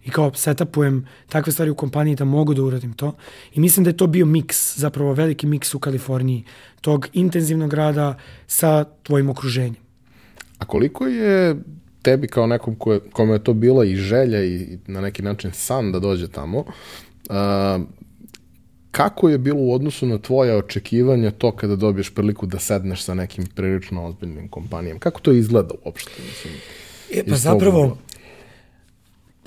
i 0.07 0.11
kao 0.11 0.33
setupujem 0.33 1.07
takve 1.29 1.53
stvari 1.53 1.71
u 1.71 1.75
kompaniji 1.75 2.15
da 2.15 2.25
mogu 2.25 2.53
da 2.53 2.63
uradim 2.63 2.93
to. 2.93 3.15
I 3.53 3.59
mislim 3.59 3.83
da 3.83 3.89
je 3.89 3.97
to 3.97 4.07
bio 4.07 4.25
miks, 4.25 4.77
zapravo 4.77 5.13
veliki 5.13 5.47
miks 5.47 5.75
u 5.75 5.79
Kaliforniji, 5.79 6.43
tog 6.81 7.07
intenzivnog 7.13 7.73
rada 7.73 8.17
sa 8.47 8.85
tvojim 9.03 9.29
okruženjem. 9.29 9.75
A 10.59 10.65
koliko 10.65 11.07
je 11.07 11.55
tebi 12.01 12.27
kao 12.27 12.47
nekom 12.47 12.75
koje, 12.75 12.99
kome 12.99 13.33
je 13.33 13.43
to 13.43 13.53
bila 13.53 13.85
i 13.85 13.95
želja 13.95 14.43
i 14.45 14.77
na 14.87 15.01
neki 15.01 15.21
način 15.21 15.51
san 15.53 15.91
da 15.91 15.99
dođe 15.99 16.27
tamo, 16.27 16.59
uh, 16.59 16.65
kako 18.91 19.29
je 19.29 19.37
bilo 19.37 19.59
u 19.59 19.73
odnosu 19.73 20.05
na 20.05 20.17
tvoje 20.17 20.55
očekivanja 20.55 21.31
to 21.31 21.51
kada 21.51 21.75
dobiješ 21.75 22.09
priliku 22.09 22.45
da 22.45 22.59
sedneš 22.59 23.03
sa 23.03 23.13
nekim 23.13 23.45
prilično 23.55 24.05
ozbiljnim 24.05 24.47
kompanijama? 24.47 24.99
Kako 24.99 25.21
to 25.21 25.31
izgleda 25.31 25.75
uopšte? 25.85 26.11
Mislim, 26.27 26.53
e, 27.13 27.23
pa 27.29 27.35
zapravo, 27.35 27.97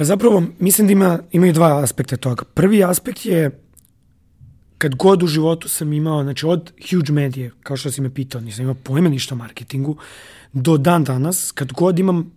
Pa 0.00 0.04
zapravo 0.04 0.42
mislim 0.58 0.86
da 0.86 0.92
ima, 0.92 1.18
imaju 1.32 1.52
dva 1.52 1.82
aspekta 1.82 2.16
toga. 2.16 2.44
Prvi 2.54 2.84
aspekt 2.84 3.26
je 3.26 3.60
kad 4.78 4.94
god 4.94 5.22
u 5.22 5.26
životu 5.26 5.68
sam 5.68 5.92
imao, 5.92 6.22
znači 6.22 6.46
od 6.46 6.72
huge 6.90 7.12
medije, 7.12 7.50
kao 7.62 7.76
što 7.76 7.90
si 7.90 8.00
me 8.00 8.14
pitao, 8.14 8.40
nisam 8.40 8.62
imao 8.62 8.74
pojma 8.74 9.08
ništa 9.08 9.34
o 9.34 9.38
marketingu, 9.38 9.96
do 10.52 10.76
dan 10.76 11.04
danas, 11.04 11.52
kad 11.52 11.72
god 11.72 11.98
imam, 11.98 12.32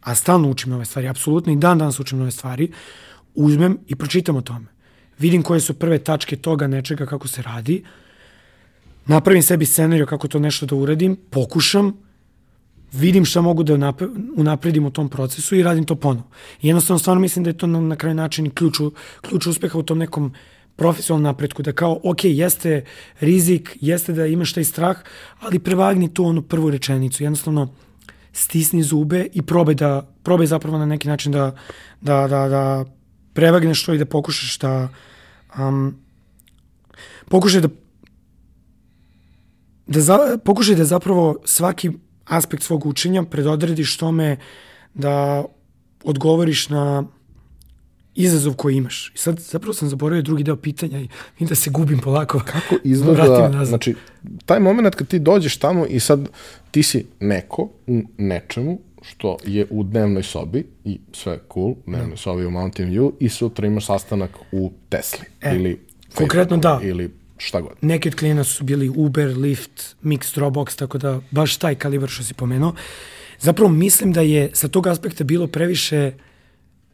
a 0.00 0.14
stalno 0.14 0.50
učim 0.50 0.70
nove 0.70 0.84
stvari, 0.84 1.08
apsolutno 1.08 1.52
i 1.52 1.56
dan 1.56 1.78
danas 1.78 2.00
učim 2.00 2.18
nove 2.18 2.30
stvari, 2.30 2.70
uzmem 3.34 3.78
i 3.86 3.96
pročitam 3.96 4.36
o 4.36 4.42
tome. 4.42 4.66
Vidim 5.18 5.42
koje 5.42 5.60
su 5.60 5.74
prve 5.74 5.98
tačke 5.98 6.36
toga 6.36 6.66
nečega 6.66 7.06
kako 7.06 7.28
se 7.28 7.42
radi, 7.42 7.84
napravim 9.06 9.42
sebi 9.42 9.66
scenariju 9.66 10.06
kako 10.06 10.28
to 10.28 10.38
nešto 10.38 10.66
da 10.66 10.74
uradim, 10.74 11.16
pokušam, 11.30 12.03
vidim 12.94 13.24
šta 13.24 13.40
mogu 13.40 13.62
da 13.62 13.94
unapredim 14.36 14.86
u 14.86 14.90
tom 14.90 15.08
procesu 15.08 15.56
i 15.56 15.62
radim 15.62 15.84
to 15.84 15.94
ponovo. 15.94 16.28
I 16.62 16.68
jednostavno 16.68 16.98
stvarno 16.98 17.20
mislim 17.20 17.44
da 17.44 17.50
je 17.50 17.58
to 17.58 17.66
na, 17.66 17.80
na 17.80 17.96
kraju 17.96 18.14
način 18.14 18.50
ključ, 18.50 18.80
ključ 19.20 19.46
uspeha 19.46 19.78
u 19.78 19.82
tom 19.82 19.98
nekom 19.98 20.32
profesionalnom 20.76 21.24
napretku, 21.24 21.62
da 21.62 21.72
kao, 21.72 22.00
ok, 22.02 22.24
jeste 22.24 22.84
rizik, 23.20 23.78
jeste 23.80 24.12
da 24.12 24.26
imaš 24.26 24.52
taj 24.52 24.64
strah, 24.64 24.96
ali 25.40 25.58
prevagni 25.58 26.14
tu 26.14 26.24
onu 26.24 26.42
prvu 26.42 26.70
rečenicu, 26.70 27.22
jednostavno 27.22 27.68
stisni 28.32 28.82
zube 28.82 29.26
i 29.32 29.42
probaj 29.42 29.74
da, 29.74 30.08
probaj 30.22 30.46
zapravo 30.46 30.78
na 30.78 30.86
neki 30.86 31.08
način 31.08 31.32
da, 31.32 31.54
da, 32.00 32.26
da, 32.28 32.48
da 32.48 32.84
prevagneš 33.32 33.84
to 33.84 33.94
i 33.94 33.98
da 33.98 34.04
pokušaš 34.04 34.58
da 34.58 34.88
um, 35.58 35.94
pokušaj 37.28 37.60
da 37.60 37.68
da 39.86 40.00
za, 40.00 40.38
pokušaj 40.44 40.74
da 40.74 40.84
zapravo 40.84 41.36
svaki 41.44 41.90
aspekt 42.24 42.62
svog 42.62 42.86
učenja, 42.86 43.22
predodrediš 43.22 43.96
tome 43.96 44.36
da 44.94 45.44
odgovoriš 46.04 46.68
na 46.68 47.04
izazov 48.14 48.54
koji 48.54 48.76
imaš. 48.76 49.12
I 49.14 49.18
sad 49.18 49.38
zapravo 49.38 49.74
sam 49.74 49.88
zaboravio 49.88 50.22
drugi 50.22 50.44
deo 50.44 50.56
pitanja 50.56 51.00
i, 51.00 51.08
i 51.38 51.44
da 51.46 51.54
se 51.54 51.70
gubim 51.70 51.98
polako. 51.98 52.38
Kako 52.38 52.74
izgleda, 52.84 53.64
znači, 53.64 53.94
taj 54.46 54.60
moment 54.60 54.94
kad 54.94 55.08
ti 55.08 55.18
dođeš 55.18 55.56
tamo 55.56 55.86
i 55.86 56.00
sad 56.00 56.28
ti 56.70 56.82
si 56.82 57.06
neko 57.20 57.68
u 57.86 58.02
nečemu 58.18 58.78
što 59.02 59.36
je 59.44 59.66
u 59.70 59.82
dnevnoj 59.82 60.22
sobi 60.22 60.66
i 60.84 61.00
sve 61.12 61.38
cool, 61.54 61.70
u 61.70 61.76
dnevnoj 61.86 62.10
no. 62.10 62.16
sobi 62.16 62.46
u 62.46 62.50
Mountain 62.50 62.90
View 62.90 63.12
i 63.20 63.28
sutra 63.28 63.66
imaš 63.66 63.86
sastanak 63.86 64.30
u 64.52 64.72
Tesli 64.88 65.26
e, 65.40 65.56
ili 65.56 65.80
konkretno 66.14 66.56
da. 66.56 66.80
ili 66.82 67.10
šta 67.36 67.60
god. 67.60 67.72
Neki 67.80 68.08
od 68.08 68.14
klijena 68.14 68.44
su 68.44 68.64
bili 68.64 68.88
Uber, 68.88 69.28
Lyft, 69.28 69.94
Mix, 70.02 70.38
Dropbox, 70.38 70.78
tako 70.78 70.98
da 70.98 71.20
baš 71.30 71.56
taj 71.56 71.74
kalibar 71.74 72.08
što 72.08 72.22
si 72.22 72.34
pomenuo. 72.34 72.74
Zapravo 73.40 73.70
mislim 73.70 74.12
da 74.12 74.20
je 74.20 74.50
sa 74.52 74.68
tog 74.68 74.86
aspekta 74.86 75.24
bilo 75.24 75.46
previše 75.46 76.12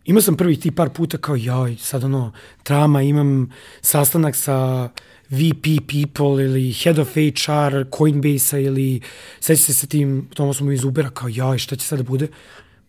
imao 0.05 0.22
sam 0.22 0.36
prvi 0.36 0.61
ti 0.61 0.70
par 0.70 0.91
puta 0.91 1.18
kao 1.18 1.36
joj, 1.36 1.76
sad 1.80 2.05
ono, 2.05 2.32
trama, 2.62 3.03
imam 3.03 3.51
sastanak 3.80 4.36
sa 4.36 4.88
VP 5.30 5.64
people 5.88 6.45
ili 6.45 6.72
head 6.72 6.99
of 6.99 7.09
HR 7.14 7.84
Coinbase-a 7.99 8.59
ili 8.59 9.01
seća 9.41 9.62
se 9.62 9.74
sa 9.74 9.86
tim 9.86 10.28
Tomasom 10.34 10.72
iz 10.72 10.84
Ubera 10.84 11.11
kao 11.11 11.28
joj, 11.28 11.59
šta 11.59 11.76
će 11.76 11.86
sad 11.86 11.99
da 11.99 12.03
bude? 12.03 12.28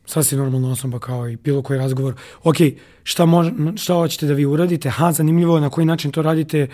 sasvim 0.06 0.40
normalna 0.40 0.72
osoba 0.72 1.00
kao 1.00 1.30
i 1.30 1.36
bilo 1.36 1.62
koji 1.62 1.80
razgovor. 1.80 2.16
Ok, 2.44 2.56
šta, 3.04 3.26
mož, 3.26 3.48
šta 3.76 3.94
hoćete 3.94 4.26
da 4.26 4.34
vi 4.34 4.46
uradite? 4.46 4.90
Ha, 4.90 5.12
zanimljivo 5.12 5.60
na 5.60 5.70
koji 5.70 5.86
način 5.86 6.12
to 6.12 6.22
radite. 6.22 6.68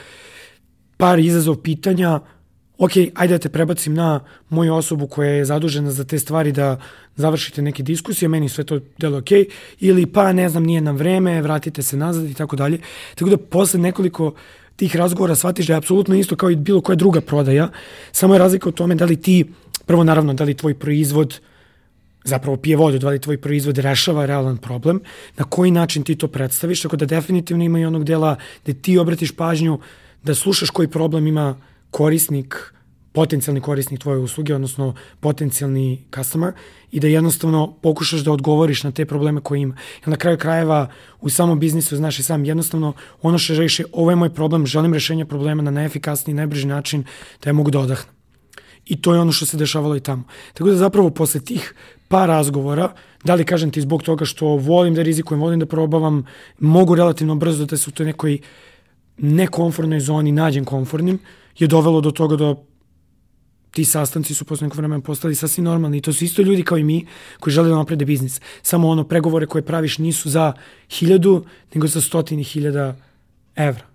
Par 0.98 1.20
izazov 1.20 1.56
pitanja, 1.56 2.20
ok, 2.78 2.92
ajde 3.16 3.34
da 3.34 3.40
te 3.40 3.50
prebacim 3.50 3.94
na 3.94 4.20
moju 4.50 4.76
osobu 4.76 5.08
koja 5.08 5.32
je 5.32 5.46
zadužena 5.46 5.92
za 5.92 6.04
te 6.04 6.20
stvari 6.20 6.52
da 6.52 6.80
završite 7.16 7.62
neke 7.62 7.84
diskusije, 7.84 8.30
meni 8.30 8.50
sve 8.50 8.64
to 8.64 8.80
delo 8.98 9.18
ok, 9.18 9.32
ili 9.80 10.06
pa 10.06 10.34
ne 10.34 10.50
znam, 10.50 10.64
nije 10.64 10.82
nam 10.82 10.98
vreme, 10.98 11.42
vratite 11.42 11.82
se 11.82 11.98
nazad 11.98 12.30
i 12.30 12.34
tako 12.34 12.56
dalje. 12.56 12.80
Tako 13.16 13.30
da 13.30 13.38
posle 13.38 13.80
nekoliko 13.80 14.34
tih 14.76 14.96
razgovora 14.96 15.36
shvatiš 15.36 15.68
da 15.68 15.74
je 15.74 15.78
apsolutno 15.78 16.16
isto 16.16 16.36
kao 16.36 16.50
i 16.52 16.56
bilo 16.56 16.82
koja 16.82 16.96
druga 16.96 17.22
prodaja, 17.22 17.70
samo 18.12 18.34
je 18.34 18.40
razlika 18.40 18.70
u 18.70 18.72
tome 18.72 18.96
da 18.96 19.06
li 19.06 19.22
ti, 19.22 19.46
prvo 19.86 20.04
naravno, 20.04 20.34
da 20.34 20.44
li 20.44 20.54
tvoj 20.54 20.74
proizvod 20.74 21.40
zapravo 22.24 22.58
pije 22.58 22.78
vodu, 22.78 23.00
da 23.00 23.10
li 23.10 23.22
tvoj 23.22 23.38
proizvod 23.38 23.78
rešava 23.78 24.26
realan 24.26 24.58
problem, 24.58 25.02
na 25.38 25.46
koji 25.46 25.72
način 25.72 26.04
ti 26.04 26.16
to 26.16 26.28
predstaviš, 26.28 26.82
tako 26.82 26.96
da 26.96 27.06
definitivno 27.06 27.64
ima 27.64 27.80
i 27.80 27.86
onog 27.86 28.04
dela 28.04 28.36
da 28.66 28.74
ti 28.74 28.98
obratiš 28.98 29.32
pažnju 29.32 29.80
da 30.28 30.36
slušaš 30.36 30.70
koji 30.70 30.88
problem 30.88 31.28
ima 31.28 31.56
korisnik, 31.92 32.74
potencijalni 33.12 33.62
korisnik 33.62 34.00
tvoje 34.00 34.20
usluge, 34.20 34.56
odnosno 34.56 34.94
potencijalni 35.20 36.06
customer 36.16 36.54
i 36.92 37.00
da 37.00 37.08
jednostavno 37.08 37.78
pokušaš 37.82 38.22
da 38.22 38.32
odgovoriš 38.32 38.84
na 38.84 38.92
te 38.92 39.06
probleme 39.06 39.42
koje 39.42 39.62
ima. 39.62 39.76
Jer 40.02 40.10
na 40.10 40.16
kraju 40.16 40.38
krajeva 40.38 40.88
u 41.22 41.30
samom 41.30 41.60
biznisu, 41.60 41.96
znaš 41.96 42.20
i 42.20 42.24
sam, 42.24 42.46
jednostavno 42.46 42.94
ono 43.22 43.38
što 43.38 43.56
reši, 43.56 43.86
ovo 43.92 44.10
je 44.10 44.16
moj 44.16 44.30
problem, 44.34 44.66
želim 44.66 44.94
rešenje 44.94 45.26
problema 45.26 45.64
na 45.64 45.72
najefikasniji, 45.72 46.36
najbrži 46.36 46.68
način 46.68 47.04
da 47.44 47.50
ja 47.50 47.54
mogu 47.54 47.72
da 47.72 47.80
odahnem. 47.80 48.14
I 48.86 49.02
to 49.02 49.14
je 49.14 49.20
ono 49.20 49.32
što 49.32 49.46
se 49.46 49.58
dešavalo 49.58 49.96
i 49.96 50.00
tamo. 50.00 50.24
Tako 50.54 50.70
da 50.70 50.76
zapravo 50.76 51.10
posle 51.10 51.42
tih 51.42 51.74
par 52.08 52.30
razgovora, 52.30 52.94
da 53.24 53.36
li 53.36 53.46
kažem 53.46 53.72
ti 53.72 53.82
zbog 53.82 54.04
toga 54.04 54.26
što 54.26 54.46
volim 54.46 54.96
da 54.96 55.04
rizikujem, 55.04 55.42
volim 55.42 55.60
da 55.60 55.66
probavam, 55.66 56.26
mogu 56.60 56.96
relativno 56.96 57.36
brzo 57.36 57.66
da 57.66 57.78
se 57.78 57.90
u 57.90 57.94
toj 57.94 58.06
nekoj 58.06 58.40
nekomfortnoj 59.18 60.00
zoni 60.00 60.32
nađem 60.32 60.66
komfortnim, 60.66 61.20
je 61.58 61.68
dovelo 61.68 62.02
do 62.02 62.12
toga 62.12 62.36
da 62.36 62.56
ti 63.72 63.86
sastanci 63.86 64.34
su 64.34 64.46
posle 64.46 64.66
nekog 64.66 64.78
vremena 64.78 65.02
postali 65.02 65.36
sasvim 65.36 65.66
normalni 65.66 65.98
i 65.98 66.02
to 66.02 66.14
su 66.14 66.26
isto 66.26 66.42
ljudi 66.42 66.64
kao 66.64 66.78
i 66.78 66.84
mi 66.84 67.06
koji 67.40 67.54
žele 67.54 67.70
da 67.70 67.76
naprede 67.76 68.06
biznis. 68.06 68.42
Samo 68.62 68.90
ono 68.90 69.04
pregovore 69.04 69.46
koje 69.46 69.62
praviš 69.62 69.98
nisu 69.98 70.30
za 70.30 70.54
hiljadu, 70.90 71.46
nego 71.74 71.88
za 71.88 72.02
stotini 72.02 72.44
hiljada 72.44 72.96
evra 73.56 73.86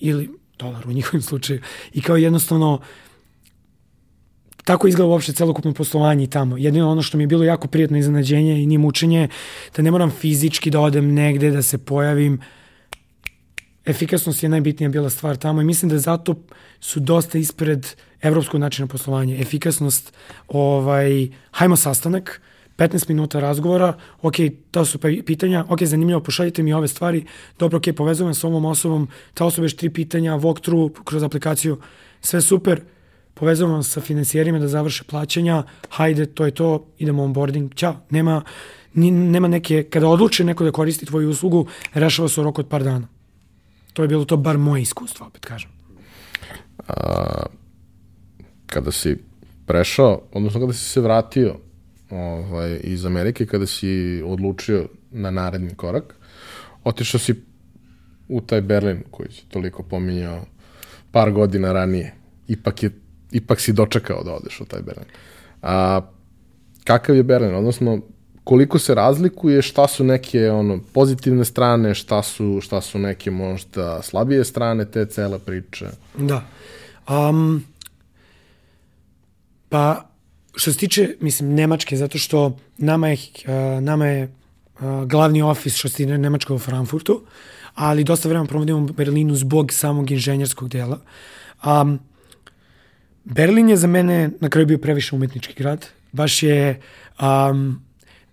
ili 0.00 0.30
dolara 0.58 0.88
u 0.88 0.92
njihovim 0.92 1.22
slučaju. 1.22 1.60
I 1.92 2.02
kao 2.02 2.16
jednostavno 2.16 2.80
tako 4.64 4.88
izgleda 4.88 5.08
uopšte 5.08 5.32
celokupno 5.32 5.72
poslovanje 5.74 6.26
tamo. 6.26 6.56
Jedino 6.56 6.90
ono 6.90 7.02
što 7.02 7.18
mi 7.18 7.24
je 7.24 7.26
bilo 7.26 7.44
jako 7.44 7.68
prijatno 7.68 7.98
iznenađenje 7.98 8.62
i 8.62 8.66
nije 8.66 8.78
mučenje, 8.78 9.28
da 9.76 9.82
ne 9.82 9.90
moram 9.90 10.10
fizički 10.10 10.70
da 10.70 10.80
odem 10.80 11.14
negde, 11.14 11.50
da 11.50 11.62
se 11.62 11.78
pojavim, 11.78 12.40
efikasnost 13.88 14.42
je 14.42 14.48
najbitnija 14.48 14.90
bila 14.90 15.10
stvar 15.10 15.36
tamo 15.36 15.62
i 15.62 15.64
mislim 15.64 15.88
da 15.88 15.98
zato 15.98 16.34
su 16.80 17.00
dosta 17.00 17.38
ispred 17.38 17.86
evropskog 18.22 18.60
načina 18.60 18.86
poslovanja. 18.88 19.36
Efikasnost, 19.40 20.12
ovaj, 20.48 21.28
hajmo 21.50 21.76
sastanak, 21.76 22.40
15 22.76 23.08
minuta 23.08 23.40
razgovora, 23.40 23.94
ok, 24.22 24.34
to 24.70 24.84
su 24.84 24.98
pitanja, 25.26 25.64
ok, 25.68 25.82
zanimljivo, 25.82 26.20
pošaljite 26.20 26.62
mi 26.62 26.72
ove 26.72 26.88
stvari, 26.88 27.24
dobro, 27.58 27.78
ok, 27.78 27.84
povezujem 27.96 28.34
s 28.34 28.44
ovom 28.44 28.64
osobom, 28.64 29.08
ta 29.34 29.44
osoba 29.44 29.66
je 29.66 29.76
tri 29.76 29.90
pitanja, 29.90 30.32
walkthrough 30.32 31.04
kroz 31.04 31.22
aplikaciju, 31.22 31.80
sve 32.20 32.40
super, 32.40 32.80
povezujem 33.34 33.82
sa 33.82 34.00
financijerima 34.00 34.58
da 34.58 34.68
završe 34.68 35.04
plaćanja, 35.04 35.62
hajde, 35.90 36.26
to 36.26 36.44
je 36.44 36.50
to, 36.50 36.86
idemo 36.98 37.24
onboarding, 37.24 37.74
ćao, 37.74 37.96
nema, 38.10 38.42
nema 38.94 39.48
neke, 39.48 39.82
kada 39.82 40.08
odluči 40.08 40.44
neko 40.44 40.64
da 40.64 40.72
koristi 40.72 41.06
tvoju 41.06 41.30
uslugu, 41.30 41.66
rešava 41.94 42.28
se 42.28 42.40
u 42.40 42.44
roku 42.44 42.60
od 42.60 42.68
par 42.68 42.84
dana. 42.84 43.17
To 43.98 44.02
je 44.02 44.08
bilo 44.08 44.24
to 44.24 44.36
bar 44.36 44.58
moje 44.58 44.82
iskustvo, 44.82 45.26
opet 45.26 45.44
kažem. 45.44 45.70
A, 46.88 47.46
kada 48.66 48.92
si 48.92 49.16
prešao, 49.66 50.22
odnosno 50.32 50.60
kada 50.60 50.72
si 50.72 50.84
se 50.84 51.00
vratio 51.00 51.56
ovaj, 52.10 52.80
iz 52.82 53.04
Amerike, 53.04 53.46
kada 53.46 53.66
si 53.66 54.22
odlučio 54.26 54.88
na 55.10 55.30
naredni 55.30 55.74
korak, 55.74 56.14
otišao 56.84 57.20
si 57.20 57.34
u 58.28 58.40
taj 58.40 58.60
Berlin 58.60 59.02
koji 59.10 59.32
si 59.32 59.48
toliko 59.48 59.82
pominjao 59.82 60.44
par 61.10 61.32
godina 61.32 61.72
ranije. 61.72 62.14
Ipak, 62.48 62.82
je, 62.82 62.90
ipak 63.32 63.60
si 63.60 63.72
dočekao 63.72 64.22
da 64.24 64.32
odeš 64.32 64.60
u 64.60 64.64
taj 64.64 64.82
Berlin. 64.82 65.10
A, 65.62 66.00
kakav 66.84 67.16
je 67.16 67.22
Berlin? 67.22 67.54
Odnosno, 67.54 68.00
koliko 68.48 68.78
se 68.78 68.94
razlikuje, 68.94 69.62
šta 69.62 69.88
su 69.88 70.04
neke 70.04 70.50
ono 70.50 70.80
pozitivne 70.92 71.44
strane, 71.44 71.94
šta 71.94 72.22
su 72.22 72.60
šta 72.62 72.80
su 72.80 72.98
neke 72.98 73.30
možda 73.30 74.02
slabije 74.02 74.44
strane 74.44 74.84
te 74.84 75.06
cele 75.06 75.38
priče. 75.38 75.86
Da. 76.18 76.42
Um, 77.08 77.64
pa 79.68 80.08
što 80.54 80.72
se 80.72 80.78
tiče, 80.78 81.16
mislim, 81.20 81.54
Nemačke, 81.54 81.96
zato 81.96 82.18
što 82.18 82.56
nama 82.78 83.08
je, 83.08 83.16
uh, 83.16 83.82
nama 83.82 84.06
je 84.06 84.24
uh, 84.24 85.04
glavni 85.04 85.42
ofis 85.42 85.76
što 85.76 85.88
se 85.88 85.96
tiče 85.96 86.18
Nemačka 86.18 86.54
u 86.54 86.58
Frankfurtu, 86.58 87.20
ali 87.74 88.04
dosta 88.04 88.28
vremena 88.28 88.48
provodimo 88.48 88.78
u 88.78 88.92
Berlinu 88.92 89.34
zbog 89.34 89.72
samog 89.72 90.10
inženjerskog 90.10 90.68
dela. 90.68 91.00
Um, 91.66 91.98
Berlin 93.24 93.68
je 93.68 93.76
za 93.76 93.86
mene 93.86 94.30
na 94.40 94.48
kraju 94.48 94.66
bio 94.66 94.78
previše 94.78 95.16
umetnički 95.16 95.54
grad. 95.54 95.86
Baš 96.12 96.42
je 96.42 96.80
um, 97.20 97.87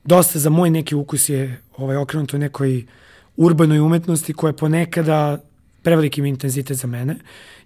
dosta 0.05 0.39
za 0.39 0.49
moj 0.49 0.69
neki 0.69 0.95
ukus 0.95 1.29
je 1.29 1.61
ovaj, 1.77 1.97
okrenuto 1.97 2.37
nekoj 2.37 2.85
urbanoj 3.37 3.79
umetnosti 3.79 4.33
koja 4.33 4.49
je 4.49 4.57
ponekada 4.57 5.37
preveliki 5.81 6.21
intenzitet 6.21 6.77
za 6.77 6.87
mene. 6.87 7.15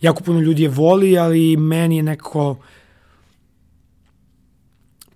Jako 0.02 0.24
puno 0.24 0.40
ljudi 0.40 0.64
je 0.64 0.70
voli, 0.70 1.18
ali 1.18 1.58
meni 1.58 1.98
je 1.98 2.04
neko 2.04 2.58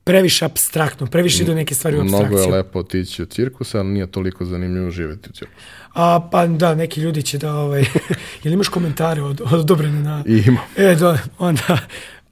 previše 0.03 0.45
abstraktno, 0.45 1.07
previše 1.07 1.43
do 1.43 1.55
neke 1.55 1.76
stvari 1.76 1.97
u 1.97 2.01
abstrakciju. 2.01 2.28
Mnogo 2.28 2.43
je 2.43 2.57
lepo 2.57 2.80
otići 2.80 3.24
u 3.24 3.26
cirkus, 3.26 3.76
ali 3.76 3.89
nije 3.89 4.07
toliko 4.07 4.45
zanimljivo 4.45 4.91
živeti 4.91 5.30
u 5.30 5.34
cirkusu. 5.34 5.59
A, 5.93 6.30
pa 6.32 6.47
da, 6.47 6.76
neki 6.76 7.01
ljudi 7.01 7.24
će 7.24 7.38
da, 7.38 7.55
ovaj, 7.55 7.86
jel 8.43 8.53
imaš 8.53 8.67
komentare 8.67 9.21
od, 9.21 9.41
od 9.41 9.53
odobrene 9.53 10.01
na... 10.01 10.24
Imam. 10.28 10.63
E, 10.78 10.95
da, 10.95 11.17
onda, 11.38 11.78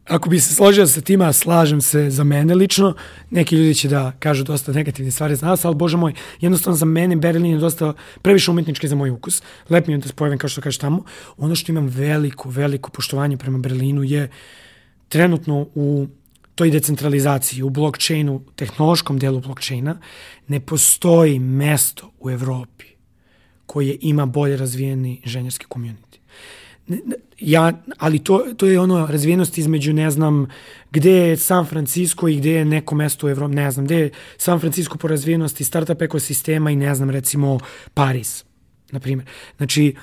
ako 0.06 0.30
bi 0.30 0.40
se 0.40 0.56
složio 0.56 0.88
sa 0.88 1.02
tima, 1.02 1.34
slažem 1.34 1.82
se 1.82 2.10
za 2.10 2.24
mene 2.24 2.56
lično. 2.56 2.94
Neki 3.30 3.56
ljudi 3.56 3.76
će 3.76 3.88
da 3.88 4.12
kažu 4.20 4.44
dosta 4.44 4.72
negativne 4.72 5.12
stvari 5.12 5.36
za 5.36 5.48
nas, 5.48 5.66
ali 5.66 5.76
bože 5.76 5.98
moj, 5.98 6.14
jednostavno 6.40 6.78
za 6.78 6.86
mene 6.86 7.16
Berlin 7.16 7.46
je 7.52 7.58
dosta 7.58 7.94
previše 8.22 8.52
umetnički 8.52 8.88
za 8.88 8.96
moj 8.96 9.10
ukus. 9.10 9.42
Lep 9.70 9.88
mi 9.88 9.94
je 9.94 9.98
da 9.98 10.08
se 10.08 10.14
pojavim 10.14 10.40
kao 10.40 10.50
što 10.50 10.62
kažeš 10.62 10.78
tamo. 10.78 11.04
Ono 11.38 11.56
što 11.56 11.72
imam 11.72 11.88
veliko, 11.88 12.50
veliko 12.50 12.92
poštovanje 12.92 13.38
prema 13.38 13.58
Berlinu 13.58 14.04
je 14.04 14.30
trenutno 15.10 15.68
u 15.76 16.08
toj 16.56 16.72
decentralizaciji, 16.72 17.64
u 17.64 17.70
blockchainu, 17.70 18.42
tehnološkom 18.56 19.20
delu 19.20 19.40
blockchaina, 19.40 20.00
ne 20.48 20.60
postoji 20.60 21.40
mesto 21.40 22.12
u 22.20 22.30
Evropi 22.30 22.86
koje 23.66 23.98
ima 24.02 24.26
bolje 24.26 24.58
razvijeni 24.58 25.22
inženjerski 25.24 25.66
community 25.74 26.21
ja, 27.40 27.74
ali 27.98 28.20
to, 28.20 28.46
to 28.58 28.66
je 28.66 28.80
ono 28.80 29.06
razvijenost 29.06 29.58
između, 29.58 29.94
ne 29.94 30.12
znam, 30.12 30.48
gde 30.92 31.12
je 31.12 31.38
San 31.38 31.66
Francisco 31.66 32.28
i 32.28 32.36
gde 32.36 32.52
je 32.52 32.66
neko 32.66 32.96
mesto 32.96 33.28
u 33.28 33.30
Evropi, 33.30 33.56
ne 33.56 33.72
znam, 33.72 33.86
gde 33.86 33.96
je 33.96 34.12
San 34.38 34.60
Francisco 34.60 34.98
po 34.98 35.08
razvijenosti 35.08 35.64
startup 35.64 36.02
ekosistema 36.02 36.72
i 36.72 36.76
ne 36.76 36.96
znam, 36.96 37.10
recimo 37.10 37.60
Paris, 37.94 38.46
na 38.92 39.00
primjer. 39.00 39.28
Znači, 39.58 39.96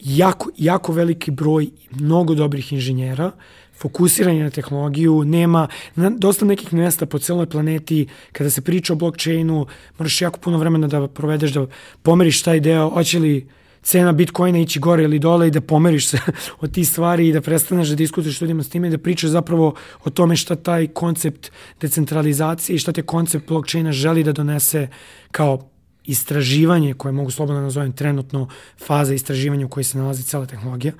jako, 0.00 0.50
jako 0.56 0.92
veliki 0.92 1.30
broj 1.30 1.70
mnogo 1.90 2.34
dobrih 2.34 2.72
inženjera, 2.72 3.32
fokusiranje 3.80 4.42
na 4.42 4.50
tehnologiju, 4.50 5.24
nema 5.24 5.68
na, 5.94 6.10
dosta 6.10 6.44
nekih 6.44 6.72
mesta 6.72 7.06
po 7.06 7.18
celoj 7.18 7.46
planeti, 7.46 8.06
kada 8.32 8.50
se 8.50 8.60
priča 8.60 8.92
o 8.92 8.96
blockchainu, 8.96 9.66
moraš 9.98 10.22
jako 10.22 10.38
puno 10.38 10.58
vremena 10.58 10.88
da 10.88 11.08
provedeš, 11.08 11.52
da 11.52 11.66
pomeriš 12.02 12.42
taj 12.42 12.60
deo, 12.60 12.88
hoće 12.88 13.18
li 13.18 13.46
cena 13.82 14.12
Bitcoina 14.12 14.58
ići 14.58 14.78
gore 14.78 15.04
ili 15.04 15.18
dole 15.18 15.48
i 15.48 15.50
da 15.50 15.60
pomeriš 15.60 16.08
se 16.08 16.18
od 16.60 16.72
tih 16.72 16.88
stvari 16.88 17.28
i 17.28 17.32
da 17.32 17.40
prestaneš 17.40 17.88
da 17.88 17.94
diskutuješ 17.94 18.40
ljudima 18.40 18.62
s 18.62 18.68
time 18.68 18.88
i 18.88 18.90
da 18.90 18.98
pričaš 18.98 19.30
zapravo 19.30 19.74
o 20.04 20.10
tome 20.10 20.36
šta 20.36 20.56
taj 20.56 20.86
koncept 20.86 21.50
decentralizacije 21.80 22.76
i 22.76 22.78
šta 22.78 22.92
te 22.92 23.02
koncept 23.02 23.48
blockchaina 23.48 23.92
želi 23.92 24.24
da 24.24 24.32
donese 24.32 24.88
kao 25.30 25.70
istraživanje 26.04 26.94
koje 26.94 27.12
mogu 27.12 27.30
slobodno 27.30 27.60
da 27.60 27.64
nazovem 27.64 27.92
trenutno 27.92 28.48
faza 28.86 29.14
istraživanja 29.14 29.66
u 29.66 29.68
kojoj 29.68 29.84
se 29.84 29.98
nalazi 29.98 30.22
cela 30.22 30.46
tehnologija 30.46 30.92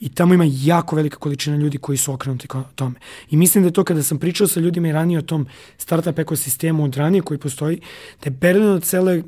i 0.00 0.08
tamo 0.08 0.34
ima 0.34 0.44
jako 0.48 0.96
velika 0.96 1.16
količina 1.16 1.56
ljudi 1.56 1.78
koji 1.78 1.98
su 1.98 2.12
okrenuti 2.12 2.48
ka 2.48 2.62
tome. 2.74 2.94
I 3.30 3.36
mislim 3.36 3.64
da 3.64 3.68
je 3.68 3.72
to 3.72 3.84
kada 3.84 4.02
sam 4.02 4.18
pričao 4.18 4.46
sa 4.46 4.60
ljudima 4.60 4.88
i 4.88 4.92
ranije 4.92 5.18
o 5.18 5.22
tom 5.22 5.46
startup 5.78 6.18
ekosistemu 6.18 6.84
od 6.84 6.96
ranije 6.96 7.22
koji 7.22 7.38
postoji, 7.38 7.80
da 8.22 8.26
je 8.26 8.30
Berlin 8.30 8.68
od 8.68 8.84
cele, 8.84 9.22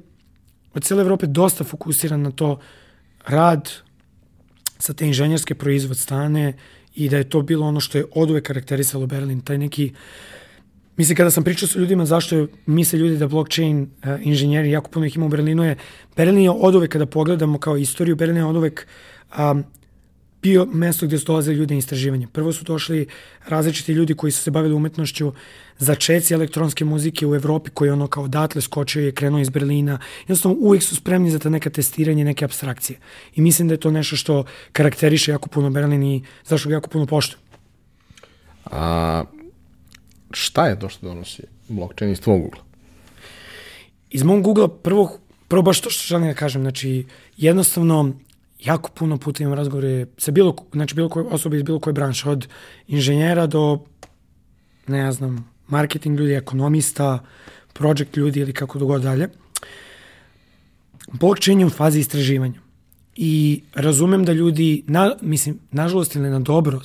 od 0.75 0.85
cele 0.85 1.03
Evrope 1.03 1.27
dosta 1.27 1.65
fokusiran 1.65 2.23
na 2.23 2.31
to 2.31 2.59
rad 3.27 3.71
sa 4.79 4.93
te 4.93 5.07
inženjerske 5.07 5.55
proizvod 5.55 5.99
stane 5.99 6.53
i 6.95 7.09
da 7.09 7.17
je 7.17 7.29
to 7.29 7.43
bilo 7.43 7.67
ono 7.67 7.81
što 7.81 7.99
je 7.99 8.05
od 8.15 8.31
uvek 8.31 8.47
karakterisalo 8.47 9.07
Berlin, 9.07 9.41
taj 9.41 9.59
neki 9.59 9.93
Mislim, 10.97 11.17
kada 11.17 11.31
sam 11.31 11.45
pričao 11.45 11.69
sa 11.69 11.79
ljudima 11.79 12.07
zašto 12.07 12.47
misle 12.67 12.99
ljudi 12.99 13.17
da 13.17 13.29
blockchain 13.29 13.83
uh, 13.83 14.09
inženjeri, 14.23 14.71
jako 14.71 14.91
puno 14.91 15.07
ih 15.07 15.17
ima 15.17 15.27
u 15.27 15.29
Berlinu, 15.29 15.65
je 15.65 15.77
Berlin 16.17 16.39
je 16.39 16.51
od 16.51 16.75
uvek, 16.75 16.93
kada 16.93 17.07
pogledamo 17.07 17.59
kao 17.59 17.77
istoriju, 17.77 18.17
Berlin 18.17 18.37
je 18.37 18.45
od 18.45 18.57
uvek 18.57 18.87
um, 19.39 19.65
bio 20.45 20.67
mesto 20.73 21.07
gde 21.07 21.19
su 21.19 21.25
dolazili 21.25 21.57
ljudi 21.57 21.75
na 21.75 21.79
istraživanje. 21.79 22.27
Prvo 22.33 22.53
su 22.53 22.65
došli 22.65 23.07
različiti 23.47 23.93
ljudi 23.93 24.15
koji 24.15 24.33
su 24.33 24.43
se 24.43 24.51
bavili 24.51 24.75
umetnošću, 24.75 25.33
začeci 25.79 26.35
elektronske 26.35 26.85
muzike 26.85 27.27
u 27.27 27.35
Evropi 27.35 27.71
koji 27.71 27.91
ono 27.91 28.07
kao 28.07 28.29
datle 28.29 28.61
skočio 28.61 29.05
je 29.05 29.13
krenuo 29.13 29.41
iz 29.41 29.49
Berlina. 29.51 29.99
Jednostavno 30.21 30.59
uvijek 30.61 30.83
su 30.83 30.97
spremni 30.97 31.31
za 31.31 31.39
ta 31.39 31.49
neka 31.49 31.71
testiranje, 31.71 32.25
neke 32.25 32.45
abstrakcije. 32.45 32.99
I 33.35 33.41
mislim 33.41 33.69
da 33.69 33.75
je 33.75 33.81
to 33.81 33.91
nešto 33.91 34.17
što 34.17 34.45
karakteriše 34.73 35.31
jako 35.33 35.49
puno 35.49 35.71
Berlin 35.71 36.03
i 36.03 36.23
zašto 36.45 36.69
ga 36.69 36.75
jako 36.75 36.91
puno 36.91 37.07
poštuju. 37.07 37.41
A 38.65 39.25
šta 40.31 40.67
je 40.67 40.79
to 40.79 40.89
što 40.89 41.07
donosi 41.07 41.43
blockchain 41.69 42.13
iz 42.13 42.21
tvojeg 42.21 42.45
ugla? 42.45 42.63
Iz 44.11 44.23
mog 44.23 44.43
Google 44.43 44.69
prvo, 44.83 45.19
prvo 45.49 45.63
baš 45.63 45.81
to 45.81 45.91
što 45.91 46.07
želim 46.07 46.29
da 46.29 46.35
kažem, 46.35 46.63
znači 46.63 47.07
jednostavno 47.37 48.13
jako 48.65 48.91
puno 48.91 49.19
puta 49.19 49.43
imam 49.43 49.55
razgovore 49.55 50.07
sa 50.19 50.31
bilo, 50.31 50.57
znači 50.73 50.95
bilo 50.95 51.09
koje 51.09 51.27
osobe 51.27 51.57
iz 51.57 51.63
bilo 51.63 51.79
koje 51.79 51.95
branše, 51.95 52.29
od 52.29 52.49
inženjera 52.87 53.47
do, 53.47 53.79
ne 54.87 55.13
znam, 55.13 55.51
marketing 55.69 56.19
ljudi, 56.19 56.33
ekonomista, 56.33 57.19
project 57.73 58.17
ljudi 58.17 58.41
ili 58.41 58.53
kako 58.53 58.79
god 58.79 59.03
dalje. 59.03 59.29
Blockchain 61.13 61.61
je 61.61 61.67
u 61.67 61.71
fazi 61.71 62.01
istraživanja. 62.01 62.61
I 63.17 63.63
razumem 63.75 64.25
da 64.25 64.33
ljudi, 64.33 64.85
na, 64.87 65.15
mislim, 65.21 65.59
nažalost 65.71 66.15
ili 66.17 66.31
na 66.31 66.39
dobro, 66.39 66.81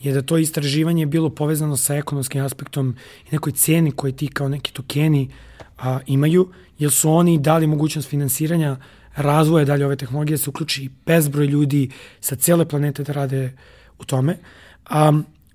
je 0.00 0.12
da 0.12 0.22
to 0.22 0.38
istraživanje 0.38 1.06
bilo 1.06 1.30
povezano 1.30 1.76
sa 1.76 1.94
ekonomskim 1.94 2.44
aspektom 2.44 2.96
i 3.28 3.32
nekoj 3.32 3.52
ceni 3.52 3.92
koje 3.92 4.16
ti 4.16 4.28
kao 4.28 4.48
neki 4.48 4.72
tokeni 4.72 5.30
a, 5.78 5.98
imaju, 6.06 6.48
jer 6.78 6.90
su 6.90 7.10
oni 7.10 7.38
dali 7.38 7.66
mogućnost 7.66 8.08
finansiranja 8.08 8.76
razvoja 9.16 9.64
dalje 9.64 9.86
ove 9.86 9.96
tehnologije, 9.96 10.38
se 10.38 10.50
uključi 10.50 10.90
bezbroj 11.06 11.46
ljudi 11.46 11.90
sa 12.20 12.36
cele 12.36 12.68
planete 12.68 13.02
da 13.02 13.12
rade 13.12 13.52
u 13.98 14.04
tome. 14.04 14.38
A, 14.84 15.12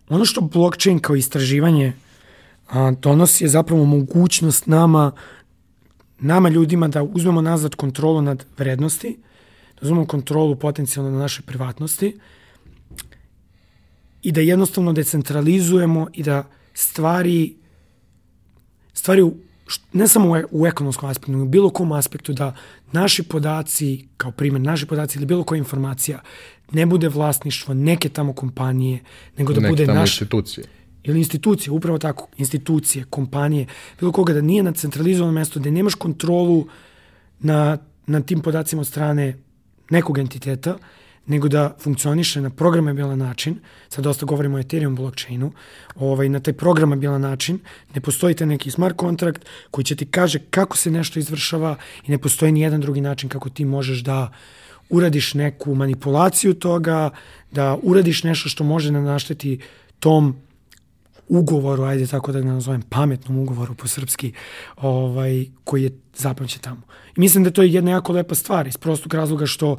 ono 0.09 0.25
što 0.25 0.41
blockchain 0.41 0.99
kao 0.99 1.15
istraživanje 1.15 1.93
a, 2.69 2.91
donosi 2.91 3.43
je 3.43 3.49
zapravo 3.49 3.85
mogućnost 3.85 4.67
nama, 4.67 5.11
nama 6.19 6.49
ljudima 6.49 6.87
da 6.87 7.03
uzmemo 7.03 7.41
nazad 7.41 7.75
kontrolu 7.75 8.21
nad 8.21 8.45
vrednosti, 8.57 9.17
da 9.81 9.85
uzmemo 9.87 10.05
kontrolu 10.05 10.55
potencijalno 10.55 11.11
na 11.11 11.19
naše 11.19 11.41
privatnosti 11.41 12.19
i 14.21 14.31
da 14.31 14.41
jednostavno 14.41 14.93
decentralizujemo 14.93 16.07
i 16.13 16.23
da 16.23 16.43
stvari 16.73 17.55
stvari 18.93 19.31
ne 19.93 20.07
samo 20.07 20.29
u, 20.29 20.61
u 20.61 20.67
ekonomskom 20.67 21.09
aspektu, 21.09 21.31
nego 21.31 21.43
u 21.43 21.47
bilo 21.47 21.69
kom 21.69 21.91
aspektu 21.91 22.33
da 22.33 22.55
naši 22.91 23.23
podaci, 23.23 24.07
kao 24.17 24.31
primjer, 24.31 24.61
naši 24.61 24.85
podaci 24.85 25.17
ili 25.17 25.25
bilo 25.25 25.43
koja 25.43 25.57
informacija 25.57 26.19
ne 26.71 26.85
bude 26.85 27.09
vlasništvo 27.09 27.73
neke 27.73 28.09
tamo 28.09 28.33
kompanije, 28.33 28.99
nego 29.37 29.53
da 29.53 29.61
neke 29.61 29.71
bude 29.71 29.85
tamo 29.85 29.99
naš... 29.99 30.11
institucije. 30.11 30.65
Ili 31.03 31.19
institucije, 31.19 31.71
upravo 31.71 31.97
tako, 31.97 32.27
institucije, 32.37 33.05
kompanije, 33.09 33.67
bilo 33.99 34.11
koga 34.11 34.33
da 34.33 34.41
nije 34.41 34.63
na 34.63 34.71
centralizovanom 34.71 35.35
mestu, 35.35 35.59
da 35.59 35.71
nemaš 35.71 35.95
kontrolu 35.95 36.67
na, 37.39 37.77
na 38.07 38.21
tim 38.21 38.39
podacima 38.39 38.81
od 38.81 38.87
strane 38.87 39.37
nekog 39.89 40.17
entiteta, 40.17 40.77
nego 41.29 41.47
da 41.47 41.75
funkcioniše 41.79 42.41
na 42.41 42.49
programabilan 42.49 43.17
način, 43.19 43.59
sad 43.89 44.03
dosta 44.03 44.25
govorimo 44.25 44.57
o 44.57 44.59
Ethereum 44.59 44.95
blockchainu, 44.95 45.51
ovaj, 45.95 46.29
na 46.29 46.39
taj 46.39 46.53
programabilan 46.53 47.21
način, 47.21 47.59
ne 47.95 48.01
postoji 48.01 48.35
te 48.35 48.45
neki 48.45 48.71
smart 48.71 48.97
kontrakt 48.97 49.45
koji 49.71 49.85
će 49.85 49.95
ti 49.95 50.05
kaže 50.05 50.39
kako 50.49 50.77
se 50.77 50.91
nešto 50.91 51.19
izvršava 51.19 51.75
i 52.07 52.11
ne 52.11 52.17
postoji 52.17 52.51
ni 52.51 52.61
jedan 52.61 52.81
drugi 52.81 53.01
način 53.01 53.29
kako 53.29 53.49
ti 53.49 53.65
možeš 53.65 53.99
da 53.99 54.31
uradiš 54.89 55.33
neku 55.33 55.75
manipulaciju 55.75 56.53
toga, 56.53 57.09
da 57.51 57.77
uradiš 57.83 58.23
nešto 58.23 58.49
što 58.49 58.63
može 58.63 58.91
da 58.91 59.01
našteti 59.01 59.59
tom 59.99 60.35
ugovoru, 61.27 61.83
ajde 61.83 62.07
tako 62.07 62.31
da 62.31 62.41
ga 62.41 62.47
nazovem, 62.47 62.81
pametnom 62.81 63.37
ugovoru 63.37 63.75
po 63.75 63.87
srpski, 63.87 64.33
ovaj, 64.75 65.45
koji 65.63 65.83
je 65.83 65.91
zapamće 66.15 66.59
tamo. 66.59 66.81
I 67.15 67.19
mislim 67.19 67.43
da 67.43 67.51
to 67.51 67.61
je 67.61 67.73
jedna 67.73 67.91
jako 67.91 68.13
lepa 68.13 68.35
stvar 68.35 68.67
iz 68.67 68.77
prostog 68.77 69.13
razloga 69.13 69.45
što 69.45 69.77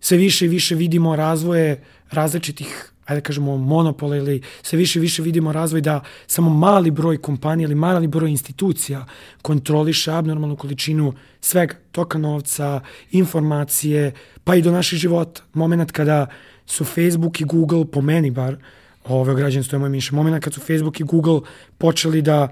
sve 0.00 0.18
više 0.18 0.44
i 0.44 0.48
više 0.48 0.74
vidimo 0.74 1.16
razvoje 1.16 1.82
različitih 2.10 2.90
ajde 3.10 3.20
da 3.20 3.26
kažemo 3.26 3.56
monopola 3.56 4.16
ili 4.16 4.42
sve 4.62 4.78
više 4.78 4.98
i 4.98 5.02
više 5.02 5.22
vidimo 5.22 5.52
razvoj 5.52 5.80
da 5.80 6.00
samo 6.26 6.50
mali 6.50 6.90
broj 6.90 7.18
kompanija 7.18 7.66
ili 7.66 7.74
mali 7.74 8.06
broj 8.06 8.30
institucija 8.30 9.06
kontroliše 9.42 10.12
abnormalnu 10.12 10.56
količinu 10.56 11.12
svega, 11.40 11.74
toka 11.92 12.18
novca, 12.18 12.80
informacije, 13.10 14.12
pa 14.44 14.54
i 14.54 14.62
do 14.62 14.72
naših 14.72 14.98
života. 14.98 15.42
Moment 15.52 15.92
kada 15.92 16.26
su 16.66 16.84
Facebook 16.84 17.40
i 17.40 17.44
Google, 17.44 17.84
po 17.84 18.00
meni 18.00 18.30
bar, 18.30 18.56
ove 19.04 19.34
građani 19.34 19.64
stoje 19.64 19.80
moje 19.80 19.90
miše, 19.90 20.14
moment 20.14 20.44
kad 20.44 20.54
su 20.54 20.60
Facebook 20.60 21.00
i 21.00 21.04
Google 21.04 21.40
počeli 21.78 22.22
da 22.22 22.48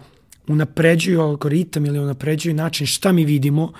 unapređuju 0.46 1.20
algoritam 1.20 1.86
ili 1.86 1.98
unapređuju 1.98 2.54
način 2.54 2.86
šta 2.86 3.12
mi 3.12 3.24
vidimo, 3.24 3.72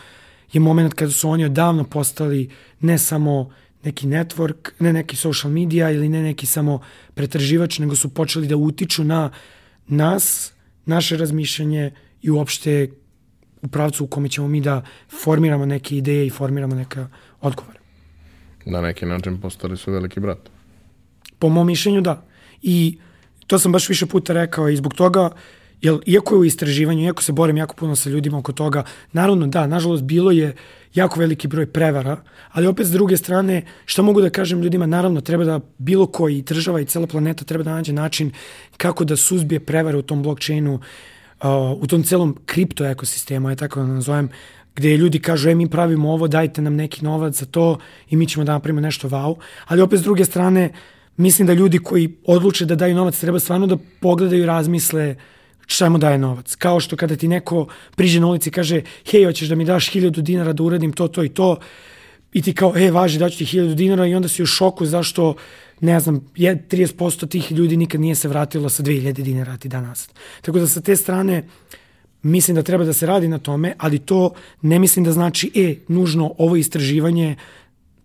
je 0.52 0.60
moment 0.60 0.94
kada 0.94 1.12
su 1.12 1.30
oni 1.30 1.44
odavno 1.44 1.84
postali 1.84 2.50
ne 2.80 2.98
samo 2.98 3.50
neki 3.84 4.06
network, 4.06 4.70
ne 4.78 4.92
neki 4.92 5.16
social 5.16 5.52
media 5.52 5.90
ili 5.90 6.08
ne 6.08 6.22
neki 6.22 6.46
samo 6.46 6.80
pretraživač, 7.14 7.78
nego 7.78 7.96
su 7.96 8.14
počeli 8.14 8.46
da 8.46 8.56
utiču 8.56 9.04
na 9.04 9.30
nas, 9.86 10.52
naše 10.86 11.16
razmišljanje 11.16 11.92
i 12.22 12.30
uopšte 12.30 12.90
u 13.62 13.68
pravcu 13.68 14.04
u 14.04 14.06
kome 14.06 14.28
ćemo 14.28 14.48
mi 14.48 14.60
da 14.60 14.82
formiramo 15.24 15.66
neke 15.66 15.96
ideje 15.96 16.26
i 16.26 16.30
formiramo 16.30 16.74
neka 16.74 17.08
odgovore. 17.40 17.78
Na 18.66 18.80
neki 18.80 19.06
način 19.06 19.40
postali 19.40 19.76
su 19.76 19.92
veliki 19.92 20.20
brat. 20.20 20.38
Po 21.38 21.48
mom 21.48 21.66
mišljenju 21.66 22.00
da. 22.00 22.26
I 22.62 22.98
to 23.46 23.58
sam 23.58 23.72
baš 23.72 23.88
više 23.88 24.06
puta 24.06 24.32
rekao 24.32 24.68
i 24.68 24.76
zbog 24.76 24.94
toga 24.94 25.30
Jer, 25.82 25.98
iako 26.06 26.34
je 26.34 26.38
u 26.38 26.44
istraživanju, 26.44 27.04
iako 27.04 27.22
se 27.22 27.32
borim 27.32 27.56
jako 27.56 27.74
puno 27.74 27.96
sa 27.96 28.10
ljudima 28.10 28.38
oko 28.38 28.52
toga, 28.52 28.84
naravno 29.12 29.46
da, 29.46 29.66
nažalost 29.66 30.02
bilo 30.02 30.30
je 30.30 30.54
jako 30.94 31.20
veliki 31.20 31.48
broj 31.48 31.66
prevara, 31.66 32.16
ali 32.52 32.66
opet 32.66 32.86
s 32.86 32.90
druge 32.90 33.16
strane, 33.16 33.62
šta 33.86 34.02
mogu 34.02 34.20
da 34.20 34.30
kažem 34.30 34.62
ljudima, 34.62 34.86
naravno 34.86 35.20
treba 35.20 35.44
da 35.44 35.60
bilo 35.78 36.06
koji 36.06 36.42
država 36.42 36.80
i 36.80 36.84
cela 36.84 37.06
planeta 37.06 37.44
treba 37.44 37.64
da 37.64 37.74
nađe 37.74 37.92
način 37.92 38.30
kako 38.76 39.04
da 39.04 39.16
suzbije 39.16 39.60
prevare 39.60 39.96
u 39.96 40.02
tom 40.02 40.22
blockchainu, 40.22 40.74
uh, 40.74 41.48
u 41.82 41.86
tom 41.86 42.02
celom 42.02 42.36
kripto 42.46 42.86
ekosistemu, 42.86 43.50
je 43.50 43.56
tako 43.56 43.80
da 43.80 43.86
nazovem, 43.86 44.28
gde 44.74 44.96
ljudi 44.96 45.18
kažu, 45.18 45.50
e, 45.50 45.54
mi 45.54 45.70
pravimo 45.70 46.12
ovo, 46.12 46.28
dajte 46.28 46.62
nam 46.62 46.74
neki 46.74 47.04
novac 47.04 47.38
za 47.38 47.46
to 47.46 47.78
i 48.10 48.16
mi 48.16 48.26
ćemo 48.26 48.44
da 48.44 48.52
napravimo 48.52 48.80
nešto 48.80 49.08
wow. 49.08 49.34
Ali 49.66 49.82
opet 49.82 50.00
s 50.00 50.02
druge 50.02 50.24
strane, 50.24 50.72
mislim 51.16 51.46
da 51.46 51.52
ljudi 51.52 51.78
koji 51.78 52.16
odluče 52.26 52.64
da 52.64 52.74
daju 52.74 52.94
novac 52.94 53.18
treba 53.18 53.38
stvarno 53.38 53.66
da 53.66 53.76
pogledaju 54.00 54.46
razmisle 54.46 55.10
uh, 55.10 55.37
šta 55.68 55.88
mu 55.88 55.98
daje 55.98 56.18
novac. 56.18 56.54
Kao 56.54 56.80
što 56.80 56.96
kada 56.96 57.16
ti 57.16 57.28
neko 57.28 57.66
priđe 57.96 58.20
na 58.20 58.26
ulici 58.26 58.48
i 58.48 58.52
kaže, 58.52 58.82
hej, 59.10 59.24
hoćeš 59.24 59.48
da 59.48 59.54
mi 59.54 59.64
daš 59.64 59.90
hiljadu 59.90 60.22
dinara 60.22 60.52
da 60.52 60.62
uradim 60.62 60.92
to, 60.92 61.08
to 61.08 61.24
i 61.24 61.28
to, 61.28 61.56
i 62.32 62.42
ti 62.42 62.54
kao, 62.54 62.72
e, 62.76 62.90
važi, 62.90 63.18
daću 63.18 63.38
ti 63.38 63.44
hiljadu 63.44 63.74
dinara 63.74 64.06
i 64.06 64.14
onda 64.14 64.28
si 64.28 64.42
u 64.42 64.46
šoku 64.46 64.86
zašto, 64.86 65.34
ne 65.80 66.00
znam, 66.00 66.20
30% 66.36 67.28
tih 67.28 67.52
ljudi 67.52 67.76
nikad 67.76 68.00
nije 68.00 68.14
se 68.14 68.28
vratilo 68.28 68.68
sa 68.68 68.82
2000 68.82 69.12
dinara 69.12 69.56
ti 69.56 69.68
danas. 69.68 70.08
Tako 70.40 70.58
da 70.58 70.66
sa 70.66 70.80
te 70.80 70.96
strane, 70.96 71.44
mislim 72.22 72.54
da 72.54 72.62
treba 72.62 72.84
da 72.84 72.92
se 72.92 73.06
radi 73.06 73.28
na 73.28 73.38
tome, 73.38 73.74
ali 73.78 73.98
to 73.98 74.32
ne 74.62 74.78
mislim 74.78 75.04
da 75.04 75.12
znači, 75.12 75.52
e, 75.54 75.74
nužno 75.88 76.34
ovo 76.38 76.56
istraživanje 76.56 77.36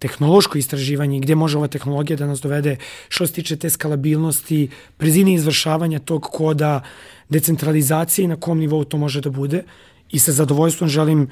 tehnološko 0.03 0.57
istraživanje 0.57 1.19
gde 1.23 1.35
može 1.35 1.57
ova 1.57 1.67
tehnologija 1.71 2.17
da 2.19 2.27
nas 2.27 2.41
dovede 2.43 2.75
što 3.09 3.27
se 3.27 3.33
tiče 3.33 3.55
te 3.55 3.69
skalabilnosti, 3.69 4.67
brzine 4.99 5.33
izvršavanja 5.33 5.99
tog 5.99 6.27
koda, 6.31 6.81
decentralizacije 7.29 8.25
i 8.25 8.27
na 8.27 8.35
kom 8.35 8.59
nivou 8.59 8.83
to 8.83 8.97
može 8.97 9.21
da 9.21 9.29
bude. 9.31 9.63
I 10.11 10.19
sa 10.19 10.31
zadovoljstvom 10.31 10.89
želim 10.89 11.27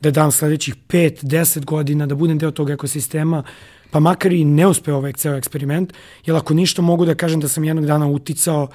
da 0.00 0.10
dam 0.10 0.32
sledećih 0.32 0.74
5-10 0.88 1.64
godina 1.64 2.06
da 2.06 2.14
budem 2.14 2.38
deo 2.38 2.50
tog 2.50 2.70
ekosistema, 2.70 3.42
pa 3.90 4.00
makar 4.00 4.32
i 4.32 4.44
ne 4.44 4.66
uspe 4.66 4.92
ovaj 4.92 5.12
ceo 5.12 5.36
eksperiment, 5.36 5.92
jer 6.26 6.36
ako 6.36 6.54
ništa 6.54 6.82
mogu 6.82 7.04
da 7.04 7.14
kažem 7.14 7.40
da 7.40 7.48
sam 7.48 7.64
jednog 7.64 7.86
dana 7.86 8.08
uticao, 8.08 8.68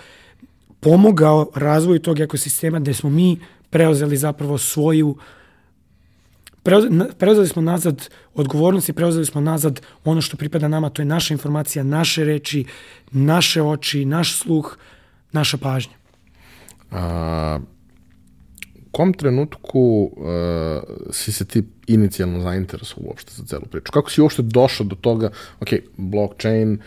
pomogao 0.80 1.50
razvoju 1.56 2.00
tog 2.00 2.20
ekosistema 2.20 2.80
gde 2.80 2.93
smo 2.93 3.10
mi 3.10 3.39
preuzeli 3.70 4.18
zapravo 4.18 4.58
svoju 4.58 5.16
preuzeli 7.18 7.47
smo 7.47 7.62
nazad 7.62 8.10
odgovornost 8.34 8.89
i 8.89 8.93
preuzeli 8.93 9.26
smo 9.26 9.41
nazad 9.41 9.82
ono 10.05 10.22
što 10.22 10.38
pripada 10.38 10.68
nama, 10.68 10.89
to 10.89 11.01
je 11.01 11.05
naša 11.05 11.34
informacija, 11.34 11.84
naše 11.84 12.24
reči, 12.24 12.66
naše 13.12 13.62
oči, 13.62 14.05
naš 14.05 14.38
sluh, 14.38 14.78
naša 15.32 15.57
pažnja. 15.57 15.93
A, 16.91 17.60
u 18.76 18.91
kom 18.91 19.14
trenutku 19.14 20.12
uh, 20.18 20.24
si 21.12 21.32
se 21.32 21.45
ti 21.45 21.64
inicijalno 21.88 22.41
zainteresovao 22.41 23.07
uopšte 23.07 23.32
za 23.36 23.43
celu 23.45 23.66
priču? 23.72 23.91
Kako 23.91 24.12
si 24.12 24.22
uopšte 24.22 24.41
došao 24.41 24.86
do 24.86 24.95
toga, 24.95 25.30
ok, 25.60 25.70
blockchain 25.97 26.78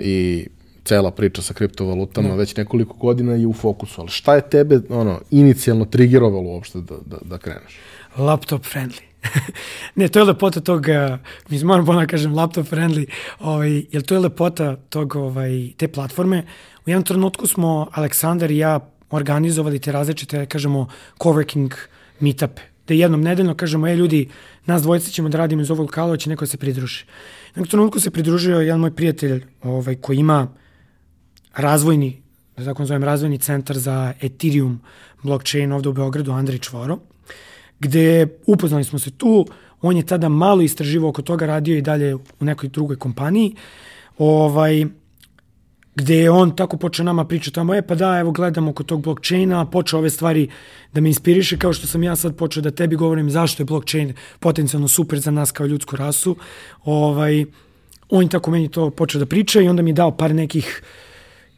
i 0.00 0.46
cela 0.84 1.10
priča 1.10 1.42
sa 1.42 1.54
kriptovalutama 1.54 2.28
da. 2.28 2.34
već 2.34 2.56
nekoliko 2.56 2.94
godina 2.94 3.32
je 3.32 3.46
u 3.46 3.52
fokusu, 3.52 4.00
ali 4.00 4.10
šta 4.10 4.34
je 4.34 4.50
tebe 4.50 4.80
ono, 4.88 5.20
inicijalno 5.30 5.84
trigerovalo 5.84 6.50
uopšte 6.50 6.80
da, 6.80 6.94
da, 7.06 7.16
da 7.22 7.38
kreneš? 7.38 7.78
Laptop 8.16 8.62
friendly. 8.62 9.07
ne, 9.98 10.08
to 10.08 10.18
je 10.18 10.24
lepota 10.24 10.60
tog, 10.60 10.86
uh, 10.88 11.18
mi 11.48 11.64
moram 11.64 11.84
bolno 11.84 12.00
da 12.00 12.06
kažem 12.06 12.34
laptop 12.34 12.66
friendly, 12.66 13.06
ovaj, 13.40 13.82
jer 13.92 14.02
to 14.02 14.14
je 14.14 14.20
lepota 14.20 14.76
tog, 14.76 15.16
ovaj, 15.16 15.70
te 15.76 15.88
platforme. 15.88 16.44
U 16.86 16.90
jednom 16.90 17.04
trenutku 17.04 17.46
smo, 17.46 17.88
Aleksandar 17.92 18.50
i 18.50 18.58
ja, 18.58 18.80
organizovali 19.10 19.78
te 19.78 19.92
različite, 19.92 20.46
kažemo, 20.46 20.88
coworking 21.18 21.74
meetup, 22.20 22.60
da 22.88 22.94
jednom 22.94 23.20
nedeljno 23.22 23.54
kažemo, 23.54 23.88
e 23.88 23.96
ljudi, 23.96 24.28
nas 24.66 24.82
dvojice 24.82 25.10
ćemo 25.10 25.28
da 25.28 25.38
radimo 25.38 25.62
iz 25.62 25.70
ovog 25.70 25.86
lokala, 25.86 26.16
će 26.16 26.30
neko 26.30 26.44
da 26.44 26.46
se 26.46 26.56
pridruži. 26.56 27.04
Jednom 27.48 27.66
trenutku 27.66 28.00
se 28.00 28.10
pridružio 28.10 28.60
jedan 28.60 28.80
moj 28.80 28.94
prijatelj 28.94 29.44
ovaj, 29.62 29.94
koji 29.94 30.18
ima 30.18 30.48
razvojni, 31.56 32.22
da 32.56 32.64
tako 32.64 32.82
nazovem, 32.82 33.04
razvojni 33.04 33.38
centar 33.38 33.78
za 33.78 34.12
Ethereum 34.20 34.80
blockchain 35.22 35.72
ovde 35.72 35.88
u 35.88 35.92
Beogradu, 35.92 36.32
Andrej 36.32 36.58
Čvoro, 36.58 36.98
gde 37.80 38.26
upoznali 38.46 38.84
smo 38.84 38.98
se 38.98 39.10
tu, 39.10 39.46
on 39.82 39.96
je 39.96 40.06
tada 40.06 40.28
malo 40.28 40.62
istraživo 40.62 41.08
oko 41.08 41.22
toga, 41.22 41.46
radio 41.46 41.76
i 41.76 41.82
dalje 41.82 42.14
u 42.14 42.20
nekoj 42.40 42.68
drugoj 42.68 42.96
kompaniji, 42.96 43.54
ovaj, 44.18 44.86
gde 45.94 46.16
je 46.16 46.30
on 46.30 46.56
tako 46.56 46.76
počeo 46.76 47.04
nama 47.04 47.24
pričati 47.24 47.54
tamo, 47.54 47.74
e 47.74 47.82
pa 47.82 47.94
da, 47.94 48.18
evo 48.18 48.30
gledam 48.30 48.68
oko 48.68 48.82
tog 48.82 49.02
blockchaina, 49.02 49.64
počeo 49.66 49.98
ove 49.98 50.10
stvari 50.10 50.48
da 50.92 51.00
me 51.00 51.08
inspiriše, 51.08 51.58
kao 51.58 51.72
što 51.72 51.86
sam 51.86 52.02
ja 52.02 52.16
sad 52.16 52.36
počeo 52.36 52.62
da 52.62 52.70
tebi 52.70 52.96
govorim 52.96 53.30
zašto 53.30 53.62
je 53.62 53.66
blockchain 53.66 54.12
potencijalno 54.38 54.88
super 54.88 55.18
za 55.18 55.30
nas 55.30 55.52
kao 55.52 55.66
ljudsku 55.66 55.96
rasu. 55.96 56.36
Ovaj, 56.84 57.44
on 58.08 58.22
je 58.22 58.28
tako 58.28 58.50
meni 58.50 58.68
to 58.68 58.90
počeo 58.90 59.18
da 59.18 59.26
priča 59.26 59.60
i 59.60 59.68
onda 59.68 59.82
mi 59.82 59.90
je 59.90 59.94
dao 59.94 60.16
par 60.16 60.34
nekih 60.34 60.82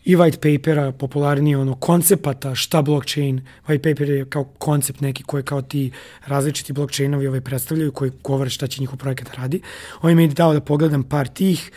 i 0.05 0.17
white 0.17 0.37
papera, 0.37 0.93
popularnije 0.93 1.59
ono, 1.59 1.75
koncepata 1.75 2.55
šta 2.55 2.83
blockchain, 2.83 3.41
white 3.67 3.91
paper 3.91 4.11
je 4.11 4.25
kao 4.25 4.45
koncept 4.45 5.01
neki 5.01 5.23
koji 5.23 5.43
kao 5.43 5.63
ti 5.63 5.91
različiti 6.27 6.73
blockchainovi 6.73 7.27
ovaj 7.27 7.41
predstavljaju, 7.41 7.93
koji 7.93 8.13
govore 8.23 8.51
šta 8.51 8.67
će 8.67 8.81
njihov 8.81 8.99
projekat 8.99 9.27
da 9.27 9.43
radi. 9.43 9.61
On 10.03 10.17
mi 10.17 10.23
je 10.23 10.29
dao 10.29 10.53
da 10.53 10.61
pogledam 10.61 11.03
par 11.03 11.29
tih, 11.29 11.71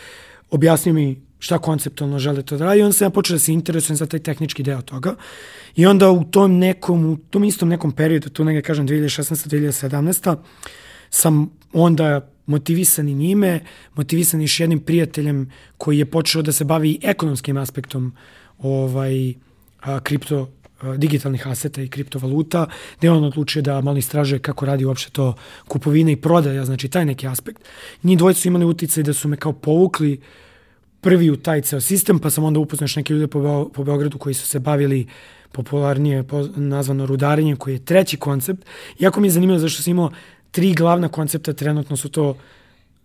objasnio 0.50 0.94
mi 0.94 1.22
šta 1.38 1.58
konceptualno 1.58 2.18
žele 2.18 2.42
to 2.42 2.56
da 2.56 2.64
radi 2.64 2.80
i 2.80 2.82
onda 2.82 2.92
sam 2.92 3.06
ja 3.06 3.10
počeo 3.10 3.34
da 3.34 3.38
se 3.38 3.52
interesujem 3.52 3.96
za 3.96 4.06
taj 4.06 4.20
tehnički 4.20 4.62
deo 4.62 4.82
toga. 4.82 5.14
I 5.76 5.86
onda 5.86 6.10
u 6.10 6.24
tom 6.24 6.58
nekom, 6.58 7.04
u 7.06 7.16
tom 7.16 7.44
istom 7.44 7.68
nekom 7.68 7.92
periodu, 7.92 8.30
tu 8.30 8.44
negde 8.44 8.62
kažem 8.62 8.88
2016. 8.88 9.48
2017. 9.48 10.36
sam 11.10 11.50
onda 11.72 12.33
motivisan 12.46 13.08
i 13.08 13.14
njime, 13.14 13.60
motivisan 13.94 14.40
još 14.40 14.60
jednim 14.60 14.80
prijateljem 14.80 15.50
koji 15.78 15.98
je 15.98 16.06
počeo 16.06 16.42
da 16.42 16.52
se 16.52 16.64
bavi 16.64 16.98
ekonomskim 17.02 17.56
aspektom 17.56 18.12
ovaj, 18.58 19.34
a, 19.80 20.00
kripto 20.00 20.50
a, 20.80 20.96
digitalnih 20.96 21.46
aseta 21.48 21.82
i 21.82 21.88
kriptovaluta, 21.88 22.66
gde 22.98 23.10
on 23.10 23.24
odlučio 23.24 23.62
da 23.62 23.80
malo 23.80 23.98
istražuje 23.98 24.38
kako 24.38 24.66
radi 24.66 24.84
uopšte 24.84 25.10
to 25.10 25.34
kupovina 25.68 26.10
i 26.10 26.16
prodaja, 26.16 26.64
znači 26.64 26.88
taj 26.88 27.04
neki 27.04 27.26
aspekt. 27.26 27.62
Njih 28.02 28.18
dvojice 28.18 28.40
su 28.40 28.48
imali 28.48 28.64
uticaj 28.64 29.02
da 29.02 29.12
su 29.12 29.28
me 29.28 29.36
kao 29.36 29.52
povukli 29.52 30.20
prvi 31.00 31.30
u 31.30 31.36
taj 31.36 31.60
ceo 31.60 31.80
sistem, 31.80 32.18
pa 32.18 32.30
sam 32.30 32.44
onda 32.44 32.60
upoznao 32.60 32.88
neke 32.96 33.12
ljude 33.14 33.26
po, 33.26 33.70
po 33.74 33.84
Beogradu 33.84 34.18
koji 34.18 34.34
su 34.34 34.46
se 34.46 34.58
bavili 34.58 35.06
popularnije 35.52 36.22
po, 36.22 36.48
nazvano 36.56 37.06
rudarenje, 37.06 37.56
koji 37.56 37.74
je 37.74 37.84
treći 37.84 38.16
koncept. 38.16 38.64
Iako 38.98 39.20
mi 39.20 39.26
je 39.26 39.30
zanimljivo 39.30 39.58
zašto 39.58 39.82
sam 39.82 39.90
imao 39.90 40.10
tri 40.54 40.74
glavna 40.74 41.08
koncepta, 41.08 41.52
trenutno 41.52 41.96
su 41.96 42.08
to 42.08 42.36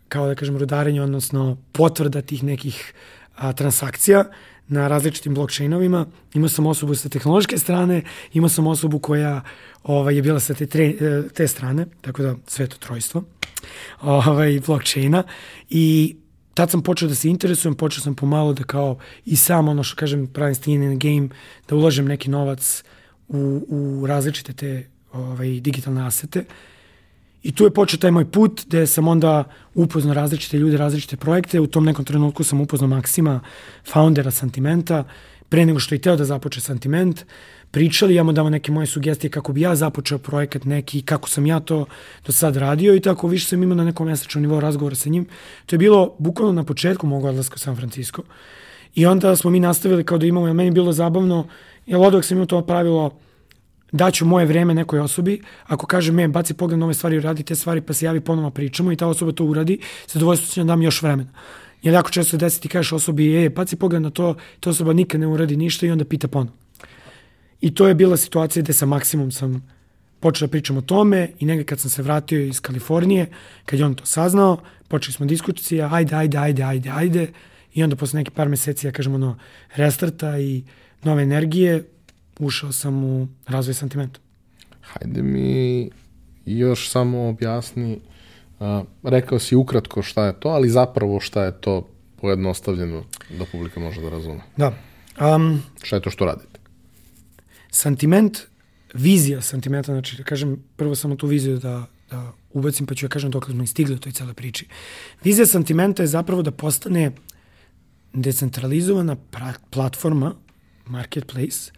kao 0.08 0.28
da 0.28 0.36
kažem 0.36 0.58
rudarenje, 0.58 1.02
odnosno 1.02 1.58
potvrda 1.72 2.22
tih 2.22 2.43
nekih 2.43 2.93
a, 3.36 3.54
transakcija 3.54 4.26
na 4.68 4.88
različitim 4.88 5.34
blockchainovima. 5.34 6.06
Imao 6.34 6.50
sam 6.50 6.68
osobu 6.68 6.95
sa 6.95 7.10
tehnološke 7.10 7.58
strane, 7.58 8.04
imao 8.34 8.50
sam 8.50 8.68
osobu 8.68 9.00
koja 9.00 9.41
ovaj, 9.84 10.16
je 10.16 10.22
bila 10.22 10.39
sa 10.39 10.54
te, 10.54 10.66
tre, 10.66 10.93
te 11.34 11.47
strane, 11.47 11.86
tako 12.02 12.24
da 12.24 12.36
sve 12.47 12.68
to 12.68 12.78
trojstvo 12.78 13.24
ovaj, 14.02 14.60
blockchaina 14.66 15.24
i 15.70 16.16
tad 16.54 16.72
sam 16.72 16.84
počeo 16.84 17.10
da 17.10 17.16
se 17.16 17.30
interesujem, 17.30 17.76
počeo 17.76 18.04
sam 18.04 18.16
pomalo 18.16 18.54
da 18.54 18.64
kao 18.64 18.97
i 19.26 19.36
sam 19.36 19.68
ono 19.68 19.84
što 19.84 19.95
kažem 19.95 20.28
pravim 20.28 20.56
skin 20.56 20.84
in 20.84 21.00
the 21.00 21.10
game, 21.10 21.30
da 21.70 21.76
ulažem 21.76 22.06
neki 22.06 22.30
novac 22.30 22.84
u, 23.28 23.66
u 23.68 24.08
različite 24.08 24.54
te 24.54 24.88
ovaj, 25.14 25.60
digitalne 25.60 26.06
asete. 26.08 26.45
I 27.44 27.52
tu 27.52 27.64
je 27.64 27.72
počeo 27.74 28.00
taj 28.00 28.12
moj 28.12 28.26
put 28.32 28.62
gde 28.68 28.88
sam 28.88 29.08
onda 29.08 29.44
upoznao 29.74 30.14
različite 30.14 30.58
ljude, 30.58 30.78
različite 30.78 31.18
projekte. 31.18 31.60
U 31.60 31.68
tom 31.68 31.86
nekom 31.86 32.06
trenutku 32.06 32.44
sam 32.44 32.62
upoznao 32.62 32.88
Maksima, 32.88 33.40
foundera 33.92 34.32
Santimenta, 34.32 35.04
pre 35.50 35.66
nego 35.66 35.80
što 35.80 35.96
je 35.96 36.02
teo 36.02 36.16
da 36.16 36.26
započe 36.26 36.62
Santiment. 36.62 37.26
Pričali, 37.72 38.16
ja 38.16 38.24
mu 38.24 38.32
damo 38.32 38.50
neke 38.50 38.72
moje 38.72 38.88
sugestije 38.88 39.32
kako 39.32 39.54
bi 39.54 39.62
ja 39.62 39.76
započeo 39.76 40.18
projekat 40.18 40.66
neki, 40.66 41.02
kako 41.02 41.30
sam 41.30 41.46
ja 41.46 41.60
to 41.60 41.86
do 42.26 42.32
sad 42.32 42.56
radio 42.56 42.96
i 42.96 43.00
tako 43.00 43.28
više 43.28 43.48
sam 43.48 43.64
imao 43.64 43.76
na 43.76 43.84
nekom 43.84 44.08
mesečnom 44.08 44.42
nivou 44.42 44.60
razgovora 44.60 44.96
sa 44.96 45.10
njim. 45.10 45.26
To 45.66 45.76
je 45.76 45.78
bilo 45.78 46.16
bukvalno 46.20 46.54
na 46.54 46.64
početku 46.64 47.08
mog 47.08 47.24
odlaska 47.24 47.56
u 47.56 47.60
San 47.60 47.76
Francisco. 47.76 48.24
I 48.96 49.06
onda 49.06 49.36
smo 49.36 49.52
mi 49.52 49.60
nastavili 49.60 50.04
kao 50.04 50.18
da 50.18 50.26
imamo, 50.26 50.48
jer 50.48 50.56
meni 50.56 50.72
bilo 50.72 50.92
zabavno, 50.92 51.48
jer 51.86 52.00
od 52.00 52.26
sam 52.26 52.38
imao 52.38 52.46
to 52.46 52.62
pravilo 52.62 53.20
daću 53.92 54.26
moje 54.26 54.46
vreme 54.46 54.74
nekoj 54.74 55.00
osobi, 55.00 55.42
ako 55.66 55.86
kaže 55.86 56.12
me, 56.12 56.28
baci 56.28 56.54
pogled 56.54 56.80
na 56.80 56.86
ove 56.86 56.94
stvari, 56.94 57.20
radi 57.20 57.44
te 57.44 57.56
stvari, 57.56 57.82
pa 57.82 57.94
se 57.94 58.06
javi 58.06 58.20
ponovno 58.22 58.52
pričamo 58.52 58.92
i 58.92 58.96
ta 58.96 59.08
osoba 59.08 59.32
to 59.32 59.46
uradi, 59.46 59.80
zadovoljstvo 60.08 60.54
će 60.54 60.60
nam 60.60 60.68
dam 60.68 60.82
još 60.82 61.02
vremena. 61.02 61.30
Jer 61.82 61.94
jako 61.94 62.12
često 62.12 62.38
desi 62.38 62.62
ti 62.62 62.68
kažeš 62.68 62.92
osobi, 62.92 63.46
e, 63.46 63.50
baci 63.50 63.76
pogled 63.76 64.02
na 64.02 64.10
to, 64.10 64.36
ta 64.60 64.70
osoba 64.70 64.94
nikad 64.94 65.22
ne 65.22 65.28
uradi 65.28 65.58
ništa 65.58 65.86
i 65.86 65.92
onda 65.92 66.06
pita 66.06 66.28
ponovno. 66.28 66.52
I 67.62 67.74
to 67.76 67.88
je 67.88 67.96
bila 67.96 68.18
situacija 68.18 68.64
gde 68.64 68.74
sa 68.74 68.86
maksimum 68.86 69.32
sam 69.32 69.68
počeo 70.20 70.48
da 70.48 70.52
pričam 70.52 70.78
o 70.78 70.82
tome 70.82 71.30
i 71.40 71.46
negde 71.46 71.64
kad 71.64 71.80
sam 71.80 71.90
se 71.90 72.02
vratio 72.02 72.42
iz 72.42 72.62
Kalifornije, 72.62 73.26
kad 73.66 73.80
je 73.80 73.86
on 73.86 73.96
to 73.96 74.06
saznao, 74.06 74.58
počeli 74.88 75.14
smo 75.14 75.26
diskusije, 75.26 75.88
ajde, 75.92 76.16
ajde, 76.16 76.38
ajde, 76.38 76.64
ajde, 76.64 76.90
ajde, 76.90 77.28
i 77.74 77.84
onda 77.84 77.96
posle 77.96 78.20
neki 78.20 78.32
par 78.32 78.50
meseci, 78.50 78.88
ja 78.88 78.92
kažem, 78.92 79.14
ono, 79.14 79.38
restarta 79.76 80.40
i 80.40 80.64
nove 81.04 81.24
energije, 81.24 81.84
ušao 82.40 82.72
sam 82.72 83.04
u 83.04 83.28
razvoj 83.48 83.74
sentimenta. 83.74 84.20
Hajde 84.82 85.22
mi 85.22 85.90
još 86.46 86.90
samo 86.90 87.28
objasni, 87.28 88.00
uh, 88.60 88.68
rekao 89.04 89.40
si 89.40 89.56
ukratko 89.56 90.02
šta 90.02 90.26
je 90.26 90.40
to, 90.40 90.50
ali 90.50 90.70
zapravo 90.70 91.20
šta 91.20 91.44
je 91.44 91.62
to 91.62 91.88
pojednostavljeno 92.22 93.04
da 93.40 93.46
publika 93.52 93.80
može 93.80 94.02
da 94.02 94.10
razume. 94.10 94.42
Da. 94.58 94.74
Um, 95.36 95.64
šta 95.84 95.96
je 95.96 96.02
to 96.02 96.10
što 96.10 96.26
radite? 96.26 96.60
sentiment, 97.72 98.38
vizija 98.94 99.42
sentimenta, 99.42 99.92
znači 99.92 100.18
da 100.18 100.24
kažem 100.24 100.64
prvo 100.76 100.96
samo 100.96 101.16
tu 101.16 101.28
viziju 101.28 101.58
da, 101.58 101.86
da 102.12 102.32
ubacim 102.54 102.86
pa 102.86 102.96
ću 102.96 103.06
ja 103.06 103.10
kažem 103.10 103.32
dok 103.32 103.46
smo 103.46 103.64
i 103.64 103.68
stigli 103.68 103.96
u 103.96 104.00
toj 104.00 104.12
cele 104.12 104.34
priči. 104.34 104.68
Vizija 105.24 105.46
sentimenta 105.46 106.04
je 106.04 106.08
zapravo 106.08 106.42
da 106.42 106.52
postane 106.52 107.12
decentralizovana 108.14 109.16
platforma, 109.70 110.36
marketplace, 110.86 111.72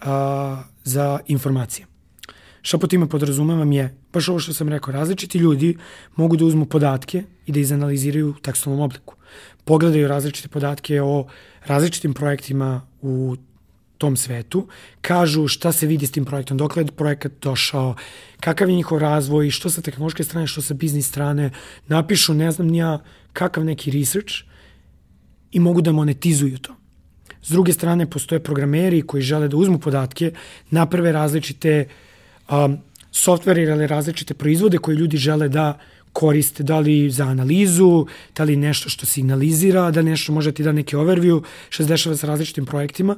a, 0.00 0.62
za 0.84 1.18
informacije. 1.26 1.86
Šta 2.62 2.78
po 2.78 2.86
time 2.86 3.08
podrazumevam 3.08 3.72
je, 3.72 3.96
baš 4.12 4.28
ovo 4.28 4.38
što 4.38 4.54
sam 4.54 4.68
rekao, 4.68 4.92
različiti 4.92 5.38
ljudi 5.38 5.76
mogu 6.16 6.36
da 6.36 6.44
uzmu 6.44 6.66
podatke 6.66 7.22
i 7.46 7.52
da 7.52 7.60
izanaliziraju 7.60 8.30
u 8.30 8.40
tekstualnom 8.42 8.84
obliku. 8.84 9.14
Pogledaju 9.64 10.08
različite 10.08 10.48
podatke 10.48 11.02
o 11.02 11.26
različitim 11.66 12.14
projektima 12.14 12.86
u 13.02 13.36
tom 13.98 14.16
svetu, 14.16 14.66
kažu 15.00 15.48
šta 15.48 15.72
se 15.72 15.86
vidi 15.86 16.06
s 16.06 16.12
tim 16.12 16.24
projektom, 16.24 16.56
dok 16.56 16.76
je 16.76 16.86
projekat 16.86 17.32
došao, 17.42 17.94
kakav 18.40 18.68
je 18.68 18.76
njihov 18.76 18.98
razvoj, 18.98 19.50
što 19.50 19.70
sa 19.70 19.82
tehnološke 19.82 20.24
strane, 20.24 20.46
što 20.46 20.62
sa 20.62 20.74
biznis 20.74 21.08
strane, 21.08 21.50
napišu, 21.88 22.34
ne 22.34 22.50
znam 22.50 22.68
nija, 22.68 22.98
kakav 23.32 23.64
neki 23.64 23.90
research 23.90 24.34
i 25.52 25.60
mogu 25.60 25.82
da 25.82 25.92
monetizuju 25.92 26.58
to. 26.58 26.79
S 27.42 27.48
druge 27.48 27.72
strane, 27.72 28.10
postoje 28.10 28.42
programeri 28.42 29.02
koji 29.02 29.22
žele 29.22 29.48
da 29.48 29.56
uzmu 29.56 29.78
podatke, 29.78 30.32
naprave 30.70 31.12
različite 31.12 31.88
um, 32.50 32.78
softvere 33.12 33.62
ili 33.62 33.86
različite 33.86 34.34
proizvode 34.34 34.78
koje 34.78 34.96
ljudi 34.96 35.16
žele 35.16 35.48
da 35.48 35.78
koriste, 36.12 36.62
da 36.62 36.78
li 36.78 37.10
za 37.10 37.24
analizu, 37.24 38.06
da 38.36 38.44
li 38.44 38.56
nešto 38.56 38.88
što 38.88 39.06
signalizira, 39.06 39.90
da 39.90 40.02
nešto 40.02 40.32
može 40.32 40.52
ti 40.52 40.62
da 40.62 40.72
neki 40.72 40.96
overview, 40.96 41.42
što 41.68 41.84
se 41.84 41.88
dešava 41.88 42.16
sa 42.16 42.26
različitim 42.26 42.66
projektima. 42.66 43.16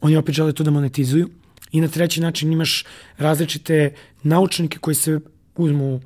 Oni 0.00 0.16
opet 0.16 0.34
žele 0.34 0.52
to 0.52 0.64
da 0.64 0.70
monetizuju. 0.70 1.28
I 1.72 1.80
na 1.80 1.88
treći 1.88 2.20
način 2.20 2.52
imaš 2.52 2.84
različite 3.18 3.94
naučnike 4.22 4.78
koji 4.78 4.94
se 4.94 5.20
uzmu, 5.56 6.00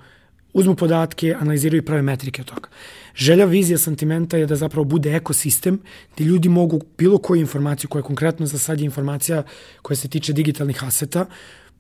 uzmu 0.59 0.75
podatke, 0.75 1.35
analiziraju 1.41 1.83
i 1.83 1.85
prave 1.85 2.03
metrike 2.03 2.43
od 2.43 2.49
toga. 2.49 2.69
Želja, 3.15 3.45
vizija 3.45 3.79
sentimenta 3.79 4.37
je 4.37 4.47
da 4.47 4.57
zapravo 4.57 4.85
bude 4.85 5.17
ekosistem 5.17 5.81
gde 6.15 6.25
ljudi 6.25 6.49
mogu 6.49 6.81
bilo 6.99 7.19
koju 7.19 7.41
informaciju 7.41 7.91
koja 7.91 8.01
je 8.01 8.11
konkretno 8.11 8.47
za 8.47 8.59
sad 8.59 8.81
je 8.81 8.85
informacija 8.85 9.43
koja 9.83 9.97
se 9.97 10.09
tiče 10.09 10.33
digitalnih 10.33 10.85
aseta, 10.85 11.27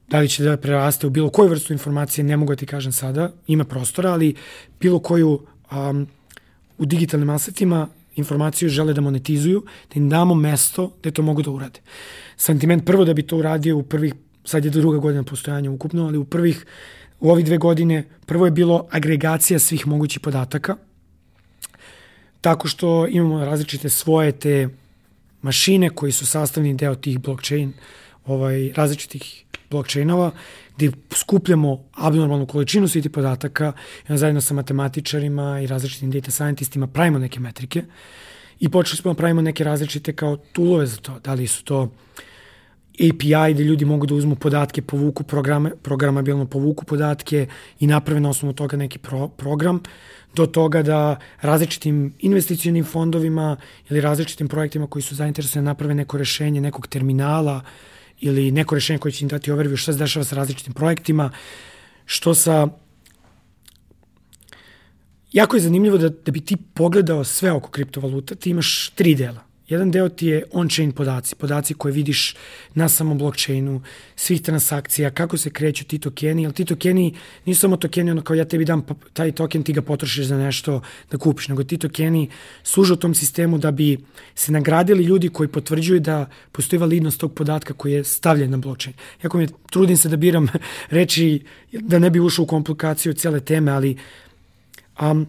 da 0.08 0.18
li 0.18 0.28
će 0.28 0.44
da 0.44 0.56
preraste 0.56 1.06
u 1.06 1.10
bilo 1.10 1.30
koju 1.30 1.48
vrstu 1.48 1.72
informacije, 1.72 2.24
ne 2.24 2.36
mogu 2.36 2.52
da 2.52 2.56
ti 2.56 2.66
kažem 2.66 2.92
sada, 2.92 3.32
ima 3.46 3.64
prostora, 3.64 4.12
ali 4.12 4.34
bilo 4.80 4.98
koju 4.98 5.40
um, 5.72 6.06
u 6.78 6.86
digitalnim 6.86 7.30
asetima 7.30 7.88
informaciju 8.16 8.68
žele 8.68 8.92
da 8.94 9.00
monetizuju, 9.00 9.62
da 9.94 10.00
im 10.00 10.08
damo 10.08 10.34
mesto 10.34 10.92
gde 11.00 11.10
to 11.10 11.22
mogu 11.22 11.42
da 11.42 11.50
urade. 11.50 11.80
Sentiment 12.36 12.86
prvo 12.86 13.04
da 13.04 13.14
bi 13.14 13.22
to 13.22 13.36
uradio 13.36 13.76
u 13.76 13.82
prvih, 13.82 14.14
sad 14.44 14.64
je 14.64 14.70
druga 14.70 14.98
godina 14.98 15.22
postojanja 15.22 15.70
ukupno, 15.70 16.06
ali 16.06 16.18
u 16.18 16.24
prvih, 16.24 16.66
u 17.20 17.30
ovih 17.30 17.44
dve 17.44 17.58
godine, 17.58 18.04
prvo 18.26 18.44
je 18.44 18.50
bilo 18.50 18.86
agregacija 18.90 19.58
svih 19.58 19.86
mogućih 19.86 20.20
podataka, 20.20 20.76
tako 22.40 22.68
što 22.68 23.06
imamo 23.06 23.44
različite 23.44 23.88
svoje 23.88 24.32
te 24.32 24.68
mašine 25.42 25.90
koji 25.90 26.12
su 26.12 26.26
sastavni 26.26 26.74
deo 26.74 26.94
tih 26.94 27.18
blockchain, 27.18 27.72
ovaj, 28.26 28.72
različitih 28.76 29.44
blockchainova, 29.70 30.30
gde 30.76 30.90
skupljamo 31.10 31.84
abnormalnu 31.92 32.46
količinu 32.46 32.88
svih 32.88 33.02
tih 33.02 33.12
podataka 33.12 33.72
zajedno 34.08 34.40
sa 34.40 34.54
matematičarima 34.54 35.60
i 35.60 35.66
različitim 35.66 36.10
data 36.10 36.30
scientistima 36.30 36.86
pravimo 36.86 37.18
neke 37.18 37.40
metrike 37.40 37.82
i 38.60 38.68
počeli 38.68 38.96
smo 38.96 39.12
da 39.12 39.16
pravimo 39.16 39.42
neke 39.42 39.64
različite 39.64 40.12
kao 40.12 40.36
toolove 40.36 40.86
za 40.86 40.96
to. 40.96 41.18
Da 41.18 41.34
li 41.34 41.46
su 41.46 41.64
to 41.64 41.90
API 42.99 43.55
gde 43.55 43.64
ljudi 43.64 43.84
mogu 43.84 44.07
da 44.07 44.14
uzmu 44.14 44.34
podatke, 44.36 44.82
povuku 44.82 45.22
programe, 45.22 45.70
programabilno 45.82 46.46
povuku 46.46 46.84
podatke 46.84 47.46
i 47.80 47.86
naprave 47.86 48.20
na 48.20 48.30
osnovu 48.30 48.53
toga 48.53 48.76
neki 48.76 48.99
pro, 48.99 49.28
program, 49.28 49.82
do 50.34 50.46
toga 50.46 50.82
da 50.82 51.16
različitim 51.40 52.14
investicijonim 52.18 52.84
fondovima 52.84 53.57
ili 53.90 54.01
različitim 54.01 54.49
projektima 54.49 54.86
koji 54.86 55.03
su 55.03 55.14
zainteresovani 55.14 55.64
da 55.64 55.70
naprave 55.70 55.94
neko 55.94 56.18
rešenje 56.18 56.61
nekog 56.61 56.86
terminala 56.86 57.61
ili 58.20 58.51
neko 58.51 58.74
rešenje 58.74 58.99
koje 58.99 59.12
će 59.12 59.24
im 59.24 59.28
dati 59.28 59.53
overview 59.53 59.76
šta 59.76 59.92
se 59.92 59.99
dešava 59.99 60.24
sa 60.24 60.36
različitim 60.36 60.72
projektima, 60.72 61.30
što 62.07 62.34
sa 62.34 62.68
jako 65.32 65.57
je 65.57 65.61
zanimljivo 65.61 65.99
da, 65.99 66.09
da 66.09 66.32
bi 66.32 66.40
ti 66.40 66.57
pogledao 66.57 67.24
sve 67.24 67.53
oko 67.53 67.70
kriptovaluta, 67.70 68.34
ti 68.34 68.51
imaš 68.51 68.90
tri 68.94 69.14
dela. 69.14 69.47
Jedan 69.68 69.90
deo 69.90 70.08
ti 70.08 70.26
je 70.26 70.44
on-chain 70.52 70.92
podaci, 70.92 71.34
podaci 71.34 71.74
koje 71.74 71.92
vidiš 71.92 72.34
na 72.74 72.88
samom 72.88 73.18
blockchainu, 73.18 73.82
svih 74.16 74.42
transakcija, 74.42 75.10
kako 75.10 75.36
se 75.36 75.50
kreću 75.50 75.84
ti 75.84 75.98
tokeni, 75.98 76.42
jer 76.42 76.52
ti 76.52 76.64
tokeni 76.64 77.14
nisu 77.44 77.60
samo 77.60 77.76
tokeni, 77.76 78.10
ono 78.10 78.22
kao 78.22 78.36
ja 78.36 78.44
tebi 78.44 78.64
dam 78.64 78.86
taj 79.12 79.32
token, 79.32 79.62
ti 79.62 79.72
ga 79.72 79.82
potrošiš 79.82 80.26
za 80.26 80.38
nešto 80.38 80.80
da 81.10 81.18
kupiš, 81.18 81.48
nego 81.48 81.64
ti 81.64 81.78
tokeni 81.78 82.28
služe 82.62 82.92
u 82.92 82.96
tom 82.96 83.14
sistemu 83.14 83.58
da 83.58 83.70
bi 83.70 83.98
se 84.34 84.52
nagradili 84.52 85.04
ljudi 85.04 85.28
koji 85.28 85.48
potvrđuju 85.48 86.00
da 86.00 86.26
postoji 86.52 86.80
validnost 86.80 87.20
tog 87.20 87.34
podatka 87.34 87.74
koji 87.74 87.92
je 87.92 88.04
stavljen 88.04 88.50
na 88.50 88.56
blockchain. 88.56 88.96
Jako 89.22 89.38
mi 89.38 89.48
trudim 89.70 89.96
se 89.96 90.08
da 90.08 90.16
biram 90.16 90.48
reči 90.90 91.42
da 91.72 91.98
ne 91.98 92.10
bi 92.10 92.20
ušao 92.20 92.42
u 92.42 92.46
komplikaciju 92.46 93.12
cele 93.12 93.40
teme, 93.40 93.72
ali 93.72 93.96
um, 95.00 95.26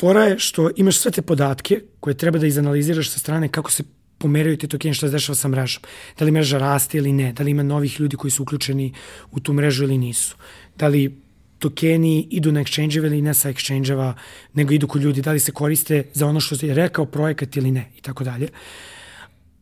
fora 0.00 0.24
je 0.24 0.38
što 0.38 0.70
imaš 0.76 0.98
sve 0.98 1.10
te 1.10 1.22
podatke 1.22 1.80
koje 2.00 2.16
treba 2.16 2.38
da 2.38 2.46
izanaliziraš 2.46 3.10
sa 3.10 3.18
strane 3.18 3.48
kako 3.48 3.70
se 3.70 3.84
pomeraju 4.18 4.56
ti 4.56 4.68
tokeni, 4.68 4.94
šta 4.94 5.06
se 5.06 5.12
dešava 5.12 5.36
sa 5.36 5.48
mrežom. 5.48 5.82
Da 6.18 6.24
li 6.24 6.30
mreža 6.30 6.58
raste 6.58 6.98
ili 6.98 7.12
ne, 7.12 7.32
da 7.32 7.44
li 7.44 7.50
ima 7.50 7.62
novih 7.62 8.00
ljudi 8.00 8.16
koji 8.16 8.30
su 8.30 8.42
uključeni 8.42 8.92
u 9.30 9.40
tu 9.40 9.52
mrežu 9.52 9.84
ili 9.84 9.98
nisu. 9.98 10.36
Da 10.76 10.88
li 10.88 11.20
tokeni 11.58 12.28
idu 12.30 12.52
na 12.52 12.60
exchange-eve 12.60 13.06
ili 13.06 13.22
ne 13.22 13.34
sa 13.34 13.52
exchange-eva, 13.52 14.14
nego 14.54 14.72
idu 14.74 14.88
kod 14.88 15.02
ljudi, 15.02 15.22
da 15.22 15.32
li 15.32 15.40
se 15.40 15.52
koriste 15.52 16.04
za 16.12 16.26
ono 16.26 16.40
što 16.40 16.66
je 16.66 16.74
rekao 16.74 17.06
projekat 17.06 17.56
ili 17.56 17.70
ne 17.70 17.90
i 17.98 18.00
tako 18.00 18.24
dalje. 18.24 18.48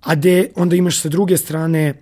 A 0.00 0.14
de 0.14 0.50
onda 0.56 0.76
imaš 0.76 1.00
sa 1.00 1.08
druge 1.08 1.36
strane 1.36 1.94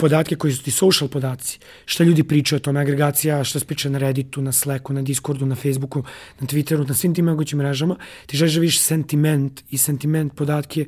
podatke 0.00 0.36
koji 0.36 0.52
su 0.52 0.62
ti 0.62 0.70
social 0.70 1.08
podaci, 1.08 1.58
šta 1.84 2.04
ljudi 2.04 2.22
pričaju 2.24 2.56
o 2.56 2.60
tome, 2.60 2.80
agregacija, 2.80 3.44
šta 3.44 3.58
se 3.58 3.66
priča 3.66 3.88
na 3.88 3.98
Redditu, 3.98 4.42
na 4.42 4.52
Slacku, 4.52 4.92
na 4.92 5.02
Discordu, 5.02 5.46
na 5.46 5.54
Facebooku, 5.54 6.02
na 6.40 6.46
Twitteru, 6.46 6.88
na 6.88 6.94
svim 6.94 7.14
tim 7.14 7.24
mogućim 7.24 7.58
mrežama, 7.58 7.96
ti 8.26 8.36
želiš 8.36 8.54
da 8.54 8.60
vidiš 8.60 8.80
sentiment 8.80 9.62
i 9.70 9.78
sentiment 9.78 10.34
podatke, 10.34 10.86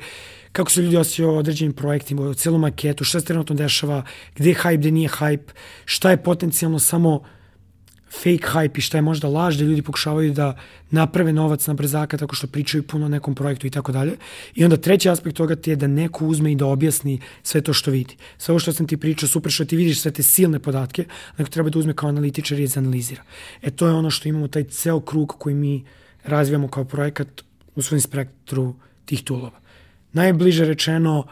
kako 0.52 0.70
se 0.70 0.82
ljudi 0.82 0.96
osjećaju 0.96 1.28
o 1.28 1.38
određenim 1.38 1.72
projektima, 1.72 2.22
o 2.22 2.34
celom 2.34 2.60
maketu, 2.60 3.04
šta 3.04 3.20
se 3.20 3.26
trenutno 3.26 3.56
dešava, 3.56 4.02
gde 4.36 4.48
je 4.48 4.56
hype, 4.56 4.76
gde 4.76 4.90
nije 4.90 5.08
hype, 5.08 5.52
šta 5.84 6.10
je 6.10 6.22
potencijalno 6.22 6.78
samo 6.78 7.22
fake 8.12 8.46
hype 8.52 8.78
i 8.78 8.80
šta 8.80 8.98
je 8.98 9.02
možda 9.02 9.28
laž, 9.28 9.56
da 9.56 9.64
ljudi 9.64 9.82
pokušavaju 9.82 10.32
da 10.32 10.56
naprave 10.90 11.32
novac 11.32 11.66
na 11.66 11.74
brzaka 11.74 12.18
tako 12.18 12.34
što 12.34 12.46
pričaju 12.46 12.82
puno 12.82 13.06
o 13.06 13.08
nekom 13.08 13.34
projektu 13.34 13.66
i 13.66 13.70
tako 13.70 13.92
dalje. 13.92 14.16
I 14.54 14.64
onda 14.64 14.76
treći 14.76 15.08
aspekt 15.08 15.36
toga 15.36 15.56
ti 15.56 15.70
je 15.70 15.76
da 15.76 15.86
neko 15.86 16.26
uzme 16.26 16.52
i 16.52 16.56
da 16.56 16.66
objasni 16.66 17.20
sve 17.42 17.60
to 17.60 17.72
što 17.72 17.90
vidi. 17.90 18.16
Sve 18.38 18.52
ovo 18.52 18.58
što 18.58 18.72
sam 18.72 18.86
ti 18.86 18.96
pričao, 18.96 19.28
super 19.28 19.52
što 19.52 19.64
ti 19.64 19.76
vidiš 19.76 20.00
sve 20.00 20.10
te 20.10 20.22
silne 20.22 20.58
podatke, 20.58 21.04
neko 21.38 21.50
treba 21.50 21.70
da 21.70 21.78
uzme 21.78 21.94
kao 21.94 22.08
analitičar 22.08 22.60
i 22.60 22.62
izanalizira. 22.62 23.22
E 23.62 23.70
to 23.70 23.86
je 23.86 23.92
ono 23.92 24.10
što 24.10 24.28
imamo, 24.28 24.48
taj 24.48 24.64
ceo 24.64 25.00
krug 25.00 25.34
koji 25.38 25.54
mi 25.54 25.84
razvijamo 26.24 26.68
kao 26.68 26.84
projekat 26.84 27.42
u 27.74 27.82
svojim 27.82 28.00
spektru 28.00 28.74
tih 29.04 29.22
toolova. 29.24 29.60
Najbliže 30.12 30.64
rečeno, 30.64 31.26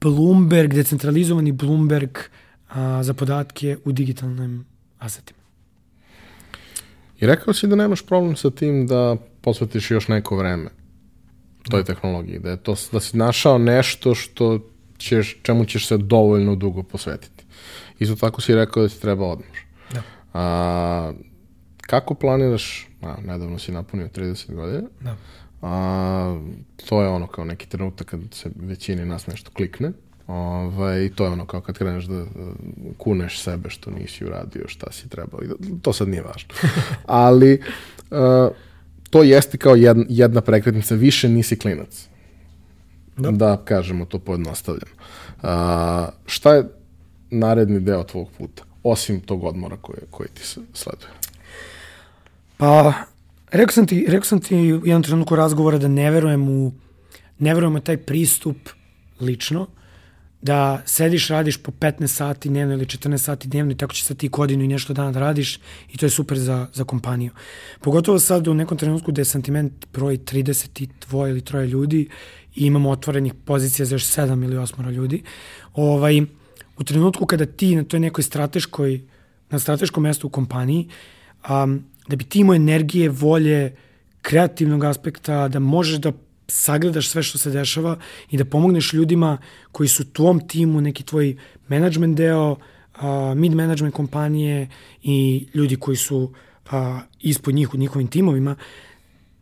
Bloomberg, 0.00 0.74
decentralizovani 0.74 1.52
Bloomberg 1.52 2.18
a, 2.68 3.02
za 3.02 3.14
podatke 3.14 3.76
u 3.84 3.92
digitalnim 3.92 4.64
asetima. 4.98 5.37
I 7.20 7.26
rekao 7.26 7.54
si 7.54 7.66
da 7.66 7.76
nemaš 7.76 8.06
problem 8.06 8.36
sa 8.36 8.50
tim 8.50 8.86
da 8.86 9.16
posvetiš 9.40 9.90
još 9.90 10.08
neko 10.08 10.36
vreme 10.36 10.70
toj 11.70 11.84
tehnologiji, 11.84 12.38
da, 12.38 12.50
je 12.50 12.56
to, 12.56 12.74
da 12.92 13.00
si 13.00 13.16
našao 13.16 13.58
nešto 13.58 14.14
što 14.14 14.60
ćeš, 14.98 15.36
čemu 15.42 15.64
ćeš 15.64 15.86
se 15.86 15.96
dovoljno 15.96 16.54
dugo 16.56 16.82
posvetiti. 16.82 17.44
Isto 17.98 18.16
tako 18.16 18.40
si 18.40 18.54
rekao 18.54 18.82
da 18.82 18.88
ti 18.88 19.00
treba 19.00 19.26
odmor. 19.26 19.58
Da. 19.92 20.02
A, 20.34 21.12
kako 21.80 22.14
planiraš, 22.14 22.88
a, 23.02 23.14
nedavno 23.26 23.58
si 23.58 23.72
napunio 23.72 24.08
30 24.08 24.54
godina, 24.54 24.88
da. 25.00 25.16
a, 25.62 26.40
to 26.88 27.02
je 27.02 27.08
ono 27.08 27.26
kao 27.26 27.44
neki 27.44 27.68
trenutak 27.68 28.06
kad 28.06 28.20
se 28.30 28.50
većini 28.56 29.04
nas 29.04 29.26
nešto 29.26 29.50
klikne, 29.50 29.92
Ovaj, 30.28 31.04
I 31.04 31.10
to 31.10 31.24
je 31.24 31.30
ono 31.30 31.46
kao 31.46 31.60
kad 31.60 31.78
kreneš 31.78 32.04
da 32.04 32.24
kuneš 32.98 33.42
sebe 33.42 33.70
što 33.70 33.90
nisi 33.90 34.24
uradio, 34.24 34.68
šta 34.68 34.92
si 34.92 35.08
trebao. 35.08 35.40
To 35.82 35.92
sad 35.92 36.08
nije 36.08 36.22
važno. 36.22 36.54
Ali 37.06 37.62
uh, 38.10 38.18
to 39.10 39.22
jeste 39.22 39.58
kao 39.58 39.74
jedna, 39.74 40.04
jedna 40.08 40.40
prekretnica, 40.40 40.94
više 40.94 41.28
nisi 41.28 41.58
klinac. 41.58 42.06
Da, 43.16 43.30
da 43.30 43.56
kažemo 43.64 44.04
to 44.04 44.18
pojednostavljeno. 44.18 44.92
Uh, 45.42 45.48
šta 46.26 46.54
je 46.54 46.64
naredni 47.30 47.80
deo 47.80 48.04
tvog 48.04 48.28
puta, 48.38 48.62
osim 48.82 49.20
tog 49.20 49.44
odmora 49.44 49.76
koji, 49.76 49.98
koji 50.10 50.28
ti 50.28 50.46
se 50.46 50.60
sleduje? 50.74 51.10
Pa, 52.56 52.92
rekao 53.50 53.72
sam 53.72 53.86
ti, 53.86 54.06
rekao 54.08 54.24
sam 54.24 54.40
ti 54.40 54.54
u 54.54 54.86
jednom 54.86 55.02
trenutku 55.02 55.36
razgovora 55.36 55.78
da 55.78 55.88
ne 55.88 56.10
verujem 56.10 56.48
u 56.48 56.72
ne 57.38 57.54
verujem 57.54 57.76
u 57.76 57.80
taj 57.80 57.96
pristup 57.96 58.56
lično, 59.20 59.66
da 60.42 60.82
sediš, 60.86 61.28
radiš 61.28 61.56
po 61.56 61.72
15 61.72 62.06
sati 62.06 62.48
dnevno 62.48 62.74
ili 62.74 62.86
14 62.86 63.18
sati 63.18 63.48
dnevno 63.48 63.72
i 63.72 63.76
tako 63.76 63.94
će 63.94 64.04
sad 64.04 64.16
ti 64.16 64.28
godinu 64.28 64.64
i 64.64 64.68
nešto 64.68 64.92
dana 64.92 65.12
da 65.12 65.20
radiš 65.20 65.58
i 65.92 65.96
to 65.96 66.06
je 66.06 66.10
super 66.10 66.38
za, 66.38 66.66
za 66.74 66.84
kompaniju. 66.84 67.30
Pogotovo 67.80 68.18
sad 68.18 68.48
u 68.48 68.54
nekom 68.54 68.78
trenutku 68.78 69.12
gde 69.12 69.20
je 69.20 69.24
sentiment 69.24 69.86
broj 69.92 70.18
32 70.18 71.28
ili 71.28 71.40
troje 71.40 71.66
ljudi 71.66 72.08
i 72.54 72.66
imamo 72.66 72.90
otvorenih 72.90 73.34
pozicija 73.34 73.86
za 73.86 73.94
još 73.94 74.04
7 74.04 74.44
ili 74.44 74.56
8 74.56 74.90
ljudi. 74.90 75.22
Ovaj, 75.74 76.20
u 76.78 76.84
trenutku 76.84 77.26
kada 77.26 77.46
ti 77.46 77.76
na 77.76 77.84
toj 77.84 78.00
nekoj 78.00 78.24
strateškoj, 78.24 79.00
na 79.50 79.58
strateškom 79.58 80.02
mestu 80.02 80.26
u 80.26 80.30
kompaniji, 80.30 80.88
um, 81.50 81.84
da 82.08 82.16
bi 82.16 82.24
ti 82.24 82.40
imao 82.40 82.54
energije, 82.54 83.08
volje, 83.08 83.76
kreativnog 84.22 84.84
aspekta, 84.84 85.48
da 85.48 85.58
možeš 85.58 85.98
da 85.98 86.12
sagledaš 86.48 87.08
sve 87.08 87.22
što 87.22 87.38
se 87.38 87.50
dešava 87.50 87.96
i 88.30 88.36
da 88.36 88.44
pomogneš 88.44 88.92
ljudima 88.92 89.38
koji 89.72 89.88
su 89.88 90.12
tvom 90.12 90.48
timu, 90.48 90.80
neki 90.80 91.02
tvoj 91.02 91.36
management 91.68 92.16
deo, 92.16 92.56
a, 92.94 93.34
mid 93.36 93.54
management 93.54 93.94
kompanije 93.94 94.68
i 95.02 95.46
ljudi 95.54 95.76
koji 95.76 95.96
su 95.96 96.32
a, 96.70 97.00
ispod 97.20 97.54
njih 97.54 97.74
u 97.74 97.76
njihovim 97.76 98.08
timovima, 98.08 98.56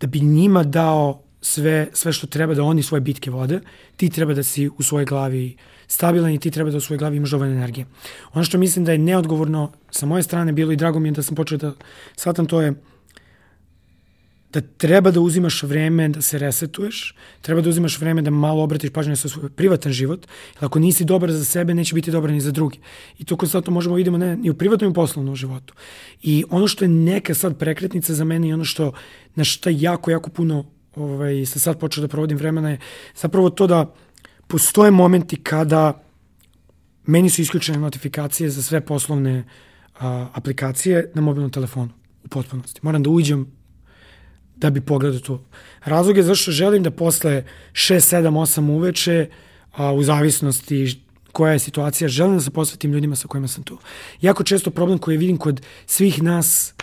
da 0.01 0.07
bi 0.07 0.21
njima 0.21 0.65
dao 0.65 1.23
sve, 1.41 1.89
sve 1.93 2.13
što 2.13 2.27
treba 2.27 2.55
da 2.55 2.63
oni 2.63 2.83
svoje 2.83 3.01
bitke 3.01 3.31
vode, 3.31 3.61
ti 3.97 4.11
treba 4.11 4.35
da 4.35 4.43
si 4.43 4.69
u 4.79 4.83
svojoj 4.83 5.05
glavi 5.05 5.57
stabilan 5.89 6.31
i 6.31 6.39
ti 6.39 6.51
treba 6.51 6.71
da 6.71 6.77
u 6.77 6.81
svojoj 6.81 6.99
glavi 6.99 7.17
imaš 7.17 7.31
dovoljno 7.31 7.55
energije. 7.55 7.87
Ono 8.33 8.45
što 8.45 8.59
mislim 8.59 8.85
da 8.85 8.93
je 8.93 8.99
neodgovorno 8.99 9.73
sa 9.91 10.07
moje 10.07 10.23
strane 10.23 10.53
bilo 10.53 10.73
i 10.73 10.77
drago 10.77 11.01
mi 11.01 11.09
je 11.09 11.13
da 11.13 11.23
sam 11.23 11.37
počeo 11.37 11.59
da 11.59 11.73
shvatam 12.17 12.47
to 12.47 12.61
je 12.61 12.75
da 14.57 14.61
treba 14.61 15.11
da 15.11 15.21
uzimaš 15.21 15.63
vreme 15.63 16.09
da 16.09 16.23
se 16.23 16.39
resetuješ, 16.39 17.15
treba 17.45 17.61
da 17.61 17.69
uzimaš 17.69 17.99
vreme 18.01 18.23
da 18.23 18.31
malo 18.31 18.63
obratiš 18.63 18.91
pažnju 18.91 19.11
na 19.11 19.17
svoj 19.17 19.51
privatan 19.51 19.93
život, 19.93 20.27
jer 20.55 20.65
ako 20.65 20.79
nisi 20.79 21.05
dobar 21.05 21.33
za 21.33 21.45
sebe, 21.45 21.75
neće 21.75 21.95
biti 21.95 22.11
dobar 22.11 22.31
ni 22.31 22.41
za 22.41 22.51
drugi. 22.51 22.79
I 23.19 23.25
to 23.25 23.37
konstantno 23.37 23.73
možemo 23.73 23.95
da 23.95 23.97
vidimo 23.97 24.19
ne, 24.19 24.39
i 24.45 24.51
u 24.51 24.55
privatnom 24.55 24.89
i 24.89 24.91
u 24.91 24.95
poslovnom 24.95 25.37
životu. 25.37 25.75
I 26.23 26.45
ono 26.51 26.69
što 26.69 26.85
je 26.85 26.89
neka 26.89 27.35
sad 27.35 27.59
prekretnica 27.59 28.15
za 28.15 28.25
mene 28.25 28.49
i 28.49 28.53
ono 28.53 28.65
što, 28.65 28.93
na 29.35 29.45
šta 29.45 29.71
jako, 29.71 30.11
jako 30.11 30.31
puno 30.31 30.65
ovaj, 30.95 31.47
sam 31.47 31.61
sad 31.61 31.79
počeo 31.81 32.03
da 32.03 32.09
provodim 32.09 32.39
vremena 32.39 32.71
je 32.71 32.79
zapravo 33.17 33.51
to 33.51 33.67
da 33.67 33.93
postoje 34.47 34.91
momenti 34.91 35.37
kada 35.37 36.03
meni 37.07 37.31
su 37.31 37.43
isključene 37.43 37.79
notifikacije 37.79 38.51
za 38.51 38.63
sve 38.63 38.81
poslovne 38.81 39.45
a, 40.01 40.29
aplikacije 40.33 41.11
na 41.15 41.23
mobilnom 41.23 41.51
telefonu 41.51 41.93
u 42.25 42.29
potpunosti. 42.29 42.81
Moram 42.83 43.03
da 43.03 43.11
uđem 43.11 43.56
da 44.57 44.71
bi 44.71 44.81
pogledao 44.81 45.21
to. 45.21 45.45
Razlog 45.85 46.17
je 46.17 46.23
zašto 46.23 46.51
želim 46.51 46.83
da 46.83 46.91
posle 46.91 47.45
6, 47.73 48.17
7, 48.17 48.29
8 48.31 48.71
uveče, 48.71 49.29
a, 49.73 49.93
u 49.93 50.03
zavisnosti 50.03 51.01
koja 51.33 51.53
je 51.53 51.59
situacija, 51.59 52.09
želim 52.09 52.35
da 52.35 52.43
se 52.43 52.51
posvetim 52.51 52.93
ljudima 52.93 53.17
sa 53.17 53.29
kojima 53.29 53.49
sam 53.49 53.63
tu. 53.63 53.79
Jako 54.21 54.45
često 54.45 54.71
problem 54.71 54.99
koji 54.99 55.17
vidim 55.17 55.37
kod 55.37 55.61
svih 55.87 56.23
nas 56.23 56.75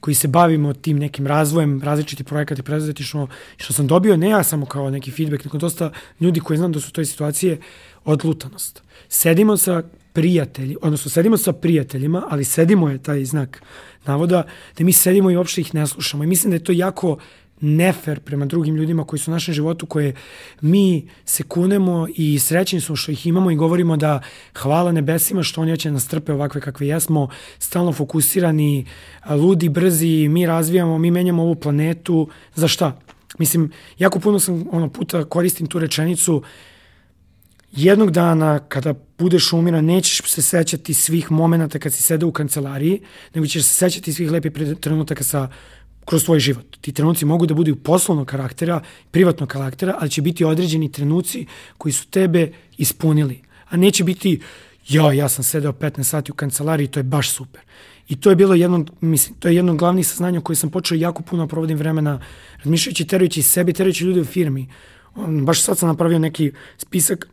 koji 0.00 0.14
se 0.14 0.28
bavimo 0.28 0.72
tim 0.72 0.98
nekim 0.98 1.26
razvojem 1.26 1.82
različitih 1.82 2.26
projekata 2.26 2.60
i 2.60 2.64
preduzetništvo, 2.64 3.28
što 3.56 3.72
sam 3.72 3.86
dobio, 3.86 4.16
ne 4.16 4.28
ja 4.28 4.42
samo 4.42 4.66
kao 4.66 4.90
neki 4.90 5.10
feedback, 5.10 5.44
nego 5.44 5.58
dosta 5.58 5.90
ljudi 6.20 6.40
koji 6.40 6.56
znam 6.56 6.72
da 6.72 6.80
su 6.80 6.88
u 6.88 6.92
toj 6.92 7.04
situacije, 7.04 7.58
odlutanost. 8.04 8.82
Sedimo 9.08 9.56
sa 9.56 9.82
prijatelji, 10.12 10.76
odnosno 10.82 11.10
sedimo 11.10 11.36
sa 11.36 11.52
prijateljima, 11.52 12.26
ali 12.30 12.44
sedimo 12.44 12.88
je 12.90 13.02
taj 13.02 13.24
znak 13.24 13.62
navoda, 14.06 14.42
da 14.78 14.84
mi 14.84 14.92
sedimo 14.92 15.30
i 15.30 15.36
uopšte 15.36 15.60
ih 15.60 15.74
ne 15.74 15.86
slušamo. 15.86 16.24
I 16.24 16.26
mislim 16.26 16.50
da 16.50 16.56
je 16.56 16.64
to 16.64 16.72
jako 16.72 17.18
nefer 17.60 18.20
prema 18.20 18.46
drugim 18.46 18.76
ljudima 18.76 19.04
koji 19.04 19.20
su 19.20 19.30
u 19.30 19.34
našem 19.34 19.54
životu, 19.54 19.86
koje 19.86 20.14
mi 20.60 21.08
se 21.24 21.42
kunemo 21.42 22.08
i 22.14 22.38
srećni 22.38 22.80
smo 22.80 22.96
što 22.96 23.12
ih 23.12 23.26
imamo 23.26 23.50
i 23.50 23.56
govorimo 23.56 23.96
da 23.96 24.20
hvala 24.54 24.92
nebesima 24.92 25.42
što 25.42 25.60
oni 25.60 25.70
hoće 25.70 25.90
nas 25.90 26.08
trpe 26.08 26.32
ovakve 26.32 26.60
kakve 26.60 26.86
jesmo, 26.86 27.28
stalno 27.58 27.92
fokusirani, 27.92 28.86
ludi, 29.30 29.68
brzi, 29.68 30.28
mi 30.28 30.46
razvijamo, 30.46 30.98
mi 30.98 31.10
menjamo 31.10 31.42
ovu 31.42 31.54
planetu. 31.54 32.28
Za 32.54 32.68
šta? 32.68 33.00
Mislim, 33.38 33.72
jako 33.98 34.20
puno 34.20 34.38
sam 34.38 34.64
ono 34.72 34.88
puta 34.88 35.24
koristim 35.24 35.66
tu 35.66 35.78
rečenicu 35.78 36.42
jednog 37.72 38.10
dana 38.10 38.58
kada 38.58 38.94
budeš 39.18 39.52
umiran 39.52 39.84
nećeš 39.84 40.22
se 40.22 40.42
sećati 40.42 40.94
svih 40.94 41.30
momenta 41.30 41.78
kad 41.78 41.92
si 41.92 42.02
sedao 42.02 42.28
u 42.28 42.32
kancelariji, 42.32 43.00
nego 43.34 43.46
ćeš 43.46 43.62
se 43.62 43.74
sećati 43.74 44.12
svih 44.12 44.30
lepih 44.30 44.52
trenutaka 44.80 45.24
sa 45.24 45.48
kroz 46.04 46.24
tvoj 46.24 46.40
život. 46.40 46.76
Ti 46.80 46.92
trenuci 46.92 47.24
mogu 47.24 47.46
da 47.46 47.54
budu 47.54 47.76
poslovnog 47.76 48.26
karaktera, 48.26 48.80
privatnog 49.10 49.48
karaktera, 49.48 49.96
ali 50.00 50.10
će 50.10 50.22
biti 50.22 50.44
određeni 50.44 50.92
trenuci 50.92 51.46
koji 51.78 51.92
su 51.92 52.06
tebe 52.06 52.52
ispunili. 52.76 53.40
A 53.68 53.76
neće 53.76 54.04
biti, 54.04 54.40
ja, 54.88 55.12
ja 55.12 55.28
sam 55.28 55.44
sedeo 55.44 55.72
15 55.72 56.02
sati 56.02 56.32
u 56.32 56.34
kancelariji, 56.34 56.86
to 56.86 57.00
je 57.00 57.04
baš 57.04 57.30
super. 57.30 57.60
I 58.08 58.16
to 58.20 58.30
je 58.30 58.36
bilo 58.36 58.54
jedno, 58.54 58.84
mislim, 59.00 59.36
to 59.38 59.48
je 59.48 59.56
jedno 59.56 59.74
glavnih 59.74 60.08
saznanja 60.08 60.40
koje 60.40 60.56
sam 60.56 60.70
počeo 60.70 60.96
jako 60.96 61.22
puno 61.22 61.44
da 61.44 61.48
provodim 61.48 61.78
vremena, 61.78 62.20
razmišljajući, 62.58 63.06
terujući 63.06 63.42
sebi, 63.42 63.72
terujući 63.72 64.04
ljudi 64.04 64.20
u 64.20 64.24
firmi. 64.24 64.68
On, 65.14 65.44
baš 65.44 65.62
sad 65.62 65.78
sam 65.78 65.88
napravio 65.88 66.18
neki 66.18 66.52
spisak 66.78 67.28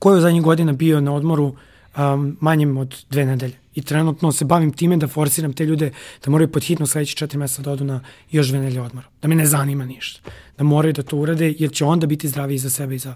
ko 0.00 0.12
je 0.12 0.18
u 0.18 0.20
zadnjih 0.20 0.42
godina 0.42 0.72
bio 0.72 1.00
na 1.00 1.14
odmoru 1.14 1.54
um, 1.96 2.36
manjem 2.40 2.76
od 2.76 3.04
dve 3.10 3.24
nedelje. 3.24 3.54
I 3.74 3.82
trenutno 3.82 4.32
se 4.32 4.44
bavim 4.44 4.72
time 4.72 4.96
da 4.96 5.08
forsiram 5.08 5.52
te 5.52 5.64
ljude 5.66 5.92
da 6.24 6.30
moraju 6.30 6.52
pod 6.52 6.62
hitno 6.62 6.86
sledeći 6.86 7.16
četiri 7.16 7.38
meseca 7.38 7.62
da 7.62 7.72
odu 7.72 7.84
na 7.84 8.00
još 8.30 8.48
dve 8.48 8.58
nedelje 8.58 8.80
odmora. 8.82 9.06
Da 9.22 9.28
me 9.28 9.34
ne 9.34 9.46
zanima 9.46 9.84
ništa. 9.84 10.30
Da 10.58 10.64
moraju 10.64 10.92
da 10.92 11.02
to 11.02 11.16
urade 11.16 11.54
jer 11.58 11.72
će 11.72 11.84
onda 11.84 12.06
biti 12.06 12.28
zdravi 12.28 12.54
i 12.54 12.58
za 12.58 12.70
sebe 12.70 12.94
i 12.94 12.98
za 12.98 13.14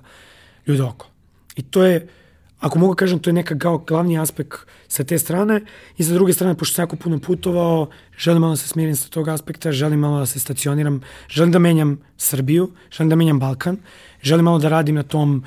ljude 0.66 0.82
oko. 0.82 1.08
I 1.56 1.62
to 1.62 1.84
je, 1.84 2.06
ako 2.60 2.78
mogu 2.78 2.94
kažem, 2.94 3.18
to 3.18 3.30
je 3.30 3.34
neka 3.34 3.58
kao 3.58 3.78
glavni 3.78 4.18
aspekt 4.18 4.58
sa 4.88 5.04
te 5.04 5.18
strane 5.18 5.60
i 5.96 6.04
sa 6.04 6.14
druge 6.14 6.32
strane, 6.32 6.54
pošto 6.54 6.74
sam 6.74 6.82
jako 6.82 6.96
puno 6.96 7.18
putovao, 7.18 7.88
želim 8.18 8.40
malo 8.40 8.52
da 8.52 8.56
se 8.56 8.68
smirim 8.68 8.96
sa 8.96 9.08
tog 9.08 9.28
aspekta, 9.28 9.72
želim 9.72 10.00
malo 10.00 10.18
da 10.18 10.26
se 10.26 10.40
stacioniram, 10.40 11.00
želim 11.28 11.52
da 11.52 11.58
menjam 11.58 11.98
Srbiju, 12.16 12.70
želim 12.90 13.10
da 13.10 13.16
menjam 13.16 13.40
Balkan, 13.40 13.76
želim 14.22 14.44
malo 14.44 14.58
da 14.58 14.68
radim 14.68 14.94
na 14.94 15.02
tom 15.02 15.36
uh, 15.36 15.44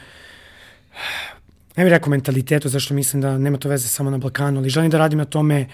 ne 1.75 1.83
bih 1.83 1.91
rekao 1.91 2.09
mentalitetu, 2.09 2.69
zašto 2.69 2.93
mislim 2.93 3.21
da 3.21 3.37
nema 3.37 3.57
to 3.57 3.69
veze 3.69 3.87
samo 3.87 4.09
na 4.09 4.17
Balkanu, 4.17 4.59
ali 4.59 4.69
želim 4.69 4.89
da 4.89 4.97
radim 4.97 5.19
na 5.19 5.25
tome, 5.25 5.67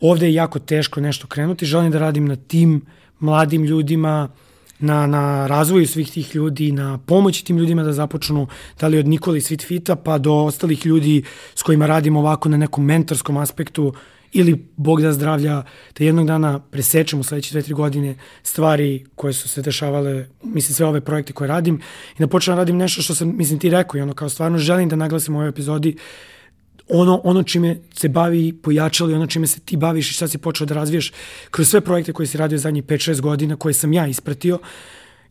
ovde 0.00 0.26
je 0.26 0.34
jako 0.34 0.58
teško 0.58 1.00
nešto 1.00 1.26
krenuti, 1.26 1.66
želim 1.66 1.90
da 1.90 1.98
radim 1.98 2.28
na 2.28 2.36
tim 2.36 2.82
mladim 3.20 3.64
ljudima, 3.64 4.28
na, 4.78 5.06
na 5.06 5.46
razvoju 5.46 5.86
svih 5.86 6.10
tih 6.10 6.34
ljudi, 6.34 6.72
na 6.72 6.98
pomoći 6.98 7.44
tim 7.44 7.58
ljudima 7.58 7.82
da 7.82 7.92
započnu, 7.92 8.46
da 8.80 8.88
li 8.88 8.98
od 8.98 9.06
Nikoli 9.06 9.40
Svitfita 9.40 9.96
pa 9.96 10.18
do 10.18 10.32
ostalih 10.34 10.86
ljudi 10.86 11.22
s 11.54 11.62
kojima 11.62 11.86
radim 11.86 12.16
ovako 12.16 12.48
na 12.48 12.56
nekom 12.56 12.84
mentorskom 12.84 13.36
aspektu, 13.36 13.94
ili 14.32 14.68
Bog 14.76 15.02
da 15.02 15.12
zdravlja, 15.12 15.62
da 15.98 16.04
jednog 16.04 16.26
dana 16.26 16.58
presečemo 16.58 17.22
sledeće 17.22 17.52
dve, 17.52 17.62
tri 17.62 17.74
godine 17.74 18.14
stvari 18.42 19.04
koje 19.14 19.32
su 19.32 19.48
se 19.48 19.62
dešavale, 19.62 20.26
mislim 20.42 20.74
sve 20.74 20.86
ove 20.86 21.00
projekte 21.00 21.32
koje 21.32 21.48
radim. 21.48 21.80
I 22.18 22.18
da 22.18 22.26
počnem 22.26 22.56
radim 22.56 22.76
nešto 22.76 23.02
što 23.02 23.14
sam, 23.14 23.36
mislim 23.36 23.58
ti 23.58 23.70
rekao 23.70 23.98
i 23.98 24.02
ono 24.02 24.14
kao 24.14 24.28
stvarno 24.28 24.58
želim 24.58 24.88
da 24.88 24.96
naglasim 24.96 25.34
u 25.34 25.38
ovoj 25.38 25.48
epizodi 25.48 25.96
ono, 26.88 27.20
ono 27.24 27.42
čime 27.42 27.76
se 27.94 28.08
bavi 28.08 28.52
pojačali, 28.62 29.14
ono 29.14 29.26
čime 29.26 29.46
se 29.46 29.60
ti 29.60 29.76
baviš 29.76 30.10
i 30.10 30.14
šta 30.14 30.28
si 30.28 30.38
počeo 30.38 30.66
da 30.66 30.74
razvijaš 30.74 31.12
kroz 31.50 31.68
sve 31.68 31.80
projekte 31.80 32.12
koje 32.12 32.26
si 32.26 32.38
radio 32.38 32.58
zadnjih 32.58 32.84
5-6 32.84 33.20
godina 33.20 33.56
koje 33.56 33.74
sam 33.74 33.92
ja 33.92 34.06
ispratio 34.06 34.58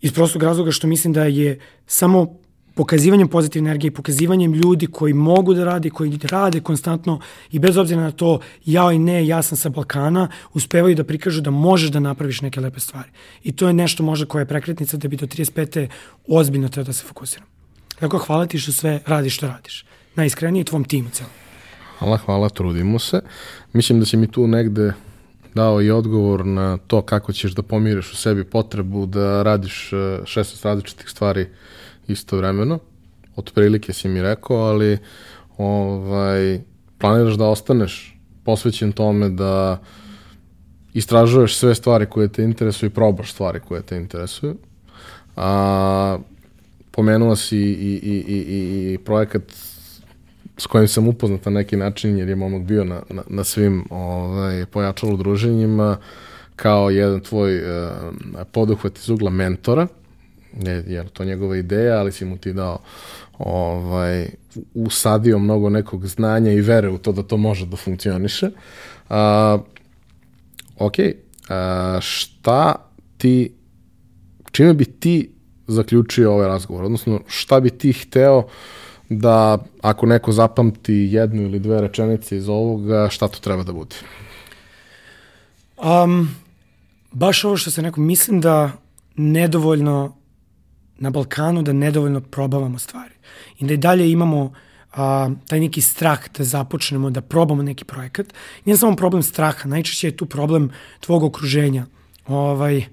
iz 0.02 0.14
prostog 0.14 0.44
razloga 0.44 0.72
što 0.72 0.88
mislim 0.88 1.14
da 1.14 1.24
je 1.24 1.60
samo 1.88 2.38
pokazivanjem 2.78 3.28
pozitivne 3.28 3.70
energije 3.70 3.92
pokazivanjem 3.92 4.54
ljudi 4.54 4.88
koji 4.88 5.14
mogu 5.14 5.54
da 5.54 5.64
rade, 5.66 5.90
koji 5.90 6.20
rade 6.24 6.60
konstantno 6.60 7.20
i 7.52 7.60
bez 7.60 7.78
obzira 7.78 8.02
na 8.02 8.12
to 8.12 8.40
ja 8.66 8.92
i 8.92 9.00
ne, 9.00 9.28
ja 9.28 9.42
sam 9.42 9.58
sa 9.58 9.70
Balkana, 9.70 10.28
uspevaju 10.54 10.96
da 10.96 11.04
prikažu 11.04 11.42
da 11.42 11.52
možeš 11.52 11.90
da 11.92 12.00
napraviš 12.00 12.42
neke 12.42 12.62
lepe 12.62 12.80
stvari. 12.80 13.10
I 13.44 13.52
to 13.52 13.68
je 13.68 13.74
nešto 13.74 14.04
možda 14.04 14.26
koja 14.26 14.42
je 14.42 14.46
prekretnica 14.46 14.98
da 14.98 15.08
bi 15.08 15.18
do 15.18 15.26
35. 15.26 15.88
ozbiljno 16.28 16.70
treba 16.70 16.88
da 16.88 16.94
se 16.94 17.06
fokusiram. 17.08 17.48
Dakle, 18.02 18.20
hvala 18.20 18.46
ti 18.46 18.60
što 18.60 18.72
sve 18.72 19.00
radiš 19.06 19.38
što 19.38 19.48
radiš. 19.48 19.86
Najiskrenije 20.16 20.64
tvom 20.64 20.84
timu 20.84 21.10
celo. 21.10 21.30
Hvala, 22.00 22.18
hvala, 22.18 22.50
trudimo 22.50 23.00
se. 23.00 23.22
Mislim 23.74 24.00
da 24.00 24.06
si 24.06 24.18
mi 24.18 24.32
tu 24.32 24.48
negde 24.48 24.94
dao 25.56 25.82
i 25.82 25.92
odgovor 25.92 26.46
na 26.46 26.78
to 26.78 27.02
kako 27.02 27.34
ćeš 27.34 27.52
da 27.52 27.62
pomiriš 27.62 28.14
u 28.14 28.16
sebi 28.16 28.44
potrebu 28.44 29.06
da 29.06 29.44
radiš 29.44 29.90
16 29.92 30.38
eh, 30.40 30.60
različitih 30.64 31.10
stvari 31.10 31.42
uh, 31.42 31.48
istovremeno, 32.08 32.80
otprilike 33.36 33.94
si 33.94 34.08
mi 34.08 34.22
rekao, 34.22 34.58
ali 34.58 34.98
ovaj, 35.58 36.60
planiraš 36.98 37.34
da 37.34 37.46
ostaneš 37.46 38.20
posvećen 38.44 38.92
tome 38.92 39.30
da 39.30 39.82
istražuješ 40.94 41.56
sve 41.56 41.76
stvari 41.76 42.06
koje 42.06 42.28
te 42.28 42.44
interesuju 42.44 42.90
i 42.90 42.94
probaš 42.94 43.32
stvari 43.32 43.60
koje 43.60 43.82
te 43.82 43.98
interesuju. 43.98 44.58
A, 45.36 46.18
pomenuo 46.92 47.36
si 47.36 47.58
i, 47.58 48.00
i, 48.04 48.24
i, 48.28 48.38
i, 48.38 48.94
i 48.94 48.98
projekat 48.98 49.44
s 50.58 50.66
kojim 50.66 50.88
sam 50.88 51.08
upoznat 51.08 51.46
na 51.46 51.52
neki 51.52 51.78
način, 51.78 52.18
jer 52.18 52.30
je 52.30 52.36
momak 52.36 52.62
bio 52.62 52.84
na, 52.84 53.02
na, 53.10 53.24
na 53.28 53.44
svim 53.44 53.86
ovaj, 53.90 54.66
pojačalo 54.66 55.18
druženjima, 55.18 55.98
kao 56.56 56.90
jedan 56.90 57.20
tvoj 57.20 57.58
uh, 57.58 57.66
poduhvat 58.52 58.98
iz 58.98 59.10
ugla 59.10 59.30
mentora 59.30 59.88
je, 60.66 60.84
je 60.88 61.08
to 61.14 61.26
njegova 61.26 61.58
ideja, 61.58 62.00
ali 62.00 62.12
si 62.12 62.26
mu 62.26 62.38
ti 62.38 62.54
dao 62.54 62.80
ovaj, 63.40 64.28
usadio 64.74 65.40
mnogo 65.40 65.70
nekog 65.70 66.08
znanja 66.08 66.52
i 66.52 66.62
vere 66.62 66.90
u 66.90 66.98
to 66.98 67.12
da 67.12 67.24
to 67.24 67.38
može 67.38 67.66
da 67.66 67.78
funkcioniše. 67.78 68.50
A, 69.10 69.58
ok, 70.80 70.94
a, 71.50 72.00
šta 72.02 72.76
ti, 73.18 73.54
čime 74.52 74.74
bi 74.74 74.86
ti 74.86 75.32
zaključio 75.68 76.34
ovaj 76.34 76.48
razgovor? 76.48 76.84
Odnosno, 76.84 77.22
šta 77.28 77.60
bi 77.60 77.70
ti 77.70 77.94
hteo 77.94 78.48
da 79.10 79.58
ako 79.82 80.06
neko 80.06 80.32
zapamti 80.32 80.94
jednu 80.94 81.42
ili 81.42 81.60
dve 81.60 81.82
rečenice 81.82 82.38
iz 82.38 82.50
ovoga, 82.50 83.10
šta 83.10 83.28
to 83.28 83.40
treba 83.40 83.64
da 83.64 83.74
bude? 83.74 83.96
Um, 85.78 86.36
baš 87.12 87.44
ovo 87.44 87.58
što 87.58 87.72
se 87.72 87.82
neko, 87.82 88.02
mislim 88.02 88.42
da 88.42 88.72
nedovoljno 89.16 90.17
na 91.00 91.10
Balkanu 91.10 91.62
da 91.62 91.74
nedovoljno 91.74 92.22
probavamo 92.22 92.80
stvari 92.80 93.14
i 93.60 93.66
da 93.66 93.74
i 93.74 93.78
dalje 93.78 94.12
imamo 94.12 94.54
a, 94.94 95.30
taj 95.48 95.60
neki 95.60 95.82
strah 95.82 96.20
da 96.38 96.44
započnemo, 96.44 97.10
da 97.10 97.22
probamo 97.22 97.64
neki 97.64 97.86
projekat. 97.86 98.34
Nije 98.66 98.78
samo 98.78 98.96
problem 98.96 99.24
straha, 99.24 99.70
najčešće 99.70 100.08
je 100.08 100.18
tu 100.18 100.26
problem 100.26 100.72
tvog 101.00 101.24
okruženja. 101.24 101.86
Ovaj, 102.28 102.84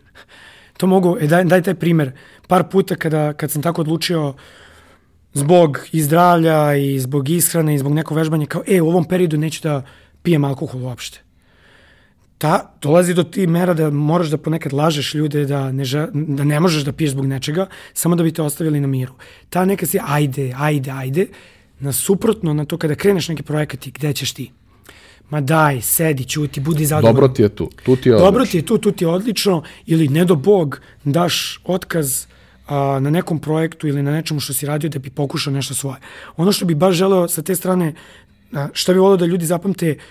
to 0.77 0.87
mogu, 0.87 1.17
e, 1.21 1.27
daj, 1.27 1.45
daj 1.45 1.63
taj 1.63 1.75
primer. 1.75 2.13
Par 2.49 2.69
puta 2.71 2.97
kada, 2.97 3.33
kad 3.33 3.51
sam 3.51 3.63
tako 3.63 3.81
odlučio 3.81 4.35
zbog 5.33 5.79
i 5.93 6.03
zdravlja 6.03 6.75
i 6.75 7.01
zbog 7.01 7.29
ishrane 7.29 7.75
i 7.75 7.79
zbog 7.79 7.95
nekog 7.95 8.17
vežbanja, 8.17 8.47
kao, 8.47 8.63
e, 8.67 8.81
u 8.81 8.89
ovom 8.89 9.05
periodu 9.05 9.37
neću 9.37 9.63
da 9.63 9.83
pijem 10.23 10.45
alkohol 10.45 10.83
uopšte 10.83 11.24
ta, 12.39 12.75
dolazi 12.83 13.15
do 13.15 13.23
ti 13.23 13.47
mera 13.47 13.75
da 13.75 13.91
moraš 13.91 14.29
da 14.29 14.37
ponekad 14.37 14.73
lažeš 14.73 15.15
ljude 15.15 15.45
da 15.47 15.73
ne, 15.73 15.85
ža, 15.85 16.09
da 16.13 16.45
ne 16.45 16.61
možeš 16.61 16.85
da 16.85 16.93
piješ 16.93 17.11
zbog 17.11 17.27
nečega, 17.27 17.67
samo 17.95 18.17
da 18.17 18.23
bi 18.23 18.33
te 18.33 18.43
ostavili 18.43 18.81
na 18.81 18.87
miru. 18.87 19.15
Ta 19.51 19.65
neka 19.65 19.87
si 19.87 19.99
ajde, 20.07 20.53
ajde, 20.57 20.91
ajde, 20.91 21.27
na 21.81 21.93
suprotno 21.93 22.55
na 22.55 22.65
to 22.65 22.79
kada 22.79 22.95
kreneš 22.95 23.29
neki 23.29 23.43
projekat 23.43 23.87
i 23.87 23.91
gde 23.91 24.13
ćeš 24.13 24.33
ti? 24.33 24.51
Ma 25.31 25.41
daj, 25.41 25.81
sedi, 25.81 26.25
čuti, 26.25 26.61
budi 26.61 26.87
zadovoljan. 26.87 27.15
Dobro 27.15 27.29
ti 27.29 27.43
je 27.43 27.49
tu, 27.49 27.71
tu 27.85 27.97
ti 27.97 28.09
je 28.09 28.15
odlično. 28.15 28.31
Dobro 28.31 28.47
ti 28.47 28.57
je 28.57 28.67
tu, 28.67 28.79
tu 28.79 28.93
ti 28.93 29.05
je 29.05 29.09
odlično, 29.09 29.63
ili 29.87 30.09
ne 30.09 30.25
do 30.25 30.35
Bog, 30.35 30.81
daš 31.05 31.61
otkaz 31.65 32.27
a, 32.67 32.99
na 33.01 33.11
nekom 33.11 33.39
projektu 33.39 33.89
ili 33.89 34.03
na 34.03 34.13
nečemu 34.13 34.41
što 34.41 34.53
si 34.53 34.67
radio 34.67 34.91
da 34.91 34.99
bi 34.99 35.11
pokušao 35.11 35.53
nešto 35.53 35.75
svoje. 35.75 35.97
Ono 36.37 36.53
što 36.53 36.65
bi 36.65 36.75
baš 36.75 36.95
želeo 36.95 37.29
sa 37.29 37.43
te 37.43 37.57
strane, 37.57 37.95
a, 38.53 38.69
šta 38.73 38.93
bi 38.93 38.99
volio 38.99 39.17
da 39.17 39.27
ljudi 39.27 39.47
zapamte, 39.47 39.91
uh, 39.91 40.03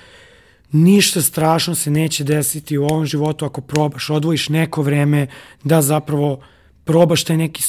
ništa 0.73 1.21
strašno 1.21 1.75
se 1.75 1.91
neće 1.91 2.23
desiti 2.23 2.77
u 2.77 2.83
ovom 2.83 3.05
životu 3.05 3.45
ako 3.45 3.61
probaš, 3.61 4.09
odvojiš 4.09 4.49
neko 4.49 4.81
vreme 4.81 5.27
da 5.63 5.81
zapravo 5.81 6.39
probaš 6.83 7.23
taj 7.23 7.37
neki, 7.37 7.63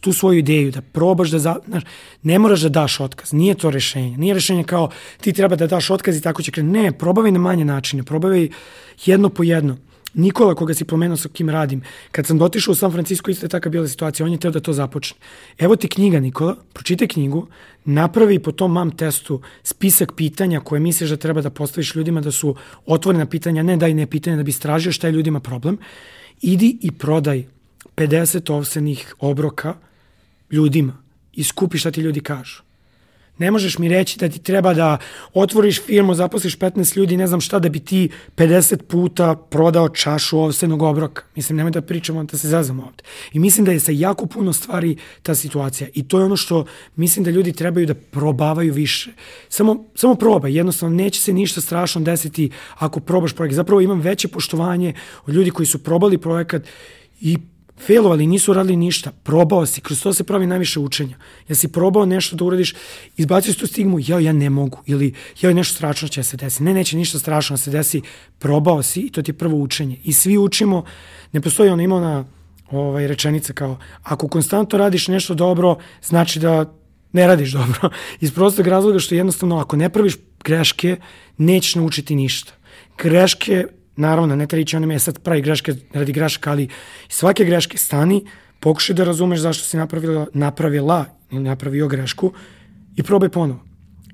tu 0.00 0.12
svoju 0.12 0.38
ideju, 0.38 0.70
da 0.70 0.80
probaš 0.80 1.30
da, 1.30 1.38
znaš, 1.38 1.82
ne 2.22 2.38
moraš 2.38 2.60
da 2.60 2.68
daš 2.68 3.00
otkaz, 3.00 3.32
nije 3.32 3.54
to 3.54 3.70
rešenje, 3.70 4.18
nije 4.18 4.34
rešenje 4.34 4.64
kao 4.64 4.90
ti 5.20 5.32
treba 5.32 5.56
da 5.56 5.66
daš 5.66 5.90
otkaz 5.90 6.16
i 6.16 6.22
tako 6.22 6.42
će 6.42 6.50
krenuti, 6.50 6.78
ne, 6.78 6.92
probavaj 6.92 7.32
na 7.32 7.38
manje 7.38 7.64
načine, 7.64 8.02
probavaj 8.02 8.48
jedno 9.04 9.28
po 9.28 9.42
jedno. 9.42 9.76
Nikola 10.16 10.54
koga 10.54 10.74
si 10.74 10.84
pomenuo 10.84 11.16
sa 11.16 11.28
kim 11.28 11.50
radim, 11.50 11.82
kad 12.12 12.26
sam 12.26 12.38
dotišao 12.38 12.72
u 12.72 12.74
San 12.74 12.92
Francisco, 12.92 13.30
isto 13.30 13.46
je 13.46 13.50
taka 13.50 13.70
bila 13.70 13.88
situacija, 13.88 14.26
on 14.26 14.32
je 14.32 14.38
teo 14.40 14.50
da 14.50 14.60
to 14.60 14.72
započne. 14.72 15.18
Evo 15.58 15.76
ti 15.76 15.88
knjiga, 15.88 16.20
Nikola, 16.20 16.56
pročitaj 16.72 17.08
knjigu, 17.08 17.46
napravi 17.84 18.38
po 18.38 18.52
tom 18.52 18.72
mam 18.72 18.90
testu 18.96 19.40
spisak 19.62 20.12
pitanja 20.16 20.60
koje 20.60 20.80
misliš 20.80 21.10
da 21.10 21.16
treba 21.16 21.40
da 21.40 21.50
postaviš 21.50 21.94
ljudima 21.94 22.20
da 22.20 22.32
su 22.32 22.54
otvorena 22.86 23.26
pitanja, 23.26 23.62
ne 23.62 23.76
daj 23.76 23.94
ne 23.94 24.06
pitanja 24.06 24.36
da 24.36 24.42
bi 24.42 24.50
istražio 24.50 24.92
šta 24.92 25.06
je 25.06 25.12
ljudima 25.12 25.40
problem, 25.40 25.78
idi 26.42 26.78
i 26.82 26.92
prodaj 26.92 27.44
50 27.96 28.52
ovsenih 28.52 29.14
obroka 29.18 29.74
ljudima 30.50 30.96
i 31.32 31.44
skupi 31.44 31.78
šta 31.78 31.90
ti 31.90 32.00
ljudi 32.00 32.20
kažu. 32.20 32.65
Ne 33.38 33.50
možeš 33.50 33.78
mi 33.78 33.88
reći 33.88 34.18
da 34.18 34.28
ti 34.28 34.38
treba 34.38 34.74
da 34.74 34.98
otvoriš 35.34 35.82
firmu, 35.82 36.14
zaposliš 36.14 36.58
15 36.58 36.96
ljudi, 36.96 37.16
ne 37.16 37.26
znam 37.26 37.40
šta, 37.40 37.58
da 37.58 37.68
bi 37.68 37.80
ti 37.80 38.08
50 38.36 38.82
puta 38.82 39.34
prodao 39.34 39.88
čašu 39.88 40.38
ovsenog 40.38 40.82
obroka. 40.82 41.22
Mislim, 41.34 41.56
nemoj 41.56 41.70
da 41.70 41.82
pričamo 41.82 42.24
da 42.24 42.38
se 42.38 42.48
zazamo 42.48 42.82
ovde. 42.82 43.02
I 43.32 43.38
mislim 43.38 43.64
da 43.64 43.72
je 43.72 43.80
sa 43.80 43.92
jako 43.92 44.26
puno 44.26 44.52
stvari 44.52 44.96
ta 45.22 45.34
situacija. 45.34 45.88
I 45.94 46.08
to 46.08 46.18
je 46.18 46.24
ono 46.24 46.36
što 46.36 46.64
mislim 46.96 47.24
da 47.24 47.30
ljudi 47.30 47.52
trebaju 47.52 47.86
da 47.86 47.94
probavaju 47.94 48.72
više. 48.72 49.10
Samo, 49.48 49.84
samo 49.94 50.14
probaj, 50.14 50.56
jednostavno 50.56 50.96
neće 50.96 51.20
se 51.20 51.32
ništa 51.32 51.60
strašno 51.60 52.00
desiti 52.00 52.50
ako 52.78 53.00
probaš 53.00 53.32
projekat. 53.32 53.56
Zapravo 53.56 53.80
imam 53.80 54.00
veće 54.00 54.28
poštovanje 54.28 54.94
od 55.26 55.34
ljudi 55.34 55.50
koji 55.50 55.66
su 55.66 55.84
probali 55.84 56.18
projekat 56.18 56.62
i 57.20 57.38
failovali, 57.86 58.26
nisu 58.26 58.52
radili 58.52 58.76
ništa, 58.76 59.12
probao 59.22 59.66
si, 59.66 59.80
kroz 59.80 60.02
to 60.02 60.12
se 60.12 60.24
pravi 60.24 60.46
najviše 60.46 60.80
učenja. 60.80 61.16
Ja 61.48 61.54
si 61.54 61.72
probao 61.72 62.06
nešto 62.06 62.36
da 62.36 62.44
uradiš, 62.44 62.74
izbacio 63.16 63.52
si 63.52 63.58
tu 63.58 63.66
stigmu, 63.66 63.98
ja, 64.00 64.20
ja 64.20 64.32
ne 64.32 64.50
mogu, 64.50 64.78
ili 64.86 65.14
ja, 65.40 65.52
nešto 65.52 65.74
strašno 65.74 66.08
će 66.08 66.22
se 66.22 66.36
desiti. 66.36 66.62
Ne, 66.62 66.74
neće 66.74 66.96
ništa 66.96 67.18
strašno 67.18 67.54
da 67.54 67.58
se 67.58 67.70
desi, 67.70 68.02
probao 68.38 68.82
si 68.82 69.00
i 69.00 69.10
to 69.10 69.22
ti 69.22 69.30
je 69.30 69.38
prvo 69.38 69.58
učenje. 69.58 69.98
I 70.04 70.12
svi 70.12 70.38
učimo, 70.38 70.84
ne 71.32 71.40
postoji 71.40 71.70
ono 71.70 71.82
ima 71.82 72.00
na 72.00 72.24
ovaj, 72.70 73.06
rečenica 73.06 73.52
kao, 73.52 73.78
ako 74.02 74.28
konstantno 74.28 74.78
radiš 74.78 75.08
nešto 75.08 75.34
dobro, 75.34 75.76
znači 76.02 76.38
da 76.38 76.72
ne 77.12 77.26
radiš 77.26 77.52
dobro. 77.52 77.90
Iz 78.20 78.32
prostog 78.32 78.66
razloga 78.66 78.98
što 78.98 79.14
jednostavno 79.14 79.58
ako 79.58 79.76
ne 79.76 79.88
praviš 79.88 80.16
greške, 80.44 80.96
nećeš 81.38 81.74
naučiti 81.74 82.14
ništa. 82.14 82.52
Greške 82.98 83.66
Naravno, 83.96 84.36
ne 84.36 84.46
treba 84.46 84.62
ići 84.62 84.76
onime, 84.76 84.98
sad 84.98 85.18
pravi 85.18 85.42
greške 85.42 85.74
radi 85.92 86.12
greška, 86.12 86.50
ali 86.50 86.68
svake 87.08 87.44
greške 87.44 87.78
stani, 87.78 88.24
pokušaj 88.60 88.94
da 88.94 89.04
razumeš 89.04 89.40
zašto 89.40 89.64
si 89.64 89.76
napravila, 89.76 90.26
napravila 90.34 91.04
ili 91.30 91.42
napravio 91.42 91.88
grešku 91.88 92.32
i 92.96 93.02
probaj 93.02 93.28
ponovo. 93.28 93.60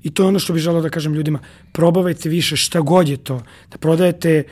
I 0.03 0.13
to 0.13 0.23
je 0.23 0.27
ono 0.27 0.39
što 0.39 0.53
bih 0.53 0.63
želao 0.63 0.81
da 0.81 0.89
kažem 0.89 1.13
ljudima. 1.13 1.39
Probavajte 1.71 2.29
više 2.29 2.55
šta 2.55 2.81
god 2.81 3.09
je 3.09 3.17
to. 3.17 3.41
Da 3.71 3.77
prodajete 3.77 4.43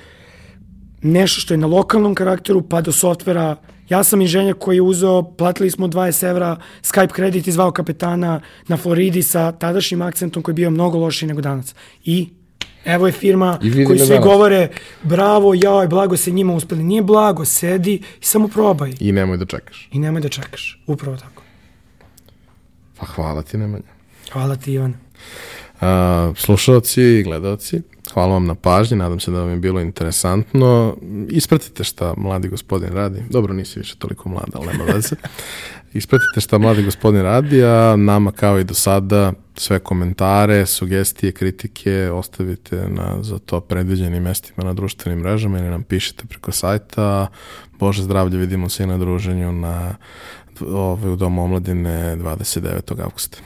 nešto 1.02 1.42
što 1.42 1.54
je 1.54 1.58
na 1.58 1.68
lokalnom 1.68 2.16
karakteru 2.16 2.62
pa 2.62 2.82
do 2.82 2.92
softvera. 2.92 3.56
Ja 3.90 4.04
sam 4.04 4.22
inženjer 4.22 4.56
koji 4.60 4.78
je 4.78 4.82
uzeo, 4.82 5.24
platili 5.24 5.72
smo 5.72 5.88
20 5.88 6.30
evra, 6.30 6.58
Skype 6.82 7.12
kredit 7.12 7.48
i 7.48 7.52
zvao 7.52 7.72
kapetana 7.72 8.42
na 8.68 8.78
Floridi 8.78 9.24
sa 9.24 9.52
tadašnjim 9.52 10.02
akcentom 10.02 10.44
koji 10.44 10.54
je 10.54 10.56
bio 10.56 10.72
mnogo 10.72 10.98
lošiji 10.98 11.28
nego 11.28 11.42
danas. 11.42 11.76
I 12.04 12.30
Evo 12.86 13.06
je 13.06 13.12
firma 13.12 13.58
koji 13.60 14.00
svi 14.00 14.08
danas. 14.08 14.24
govore 14.24 14.70
bravo, 15.04 15.54
jaj, 15.54 15.88
blago 15.88 16.18
se 16.18 16.32
njima 16.32 16.54
uspeli. 16.54 16.84
Nije 16.84 17.02
blago, 17.02 17.46
sedi 17.46 17.94
i 18.22 18.26
samo 18.26 18.48
probaj. 18.48 18.94
I 19.00 19.12
nemoj 19.12 19.38
da 19.38 19.46
čekaš. 19.46 19.90
I 19.92 20.00
nemoj 20.00 20.22
da 20.22 20.30
čekaš, 20.30 20.82
upravo 20.88 21.18
tako. 21.18 21.44
Pa 23.00 23.06
hvala 23.06 23.42
ti, 23.42 23.58
Nemanja. 23.58 23.84
Hvala 24.32 24.56
ti, 24.56 24.74
Ivan. 24.74 24.94
Uh, 25.82 25.88
slušalci 26.38 27.02
i 27.02 27.24
gledalci, 27.24 27.82
hvala 28.14 28.34
vam 28.34 28.46
na 28.46 28.56
pažnji, 28.56 28.98
nadam 28.98 29.20
se 29.20 29.32
da 29.32 29.40
vam 29.40 29.50
je 29.50 29.58
bilo 29.58 29.82
interesantno. 29.82 30.98
Ispratite 31.30 31.84
šta 31.84 32.14
mladi 32.18 32.48
gospodin 32.48 32.90
radi. 32.90 33.24
Dobro, 33.30 33.54
nisi 33.54 33.80
više 33.80 33.96
toliko 33.96 34.30
mlad, 34.30 34.50
ali 34.54 34.68
nema 34.68 34.84
veze. 34.84 35.16
Ispratite 35.94 36.42
šta 36.42 36.58
mladi 36.58 36.84
gospodin 36.84 37.22
radi, 37.22 37.64
a 37.64 37.96
nama 37.96 38.32
kao 38.32 38.60
i 38.60 38.64
do 38.64 38.74
sada 38.74 39.34
sve 39.56 39.80
komentare, 39.80 40.66
sugestije, 40.66 41.32
kritike 41.32 42.10
ostavite 42.14 42.76
na 42.90 43.24
za 43.24 43.40
to 43.40 43.60
predviđenim 43.60 44.24
mestima 44.24 44.64
na 44.64 44.74
društvenim 44.74 45.20
mrežama 45.20 45.60
ili 45.60 45.70
nam 45.70 45.84
pišite 45.84 46.26
preko 46.26 46.52
sajta. 46.52 47.28
Bože 47.80 48.04
zdravlje, 48.04 48.38
vidimo 48.38 48.70
se 48.70 48.84
i 48.84 48.88
na 48.88 48.98
druženju 48.98 49.52
na 49.52 49.96
ovaj, 50.68 51.12
u 51.12 51.16
Domu 51.16 51.44
omladine 51.44 52.16
29. 52.18 53.02
augusta. 53.04 53.38